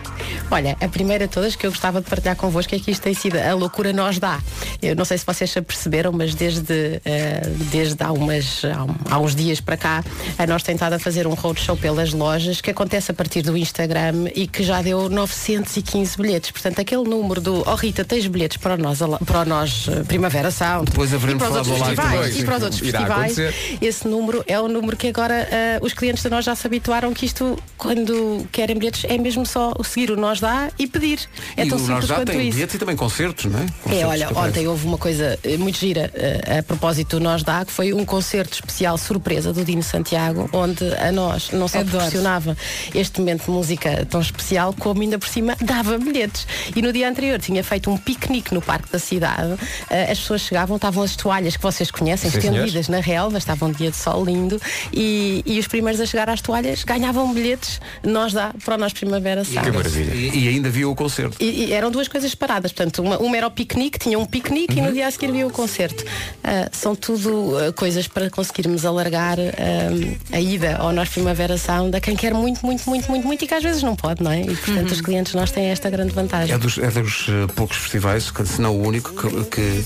Olha, 0.51 0.75
a 0.81 0.89
primeira 0.89 1.27
de 1.27 1.33
todas 1.35 1.55
que 1.55 1.67
eu 1.67 1.71
gostava 1.71 2.01
de 2.01 2.09
partilhar 2.09 2.35
convosco 2.35 2.75
é 2.75 2.79
que 2.79 2.91
isto 2.91 3.03
tem 3.03 3.13
sido 3.13 3.37
a 3.37 3.55
loucura 3.55 3.93
nos 3.93 4.19
dá. 4.19 4.41
Eu 4.81 4.97
não 4.97 5.05
sei 5.05 5.19
se 5.19 5.27
vocês 5.27 5.53
já 5.53 5.61
perceberam, 5.61 6.13
mas 6.13 6.35
desde, 6.35 7.03
eh, 7.05 7.43
desde 7.71 8.03
há, 8.03 8.11
umas, 8.11 8.63
há, 9.11 9.19
uns 9.19 9.35
dias 9.35 9.61
para 9.61 9.77
cá, 9.77 10.03
a 10.39 10.47
nós 10.47 10.63
tem 10.63 10.75
estado 10.75 10.95
a 10.95 10.99
fazer 10.99 11.27
um 11.27 11.35
roadshow 11.35 11.77
pelas 11.77 12.15
lojas 12.15 12.63
que 12.63 12.71
acontece 12.71 13.11
a 13.11 13.15
partir 13.15 13.43
do 13.43 13.55
Instagram 13.55 14.31
e 14.35 14.47
que 14.47 14.63
já 14.63 14.81
deu 14.81 15.11
915 15.11 16.17
bilhetes. 16.17 16.51
Portanto, 16.51 16.81
aquele 16.81 17.05
número 17.05 17.39
do 17.39 17.69
Oh 17.69 17.75
Rita, 17.75 18.03
tens 18.03 18.27
bilhetes 18.27 18.57
para 18.57 18.75
o 18.75 18.79
nós, 18.79 19.01
para 19.27 19.41
o 19.41 19.45
nós 19.45 19.87
eh, 19.89 20.05
Primavera 20.05 20.51
Sound 20.51 20.91
Depois 20.91 21.13
e 21.13 21.17
haveremos 21.17 21.43
para 21.43 21.51
os 21.51 21.69
outros 21.69 21.87
festivais, 21.87 22.39
e 22.39 22.45
para 22.45 22.57
os 22.57 22.63
outros 22.63 22.81
festivais. 22.81 23.37
Esse 23.83 24.09
número 24.09 24.43
é 24.47 24.59
o 24.59 24.69
número 24.69 24.97
que 24.97 25.09
agora 25.19 25.49
eh, 25.51 25.79
os 25.83 25.93
clientes 25.93 26.23
de 26.23 26.31
nós 26.31 26.45
já 26.45 26.55
se 26.55 26.65
habituaram 26.65 27.13
que 27.13 27.27
isto, 27.27 27.59
quando 27.77 28.47
querem 28.53 28.79
bilhetes, 28.79 29.05
é 29.05 29.19
mesmo 29.19 29.45
só 29.45 29.75
seguir 29.83 30.13
o 30.13 30.17
nós 30.17 30.39
dá 30.39 30.71
e 30.79 30.87
pedir. 30.87 31.19
É 31.57 31.65
e 31.65 31.69
tão 31.69 31.77
o 31.77 31.81
Nós 31.81 31.89
simples 31.89 32.07
já 32.07 32.15
quanto 32.15 32.31
tem 32.31 32.43
isso. 32.47 32.55
bilhetes 32.55 32.75
e 32.77 32.79
também 32.79 32.95
concertos, 32.95 33.47
não 33.47 33.59
é? 33.59 33.63
É, 33.63 33.67
Concertos 33.83 34.09
olha, 34.11 34.27
que 34.29 34.35
ontem 34.35 34.69
houve 34.69 34.87
uma 34.87 34.97
coisa 34.97 35.37
eh, 35.43 35.57
muito 35.57 35.77
gira 35.77 36.09
eh, 36.15 36.59
a 36.61 36.63
propósito 36.63 37.19
do 37.19 37.21
Nós 37.25 37.43
Dá, 37.43 37.65
que 37.65 37.73
foi 37.73 37.93
um 37.93 38.05
concerto 38.05 38.55
especial 38.55 38.97
surpresa 38.97 39.53
do 39.53 39.65
Dino 39.65 39.83
Santiago, 39.83 40.49
onde 40.53 40.85
a 40.95 41.11
nós 41.11 41.51
não 41.51 41.67
só 41.67 41.79
Adoro. 41.81 41.97
proporcionava 41.97 42.57
este 42.95 43.19
momento 43.19 43.47
de 43.47 43.51
música 43.51 44.07
tão 44.09 44.21
especial, 44.21 44.73
como 44.79 45.03
ainda 45.03 45.19
por 45.19 45.29
cima 45.29 45.57
dava 45.61 45.99
bilhetes. 45.99 46.47
E 46.77 46.81
no 46.81 46.93
dia 46.93 47.09
anterior 47.09 47.41
tinha 47.41 47.65
feito 47.65 47.91
um 47.91 47.97
piquenique 47.97 48.55
no 48.55 48.63
Parque 48.63 48.93
da 48.93 49.01
Cidade. 49.01 49.57
Eh, 49.91 50.13
as 50.13 50.21
pessoas 50.21 50.43
chegavam, 50.43 50.77
estavam 50.77 51.03
as 51.03 51.17
toalhas 51.17 51.57
que 51.57 51.63
vocês 51.63 51.91
conhecem, 51.91 52.31
Sim, 52.31 52.39
estendidas 52.39 52.87
na 52.87 53.01
relva, 53.01 53.37
estava 53.37 53.67
um 53.67 53.73
dia 53.73 53.91
de 53.91 53.97
sol 53.97 54.25
lindo, 54.25 54.61
e, 54.93 55.08
e 55.45 55.59
os 55.59 55.67
primeiros 55.67 56.01
a 56.01 56.07
chegar 56.07 56.29
às 56.31 56.41
toalhas 56.41 56.85
ganhavam 56.85 57.33
bilhetes, 57.33 57.81
Nós 58.03 58.33
Dá, 58.33 58.53
para 58.65 58.75
o 58.75 58.79
Nós 58.79 58.93
Primavera 58.93 59.45
Sound. 59.45 59.69
E, 59.99 60.45
e 60.45 60.49
ainda 60.49 60.69
viu 60.71 60.91
o 60.91 60.95
concerto. 60.95 61.37
E, 61.41 61.67
e 61.67 61.73
eram 61.73 61.91
duas 61.91 62.09
coisas 62.09 62.31
separadas. 62.31 62.73
Portanto, 62.73 63.03
uma, 63.03 63.19
uma 63.19 63.37
era 63.37 63.47
o 63.47 63.51
piquenique, 63.51 63.99
tinha 63.99 64.19
um 64.19 64.27
piquenique 64.27 64.75
Uhum. 64.79 64.85
e 64.85 64.89
no 64.89 64.93
dia 64.93 65.07
a 65.07 65.11
seguir 65.11 65.29
havia 65.29 65.47
o 65.47 65.51
concerto. 65.51 66.05
Ah, 66.45 66.69
são 66.73 66.95
tudo 66.95 67.57
ah, 67.59 67.73
coisas 67.73 68.07
para 68.09 68.29
conseguirmos 68.31 68.85
alargar 68.85 69.39
ah, 69.39 70.37
a 70.37 70.41
ida 70.41 70.77
ao 70.77 70.93
Nós 70.93 71.09
Primavera 71.09 71.57
Sound 71.59 71.97
a 71.97 72.01
quem 72.01 72.15
quer 72.17 72.35
muito, 72.35 72.65
muito, 72.65 72.89
muito, 72.89 73.09
muito, 73.11 73.27
muito 73.27 73.45
e 73.45 73.49
que 73.49 73.55
às 73.55 73.63
vezes 73.63 73.83
não 73.83 73.95
pode, 73.97 74.23
não 74.23 74.31
é? 74.31 74.43
E 74.43 74.57
portanto 74.57 74.91
os 74.93 75.01
clientes 75.01 75.35
nós 75.35 75.51
têm 75.51 75.67
esta 75.67 75.89
grande 75.91 76.13
vantagem. 76.13 76.55
É 76.55 76.59
dos, 76.59 76.79
é 76.79 76.91
dos 76.91 77.27
poucos 77.55 77.77
festivais, 77.77 78.31
que- 78.31 78.45
se 78.47 78.61
não 78.61 78.77
o 78.77 78.87
único, 78.87 79.11
que, 79.13 79.45
que 79.45 79.85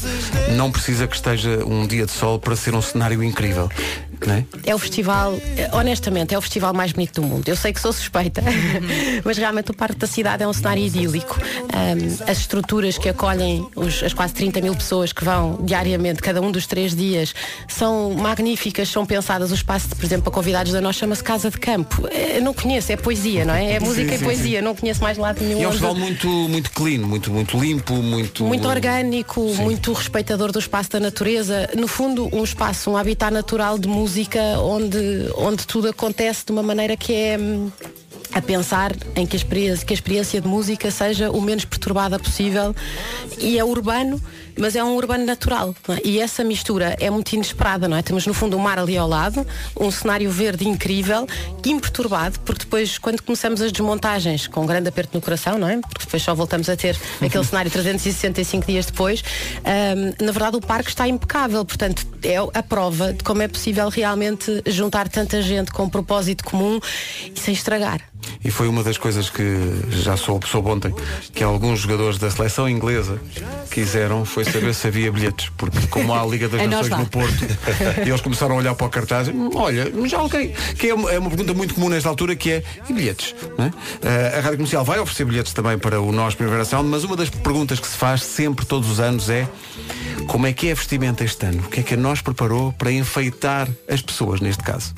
não 0.57 0.71
precisa 0.71 1.07
que 1.07 1.17
esteja 1.17 1.65
um 1.65 1.87
dia 1.87 2.07
de 2.07 2.13
sol 2.13 2.39
para 2.39 2.55
ser 2.57 2.75
um 2.75 2.83
cenário 2.83 3.23
incrível. 3.23 3.69
Não 4.27 4.35
é? 4.35 4.45
É 4.65 4.75
o 4.75 4.79
festival, 4.79 5.35
eh, 5.57 5.69
honestamente, 5.73 6.35
é 6.35 6.39
o 6.39 6.41
festival 6.41 6.73
mais 6.73 6.93
bonito 6.93 7.21
do 7.21 7.27
mundo. 7.27 7.49
Eu 7.49 7.57
sei 7.57 7.73
que 7.73 7.81
sou 7.81 7.93
suspeita, 7.93 8.43
mas 9.25 9.37
realmente 9.37 9.71
o 9.71 9.75
Parque 9.75 9.97
da 9.97 10.07
Cidade 10.07 10.43
é 10.43 10.49
um 10.49 10.53
cenário 10.53 10.83
idílico. 10.85 11.41
Ahm, 11.73 12.17
as 12.31 12.39
estruturas 12.39 12.99
que 12.99 13.09
acolhem 13.09 13.67
os- 13.75 14.03
as 14.03 14.13
quase 14.13 14.35
30 14.35 14.61
mil 14.61 14.75
pessoas 14.75 15.13
que 15.13 15.25
vão 15.25 15.59
diariamente, 15.63 16.21
cada 16.23 16.41
um 16.41 16.51
dos 16.53 16.67
três 16.67 16.95
dias, 16.95 17.35
são 17.69 18.13
magníficas, 18.15 18.89
são 18.89 19.05
pensadas. 19.05 19.51
O 19.51 19.55
espaço, 19.55 19.89
por 19.91 20.05
exemplo, 20.05 20.25
para 20.25 20.33
convidados 20.33 20.73
da 20.73 20.81
nós 20.81 20.97
chama-se 20.97 21.23
Casa 21.25 21.51
de 21.51 21.59
Campo. 21.59 22.07
Eh, 22.11 22.39
Eu 22.39 22.43
não 22.43 22.55
conheço, 22.55 22.91
é 22.93 22.97
poesia, 22.97 23.45
não 23.45 23.55
é? 23.55 23.73
É 23.75 23.81
música 23.81 24.09
Sim, 24.11 24.15
e 24.15 24.19
sim, 24.19 24.25
poesia, 24.25 24.63
não 24.63 24.75
conheço 24.75 25.03
mais 25.03 25.19
lado 25.19 25.43
nenhum. 25.43 25.61
E 25.61 25.65
é 25.65 25.69
um 25.69 25.71
festival 25.71 25.95
muito, 25.95 26.27
muito 26.29 26.71
clean, 26.71 27.01
muito, 27.01 27.31
muito 27.31 27.59
limpo, 27.59 27.95
muito. 27.95 28.45
muito 28.45 28.69
orgânico, 28.69 29.41
muito 29.57 29.93
respeitador 29.93 30.51
do 30.53 30.59
espaço 30.59 30.91
da 30.91 31.01
natureza. 31.01 31.69
No 31.77 31.87
fundo, 31.89 32.29
um 32.35 32.43
espaço, 32.45 32.91
um 32.91 32.97
habitat 32.97 33.33
natural 33.33 33.79
de 33.79 33.89
música 33.89 34.12
onde, 34.61 34.99
onde 35.37 35.67
tudo 35.67 35.89
acontece 35.89 36.45
de 36.47 36.53
uma 36.53 36.63
maneira 36.63 36.97
que 36.97 37.13
é. 37.13 37.39
hum, 37.39 37.71
A 38.35 38.41
pensar 38.41 38.93
em 39.15 39.27
que 39.27 39.37
a, 39.37 39.39
experiência, 39.39 39.87
que 39.87 39.93
a 39.93 39.97
experiência 39.97 40.41
de 40.41 40.49
música 40.49 40.91
seja 40.91 41.31
o 41.31 41.41
menos 41.41 41.67
perturbada 41.67 42.19
possível 42.19 42.75
e 43.39 43.59
é 43.59 43.65
urbano, 43.65 44.19
mas 44.59 44.77
é 44.77 44.85
um 44.85 44.95
urbano 44.95 45.25
natural. 45.25 45.75
é? 45.89 46.01
E 46.05 46.21
essa 46.21 46.45
mistura 46.45 46.97
é 47.01 47.11
muito 47.11 47.33
inesperada, 47.33 47.89
não 47.89 47.97
é? 47.97 48.03
Temos 48.03 48.27
no 48.27 48.35
fundo 48.35 48.57
um 48.57 48.61
mar 48.61 48.79
ali 48.79 48.97
ao 48.97 49.09
lado, 49.09 49.47
um 49.79 49.91
cenário 49.91 50.31
verde 50.31 50.69
incrível, 50.69 51.27
imperturbado, 51.65 52.39
porque 52.41 52.65
depois, 52.65 52.99
quando 52.99 53.23
começamos 53.23 53.61
as 53.61 53.73
desmontagens, 53.73 54.47
com 54.47 54.63
um 54.63 54.67
grande 54.67 54.89
aperto 54.89 55.15
no 55.15 55.21
coração, 55.21 55.59
não 55.59 55.69
é? 55.69 55.79
Porque 55.81 56.05
depois 56.05 56.23
só 56.23 56.35
voltamos 56.35 56.69
a 56.69 56.77
ter 56.77 56.97
aquele 57.21 57.45
cenário 57.45 57.71
365 57.71 58.67
dias 58.67 58.87
depois, 58.87 59.23
hum, 59.59 60.25
na 60.25 60.33
verdade 60.33 60.57
o 60.57 60.61
parque 60.61 60.91
está 60.91 61.09
impecável, 61.09 61.65
portanto 61.65 62.07
é 62.23 62.37
a 62.37 62.63
prova 62.63 63.13
de 63.13 63.25
como 63.25 63.43
é 63.43 63.49
possível 63.49 63.89
realmente 63.89 64.63
juntar 64.67 65.09
tanta 65.09 65.43
gente 65.43 65.73
com 65.73 65.85
um 65.85 65.91
propósito 65.91 66.45
comum 66.45 66.81
e 67.35 67.39
sem 67.39 67.55
estragar. 67.55 68.12
E 68.45 68.51
foi 68.51 68.69
uma 68.69 68.83
das 68.83 68.99
coisas 68.99 69.31
que 69.31 69.45
já 69.91 70.17
soube, 70.17 70.49
soube 70.49 70.69
ontem, 70.69 70.95
que 71.33 71.43
alguns 71.43 71.81
jogadores 71.81 72.19
da 72.19 72.31
seleção 72.31 72.69
inglesa 72.69 73.21
quiseram 73.71 74.25
foi 74.25 74.45
saber 74.45 74.75
se 74.75 74.87
havia 74.87 75.11
bilhetes, 75.11 75.51
porque 75.57 75.87
como 75.89 76.13
há 76.13 76.23
a 76.23 76.27
Liga 76.27 76.49
das 76.49 76.61
nós 76.69 76.89
Nações 76.89 76.99
no 77.01 77.07
Porto, 77.07 77.45
e 78.05 78.09
eles 78.09 78.21
começaram 78.21 78.55
a 78.57 78.59
olhar 78.59 78.75
para 78.75 78.87
o 78.87 78.91
cartaz, 78.91 79.29
"Hum, 79.29 79.51
olha, 79.55 79.91
já 80.07 80.19
alguém, 80.19 80.53
que 80.79 80.89
é 80.89 80.95
uma, 80.95 81.11
é 81.11 81.19
uma 81.19 81.29
pergunta 81.31 81.55
muito 81.55 81.75
comum 81.75 81.89
nesta 81.89 82.09
altura, 82.09 82.35
que 82.35 82.51
é, 82.51 82.63
e 82.89 82.93
bilhetes? 82.93 83.35
é? 83.59 83.71
Eh, 84.03 84.39
a 84.39 84.41
Rádio 84.41 84.59
Comercial 84.59 84.85
vai 84.85 84.99
oferecer 84.99 85.25
bilhetes 85.25 85.53
também 85.53 85.79
para 85.79 86.01
o 86.01 86.13
Nós 86.13 86.35
Primavera 86.35 86.65
Sound, 86.65 86.89
mas 86.89 87.05
uma 87.05 87.17
das 87.17 87.31
perguntas 87.31 87.79
que 87.81 87.87
se 87.87 87.97
faz 87.97 88.23
sempre, 88.23 88.67
todos 88.67 88.91
os 88.91 89.01
anos, 89.01 89.31
é 89.31 89.49
como 90.27 90.47
é 90.47 90.53
que 90.53 90.69
é 90.69 90.73
a 90.73 90.75
vestimenta 90.75 91.25
este 91.25 91.45
ano? 91.47 91.63
O 91.67 91.69
que 91.69 91.81
é 91.81 91.83
que 91.83 91.95
a 91.95 91.97
nós 91.97 92.21
preparou 92.23 92.73
para 92.73 92.91
enfeitar 92.93 93.69
as 93.89 94.01
pessoas, 94.01 94.41
neste 94.41 94.63
caso? 94.63 94.93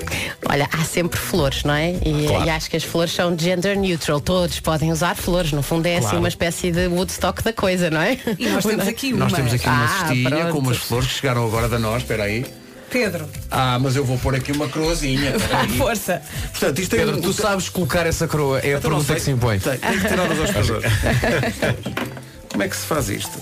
Olha, 0.49 0.68
há 0.72 0.85
sempre 0.85 1.18
flores, 1.18 1.64
não 1.64 1.74
é? 1.74 1.93
E, 2.05 2.26
Claro. 2.28 2.45
e 2.47 2.51
acho 2.51 2.70
que 2.70 2.76
as 2.76 2.85
flores 2.85 3.12
são 3.12 3.37
gender 3.39 3.76
neutral, 3.78 4.20
todos 4.20 4.61
podem 4.61 4.93
usar 4.93 5.14
flores, 5.16 5.53
no 5.53 5.62
fundo 5.62 5.87
é 5.87 5.93
assim 5.97 6.03
Claro. 6.03 6.18
uma 6.18 6.28
espécie 6.28 6.70
de 6.70 6.87
Woodstock 6.87 7.43
da 7.43 7.53
coisa, 7.53 7.91
não 7.91 8.01
é? 8.01 8.18
E 8.39 8.47
nós 8.49 8.64
temos 8.64 8.87
aqui 8.87 9.12
Nós 9.12 9.32
temos 9.32 9.53
aqui 9.53 9.66
uma 9.66 9.85
Ah, 9.85 10.07
cestinha 10.09 10.30
pronto. 10.30 10.53
com 10.53 10.59
umas 10.59 10.76
flores 10.78 11.09
que 11.09 11.14
chegaram 11.14 11.45
agora 11.47 11.68
da 11.68 11.78
nós, 11.78 12.03
espera 12.03 12.24
aí. 12.24 12.45
Pedro. 12.91 13.26
Ah, 13.51 13.76
mas 13.80 13.97
eu 13.97 14.05
vou 14.05 14.16
pôr 14.18 14.37
aqui 14.37 14.53
uma 14.53 14.68
coroazinha. 14.68 15.30
espera 15.35 15.61
aí. 15.62 15.76
Força. 15.76 16.22
Portanto, 16.53 16.78
isto 16.80 16.95
é 16.95 16.99
Pedro, 16.99 17.16
um- 17.18 17.20
tu 17.22 17.32
sabes 17.32 17.68
colocar 17.68 18.07
essa 18.07 18.28
coroa, 18.28 18.61
é 18.61 18.74
a 18.74 18.78
Então 18.78 18.91
pergunta 18.91 19.14
que 19.14 19.20
se 19.20 19.30
impõe. 19.32 19.59
Tem, 19.59 19.76
tem 19.78 19.99
que 19.99 20.07
tirar 20.09 20.30
os 20.30 20.39
hospedeiro. 20.39 20.82
Como 22.51 22.62
é 22.62 22.68
que 22.68 22.76
se 22.76 22.87
faz 22.87 23.09
isto? 23.09 23.37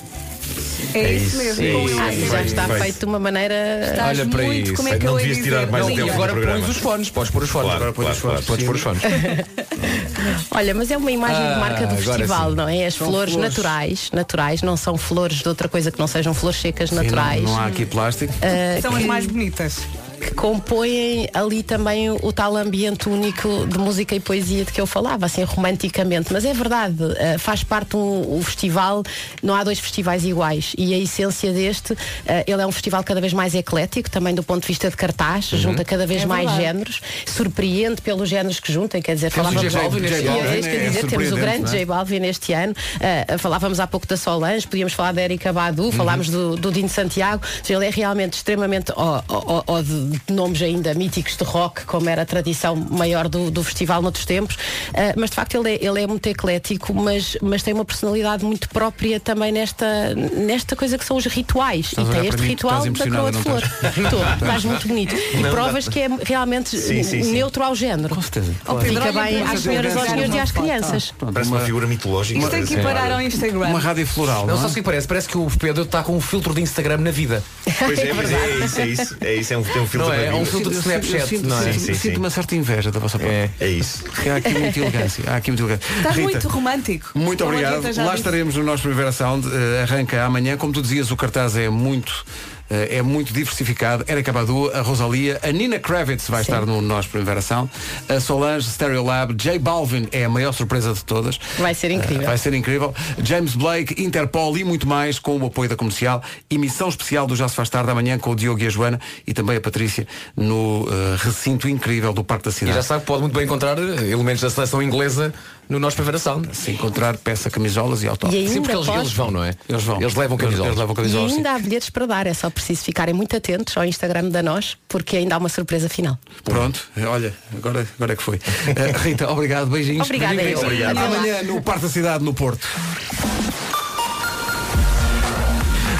É 0.95 1.12
isso 1.14 1.36
mesmo. 1.36 1.62
com 1.64 1.84
o 1.95 2.01
Ah, 2.01 2.12
já 2.12 2.43
está 2.43 2.64
Feito. 2.66 2.82
feito 2.82 2.99
de 3.01 3.05
uma 3.07 3.18
maneira. 3.18 3.55
Estás 3.90 4.18
Olha 4.18 4.28
para 4.28 4.43
muito, 4.45 4.66
isso. 4.66 4.74
como 4.74 4.88
é 4.88 4.99
que 4.99 5.05
Não 5.07 5.12
eu 5.12 5.18
ia 5.20 5.26
devias 5.26 5.45
tirar 5.45 5.59
dizer? 5.61 5.70
mais 5.72 5.86
Não, 5.86 5.95
tempo 5.97 6.12
agora 6.12 6.34
pões 6.34 6.68
os 6.68 6.76
fones, 6.76 7.11
podes 7.11 7.30
pôr 7.30 7.43
os 7.45 7.51
fones. 7.51 7.66
Claro, 7.70 7.82
agora 7.84 7.93
pões 7.93 8.16
os 8.16 8.20
claro, 8.22 8.43
fones, 8.43 8.47
podes 8.47 8.66
pôr 8.66 8.74
os 8.76 8.80
fones. 8.82 9.03
Olha, 10.51 10.74
mas 10.74 10.90
é 10.90 10.97
uma 10.97 11.11
imagem 11.11 11.36
Ah, 11.47 11.55
de 11.55 11.61
marca 11.61 11.86
do 11.86 11.95
agora 11.95 12.03
festival, 12.03 12.51
sim. 12.51 12.57
não 12.57 12.68
é? 12.68 12.86
As 12.86 12.97
flores, 12.97 13.32
flores. 13.34 13.36
naturais, 13.36 14.11
naturais, 14.12 14.62
não 14.62 14.76
são 14.76 14.97
flores 14.97 15.38
de 15.38 15.49
outra 15.49 15.68
coisa 15.68 15.90
que 15.90 15.99
não 15.99 16.07
sejam 16.07 16.32
flores 16.34 16.61
secas 16.61 16.90
Sim, 16.90 16.97
naturais. 16.97 17.43
Não, 17.43 17.53
não 17.53 17.59
há 17.61 17.66
aqui 17.66 17.84
plástico. 17.86 18.32
ah, 18.43 18.80
São 18.80 18.95
as 18.95 19.05
mais 19.05 19.26
bonitas. 19.26 19.78
Que 20.23 20.35
compõem 20.35 21.29
ali 21.35 21.62
também 21.62 22.11
o 22.11 22.33
tal 22.33 22.57
ambiente 22.57 23.09
único 23.09 23.66
de 23.66 23.79
música 23.79 24.14
e 24.14 24.20
poesia 24.20 24.64
de 24.64 24.73
que 24.73 24.81
eu 24.81 24.87
falava, 24.87 25.27
assim 25.27 25.43
romanticamente. 25.43 26.33
Mas 26.33 26.45
é 26.45 26.55
verdade, 26.55 26.97
eh, 27.18 27.39
faz 27.39 27.64
parte 27.64 27.97
um, 27.97 28.39
o 28.39 28.43
festival, 28.43 29.03
não 29.43 29.55
há 29.55 29.64
dois 29.64 29.79
festivais 29.81 30.25
iguais. 30.25 30.73
E 30.79 30.95
a 30.95 30.99
essência 30.99 31.53
deste, 31.53 31.97
eh, 32.27 32.45
ele 32.47 32.62
é 32.62 32.66
um 32.66 32.73
festival 32.73 33.03
cada 33.03 33.20
vez 33.20 33.33
mais 33.33 33.55
eclético, 33.55 34.09
também 34.11 34.35
do 34.35 34.43
ponto 34.43 34.62
de 34.62 34.68
vista 34.68 34.89
de 34.89 34.97
cartaz, 34.97 35.47
junta 35.47 35.85
cada 35.85 36.07
vez 36.07 36.23
É 36.23 36.27
mais 36.27 36.47
verdade. 36.51 36.62
géneros, 36.66 37.01
surpreende 37.27 38.01
pelos 38.01 38.29
géneros 38.29 38.61
que 38.61 38.73
junta, 38.73 39.01
quer 39.01 39.14
dizer, 39.14 39.33
Temos 39.33 39.51
o 39.51 39.55
falávamos 39.55 39.73
J 39.73 39.83
Balvin 39.83 40.03
E 40.03 40.07
este 40.07 40.68
é 40.68 40.77
eu 40.77 40.81
é 40.81 40.89
dizer, 40.89 41.07
temos 41.07 41.33
o 41.33 41.37
grande 41.37 41.64
é? 41.75 41.79
J 41.79 41.85
Balvin 41.87 42.25
este 42.25 42.53
ano, 42.53 42.75
eh, 43.01 43.37
falávamos 43.39 43.81
há 43.81 43.87
pouco 43.87 44.07
da 44.07 44.16
Solange, 44.16 44.66
podíamos 44.66 44.93
falar 44.93 45.12
da 45.12 45.23
Erika 45.23 45.53
Badu, 45.53 45.83
Uhum. 45.85 45.93
falámos 45.93 46.29
do, 46.29 46.57
do 46.57 46.70
Dino 46.70 46.89
Santiago, 46.89 47.43
ele 47.68 47.87
é 47.87 47.91
realmente 47.91 48.35
extremamente, 48.35 48.93
ó, 48.95 49.23
ó, 49.29 49.62
ó, 49.66 49.81
de 49.83 50.12
nomes 50.31 50.63
ainda 50.63 50.95
míticos 50.95 51.37
de 51.37 51.45
rock, 51.45 51.85
como 51.85 52.09
era 52.09 52.23
a 52.23 52.27
tradição 52.27 52.77
maior 52.77 53.29
do, 53.29 53.51
do 53.51 53.63
festival 53.63 54.03
noutros 54.03 54.25
tempos, 54.25 54.57
eh, 54.95 55.15
mas 55.17 55.31
de 55.31 55.37
facto 55.37 55.55
ele 55.57 55.75
é, 55.75 55.85
ele 55.85 56.03
é 56.03 56.07
muito 56.07 56.27
eclético, 56.27 56.93
mas, 56.95 57.37
mas 57.43 57.63
tem 57.63 57.75
uma 57.75 57.85
personalidade 57.85 58.45
muito 58.45 58.69
própria 58.69 59.19
também 59.21 59.53
nesta, 59.53 60.15
nesta 60.15 60.77
coisa 60.77 60.97
que 60.99 61.05
são 61.05 61.17
os 61.17 61.27
rituais. 61.27 61.87
Estás 61.87 62.09
a 62.09 62.13
e 62.13 62.15
tem 62.15 62.29
este 62.29 62.43
mim, 62.43 62.49
ritual 62.49 62.83
da 62.85 63.05
coroa 63.11 63.33
de 63.33 63.39
flor. 63.39 63.63
Estou, 63.63 64.23
estás 64.35 64.65
muito 64.65 64.89
bonito. 64.89 65.15
E 65.15 65.43
provas 65.51 65.89
que 65.89 66.01
é 66.01 66.09
realmente 66.25 66.71
Sim, 66.79 67.03
sim, 67.03 67.23
sim. 67.23 67.33
neutro 67.33 67.63
ao 67.63 67.75
género. 67.75 68.15
Com 68.15 68.23
certeza. 68.23 68.53
Pedro, 68.65 69.03
Fica 69.03 69.13
bem 69.13 69.43
às 69.43 69.61
senhoras, 69.61 69.97
aos 69.97 70.09
senhores 70.09 70.35
e 70.35 70.39
às 70.39 70.51
foto. 70.51 70.63
crianças. 70.63 71.15
Parece 71.33 71.51
uma 71.51 71.61
figura 71.61 71.87
mitológica. 71.87 72.39
Isto 72.39 72.51
tem 72.51 72.65
que 72.65 72.75
ir 72.75 72.83
parar 72.83 73.11
ao 73.11 73.21
Instagram. 73.21 73.69
Uma 73.69 73.81
rádio 73.81 74.07
floral, 74.07 74.47
Não 74.47 74.55
não 74.55 74.61
só 74.61 74.67
é? 74.67 74.69
se 74.69 74.75
que 74.75 74.83
parece, 74.83 75.07
parece 75.09 75.29
que 75.29 75.39
o 75.39 75.49
Pedro 75.59 75.85
está 75.85 76.03
com 76.03 76.17
um 76.17 76.21
filtro 76.21 76.55
de 76.55 76.61
Instagram 76.61 76.99
na 76.99 77.11
vida. 77.11 77.43
Pois 77.79 77.99
é, 77.99 78.03
é, 78.11 78.11
é 78.11 78.65
isso, 78.65 78.81
é 78.81 78.87
isso. 78.87 79.17
É 79.21 79.35
isso, 79.35 79.55
é 79.55 79.59
um, 79.59 79.63
tem 79.63 79.83
um 79.83 79.87
filtro 79.87 80.01
Não 80.03 80.12
é? 80.12 80.26
É 80.26 80.34
um 80.34 80.44
filtro 80.44 80.70
de 80.70 80.76
Snapchat, 80.78 81.26
sinto- 81.28 81.48
não 81.48 81.59
é? 81.59 81.62
sinto- 81.64 81.72
Sim, 81.74 81.78
sim, 81.86 81.94
Sinto 81.94 82.12
sim. 82.14 82.18
uma 82.18 82.30
certa 82.30 82.57
inveja 82.57 82.90
da 82.90 82.98
vossa 83.00 83.18
parte. 83.18 83.32
É. 83.32 83.50
É 83.61 83.68
isso. 83.68 84.05
Há 84.32 84.36
aqui 84.36 84.55
muita 84.59 84.78
elegância. 84.80 85.24
Há 85.26 85.36
aqui 85.36 85.50
muita 85.50 85.62
elegância. 85.64 85.92
Estás 85.96 86.16
Rita, 86.16 86.28
muito 86.30 86.48
romântico. 86.48 87.11
Muito 87.14 87.44
obrigado. 87.44 87.82
Lá 87.96 88.14
estaremos 88.14 88.57
no 88.57 88.62
nosso 88.64 88.82
Primavera 88.82 89.12
Sound. 89.12 89.46
Eh, 89.48 89.82
arranca 89.82 90.24
amanhã. 90.24 90.57
Como 90.57 90.72
tu 90.72 90.82
dizias, 90.82 91.11
o 91.11 91.16
cartaz 91.16 91.57
é 91.57 91.68
muito. 91.68 92.24
Eh, 92.73 92.97
É 92.97 93.03
muito 93.03 93.33
diversificado. 93.33 94.05
Erika 94.09 94.33
Badu, 94.33 94.70
a 94.75 94.81
Rosalia, 94.81 95.39
a 95.43 95.53
Nina 95.53 95.79
Kravitz 95.79 96.29
vai 96.29 96.43
estar 96.43 96.64
no 96.64 96.81
nosso 96.81 97.09
Primavera 97.11 97.43
Sound, 97.43 97.70
a 98.09 98.18
Solange, 98.20 98.68
Stereo 98.70 99.05
Lab, 99.05 99.35
J 99.35 99.59
Balvin 99.59 100.09
é 100.11 100.25
a 100.25 100.29
maior 100.29 100.53
surpresa 100.53 100.93
de 100.95 101.05
todas. 101.05 101.39
Vai 101.59 101.75
ser 101.75 101.91
incrível. 101.91 102.23
Eh, 102.23 102.27
vai 102.27 102.39
ser 102.39 102.55
incrível. 102.55 102.95
James 103.23 103.55
Blake, 103.55 104.03
Interpol 104.03 104.57
e 104.57 104.64
muito 104.64 104.87
mais 104.89 105.18
com 105.18 105.37
o 105.39 105.47
apoio 105.47 105.68
da 105.68 105.77
comercial. 105.77 106.23
Emissão 106.51 106.89
especial 106.89 107.27
do 107.27 107.37
Já 107.37 107.49
se 107.49 107.55
faz 107.55 107.68
tarde 107.68 107.91
amanhã 107.91 108.18
com 108.18 108.31
o 108.31 108.35
Diogo 108.37 108.62
e 108.62 108.66
a 108.66 108.70
Joana 108.70 109.01
e 109.27 109.35
também 109.35 109.57
a 109.57 109.61
Patrícia 109.61 110.07
no 110.37 110.87
eh, 110.91 111.16
recinto 111.18 111.68
incrível 111.68 112.12
do 112.12 112.25
Parque 112.25 112.45
da 112.45 112.51
E 112.51 112.55
Cidade. 112.55 112.77
já 112.77 112.83
sabe 112.83 113.01
que 113.01 113.07
pode 113.07 113.20
muito 113.23 113.35
bem 113.35 113.45
encontrar 113.45 113.79
elementos 113.79 114.41
da 114.43 114.51
seleção 114.51 114.83
inglesa 114.83 115.33
no 115.69 115.79
nosso 115.79 115.97
Primavera 115.97 116.19
Sound. 116.19 116.49
Se 116.55 116.71
encontrar 116.71 117.17
peça 117.17 117.49
camisolas 117.51 118.03
e 118.03 118.09
autógrafos. 118.09 118.35
E 118.35 118.39
ainda 118.47 118.53
Sim, 118.55 118.61
porque 118.63 118.77
eles, 118.77 118.87
pode- 118.87 118.99
eles 118.99 119.13
vão, 119.13 119.31
não 119.31 119.43
é? 119.45 119.55
Eles 119.69 119.83
vão. 119.83 120.01
Eles 120.01 120.15
levam 120.15 120.37
camisolas. 120.37 120.67
Eles 120.69 120.79
levam 120.79 120.93
E 120.93 120.97
camisolas. 120.97 121.31
sim. 121.31 121.37
ainda 121.39 121.53
há 121.53 121.59
bilhetes 121.59 121.89
para 121.91 122.07
dar, 122.07 122.27
é 122.27 122.35
só 122.35 122.51
preciso 122.51 122.83
ficarem 122.83 123.15
muito 123.15 123.35
atentos 123.37 123.77
ao 123.77 123.85
Instagram 123.85 124.29
da 124.29 124.43
nós, 124.43 124.77
porque 124.89 125.17
ainda 125.17 125.35
há 125.35 125.39
uma 125.39 125.49
surpresa 125.49 125.89
final. 125.89 126.19
Pronto, 126.45 126.81
olha, 127.07 127.33
agora, 127.57 127.87
agora 127.97 128.13
é 128.13 128.17
que 128.17 128.23
foi. 128.23 128.39
Eh, 128.77 128.93
Rita, 129.03 129.31
obrigado, 129.31 129.69
beijinhos. 129.69 130.05
Obrigada, 130.07 130.35
Beijinhos. 130.35 130.61
eu. 130.61 130.67
Obrigado. 130.67 130.99
Amanhã 130.99 131.43
no 131.43 131.63
Parque 131.63 131.83
da 131.83 131.89
Cidade, 131.89 132.25
no 132.25 132.35
Porto. 132.35 132.67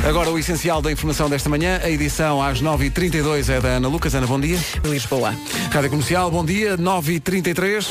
Agora 0.09 0.31
o 0.31 0.39
essencial 0.39 0.83
da 0.83 0.91
informação 0.91 1.31
desta 1.31 1.49
manhã, 1.49 1.81
a 1.83 1.89
edição 1.89 2.43
às 2.43 2.61
9h32 2.61 3.49
é 3.49 3.61
da 3.61 3.69
Ana 3.69 3.87
Lucas. 3.89 4.15
Ana, 4.15 4.27
bom 4.27 4.41
dia. 4.41 4.59
Lisboa. 4.85 5.35
Rádio 5.73 5.91
Comercial, 5.91 6.31
bom 6.31 6.45
dia, 6.45 6.77
9h33. 6.77 7.87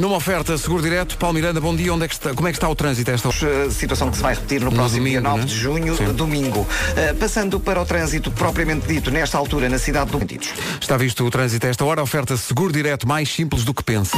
Numa 0.00 0.16
oferta 0.16 0.56
seguro 0.56 0.82
direto, 0.82 1.18
Paulo 1.18 1.34
Miranda, 1.34 1.60
bom 1.60 1.76
dia. 1.76 1.92
Onde 1.92 2.06
é 2.06 2.08
que 2.08 2.14
está, 2.14 2.32
como 2.32 2.48
é 2.48 2.50
que 2.52 2.56
está 2.56 2.66
o 2.66 2.74
trânsito 2.74 3.10
esta 3.10 3.28
hora? 3.28 3.70
Situação 3.70 4.10
que 4.10 4.16
se 4.16 4.22
vai 4.22 4.34
repetir 4.34 4.58
no 4.60 4.70
No 4.70 4.76
próximo 4.76 5.04
dia 5.04 5.20
domingo, 5.20 5.36
9 5.36 5.40
né? 5.40 5.46
de 5.46 5.54
junho, 5.54 5.94
Sim. 5.94 6.12
domingo. 6.14 6.60
Uh, 6.60 7.14
Passando 7.16 7.60
para 7.60 7.82
o 7.82 7.84
trânsito 7.84 8.30
propriamente 8.30 8.86
dito, 8.86 9.10
nesta 9.10 9.36
altura, 9.36 9.68
na 9.68 9.78
cidade 9.78 10.10
do 10.10 10.18
Sentidos. 10.18 10.48
Está 10.80 10.96
visto 10.96 11.22
o 11.22 11.30
trânsito 11.30 11.66
a 11.66 11.68
esta 11.68 11.84
hora, 11.84 12.02
oferta 12.02 12.34
seguro 12.38 12.72
direto 12.72 13.06
mais 13.06 13.28
simples 13.30 13.62
do 13.62 13.74
que 13.74 13.84
pensa. 13.84 14.16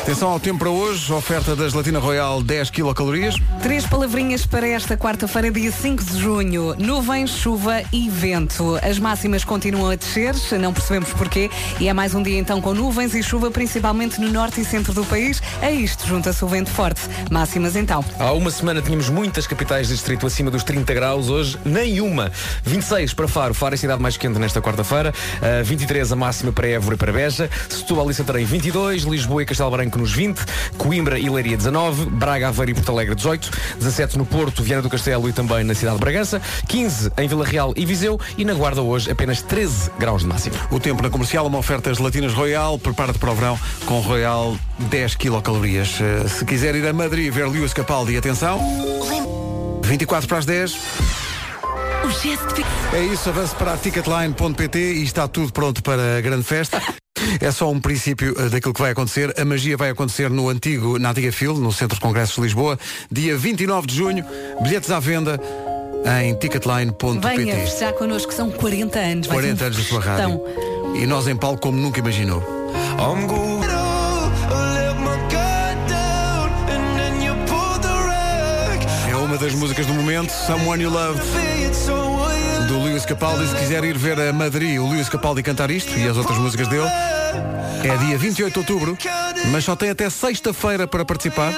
Atenção 0.00 0.28
ao 0.28 0.40
tempo 0.40 0.58
para 0.58 0.70
hoje, 0.70 1.12
oferta 1.12 1.54
da 1.54 1.68
Gelatina 1.68 2.00
Royal 2.00 2.42
10 2.42 2.70
quilocalorias. 2.70 3.36
Três 3.62 3.86
palavrinhas 3.86 4.44
para 4.44 4.66
esta 4.66 4.96
quarta-feira, 4.96 5.52
dia 5.52 5.70
5 5.70 6.02
de 6.02 6.18
junho. 6.20 6.74
Nuvens, 6.76 7.30
chuva 7.30 7.80
e 7.92 8.10
vento. 8.10 8.76
As 8.82 8.98
máximas 8.98 9.44
continuam 9.44 9.90
a 9.90 9.94
descer, 9.94 10.34
não 10.58 10.72
percebemos 10.72 11.10
porquê. 11.10 11.48
E 11.78 11.88
é 11.88 11.92
mais 11.92 12.12
um 12.12 12.22
dia 12.24 12.40
então 12.40 12.60
com 12.60 12.74
nuvens 12.74 13.14
e 13.14 13.22
chuva, 13.22 13.52
principalmente 13.52 14.20
no 14.20 14.28
norte 14.28 14.60
e 14.60 14.64
centro 14.64 14.92
do 14.92 15.04
país. 15.04 15.11
A 15.60 15.70
isto 15.70 16.06
junta-se 16.06 16.42
o 16.42 16.48
vento 16.48 16.70
forte. 16.70 17.02
Máximas 17.30 17.76
então. 17.76 18.02
Há 18.18 18.32
uma 18.32 18.50
semana 18.50 18.80
tínhamos 18.80 19.10
muitas 19.10 19.46
capitais 19.46 19.88
de 19.88 19.92
distrito 19.92 20.26
acima 20.26 20.50
dos 20.50 20.64
30 20.64 20.94
graus, 20.94 21.28
hoje 21.28 21.58
nenhuma. 21.66 22.32
26 22.64 23.12
para 23.12 23.28
Faro, 23.28 23.52
Faro 23.52 23.74
é 23.74 23.76
a 23.76 23.78
cidade 23.78 24.00
mais 24.00 24.16
quente 24.16 24.38
nesta 24.38 24.62
quarta-feira. 24.62 25.12
Uh, 25.36 25.62
23 25.64 26.12
a 26.12 26.16
máxima 26.16 26.50
para 26.50 26.66
Évora 26.66 26.94
e 26.94 26.98
para 26.98 27.12
Beja. 27.12 27.50
Setúbal 27.68 28.10
e 28.10 28.14
Santarém 28.14 28.46
22, 28.46 29.02
Lisboa 29.02 29.42
e 29.42 29.44
Castelo 29.44 29.70
Branco 29.70 29.98
nos 29.98 30.14
20, 30.14 30.40
Coimbra 30.78 31.18
e 31.18 31.28
Leiria 31.28 31.58
19, 31.58 32.06
Braga, 32.06 32.48
Aveiro 32.48 32.70
e 32.70 32.74
Porto 32.74 32.92
Alegre 32.92 33.14
18, 33.14 33.50
17 33.80 34.16
no 34.16 34.24
Porto, 34.24 34.62
Viana 34.62 34.80
do 34.80 34.88
Castelo 34.88 35.28
e 35.28 35.32
também 35.34 35.62
na 35.62 35.74
cidade 35.74 35.96
de 35.96 36.00
Bragança, 36.00 36.40
15 36.68 37.12
em 37.18 37.28
Vila 37.28 37.44
Real 37.44 37.74
e 37.76 37.84
Viseu 37.84 38.18
e 38.38 38.46
na 38.46 38.54
Guarda 38.54 38.80
hoje 38.80 39.10
apenas 39.10 39.42
13 39.42 39.90
graus 39.98 40.22
de 40.22 40.28
máxima. 40.28 40.56
O 40.70 40.80
tempo 40.80 41.02
na 41.02 41.10
comercial, 41.10 41.46
uma 41.46 41.58
oferta 41.58 41.92
gelatinas 41.92 42.32
Royal. 42.32 42.78
Prepara-te 42.78 43.18
para 43.18 43.30
o 43.30 43.34
verão 43.34 43.60
com 43.84 44.00
Royal 44.00 44.56
10 44.78 45.01
quilocalorias. 45.10 45.98
Eh, 46.00 46.28
Se 46.28 46.44
quiser 46.44 46.74
ir 46.74 46.86
a 46.86 46.92
Madrid 46.92 47.32
ver 47.32 47.48
Lewis 47.48 47.72
Capaldi, 47.72 48.16
atenção. 48.16 48.60
24 49.82 50.28
para 50.28 50.38
as 50.38 50.46
10. 50.46 50.76
O 52.04 52.10
gesto 52.10 52.54
de... 52.54 52.64
É 52.96 53.04
isso, 53.04 53.28
avance 53.28 53.54
para 53.54 53.74
a 53.74 53.76
ticketline.pt 53.76 54.78
e 54.78 55.02
está 55.02 55.28
tudo 55.28 55.52
pronto 55.52 55.82
para 55.82 56.18
a 56.18 56.20
grande 56.20 56.44
festa. 56.44 56.80
É 57.40 57.50
só 57.50 57.70
um 57.70 57.80
princípio 57.80 58.34
eh, 58.38 58.48
daquilo 58.48 58.74
que 58.74 58.80
vai 58.80 58.92
acontecer. 58.92 59.34
A 59.38 59.44
magia 59.44 59.76
vai 59.76 59.90
acontecer 59.90 60.30
no 60.30 60.48
antigo, 60.48 60.98
na 60.98 61.10
antiga 61.10 61.30
Fil, 61.32 61.54
no 61.54 61.72
Centro 61.72 61.96
de 61.96 62.00
Congressos 62.00 62.36
de 62.36 62.40
Lisboa, 62.42 62.78
dia 63.10 63.36
29 63.36 63.86
de 63.86 63.94
junho. 63.96 64.24
Bilhetes 64.62 64.90
à 64.90 64.98
venda 64.98 65.40
em 66.22 66.34
ticketline.pt. 66.34 67.36
Venha 67.36 67.56
festejar 67.56 67.92
connosco, 67.92 68.32
são 68.32 68.50
40 68.50 68.98
anos. 68.98 69.26
Vai 69.26 69.36
ser 69.36 69.42
40 69.56 69.62
um 69.62 69.66
anos 69.66 69.78
da 69.78 69.84
sua 69.84 70.00
rádio. 70.00 70.40
E 70.96 71.06
nós 71.06 71.26
em 71.28 71.36
palco 71.36 71.60
como 71.60 71.78
nunca 71.78 72.00
imaginou. 72.00 72.42
Das 79.42 79.54
músicas 79.54 79.86
do 79.86 79.94
momento, 79.94 80.30
Someone 80.30 80.84
You 80.84 80.90
Loved, 80.90 81.20
do 82.68 82.80
Lewis 82.80 83.04
Capaldi. 83.04 83.48
Se 83.48 83.56
quiser 83.56 83.82
ir 83.82 83.98
ver 83.98 84.20
a 84.20 84.32
Madrid, 84.32 84.78
o 84.78 84.88
Lewis 84.88 85.08
Capaldi 85.08 85.42
cantar 85.42 85.68
isto 85.68 85.98
e 85.98 86.06
as 86.06 86.16
outras 86.16 86.38
músicas 86.38 86.68
dele, 86.68 86.86
é 87.82 87.96
dia 88.06 88.16
28 88.16 88.52
de 88.52 88.58
outubro, 88.60 88.96
mas 89.50 89.64
só 89.64 89.74
tem 89.74 89.90
até 89.90 90.08
sexta-feira 90.08 90.86
para 90.86 91.04
participar. 91.04 91.52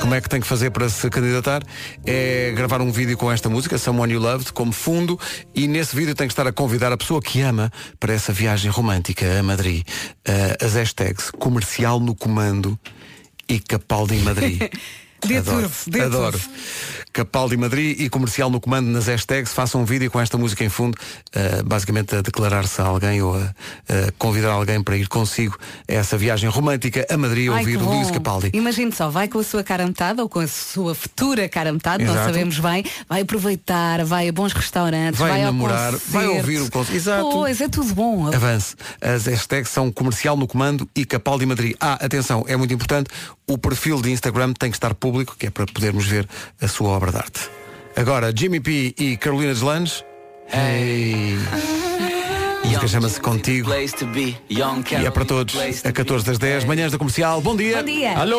Como 0.00 0.14
é 0.14 0.20
que 0.20 0.28
tem 0.28 0.40
que 0.40 0.46
fazer 0.46 0.70
para 0.70 0.88
se 0.88 1.10
candidatar? 1.10 1.60
É 2.06 2.52
gravar 2.54 2.80
um 2.80 2.92
vídeo 2.92 3.16
com 3.16 3.32
esta 3.32 3.48
música, 3.48 3.76
Someone 3.78 4.12
You 4.12 4.20
Loved, 4.20 4.52
como 4.52 4.70
fundo, 4.70 5.18
e 5.52 5.66
nesse 5.66 5.96
vídeo 5.96 6.14
tem 6.14 6.28
que 6.28 6.32
estar 6.32 6.46
a 6.46 6.52
convidar 6.52 6.92
a 6.92 6.96
pessoa 6.96 7.20
que 7.20 7.40
ama 7.40 7.68
para 7.98 8.12
essa 8.12 8.32
viagem 8.32 8.70
romântica 8.70 9.40
a 9.40 9.42
Madrid. 9.42 9.82
Uh, 10.20 10.64
as 10.64 10.74
hashtags 10.74 11.32
comercial 11.32 11.98
no 11.98 12.14
comando 12.14 12.78
e 13.48 13.58
Capaldi 13.58 14.14
em 14.14 14.20
Madrid. 14.20 14.62
Dê 15.26 16.00
adoro. 16.00 16.38
Capaldi 17.12 17.56
Madrid 17.56 17.98
e 18.00 18.08
comercial 18.08 18.50
no 18.50 18.60
comando 18.60 18.86
nas 18.88 19.06
hashtags. 19.06 19.52
Façam 19.52 19.82
um 19.82 19.84
vídeo 19.84 20.10
com 20.10 20.20
esta 20.20 20.38
música 20.38 20.64
em 20.64 20.68
fundo, 20.68 20.96
uh, 21.34 21.64
basicamente 21.64 22.14
a 22.14 22.20
declarar-se 22.20 22.80
a 22.80 22.84
alguém 22.84 23.20
ou 23.22 23.34
a, 23.34 23.40
a 23.40 24.12
convidar 24.18 24.52
alguém 24.52 24.82
para 24.82 24.96
ir 24.96 25.08
consigo 25.08 25.58
a 25.88 25.92
essa 25.92 26.16
viagem 26.16 26.48
romântica 26.48 27.06
a 27.10 27.16
Madrid 27.16 27.50
Ai, 27.50 27.58
ouvir 27.58 27.78
bom. 27.78 27.96
Luís 27.96 28.10
Capaldi. 28.10 28.50
Imagine 28.52 28.92
só, 28.92 29.08
vai 29.08 29.26
com 29.26 29.38
a 29.38 29.44
sua 29.44 29.64
cara 29.64 29.84
a 29.84 29.86
metade 29.86 30.20
ou 30.20 30.28
com 30.28 30.40
a 30.40 30.46
sua 30.46 30.94
futura 30.94 31.48
cara 31.48 31.70
a 31.70 31.72
metade, 31.72 32.04
nós 32.04 32.16
sabemos 32.16 32.58
bem, 32.60 32.84
vai 33.08 33.22
aproveitar, 33.22 34.04
vai 34.04 34.28
a 34.28 34.32
bons 34.32 34.52
restaurantes, 34.52 35.18
Vai 35.18 35.30
vai, 35.30 35.42
namorar, 35.42 35.94
vai 36.08 36.26
ouvir 36.26 36.60
o 36.60 36.70
concerto. 36.70 36.96
Exato. 36.96 37.30
Pois, 37.30 37.60
é 37.60 37.68
tudo 37.68 37.94
bom. 37.94 38.28
Avance. 38.28 38.76
As 39.00 39.26
hashtags 39.26 39.70
são 39.70 39.90
comercial 39.90 40.36
no 40.36 40.46
comando 40.46 40.88
e 40.94 41.04
Capaldi 41.04 41.46
Madrid. 41.46 41.74
Ah, 41.80 41.94
atenção, 41.94 42.44
é 42.46 42.56
muito 42.56 42.72
importante, 42.72 43.10
o 43.48 43.56
perfil 43.56 44.00
de 44.00 44.10
Instagram 44.10 44.52
tem 44.52 44.70
que 44.70 44.76
estar 44.76 44.94
público, 45.08 45.34
que 45.38 45.46
é 45.46 45.50
para 45.50 45.64
podermos 45.66 46.06
ver 46.06 46.28
a 46.60 46.68
sua 46.68 46.90
obra 46.90 47.10
de 47.10 47.16
arte. 47.16 47.40
Agora, 47.96 48.32
Jimmy 48.34 48.60
P 48.60 48.94
e 48.98 49.16
Carolina 49.16 49.54
Deslandes. 49.54 50.04
Hey. 50.52 51.38
A 52.62 52.66
música 52.66 52.88
chama-se 52.88 53.20
Contigo 53.20 53.70
e 54.50 55.06
é 55.06 55.10
para 55.10 55.24
todos. 55.24 55.54
A 55.84 55.90
14 55.90 56.24
das 56.24 56.38
10, 56.38 56.64
manhãs 56.64 56.92
da 56.92 56.98
comercial. 56.98 57.40
Bom 57.40 57.56
dia. 57.56 57.78
Bom 57.78 57.84
dia. 57.84 58.18
Alô. 58.18 58.38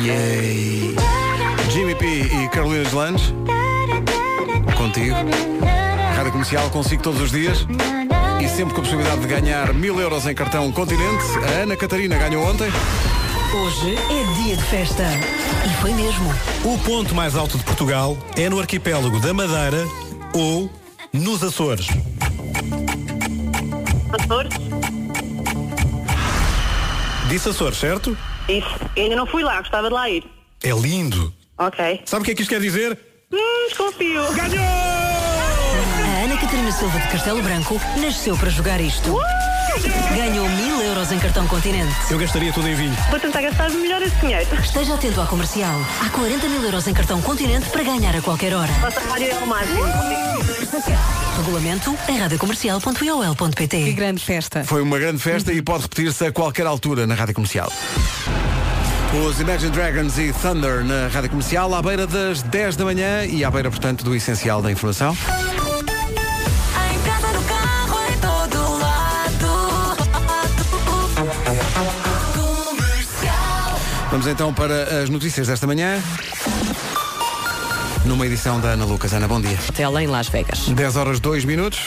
Yay. 0.00 0.96
Jimmy 1.70 1.94
P 1.94 2.06
e 2.06 2.48
Carolina 2.48 2.82
Deslandes. 2.82 3.32
Contigo. 4.76 5.14
Rádio 6.16 6.32
Comercial, 6.32 6.70
consigo 6.70 7.02
todos 7.02 7.20
os 7.20 7.30
dias. 7.30 7.66
E 8.42 8.48
sempre 8.48 8.74
com 8.74 8.80
a 8.80 8.84
possibilidade 8.84 9.20
de 9.20 9.28
ganhar 9.28 9.72
mil 9.72 10.00
euros 10.00 10.26
em 10.26 10.34
cartão 10.34 10.70
Continente. 10.72 11.24
A 11.46 11.62
Ana 11.62 11.76
Catarina 11.76 12.18
ganhou 12.18 12.44
ontem. 12.44 12.70
Hoje 13.54 13.94
é 13.94 14.42
dia 14.42 14.56
de 14.56 14.62
festa. 14.64 15.04
E 15.66 15.80
foi 15.82 15.92
mesmo. 15.92 16.30
O 16.64 16.78
ponto 16.78 17.14
mais 17.14 17.36
alto 17.36 17.58
de 17.58 17.64
Portugal 17.64 18.16
é 18.36 18.48
no 18.48 18.58
arquipélago 18.58 19.20
da 19.20 19.34
Madeira 19.34 19.86
ou 20.34 20.70
nos 21.12 21.42
Açores. 21.44 21.86
Açores? 24.10 24.54
Disse 27.28 27.50
Açores, 27.50 27.78
certo? 27.78 28.16
Isso. 28.48 28.68
Eu 28.96 29.04
ainda 29.04 29.16
não 29.16 29.26
fui 29.26 29.42
lá, 29.42 29.58
gostava 29.60 29.88
de 29.88 29.94
lá 29.94 30.08
ir. 30.08 30.24
É 30.62 30.70
lindo. 30.70 31.32
Ok. 31.58 32.02
Sabe 32.06 32.22
o 32.22 32.24
que 32.24 32.30
é 32.30 32.34
que 32.34 32.42
isto 32.42 32.50
quer 32.50 32.60
dizer? 32.60 32.98
Hum, 33.30 33.66
desconfio. 33.68 34.32
Ganhou! 34.32 34.64
A 34.64 36.24
Ana 36.24 36.36
Catarina 36.38 36.72
Silva 36.72 36.98
de 36.98 37.08
Castelo 37.08 37.42
Branco 37.42 37.78
nasceu 38.00 38.34
para 38.36 38.48
jogar 38.48 38.80
isto. 38.80 39.14
Ganhou 40.14 40.48
mil 40.50 40.80
euros 40.82 41.10
em 41.12 41.18
cartão 41.18 41.46
Continente. 41.46 41.94
Eu 42.10 42.18
gastaria 42.18 42.52
tudo 42.52 42.68
em 42.68 42.74
vinho. 42.74 42.94
Vou 43.10 43.18
tentar 43.18 43.40
gastar 43.40 43.70
melhor 43.70 44.02
esse 44.02 44.14
dinheiro. 44.16 44.46
Esteja 44.62 44.94
atento 44.94 45.20
à 45.20 45.26
comercial. 45.26 45.80
Há 46.04 46.10
40 46.10 46.48
mil 46.48 46.62
euros 46.62 46.86
em 46.86 46.92
cartão 46.92 47.22
Continente 47.22 47.70
para 47.70 47.82
ganhar 47.82 48.14
a 48.14 48.20
qualquer 48.20 48.54
hora. 48.54 48.70
Vossa 48.80 49.00
rádio 49.00 49.28
é 49.28 49.38
o 49.38 49.46
máximo. 49.46 49.82
Regulamento 51.38 51.96
em 52.08 52.18
radiocomercial.iol.pt 52.18 53.84
Que 53.84 53.92
grande 53.92 54.22
festa. 54.22 54.62
Foi 54.64 54.82
uma 54.82 54.98
grande 54.98 55.18
festa 55.18 55.52
e 55.52 55.62
pode 55.62 55.84
repetir-se 55.84 56.26
a 56.26 56.32
qualquer 56.32 56.66
altura 56.66 57.06
na 57.06 57.14
Rádio 57.14 57.34
Comercial. 57.34 57.72
Os 59.26 59.40
Imagine 59.40 59.70
Dragons 59.70 60.18
e 60.18 60.32
Thunder 60.32 60.84
na 60.84 61.08
Rádio 61.08 61.30
Comercial 61.30 61.74
à 61.74 61.82
beira 61.82 62.06
das 62.06 62.42
10 62.42 62.76
da 62.76 62.84
manhã 62.84 63.24
e 63.24 63.44
à 63.44 63.50
beira, 63.50 63.70
portanto, 63.70 64.04
do 64.04 64.14
essencial 64.14 64.60
da 64.62 64.70
informação. 64.70 65.16
Vamos 74.12 74.26
então 74.26 74.52
para 74.52 75.02
as 75.02 75.08
notícias 75.08 75.46
desta 75.46 75.66
manhã. 75.66 75.98
Numa 78.04 78.26
edição 78.26 78.60
da 78.60 78.68
Ana 78.72 78.84
Lucas. 78.84 79.10
Ana, 79.14 79.26
bom 79.26 79.40
dia. 79.40 79.56
Hotel 79.70 80.00
em 80.00 80.06
Las 80.06 80.28
Vegas. 80.28 80.68
10 80.68 80.96
horas 80.96 81.18
2 81.18 81.46
minutos. 81.46 81.80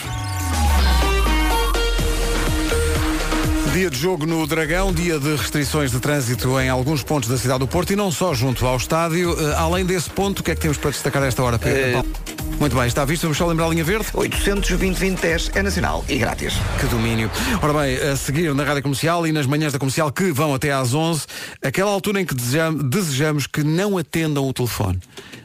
Dia 3.74 3.92
de 3.92 4.00
jogo 4.00 4.26
no 4.26 4.48
Dragão, 4.48 4.92
dia 4.92 5.20
de 5.20 5.36
restrições 5.36 5.92
de 5.92 6.00
trânsito 6.00 6.60
em 6.60 6.68
alguns 6.68 7.04
pontos 7.04 7.30
da 7.30 7.38
cidade 7.38 7.60
do 7.60 7.68
Porto 7.68 7.94
e 7.94 7.96
não 7.96 8.12
só 8.12 8.34
junto 8.34 8.66
ao 8.66 8.78
estádio. 8.78 9.36
Eh, 9.40 9.54
Além 9.56 9.86
desse 9.86 10.10
ponto, 10.10 10.40
o 10.40 10.44
que 10.44 10.50
é 10.50 10.56
que 10.56 10.62
temos 10.62 10.78
para 10.78 10.90
destacar 10.90 11.22
a 11.22 11.28
esta 11.28 11.44
hora, 11.44 11.60
Pedro? 11.60 11.92
Paulo? 12.02 12.35
Muito 12.60 12.76
bem, 12.76 12.88
está 12.88 13.06
visto, 13.06 13.24
vamos 13.24 13.38
só 13.38 13.46
lembrar 13.46 13.66
a 13.66 13.70
linha 13.70 13.84
verde? 13.84 14.08
820 14.14 15.22
é 15.54 15.62
nacional 15.62 16.04
e 16.08 16.18
grátis. 16.18 16.54
Que 16.80 16.88
domínio. 16.88 17.30
Ora 17.62 17.74
bem, 17.74 17.98
a 17.98 18.16
seguir 18.16 18.56
na 18.56 18.64
Rádio 18.64 18.82
Comercial 18.82 19.28
e 19.28 19.32
nas 19.32 19.46
manhãs 19.46 19.74
da 19.74 19.78
Comercial 19.78 20.12
que 20.12 20.32
vão 20.32 20.54
até 20.54 20.72
às 20.72 20.94
11, 20.94 21.26
aquela 21.64 21.92
altura 21.92 22.22
em 22.22 22.26
que 22.26 22.34
desejam- 22.34 22.74
desejamos 22.74 23.46
que 23.46 23.62
não 23.64 23.98
atendam 23.98 24.48
o 24.48 24.54
telefone. 24.54 25.00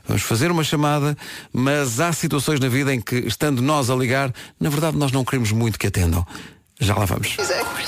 Vamos 0.06 0.22
fazer 0.22 0.50
uma 0.50 0.64
chamada, 0.64 1.16
mas 1.52 2.00
há 2.00 2.12
situações 2.12 2.58
na 2.60 2.68
vida 2.68 2.94
em 2.94 3.00
que, 3.00 3.16
estando 3.16 3.60
nós 3.60 3.90
a 3.90 3.94
ligar, 3.96 4.32
na 4.58 4.70
verdade 4.70 4.96
nós 4.96 5.12
não 5.12 5.24
queremos 5.24 5.52
muito 5.52 5.78
que 5.78 5.88
atendam. 5.88 6.24
Já 6.80 6.94
lá 6.96 7.04
vamos. 7.04 7.36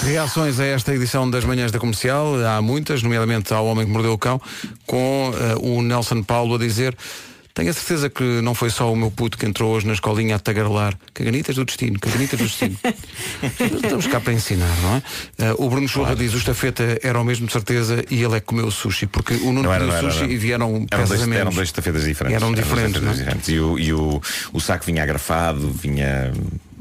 Reações 0.01 0.61
a 0.61 0.67
esta 0.67 0.93
edição 0.95 1.31
das 1.31 1.45
manhãs 1.45 1.73
da 1.73 1.79
comercial, 1.79 2.35
há 2.45 2.61
muitas, 2.61 3.03
nomeadamente 3.03 3.55
ao 3.55 3.65
Homem 3.67 3.87
que 3.87 3.93
Mordeu 3.93 4.13
o 4.13 4.19
Cão, 4.19 4.39
com 4.87 5.33
eh, 5.35 5.55
o 5.61 5.81
Nelson 5.81 6.23
Paulo 6.23 6.57
a 6.57 6.59
dizer. 6.59 6.95
Tenho 7.55 7.71
a 7.71 7.73
certeza 7.73 8.09
que 8.09 8.23
não 8.41 8.55
foi 8.55 8.71
só 8.71 8.91
o 8.91 8.97
meu 8.97 9.11
puto 9.11 9.37
que 9.37 9.45
entrou 9.45 9.75
hoje 9.75 9.87
na 9.87 9.93
escolinha 9.93 10.37
a 10.37 10.39
tagarelar. 10.39 10.97
Caganitas 11.13 11.57
do 11.57 11.65
destino, 11.65 11.99
caganitas 11.99 12.39
do 12.39 12.45
destino. 12.47 12.79
Estamos 13.83 14.07
cá 14.07 14.21
para 14.21 14.33
ensinar, 14.33 14.75
não 14.81 14.97
é? 14.97 15.03
Eh, 15.39 15.55
o 15.59 15.69
Bruno 15.69 15.87
Churra 15.87 16.17
diz 16.17 16.33
o 16.33 16.39
estafeta 16.39 16.99
era 17.03 17.21
o 17.21 17.25
mesmo 17.25 17.47
de 17.47 17.53
certeza 17.53 18.05
e 18.11 18.23
ele 18.23 18.37
é 18.37 18.41
que 18.41 18.47
comeu 18.47 18.71
sushi, 18.71 19.07
porque 19.07 19.35
o 19.35 19.53
Nuno 19.53 19.71
era, 19.71 19.85
era, 19.85 20.01
sushi 20.01 20.25
não. 20.25 20.31
e 20.31 20.37
vieram 20.37 20.87
Eram 20.91 21.05
dois, 21.05 21.29
eram 21.29 21.51
dois 21.53 21.69
estafetas 21.69 22.05
diferentes. 22.05 22.43
Eram 22.43 22.55
diferentes, 22.55 22.97
estafetas 22.97 23.03
não 23.03 23.11
é? 23.11 23.37
diferentes. 23.37 23.49
E, 23.49 23.59
o, 23.59 23.79
e 23.79 23.93
o, 23.93 24.23
o 24.53 24.61
saco 24.61 24.87
vinha 24.87 25.03
agrafado, 25.03 25.71
vinha. 25.71 26.33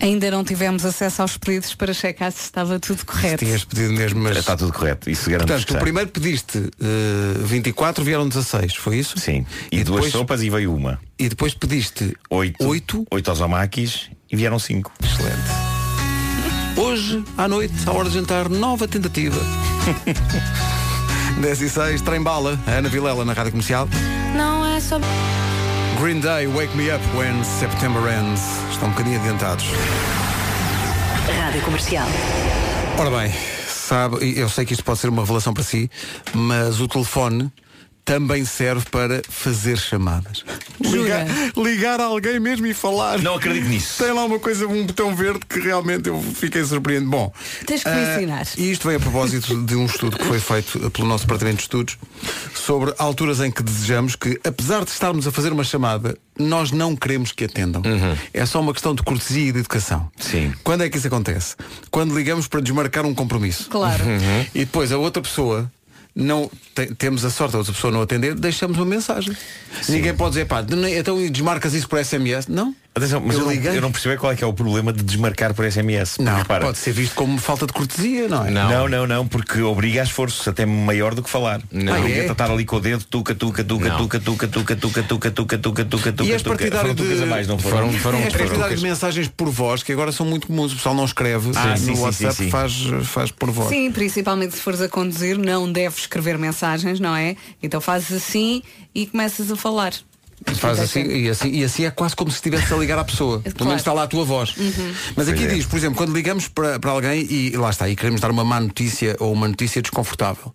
Ainda 0.02 0.32
não 0.32 0.44
tivemos 0.44 0.84
acesso 0.84 1.22
aos 1.22 1.38
pedidos 1.38 1.76
para 1.76 1.94
checar 1.94 2.32
se 2.32 2.42
estava 2.42 2.80
tudo 2.80 3.06
correto. 3.06 3.46
Tinhas 3.46 3.64
pedido 3.64 3.94
mesmo, 3.94 4.20
mas. 4.22 4.36
Está 4.38 4.58
tudo 4.58 4.74
correto. 4.74 5.10
Isso 5.10 5.30
garante 5.30 5.48
Portanto, 5.48 5.66
que 5.68 5.72
o 5.74 5.76
está. 5.76 5.84
primeiro 5.84 6.10
pediste 6.10 6.58
eh, 6.82 7.38
24, 7.44 8.04
vieram 8.04 8.28
16, 8.28 8.76
foi 8.76 8.98
isso? 8.98 9.20
Sim. 9.20 9.46
E, 9.72 9.84
duas 9.84 9.98
depois- 10.06 10.12
sopas 10.12 10.42
e 10.42 10.50
veio 10.50 10.74
uma. 10.74 11.00
E 11.20 11.30
depois 11.30 11.54
pediste 11.54 12.18
Oito. 12.32 12.66
Oito? 12.68 13.06
Oito 13.12 13.32
osamakis 13.32 14.10
e 14.32 14.36
vieram 14.36 14.58
cinco. 14.58 14.92
Excelente. 15.04 15.38
Hoje, 16.76 17.24
à 17.38 17.48
noite, 17.48 17.74
à 17.86 17.92
hora 17.92 18.10
de 18.10 18.16
jantar, 18.16 18.50
nova 18.50 18.88
tentativa. 18.88 19.40
10 21.40 21.62
e 21.62 21.70
6, 21.70 22.02
trem 22.02 22.22
bala, 22.22 22.60
a 22.68 22.72
Ana 22.72 22.90
Vilela 22.90 23.24
na 23.26 23.34
Rádio 23.34 23.52
Comercial. 23.52 23.88
Não 24.36 24.66
é 24.66 24.80
só. 24.80 25.00
Green 26.02 26.20
Day, 26.20 26.48
Wake 26.48 26.76
Me 26.76 26.90
Up 26.90 27.04
When 27.16 27.44
September 27.44 28.02
Ends. 28.12 28.42
Estão 28.72 28.88
um 28.88 28.92
bocadinho 28.92 29.20
adiantados. 29.20 29.66
Rádio 31.40 31.62
Comercial. 31.62 32.08
Ora 32.98 33.12
bem, 33.12 33.32
sabe, 33.68 34.36
eu 34.36 34.50
sei 34.50 34.66
que 34.66 34.74
isto 34.74 34.84
pode 34.84 34.98
ser 34.98 35.10
uma 35.10 35.22
revelação 35.22 35.54
para 35.54 35.62
si, 35.62 35.92
mas 36.34 36.82
o 36.82 36.88
telefone 36.88 37.52
também 38.12 38.44
serve 38.44 38.84
para 38.92 39.22
fazer 39.30 39.78
chamadas. 39.78 40.44
Ligar, 40.82 41.26
ligar 41.56 42.02
a 42.02 42.04
alguém 42.04 42.42
mesmo 42.42 42.68
e 42.68 42.74
falar. 42.74 43.20
Não 43.20 43.36
acredito 43.36 43.70
nisso. 43.70 44.04
Tem 44.04 44.12
lá 44.12 44.26
uma 44.26 44.38
coisa, 44.38 44.68
um 44.68 44.86
botão 44.86 45.16
verde 45.16 45.40
que 45.48 45.62
realmente 45.62 46.10
eu 46.10 46.22
fiquei 46.22 46.62
surpreendido. 46.62 47.10
Bom, 47.10 47.32
Tens 47.66 47.84
que 47.84 47.90
me 47.90 47.96
ah, 47.96 48.16
ensinar. 48.18 48.48
E 48.58 48.70
isto 48.70 48.86
vem 48.86 48.98
a 48.98 49.00
propósito 49.00 49.56
de 49.64 49.76
um 49.78 49.86
estudo 49.86 50.18
que 50.18 50.26
foi 50.26 50.42
feito 50.42 50.92
pelo 50.92 51.08
nosso 51.08 51.24
Departamento 51.24 51.56
de 51.56 51.62
Estudos 51.62 51.98
sobre 52.54 52.94
alturas 52.98 53.40
em 53.40 53.50
que 53.50 53.64
desejamos 53.64 54.18
que, 54.18 54.38
apesar 54.44 54.84
de 54.84 54.92
estarmos 54.92 55.26
a 55.26 55.32
fazer 55.32 55.54
uma 55.54 55.64
chamada, 55.64 56.18
nós 56.38 56.70
não 56.72 56.98
queremos 56.98 57.32
que 57.32 57.46
atendam. 57.46 57.82
É 58.34 58.46
só 58.46 58.60
uma 58.60 58.74
questão 58.74 58.94
de 58.94 59.04
cortesia 59.04 59.48
e 59.48 59.52
de 59.54 59.60
educação. 59.60 60.12
Sim. 60.18 60.54
Quando 60.66 60.84
é 60.84 60.90
que 60.90 60.98
isso 60.98 61.08
acontece? 61.08 61.56
Quando 61.90 62.14
ligamos 62.14 62.50
para 62.50 62.60
desmarcar 62.60 63.06
um 63.06 63.16
compromisso. 63.16 63.70
Claro. 63.70 64.04
E 64.54 64.60
depois 64.60 64.92
a 64.92 64.98
outra 64.98 65.24
pessoa 65.24 65.72
não 66.16 66.50
te- 66.76 66.94
temos 66.96 67.24
a 67.26 67.30
sorte 67.30 67.54
da 67.54 67.60
outra 67.60 67.74
pessoa 67.74 67.92
não 67.92 68.02
atender, 68.02 68.36
deixamos 68.36 68.78
uma 68.78 68.86
mensagem. 68.86 69.36
Ninguém 69.90 70.14
pode 70.16 70.32
dizer, 70.32 70.46
pá, 70.46 70.64
então 70.98 71.30
desmarcas 71.30 71.74
isso 71.74 71.88
por 71.88 72.04
SMS? 72.04 72.48
Não. 72.48 72.76
Atenção, 72.94 73.22
mas 73.26 73.38
eu, 73.38 73.50
Eu 73.50 73.62
não, 73.62 73.74
eu 73.76 73.82
não 73.82 73.90
percebo 73.92 74.20
qual 74.20 74.34
é 74.34 74.36
que 74.36 74.44
é 74.44 74.48
o 74.48 74.52
problema 74.52 74.92
de 74.92 75.02
desmarcar 75.02 75.54
por 75.54 75.64
SMS. 75.70 76.18
Não, 76.20 76.36
repara, 76.36 76.66
pode 76.66 76.78
ser 76.78 76.92
visto 76.92 77.16
como 77.16 77.38
falta 77.38 77.66
de 77.66 77.72
cortesia, 77.72 78.28
não 78.28 78.46
é? 78.46 78.52
Não. 78.52 78.90
não, 78.90 79.08
não, 79.08 79.26
porque 79.26 79.62
obriga 79.62 80.02
a 80.02 80.04
esforço 80.04 80.50
até 80.50 80.66
maior 80.66 81.16
do 81.16 81.24
que 81.24 81.30
falar. 81.30 81.62
Não. 81.72 81.86
Não. 81.86 81.94
Ah, 81.94 82.10
é? 82.10 82.26
estar 82.26 82.52
ali 82.52 82.66
com 82.66 82.76
o 82.76 82.80
dedo, 82.82 83.06
tuca, 83.06 83.34
tuca, 83.34 83.64
tuca, 83.64 83.88
Não. 83.88 83.98
tuca, 83.98 84.20
tuca, 84.20 84.46
tuca, 84.46 84.76
tuca, 84.76 85.02
tuca, 85.04 85.32
tuca, 85.32 85.58
tuca, 85.58 85.86
tuca, 85.86 85.86
tuca, 85.86 86.10
E 86.10 86.38
tuca. 86.38 86.50
partidário 86.50 86.80
Foram 86.82 86.96
tucas 86.96 87.18
de... 87.18 87.24
a 87.24 87.26
mais, 87.28 87.48
não 87.48 87.58
foram? 87.58 87.78
Foram- 87.78 87.94
foram- 88.00 88.18
és 88.20 88.34
foram 88.34 88.46
partidário 88.46 88.76
de 88.76 88.82
tucas. 88.82 88.84
mensagens 88.84 89.28
por 89.30 89.50
voz, 89.50 89.84
que 89.84 89.94
agora 89.94 90.12
são 90.12 90.26
muito 90.26 90.48
comuns. 90.48 90.74
O 90.74 90.76
pessoal 90.76 90.94
não 90.94 91.06
escreve 91.06 91.50
Ah, 91.56 91.68
no 91.70 91.78
sim, 91.78 91.96
sim, 91.96 92.02
WhatsApp, 92.02 92.36
sim. 92.36 92.50
Faz, 92.50 92.74
faz 93.06 93.32
por 93.32 93.50
voz. 93.52 93.70
Sim, 93.70 93.90
principalmente 93.94 94.56
se 94.56 94.62
fores 94.62 94.82
a 94.82 94.90
conduzir, 94.90 95.38
não 95.38 95.72
deves 95.72 96.00
escrever 96.00 96.38
mensagens, 96.38 97.00
não 97.00 97.16
é? 97.16 97.38
Então 97.64 97.80
fazes 97.80 98.12
assim 98.12 98.62
e 98.94 99.06
começas 99.08 99.50
a 99.50 99.56
falar. 99.56 99.94
Faz 100.56 100.80
assim 100.80 101.04
e, 101.04 101.30
assim 101.30 101.50
e 101.52 101.64
assim 101.64 101.86
é 101.86 101.92
quase 101.92 102.16
como 102.16 102.30
se 102.32 102.38
estivesse 102.38 102.74
a 102.74 102.78
ligar 102.78 102.98
à 103.00 103.04
pessoa. 103.04 103.40
Pelo 103.44 103.54
Claro. 103.56 103.66
menos 103.70 103.82
está 103.82 103.94
lá 103.94 104.04
a 104.04 104.08
tua 104.08 104.24
voz. 104.26 104.56
Uhum. 104.58 104.94
Mas 105.16 105.30
aqui 105.30 105.44
é. 105.46 105.48
diz, 105.48 105.66
por 105.66 105.78
exemplo, 105.78 105.96
quando 105.98 106.14
ligamos 106.14 106.48
para, 106.48 106.80
para 106.80 106.92
alguém 106.92 107.26
e 107.32 107.52
lá 107.56 107.70
está, 107.70 107.88
e 107.88 107.96
queremos 107.96 108.20
dar 108.22 108.32
uma 108.32 108.44
má 108.44 108.60
notícia 108.60 109.16
ou 109.20 109.32
uma 109.34 109.48
notícia 109.48 109.82
desconfortável. 109.82 110.54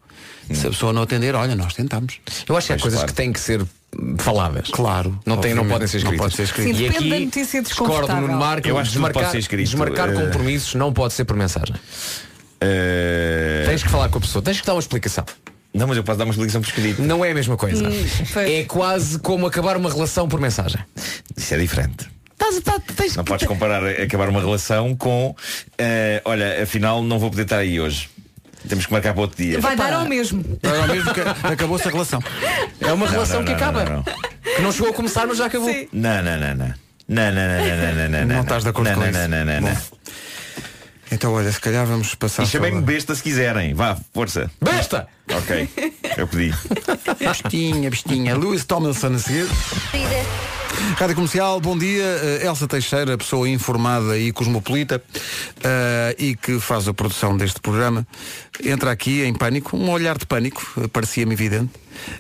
Se 0.53 0.67
a 0.67 0.71
pessoa 0.71 0.93
não 0.93 1.03
atender, 1.03 1.35
olha, 1.35 1.57
nós 1.57 1.75
tentamos. 1.75 2.21
Eu 2.49 2.57
acho 2.57 2.69
que 2.69 2.73
há 2.75 2.79
coisas 2.79 3.03
que 3.05 3.13
têm 3.13 3.33
que 3.33 3.41
ser 3.41 3.63
hum, 3.63 4.15
faladas. 4.19 4.69
Claro. 4.71 5.19
Não, 5.27 5.39
tem, 5.39 5.55
não 5.55 5.67
podem 5.67 5.89
ser 5.89 5.99
Não 6.05 6.13
escritas. 6.13 6.19
pode 6.25 6.37
ser 6.37 6.43
escrito. 6.45 6.77
Sim, 6.77 6.85
E 6.85 6.89
depende 6.89 6.97
aqui 6.99 7.11
da 7.11 7.25
notícia 7.27 7.63
discordo 7.63 7.93
desconfortável. 7.95 8.29
no 8.29 8.39
Marco. 8.39 8.69
Eu 8.69 8.79
acho 8.79 8.91
que 8.91 8.93
desmarcar, 8.95 9.23
pode 9.23 9.33
ser 9.33 9.39
escrito. 9.39 9.65
desmarcar 9.71 10.09
Eh, 10.11 10.13
compromissos 10.15 10.75
não 10.75 10.93
pode 10.93 11.15
ser 11.15 11.25
por 11.25 11.37
mensagem. 11.37 11.75
Eh, 12.61 13.65
Tens 13.67 13.83
que 13.83 13.89
falar 13.89 14.09
com 14.09 14.19
a 14.19 14.21
pessoa, 14.21 14.43
tens 14.43 14.61
que 14.61 14.67
dar 14.67 14.75
uma 14.75 14.81
explicação. 14.81 15.25
Não, 15.77 15.87
mas 15.87 15.97
eu 15.97 16.03
posso 16.05 16.19
dar 16.19 16.25
uma 16.25 16.31
explicação 16.33 16.61
por 16.61 16.69
escrito. 16.69 17.03
Não 17.03 17.25
é 17.25 17.31
a 17.31 17.35
mesma 17.35 17.57
coisa. 17.57 17.87
Hum, 17.89 17.93
é 18.37 18.65
quase 18.65 19.19
como 19.19 19.47
acabar 19.47 19.77
uma 19.77 19.91
relação 19.93 20.29
por 20.29 20.41
mensagem. 20.41 20.81
Isso 21.37 21.55
é 21.55 21.59
diferente. 21.59 22.09
Tens 22.97 23.17
Não 23.17 23.25
podes 23.25 23.47
comparar 23.47 23.83
a- 23.85 24.03
acabar 24.03 24.29
uma 24.29 24.41
relação 24.41 24.95
com 24.97 25.35
eh, 25.79 26.21
olha, 26.25 26.63
afinal 26.63 27.03
não 27.03 27.19
vou 27.19 27.29
poder 27.31 27.43
estar 27.43 27.59
aí 27.59 27.81
hoje. 27.81 28.09
Temos 28.69 28.87
que 28.87 28.93
marcar 28.93 29.13
para 29.13 29.23
outro 29.23 29.37
dia. 29.43 29.61
Vai 29.61 29.77
dar 29.77 29.93
ao 29.93 30.07
mesmo. 30.07 30.43
Era 30.63 30.81
o 30.83 30.89
mesmo 30.89 31.13
que 31.15 31.21
acabou-se 31.47 31.87
a 31.87 31.91
relação. 31.91 32.21
É 32.81 32.93
uma 32.93 33.05
Não, 33.07 33.13
relação 33.13 33.37
não, 33.41 33.45
que 33.45 33.51
não, 33.53 33.57
acaba. 33.59 33.85
não, 33.85 33.97
não. 33.97 34.03
Que 34.03 34.63
não 34.63 34.73
chegou 34.73 34.91
a 34.91 34.95
começar, 34.95 35.27
mas 35.27 35.39
já 35.39 35.47
acabou. 35.47 35.69
Não, 35.93 36.23
não, 36.23 36.39
não, 36.39 36.55
não. 36.55 36.75
Não, 37.09 37.33
não, 37.33 37.33
não, 37.33 37.59
não, 37.59 37.95
não, 37.95 38.09
não, 38.09 38.19
não. 38.27 38.27
Não 38.37 38.41
estás 38.43 38.63
de 38.65 38.71
acordo 38.71 38.89
não, 38.91 38.95
com 38.97 39.01
não, 39.03 39.11
isso. 39.11 39.19
Não, 39.29 39.29
não, 39.29 39.45
não, 39.45 39.61
não. 39.61 39.77
Então 41.11 41.33
olha, 41.33 41.51
se 41.53 41.61
calhar 41.61 41.87
vamos 41.87 42.15
passar. 42.15 42.43
E 42.43 42.47
chamei-me 42.47 42.81
besta 42.81 43.15
se 43.15 43.23
quiserem. 43.23 43.75
Vá, 43.75 43.97
força. 44.13 44.51
Besta! 44.61 45.09
Ok. 45.33 45.69
Eu 46.17 46.27
pedi. 46.27 46.53
Bestinha, 47.19 47.91
bestinha. 47.91 48.37
Lewis 48.37 48.65
Tomlinson 48.65 49.15
a 49.15 49.19
seguir. 49.19 49.47
Rádio 50.97 51.15
Comercial, 51.15 51.61
bom 51.61 51.77
dia. 51.77 52.05
Uh, 52.05 52.47
Elsa 52.47 52.69
Teixeira, 52.69 53.17
pessoa 53.19 53.49
informada 53.49 54.19
e 54.19 54.33
cosmopolita 54.33 55.03
uh, 55.03 56.23
e 56.23 56.37
que 56.37 56.61
faz 56.61 56.87
a 56.87 56.95
produção 56.95 57.37
deste 57.37 57.61
programa, 57.61 58.07
entra 58.65 58.91
aqui 58.91 59.23
em 59.23 59.35
pânico, 59.35 59.77
um 59.77 59.91
olhar 59.91 60.17
de 60.17 60.27
pânico, 60.27 60.65
uh, 60.77 60.89
parecia-me 60.89 61.33
evidente. 61.33 61.73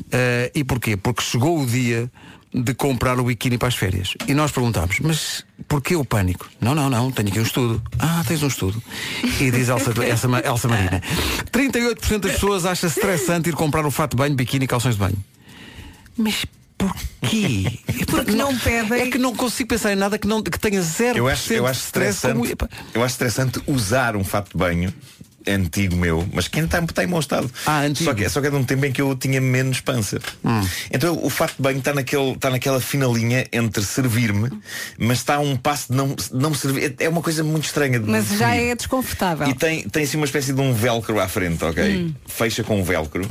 Uh, 0.06 0.50
e 0.54 0.64
porquê? 0.64 0.96
Porque 0.96 1.22
chegou 1.22 1.60
o 1.60 1.66
dia 1.66 2.10
de 2.56 2.72
comprar 2.74 3.20
o 3.20 3.24
biquíni 3.24 3.58
para 3.58 3.68
as 3.68 3.74
férias. 3.74 4.14
E 4.26 4.32
nós 4.32 4.50
perguntámos, 4.50 4.98
mas 5.00 5.44
porquê 5.68 5.94
o 5.94 6.04
pânico? 6.04 6.48
Não, 6.58 6.74
não, 6.74 6.88
não, 6.88 7.10
tenho 7.10 7.28
aqui 7.28 7.38
um 7.38 7.42
estudo. 7.42 7.82
Ah, 7.98 8.24
tens 8.26 8.42
um 8.42 8.46
estudo. 8.46 8.82
E 9.38 9.50
diz 9.50 9.68
Elsa, 9.68 9.90
Elsa, 10.02 10.28
Elsa 10.44 10.68
Marina, 10.68 11.02
38% 11.52 12.18
das 12.18 12.32
pessoas 12.32 12.64
acha 12.64 12.86
estressante 12.86 13.50
ir 13.50 13.52
comprar 13.52 13.84
o 13.84 13.90
fato 13.90 14.12
de 14.12 14.16
banho, 14.16 14.34
biquíni 14.34 14.64
e 14.64 14.68
calções 14.68 14.94
de 14.94 15.00
banho. 15.00 15.24
Mas 16.16 16.46
porquê? 16.78 17.78
Porque 18.08 18.32
não 18.32 18.56
pedem. 18.56 19.02
É 19.02 19.10
que 19.10 19.18
não 19.18 19.34
consigo 19.34 19.68
pensar 19.68 19.92
em 19.92 19.96
nada 19.96 20.18
que, 20.18 20.26
não, 20.26 20.42
que 20.42 20.58
tenha 20.58 20.80
zero 20.80 21.18
Eu 21.18 21.28
acho, 21.28 21.52
eu 21.52 21.66
acho 21.66 21.80
estressante. 21.80 22.56
Eu 22.94 23.04
acho 23.04 23.12
estressante 23.12 23.60
usar 23.66 24.16
um 24.16 24.24
fato 24.24 24.52
de 24.52 24.56
banho 24.56 24.94
antigo 25.48 25.96
meu, 25.96 26.26
mas 26.32 26.48
que 26.48 26.58
ainda 26.58 26.76
está, 26.76 26.84
está 26.84 27.04
em 27.04 27.08
bom 27.08 27.18
estado. 27.18 27.50
Ah, 27.64 27.80
antigo. 27.80 28.10
Só 28.10 28.14
que, 28.14 28.28
só 28.28 28.40
que 28.40 28.48
é 28.48 28.50
de 28.50 28.56
um 28.56 28.64
tempo 28.64 28.84
em 28.84 28.92
que 28.92 29.00
eu 29.00 29.16
tinha 29.16 29.40
menos 29.40 29.80
pança. 29.80 30.20
Hum. 30.44 30.60
Então 30.90 31.18
o 31.22 31.30
fato 31.30 31.56
de 31.56 31.62
banho 31.62 31.78
está, 31.78 31.94
naquele, 31.94 32.32
está 32.32 32.50
naquela 32.50 32.80
fina 32.80 33.06
linha 33.06 33.46
entre 33.50 33.82
servir-me, 33.82 34.50
mas 34.98 35.18
está 35.18 35.36
a 35.36 35.40
um 35.40 35.56
passo 35.56 35.90
de 35.90 35.96
não, 35.96 36.14
não 36.32 36.50
me 36.50 36.56
servir. 36.56 36.94
É 36.98 37.06
é 37.06 37.08
uma 37.08 37.22
coisa 37.22 37.42
muito 37.42 37.64
estranha 37.64 37.98
de 37.98 38.10
Mas 38.10 38.36
já 38.36 38.54
é 38.54 38.74
desconfortável. 38.74 39.48
E 39.48 39.54
tem, 39.54 39.88
tem 39.88 40.02
assim 40.02 40.16
uma 40.16 40.26
espécie 40.26 40.52
de 40.52 40.60
um 40.60 40.74
velcro 40.74 41.18
à 41.20 41.28
frente, 41.28 41.64
ok? 41.64 41.96
Hum. 41.96 42.14
Fecha 42.26 42.62
com 42.62 42.80
um 42.80 42.84
velcro. 42.84 43.26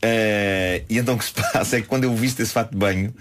Eh, 0.00 0.82
e 0.88 0.98
então 0.98 1.14
o 1.14 1.18
que 1.18 1.24
se 1.24 1.32
passa 1.52 1.76
é 1.76 1.82
que 1.82 1.86
quando 1.86 2.04
eu 2.04 2.16
visto 2.16 2.40
esse 2.40 2.52
fato 2.52 2.70
de 2.70 2.76
banho, 2.76 3.14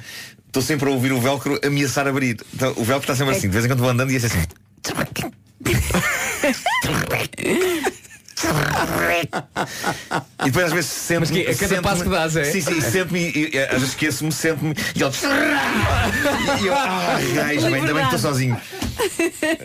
estou 0.47 0.63
sempre 0.63 0.89
a 0.89 0.91
ouvir 0.91 1.11
o 1.11 1.19
velcro 1.19 1.59
ameaçar 1.63 2.07
abrir. 2.07 2.37
Então, 2.53 2.73
o 2.77 2.83
velcro 2.83 3.11
está 3.11 3.15
sempre 3.15 3.33
É 3.33 3.37
assim, 3.37 3.47
de 3.47 3.53
vez 3.53 3.65
em 3.65 3.67
quando 3.67 3.79
vou 3.79 3.89
andando 3.89 4.11
e 4.11 4.15
é 4.15 4.17
assim. 4.17 4.37
E 10.41 10.45
depois 10.45 10.65
às 10.67 10.73
vezes 10.73 10.89
sento 10.91 11.21
Mas 11.21 11.31
que 11.31 11.41
é 11.41 11.55
cada 11.55 11.81
passo 11.81 12.03
que 12.03 12.09
dás, 12.09 12.35
é? 12.35 12.43
Sim, 12.43 12.61
sim, 12.61 12.79
sento-me 12.79 13.51
às 13.57 13.71
vezes 13.71 13.89
esqueço-me, 13.89 14.31
sento-me 14.31 14.75
e 14.95 15.01
ele. 15.01 15.11
E 16.61 16.67
eu, 16.67 16.73
ah, 16.75 17.19
gajo, 17.33 17.61
bem, 17.65 17.75
ainda 17.75 17.93
bem 17.93 18.07
que 18.07 18.15
estou 18.15 18.31
sozinho. 18.31 18.57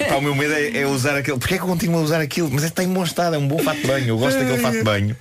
Pá, 0.09 0.17
o 0.17 0.21
meu 0.23 0.35
medo 0.35 0.55
é, 0.55 0.79
é 0.81 0.87
usar 0.87 1.17
aquele. 1.17 1.39
Porquê 1.39 1.55
é 1.55 1.59
que 1.59 1.65
eu 1.65 1.69
continuo 1.69 2.01
a 2.01 2.03
usar 2.03 2.21
aquilo? 2.21 2.51
Mas 2.51 2.65
é 2.65 2.69
que 2.69 2.75
tem 2.75 2.89
bom 2.89 3.05
estado, 3.05 3.37
é 3.37 3.39
um 3.39 3.47
bom 3.47 3.59
fato 3.59 3.81
de 3.81 3.87
banho. 3.87 4.09
Eu 4.09 4.19
gosto 4.19 4.39
daquele 4.39 4.59
fato 4.59 4.79
de 4.79 4.85
banho. 4.85 5.17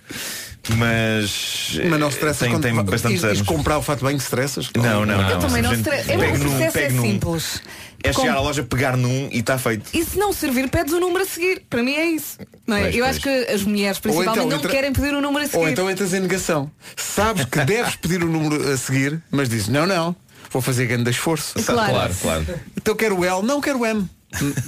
Mas. 0.77 1.79
Mas 1.89 1.99
não 1.99 2.07
eh, 2.07 2.09
estressas 2.09 2.47
tem, 2.47 2.59
tem 2.59 3.11
ires 3.11 3.23
anos. 3.23 3.41
comprar 3.41 3.77
o 3.77 3.81
fato 3.81 3.99
de 3.99 4.05
banho 4.05 4.17
estressas? 4.17 4.69
Não, 4.75 5.05
não, 5.05 5.29
Eu 5.29 5.35
não. 5.35 5.39
também 5.39 5.61
não. 5.61 5.71
É 5.71 5.75
num, 5.75 5.83
processo 5.83 6.11
é 6.11 6.81
pego 6.81 6.95
num. 6.95 7.01
simples. 7.01 7.61
É 8.03 8.11
chegar 8.13 8.35
à 8.35 8.41
loja, 8.41 8.63
pegar 8.63 8.97
num 8.97 9.29
e 9.31 9.39
está 9.39 9.57
feito. 9.57 9.89
E 9.93 10.03
se 10.03 10.17
não 10.17 10.33
servir, 10.33 10.69
pedes 10.69 10.93
o 10.93 10.99
número 10.99 11.23
a 11.23 11.27
seguir. 11.27 11.61
Para 11.69 11.83
mim 11.83 11.93
é 11.93 12.05
isso. 12.05 12.37
Não 12.65 12.77
é? 12.77 12.81
Pois, 12.83 12.95
Eu 12.95 13.03
pois. 13.05 13.15
acho 13.17 13.21
que 13.21 13.29
as 13.51 13.63
mulheres 13.63 13.99
principalmente 13.99 14.37
então 14.37 14.49
não 14.49 14.57
entra- 14.57 14.69
querem 14.71 14.93
pedir 14.93 15.13
o 15.13 15.21
número 15.21 15.43
a 15.45 15.47
seguir. 15.47 15.57
Ou 15.63 15.69
então 15.69 15.89
entras 15.89 16.13
em 16.13 16.19
negação. 16.19 16.71
Sabes 16.95 17.45
que 17.45 17.59
deves 17.65 17.95
pedir 17.95 18.23
o 18.23 18.27
número 18.27 18.71
a 18.71 18.77
seguir, 18.77 19.21
mas 19.29 19.47
dizes, 19.49 19.67
não, 19.67 19.85
não, 19.85 20.15
vou 20.49 20.61
fazer 20.61 20.85
grande 20.87 21.09
esforço. 21.09 21.53
Claro. 21.63 21.91
claro. 21.91 22.15
claro. 22.21 22.45
Então 22.77 22.95
quero 22.95 23.19
o 23.19 23.25
L, 23.25 23.41
não 23.45 23.61
quero 23.61 23.79
o 23.79 23.85
M. 23.85 24.09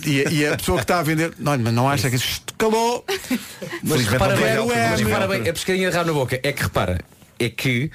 E, 0.05 0.23
e 0.29 0.45
a 0.45 0.57
pessoa 0.57 0.77
que 0.77 0.83
está 0.83 0.99
a 0.99 1.03
vender, 1.03 1.31
não, 1.39 1.57
mas 1.57 1.73
não 1.73 1.89
acha 1.89 2.09
que 2.09 2.17
isto 2.17 2.53
calou. 2.57 3.05
Mas 3.07 3.19
Felizmente 3.81 4.09
repara 4.11 4.35
não 4.35 4.41
tem 4.41 4.45
bem, 4.45 4.55
velcro, 4.55 4.75
mas 4.75 4.89
mas 4.91 4.99
repara 4.99 5.19
velcro. 5.27 5.43
bem, 5.43 5.49
a 5.49 5.53
pescadinha 5.53 5.89
de 5.89 5.95
rabo 5.95 6.07
na 6.07 6.13
boca. 6.13 6.39
É 6.43 6.51
que 6.51 6.63
repara, 6.63 6.99
é 7.39 7.49
que 7.49 7.89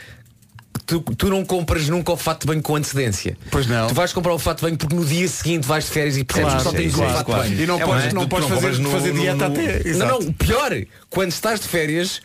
tu, 0.88 1.00
tu 1.16 1.28
não 1.28 1.44
compras 1.44 1.88
nunca 1.88 2.10
o 2.12 2.16
fato 2.16 2.40
de 2.40 2.46
banho 2.48 2.62
com 2.62 2.74
antecedência. 2.74 3.36
Pois 3.50 3.66
não. 3.66 3.86
Tu 3.88 3.94
vais 3.94 4.12
comprar 4.12 4.32
o 4.34 4.38
fato 4.38 4.58
de 4.58 4.62
banho 4.64 4.76
porque 4.78 4.96
no 4.96 5.04
dia 5.04 5.28
seguinte 5.28 5.66
vais 5.66 5.84
de 5.84 5.90
férias 5.90 6.16
e 6.16 6.24
percebes 6.24 6.52
Claro, 6.54 6.64
que 6.64 6.70
só 6.76 6.76
tens 6.82 6.94
claro, 6.94 7.10
um 7.10 7.14
fato 7.14 7.26
claro. 7.26 7.42
de 7.44 7.48
banho. 7.50 7.62
E 7.62 7.66
não 7.66 7.78
É, 7.80 7.84
podes, 7.84 8.12
não 8.14 8.26
podes 8.28 8.48
não 8.48 8.56
fazer, 8.56 8.68
compras 8.68 8.78
no- 8.78 8.90
fazer 8.90 9.12
no- 9.12 9.20
dieta 9.20 9.48
no- 9.48 9.54
até. 9.54 9.78
Não, 9.84 9.90
Exato. 9.90 10.24
não, 10.24 10.32
pior, 10.32 10.72
quando 11.10 11.30
estás 11.30 11.60
de 11.60 11.68
férias, 11.68 12.20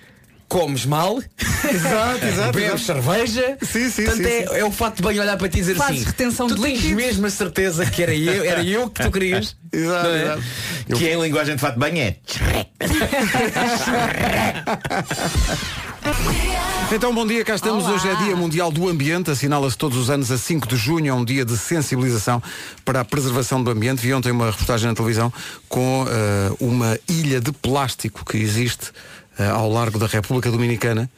comes 0.53 0.85
mal, 0.85 1.19
Exato, 1.67 2.25
exato, 2.27 2.51
bebes 2.53 2.83
exato. 2.83 3.01
cerveja, 3.01 3.57
Sim, 3.59 3.89
sim, 3.89 4.03
portanto 4.03 4.23
sim, 4.23 4.29
é, 4.29 4.47
sim. 4.47 4.55
é 4.55 4.63
o 4.63 4.71
fato 4.71 4.97
de 4.97 5.01
banho 5.01 5.19
olhar 5.19 5.35
para 5.35 5.49
ti 5.49 5.57
e 5.57 5.61
dizer 5.61 5.73
Fazes 5.75 5.95
assim, 5.95 6.05
retenção 6.05 6.45
tu 6.47 6.53
de 6.53 6.61
tens 6.61 6.75
líquidos." 6.75 6.95
mesmo 6.95 7.25
a 7.25 7.29
certeza 7.31 7.83
que 7.87 8.03
era 8.03 8.13
eu, 8.13 8.45
era 8.45 8.63
eu 8.63 8.87
que 8.87 9.01
tu 9.01 9.11
querias. 9.11 9.55
Exato, 9.73 10.07
é? 10.09 10.21
exato. 10.21 10.43
Que 10.95 11.09
em 11.09 11.19
linguagem 11.19 11.55
de 11.55 11.61
fato 11.61 11.73
de 11.73 11.79
banho 11.79 11.97
é. 11.97 12.17
Então, 16.91 17.15
bom 17.15 17.25
dia, 17.25 17.43
cá 17.43 17.55
estamos. 17.55 17.87
Hoje 17.87 18.07
é 18.07 18.15
Dia 18.17 18.35
Mundial 18.35 18.71
do 18.71 18.87
Ambiente, 18.87 19.31
assinala-se 19.31 19.75
todos 19.75 19.97
os 19.97 20.11
anos 20.11 20.29
a 20.29 20.37
5 20.37 20.67
de 20.67 20.75
junho, 20.75 21.09
é 21.09 21.13
um 21.13 21.25
dia 21.25 21.43
de 21.43 21.57
sensibilização 21.57 22.43
para 22.85 22.99
a 22.99 23.05
preservação 23.05 23.63
do 23.63 23.71
ambiente. 23.71 23.99
Vi 23.99 24.13
ontem 24.13 24.31
uma 24.31 24.51
reportagem 24.51 24.87
na 24.89 24.93
televisão 24.93 25.33
com 25.67 26.05
eh, 26.07 26.51
uma 26.59 26.99
ilha 27.09 27.41
de 27.41 27.51
plástico 27.51 28.23
que 28.23 28.37
existe 28.37 28.91
ao 29.53 29.69
largo 29.71 29.97
da 29.97 30.05
República 30.07 30.51
Dominicana 30.51 31.09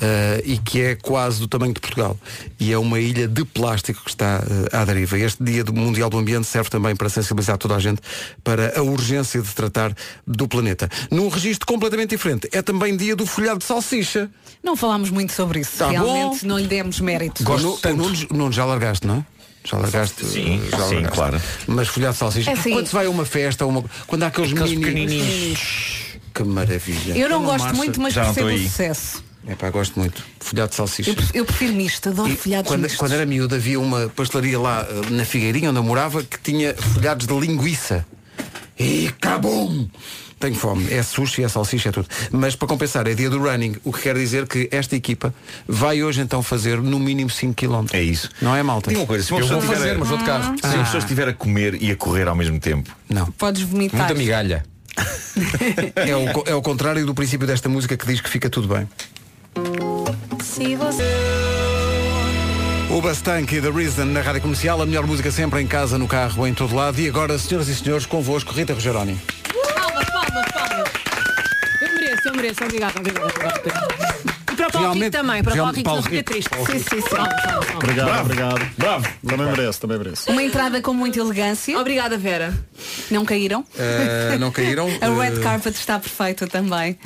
eh, 0.00 0.42
e 0.44 0.58
que 0.58 0.80
é 0.80 0.94
quase 0.96 1.38
do 1.40 1.46
tamanho 1.48 1.72
de 1.72 1.80
Portugal. 1.80 2.18
E 2.58 2.72
é 2.72 2.78
uma 2.78 2.98
ilha 2.98 3.28
de 3.28 3.44
plástico 3.44 4.02
que 4.04 4.10
está 4.10 4.42
eh, 4.72 4.76
à 4.76 4.84
deriva. 4.84 5.18
Este 5.18 5.42
Dia 5.42 5.62
do 5.62 5.72
Mundial 5.72 6.10
do 6.10 6.18
Ambiente 6.18 6.46
serve 6.46 6.68
também 6.70 6.96
para 6.96 7.08
sensibilizar 7.08 7.56
toda 7.58 7.76
a 7.76 7.78
gente 7.78 8.00
para 8.42 8.78
a 8.78 8.82
urgência 8.82 9.40
de 9.40 9.48
tratar 9.54 9.94
do 10.26 10.48
planeta. 10.48 10.88
Num 11.10 11.28
registro 11.28 11.66
completamente 11.66 12.10
diferente, 12.10 12.48
é 12.52 12.60
também 12.62 12.96
dia 12.96 13.14
do 13.14 13.24
folhado 13.26 13.58
de 13.60 13.64
salsicha. 13.64 14.28
Não 14.62 14.76
falámos 14.76 15.10
muito 15.10 15.32
sobre 15.32 15.60
isso. 15.60 15.72
Tá 15.78 15.90
Realmente 15.90 16.40
bom. 16.42 16.48
não 16.48 16.58
lhe 16.58 16.66
demos 16.66 17.00
mérito. 17.00 17.42
O 17.50 17.58
Nu- 17.58 17.78
o 17.82 17.96
Nunes, 17.96 18.26
Nunes 18.28 18.54
já 18.56 18.64
largaste, 18.64 19.06
não 19.06 19.16
é? 19.18 19.24
Já 19.62 19.76
largaste? 19.76 20.24
Sim, 20.24 20.60
já 20.70 20.78
sim, 20.88 20.94
largaste. 20.94 21.14
claro. 21.16 21.42
Mas 21.66 21.88
folhado 21.88 22.12
de 22.14 22.18
salsicha. 22.18 22.50
É 22.50 22.54
assim. 22.54 22.72
Quando 22.72 22.86
se 22.86 22.92
vai 22.94 23.06
a 23.06 23.10
uma 23.10 23.24
festa, 23.26 23.66
uma... 23.66 23.84
quando 24.06 24.22
há 24.22 24.26
aqueles, 24.28 24.52
Aqueles 24.52 24.78
pequenininhos. 24.78 25.60
Que 26.34 26.42
maravilha. 26.44 27.16
Eu 27.16 27.28
não 27.28 27.38
Uma 27.40 27.52
gosto 27.52 27.64
massa. 27.64 27.76
muito, 27.76 28.00
mas 28.00 28.14
Já 28.14 28.24
percebo 28.24 28.48
o 28.48 28.58
sucesso. 28.58 29.24
É 29.46 29.54
pá, 29.54 29.70
gosto 29.70 29.98
muito. 29.98 30.22
Folhado 30.38 30.70
de 30.70 30.76
salsicha. 30.76 31.10
Eu, 31.10 31.16
eu 31.34 31.44
prefiro 31.44 31.72
misto, 31.72 32.08
adoro 32.10 32.28
E 32.30 32.36
folhados 32.36 32.68
quando, 32.68 32.82
mistos. 32.82 32.98
quando 32.98 33.12
era 33.12 33.24
miúdo 33.26 33.54
havia 33.54 33.80
uma 33.80 34.08
pastelaria 34.10 34.58
lá 34.58 34.86
eh, 34.88 35.10
na 35.10 35.24
Figueirinha 35.24 35.70
onde 35.70 35.78
eu 35.78 35.82
morava 35.82 36.22
que 36.22 36.38
tinha 36.40 36.74
folhados 36.74 37.26
de 37.26 37.34
linguiça. 37.34 38.06
E 38.78 39.10
cabum! 39.20 39.88
Tenho 40.38 40.54
fome. 40.54 40.90
É 40.90 41.02
sushi, 41.02 41.42
é 41.44 41.48
salsicha, 41.48 41.90
é 41.90 41.92
tudo. 41.92 42.08
Mas 42.30 42.56
para 42.56 42.66
compensar, 42.66 43.06
é 43.06 43.12
dia 43.12 43.28
do 43.28 43.38
running, 43.38 43.76
o 43.84 43.92
que 43.92 44.00
quer 44.02 44.14
dizer 44.16 44.46
que 44.46 44.68
esta 44.72 44.96
equipa 44.96 45.34
vai 45.68 46.02
hoje 46.02 46.22
então 46.22 46.42
fazer 46.42 46.80
no 46.80 46.98
mínimo 46.98 47.28
5 47.28 47.54
km. 47.54 47.84
É 47.92 48.02
isso. 48.02 48.30
Não 48.40 48.56
é 48.56 48.62
malta? 48.62 48.88
Diga 48.88 49.02
uma 49.02 49.06
coisa, 49.06 49.22
se 49.24 49.32
uma 49.32 49.40
Eu 49.40 49.44
pessoa 49.44 49.60
vou 49.60 49.74
fazer, 49.74 49.98
mas 49.98 50.08
vou 50.08 50.16
de 50.16 50.24
carro. 50.24 50.54
Se 50.58 50.66
uma 50.74 50.84
pessoa 50.84 50.98
estiver 50.98 51.28
a 51.28 51.34
comer 51.34 51.82
e 51.82 51.90
a 51.90 51.96
correr 51.96 52.26
ao 52.26 52.34
mesmo 52.34 52.58
tempo, 52.58 52.90
Não. 53.08 53.26
Podes 53.32 53.62
vomitar. 53.62 53.98
Muita 54.00 54.14
migalha. 54.14 54.64
É 55.96 56.16
o, 56.16 56.44
é 56.46 56.54
o 56.54 56.62
contrário 56.62 57.04
do 57.06 57.14
princípio 57.14 57.46
desta 57.46 57.68
música 57.68 57.96
que 57.96 58.06
diz 58.06 58.20
que 58.20 58.28
fica 58.28 58.48
tudo 58.50 58.68
bem. 58.68 58.88
Se 60.42 60.76
você... 60.76 61.04
O 62.90 63.00
Bastank 63.00 63.54
e 63.54 63.60
The 63.60 63.70
Reason 63.70 64.04
na 64.06 64.20
Rádio 64.20 64.42
Comercial, 64.42 64.82
a 64.82 64.86
melhor 64.86 65.06
música 65.06 65.30
sempre 65.30 65.60
em 65.60 65.66
casa, 65.66 65.96
no 65.96 66.08
carro, 66.08 66.44
em 66.46 66.52
todo 66.52 66.74
lado. 66.74 67.00
E 67.00 67.08
agora, 67.08 67.38
senhoras 67.38 67.68
e 67.68 67.74
senhores, 67.76 68.04
convosco, 68.04 68.52
Rita 68.52 68.74
Rogeroni. 68.74 69.16
Palmas, 69.74 70.10
palmas, 70.10 70.52
palmas. 70.52 70.90
Eu 71.80 71.94
mereço, 71.94 72.28
eu 72.28 72.34
mereço. 72.34 72.64
Obrigada, 72.64 72.98
obrigada, 72.98 73.26
obrigada. 73.26 74.39
Para 74.60 74.68
o 74.68 74.72
Paulo 74.72 74.86
Rico 74.88 74.98
Realmente- 75.00 75.12
também, 75.12 75.42
para 75.42 75.52
o 75.52 75.56
Paulo 75.56 75.72
Rico 75.72 75.88
não 75.88 75.94
Paulo 75.96 76.02
fica 76.02 76.16
Rico, 76.16 76.32
triste. 76.32 76.50
Sim, 76.56 76.78
sim, 76.78 77.00
sim. 77.08 77.76
Obrigado, 77.76 78.06
Bravo. 78.06 78.20
obrigado. 78.22 78.70
Bravo. 78.76 79.08
Também 79.26 79.46
merece, 79.46 79.80
também 79.80 79.98
merece. 79.98 80.30
Uma 80.30 80.42
entrada 80.42 80.80
com 80.82 80.92
muita 80.94 81.18
elegância. 81.20 81.78
Obrigada, 81.78 82.16
Vera. 82.18 82.52
Não 83.10 83.24
caíram? 83.24 83.64
Eh, 83.78 84.36
não 84.38 84.50
caíram? 84.50 84.86
A 85.00 85.08
red 85.08 85.38
Eh, 85.38 85.42
carpet 85.42 85.74
está 85.76 85.98
perfeita 85.98 86.46
também. 86.46 86.98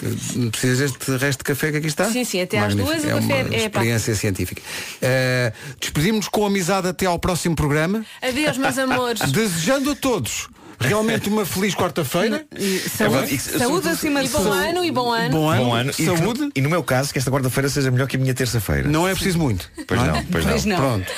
Precisas 0.50 0.92
deste 0.92 1.16
resto 1.16 1.38
de 1.40 1.44
café 1.44 1.70
que 1.70 1.76
aqui 1.78 1.86
está? 1.86 2.10
Sim, 2.10 2.24
sim, 2.24 2.40
até 2.42 2.58
às 2.58 2.74
Magnífico. 2.74 2.90
duas 2.92 3.04
o 3.04 3.08
é 3.08 3.20
café 3.20 3.42
uma 3.44 3.54
é 3.54 3.58
experiência 3.58 4.14
científica. 4.14 4.62
Eh, 5.00 5.52
Despedimos-nos 5.80 6.28
com 6.28 6.46
amizade 6.46 6.88
até 6.88 7.06
ao 7.06 7.18
próximo 7.18 7.54
programa. 7.54 8.04
Adeus, 8.22 8.56
meus 8.58 8.78
amores. 8.78 9.20
Desejando 9.30 9.90
a 9.92 9.94
todos 9.94 10.48
realmente 10.80 11.28
uma 11.28 11.44
feliz 11.46 11.74
quarta-feira. 11.74 12.44
saúde- 12.96 13.38
saúde 13.38 13.88
acima 13.88 14.22
de 14.22 14.28
tudo. 14.28 14.42
E 14.42 14.50
bom 14.50 14.52
ano, 14.52 14.84
e 14.84 14.90
bom 14.90 15.12
ano. 15.12 15.30
Bom 15.30 15.48
ano, 15.50 15.64
Bom 15.64 15.74
ano. 15.74 15.90
E, 15.98 16.04
saúde. 16.04 16.50
e 16.54 16.60
no 16.60 16.68
meu 16.70 16.82
caso, 16.82 17.12
que 17.12 17.18
esta 17.18 17.30
quarta-feira 17.30 17.68
seja 17.68 17.90
melhor 17.90 18.06
que 18.08 18.16
a 18.16 18.18
minha 18.18 18.34
terça-feira. 18.34 18.88
Não 18.88 19.06
é 19.08 19.14
preciso 19.14 19.38
muito. 19.38 19.70
Pois 19.86 20.00
é? 20.00 20.04
não, 20.06 20.24
pois 20.24 20.44
não. 20.44 20.50
Pois 20.52 20.64
não. 20.64 20.76
Pronto. 20.76 21.12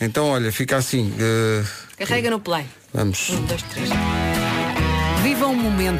Então, 0.00 0.28
olha, 0.28 0.52
fica 0.52 0.76
assim. 0.76 1.12
eh, 1.18 1.64
Carrega 1.98 2.30
no 2.30 2.38
play. 2.40 2.64
vamos. 2.94 3.30
Um, 3.30 3.44
dois, 3.46 3.62
três. 3.62 3.88
Viva 5.22 5.46
um 5.46 5.54
momento. 5.56 5.96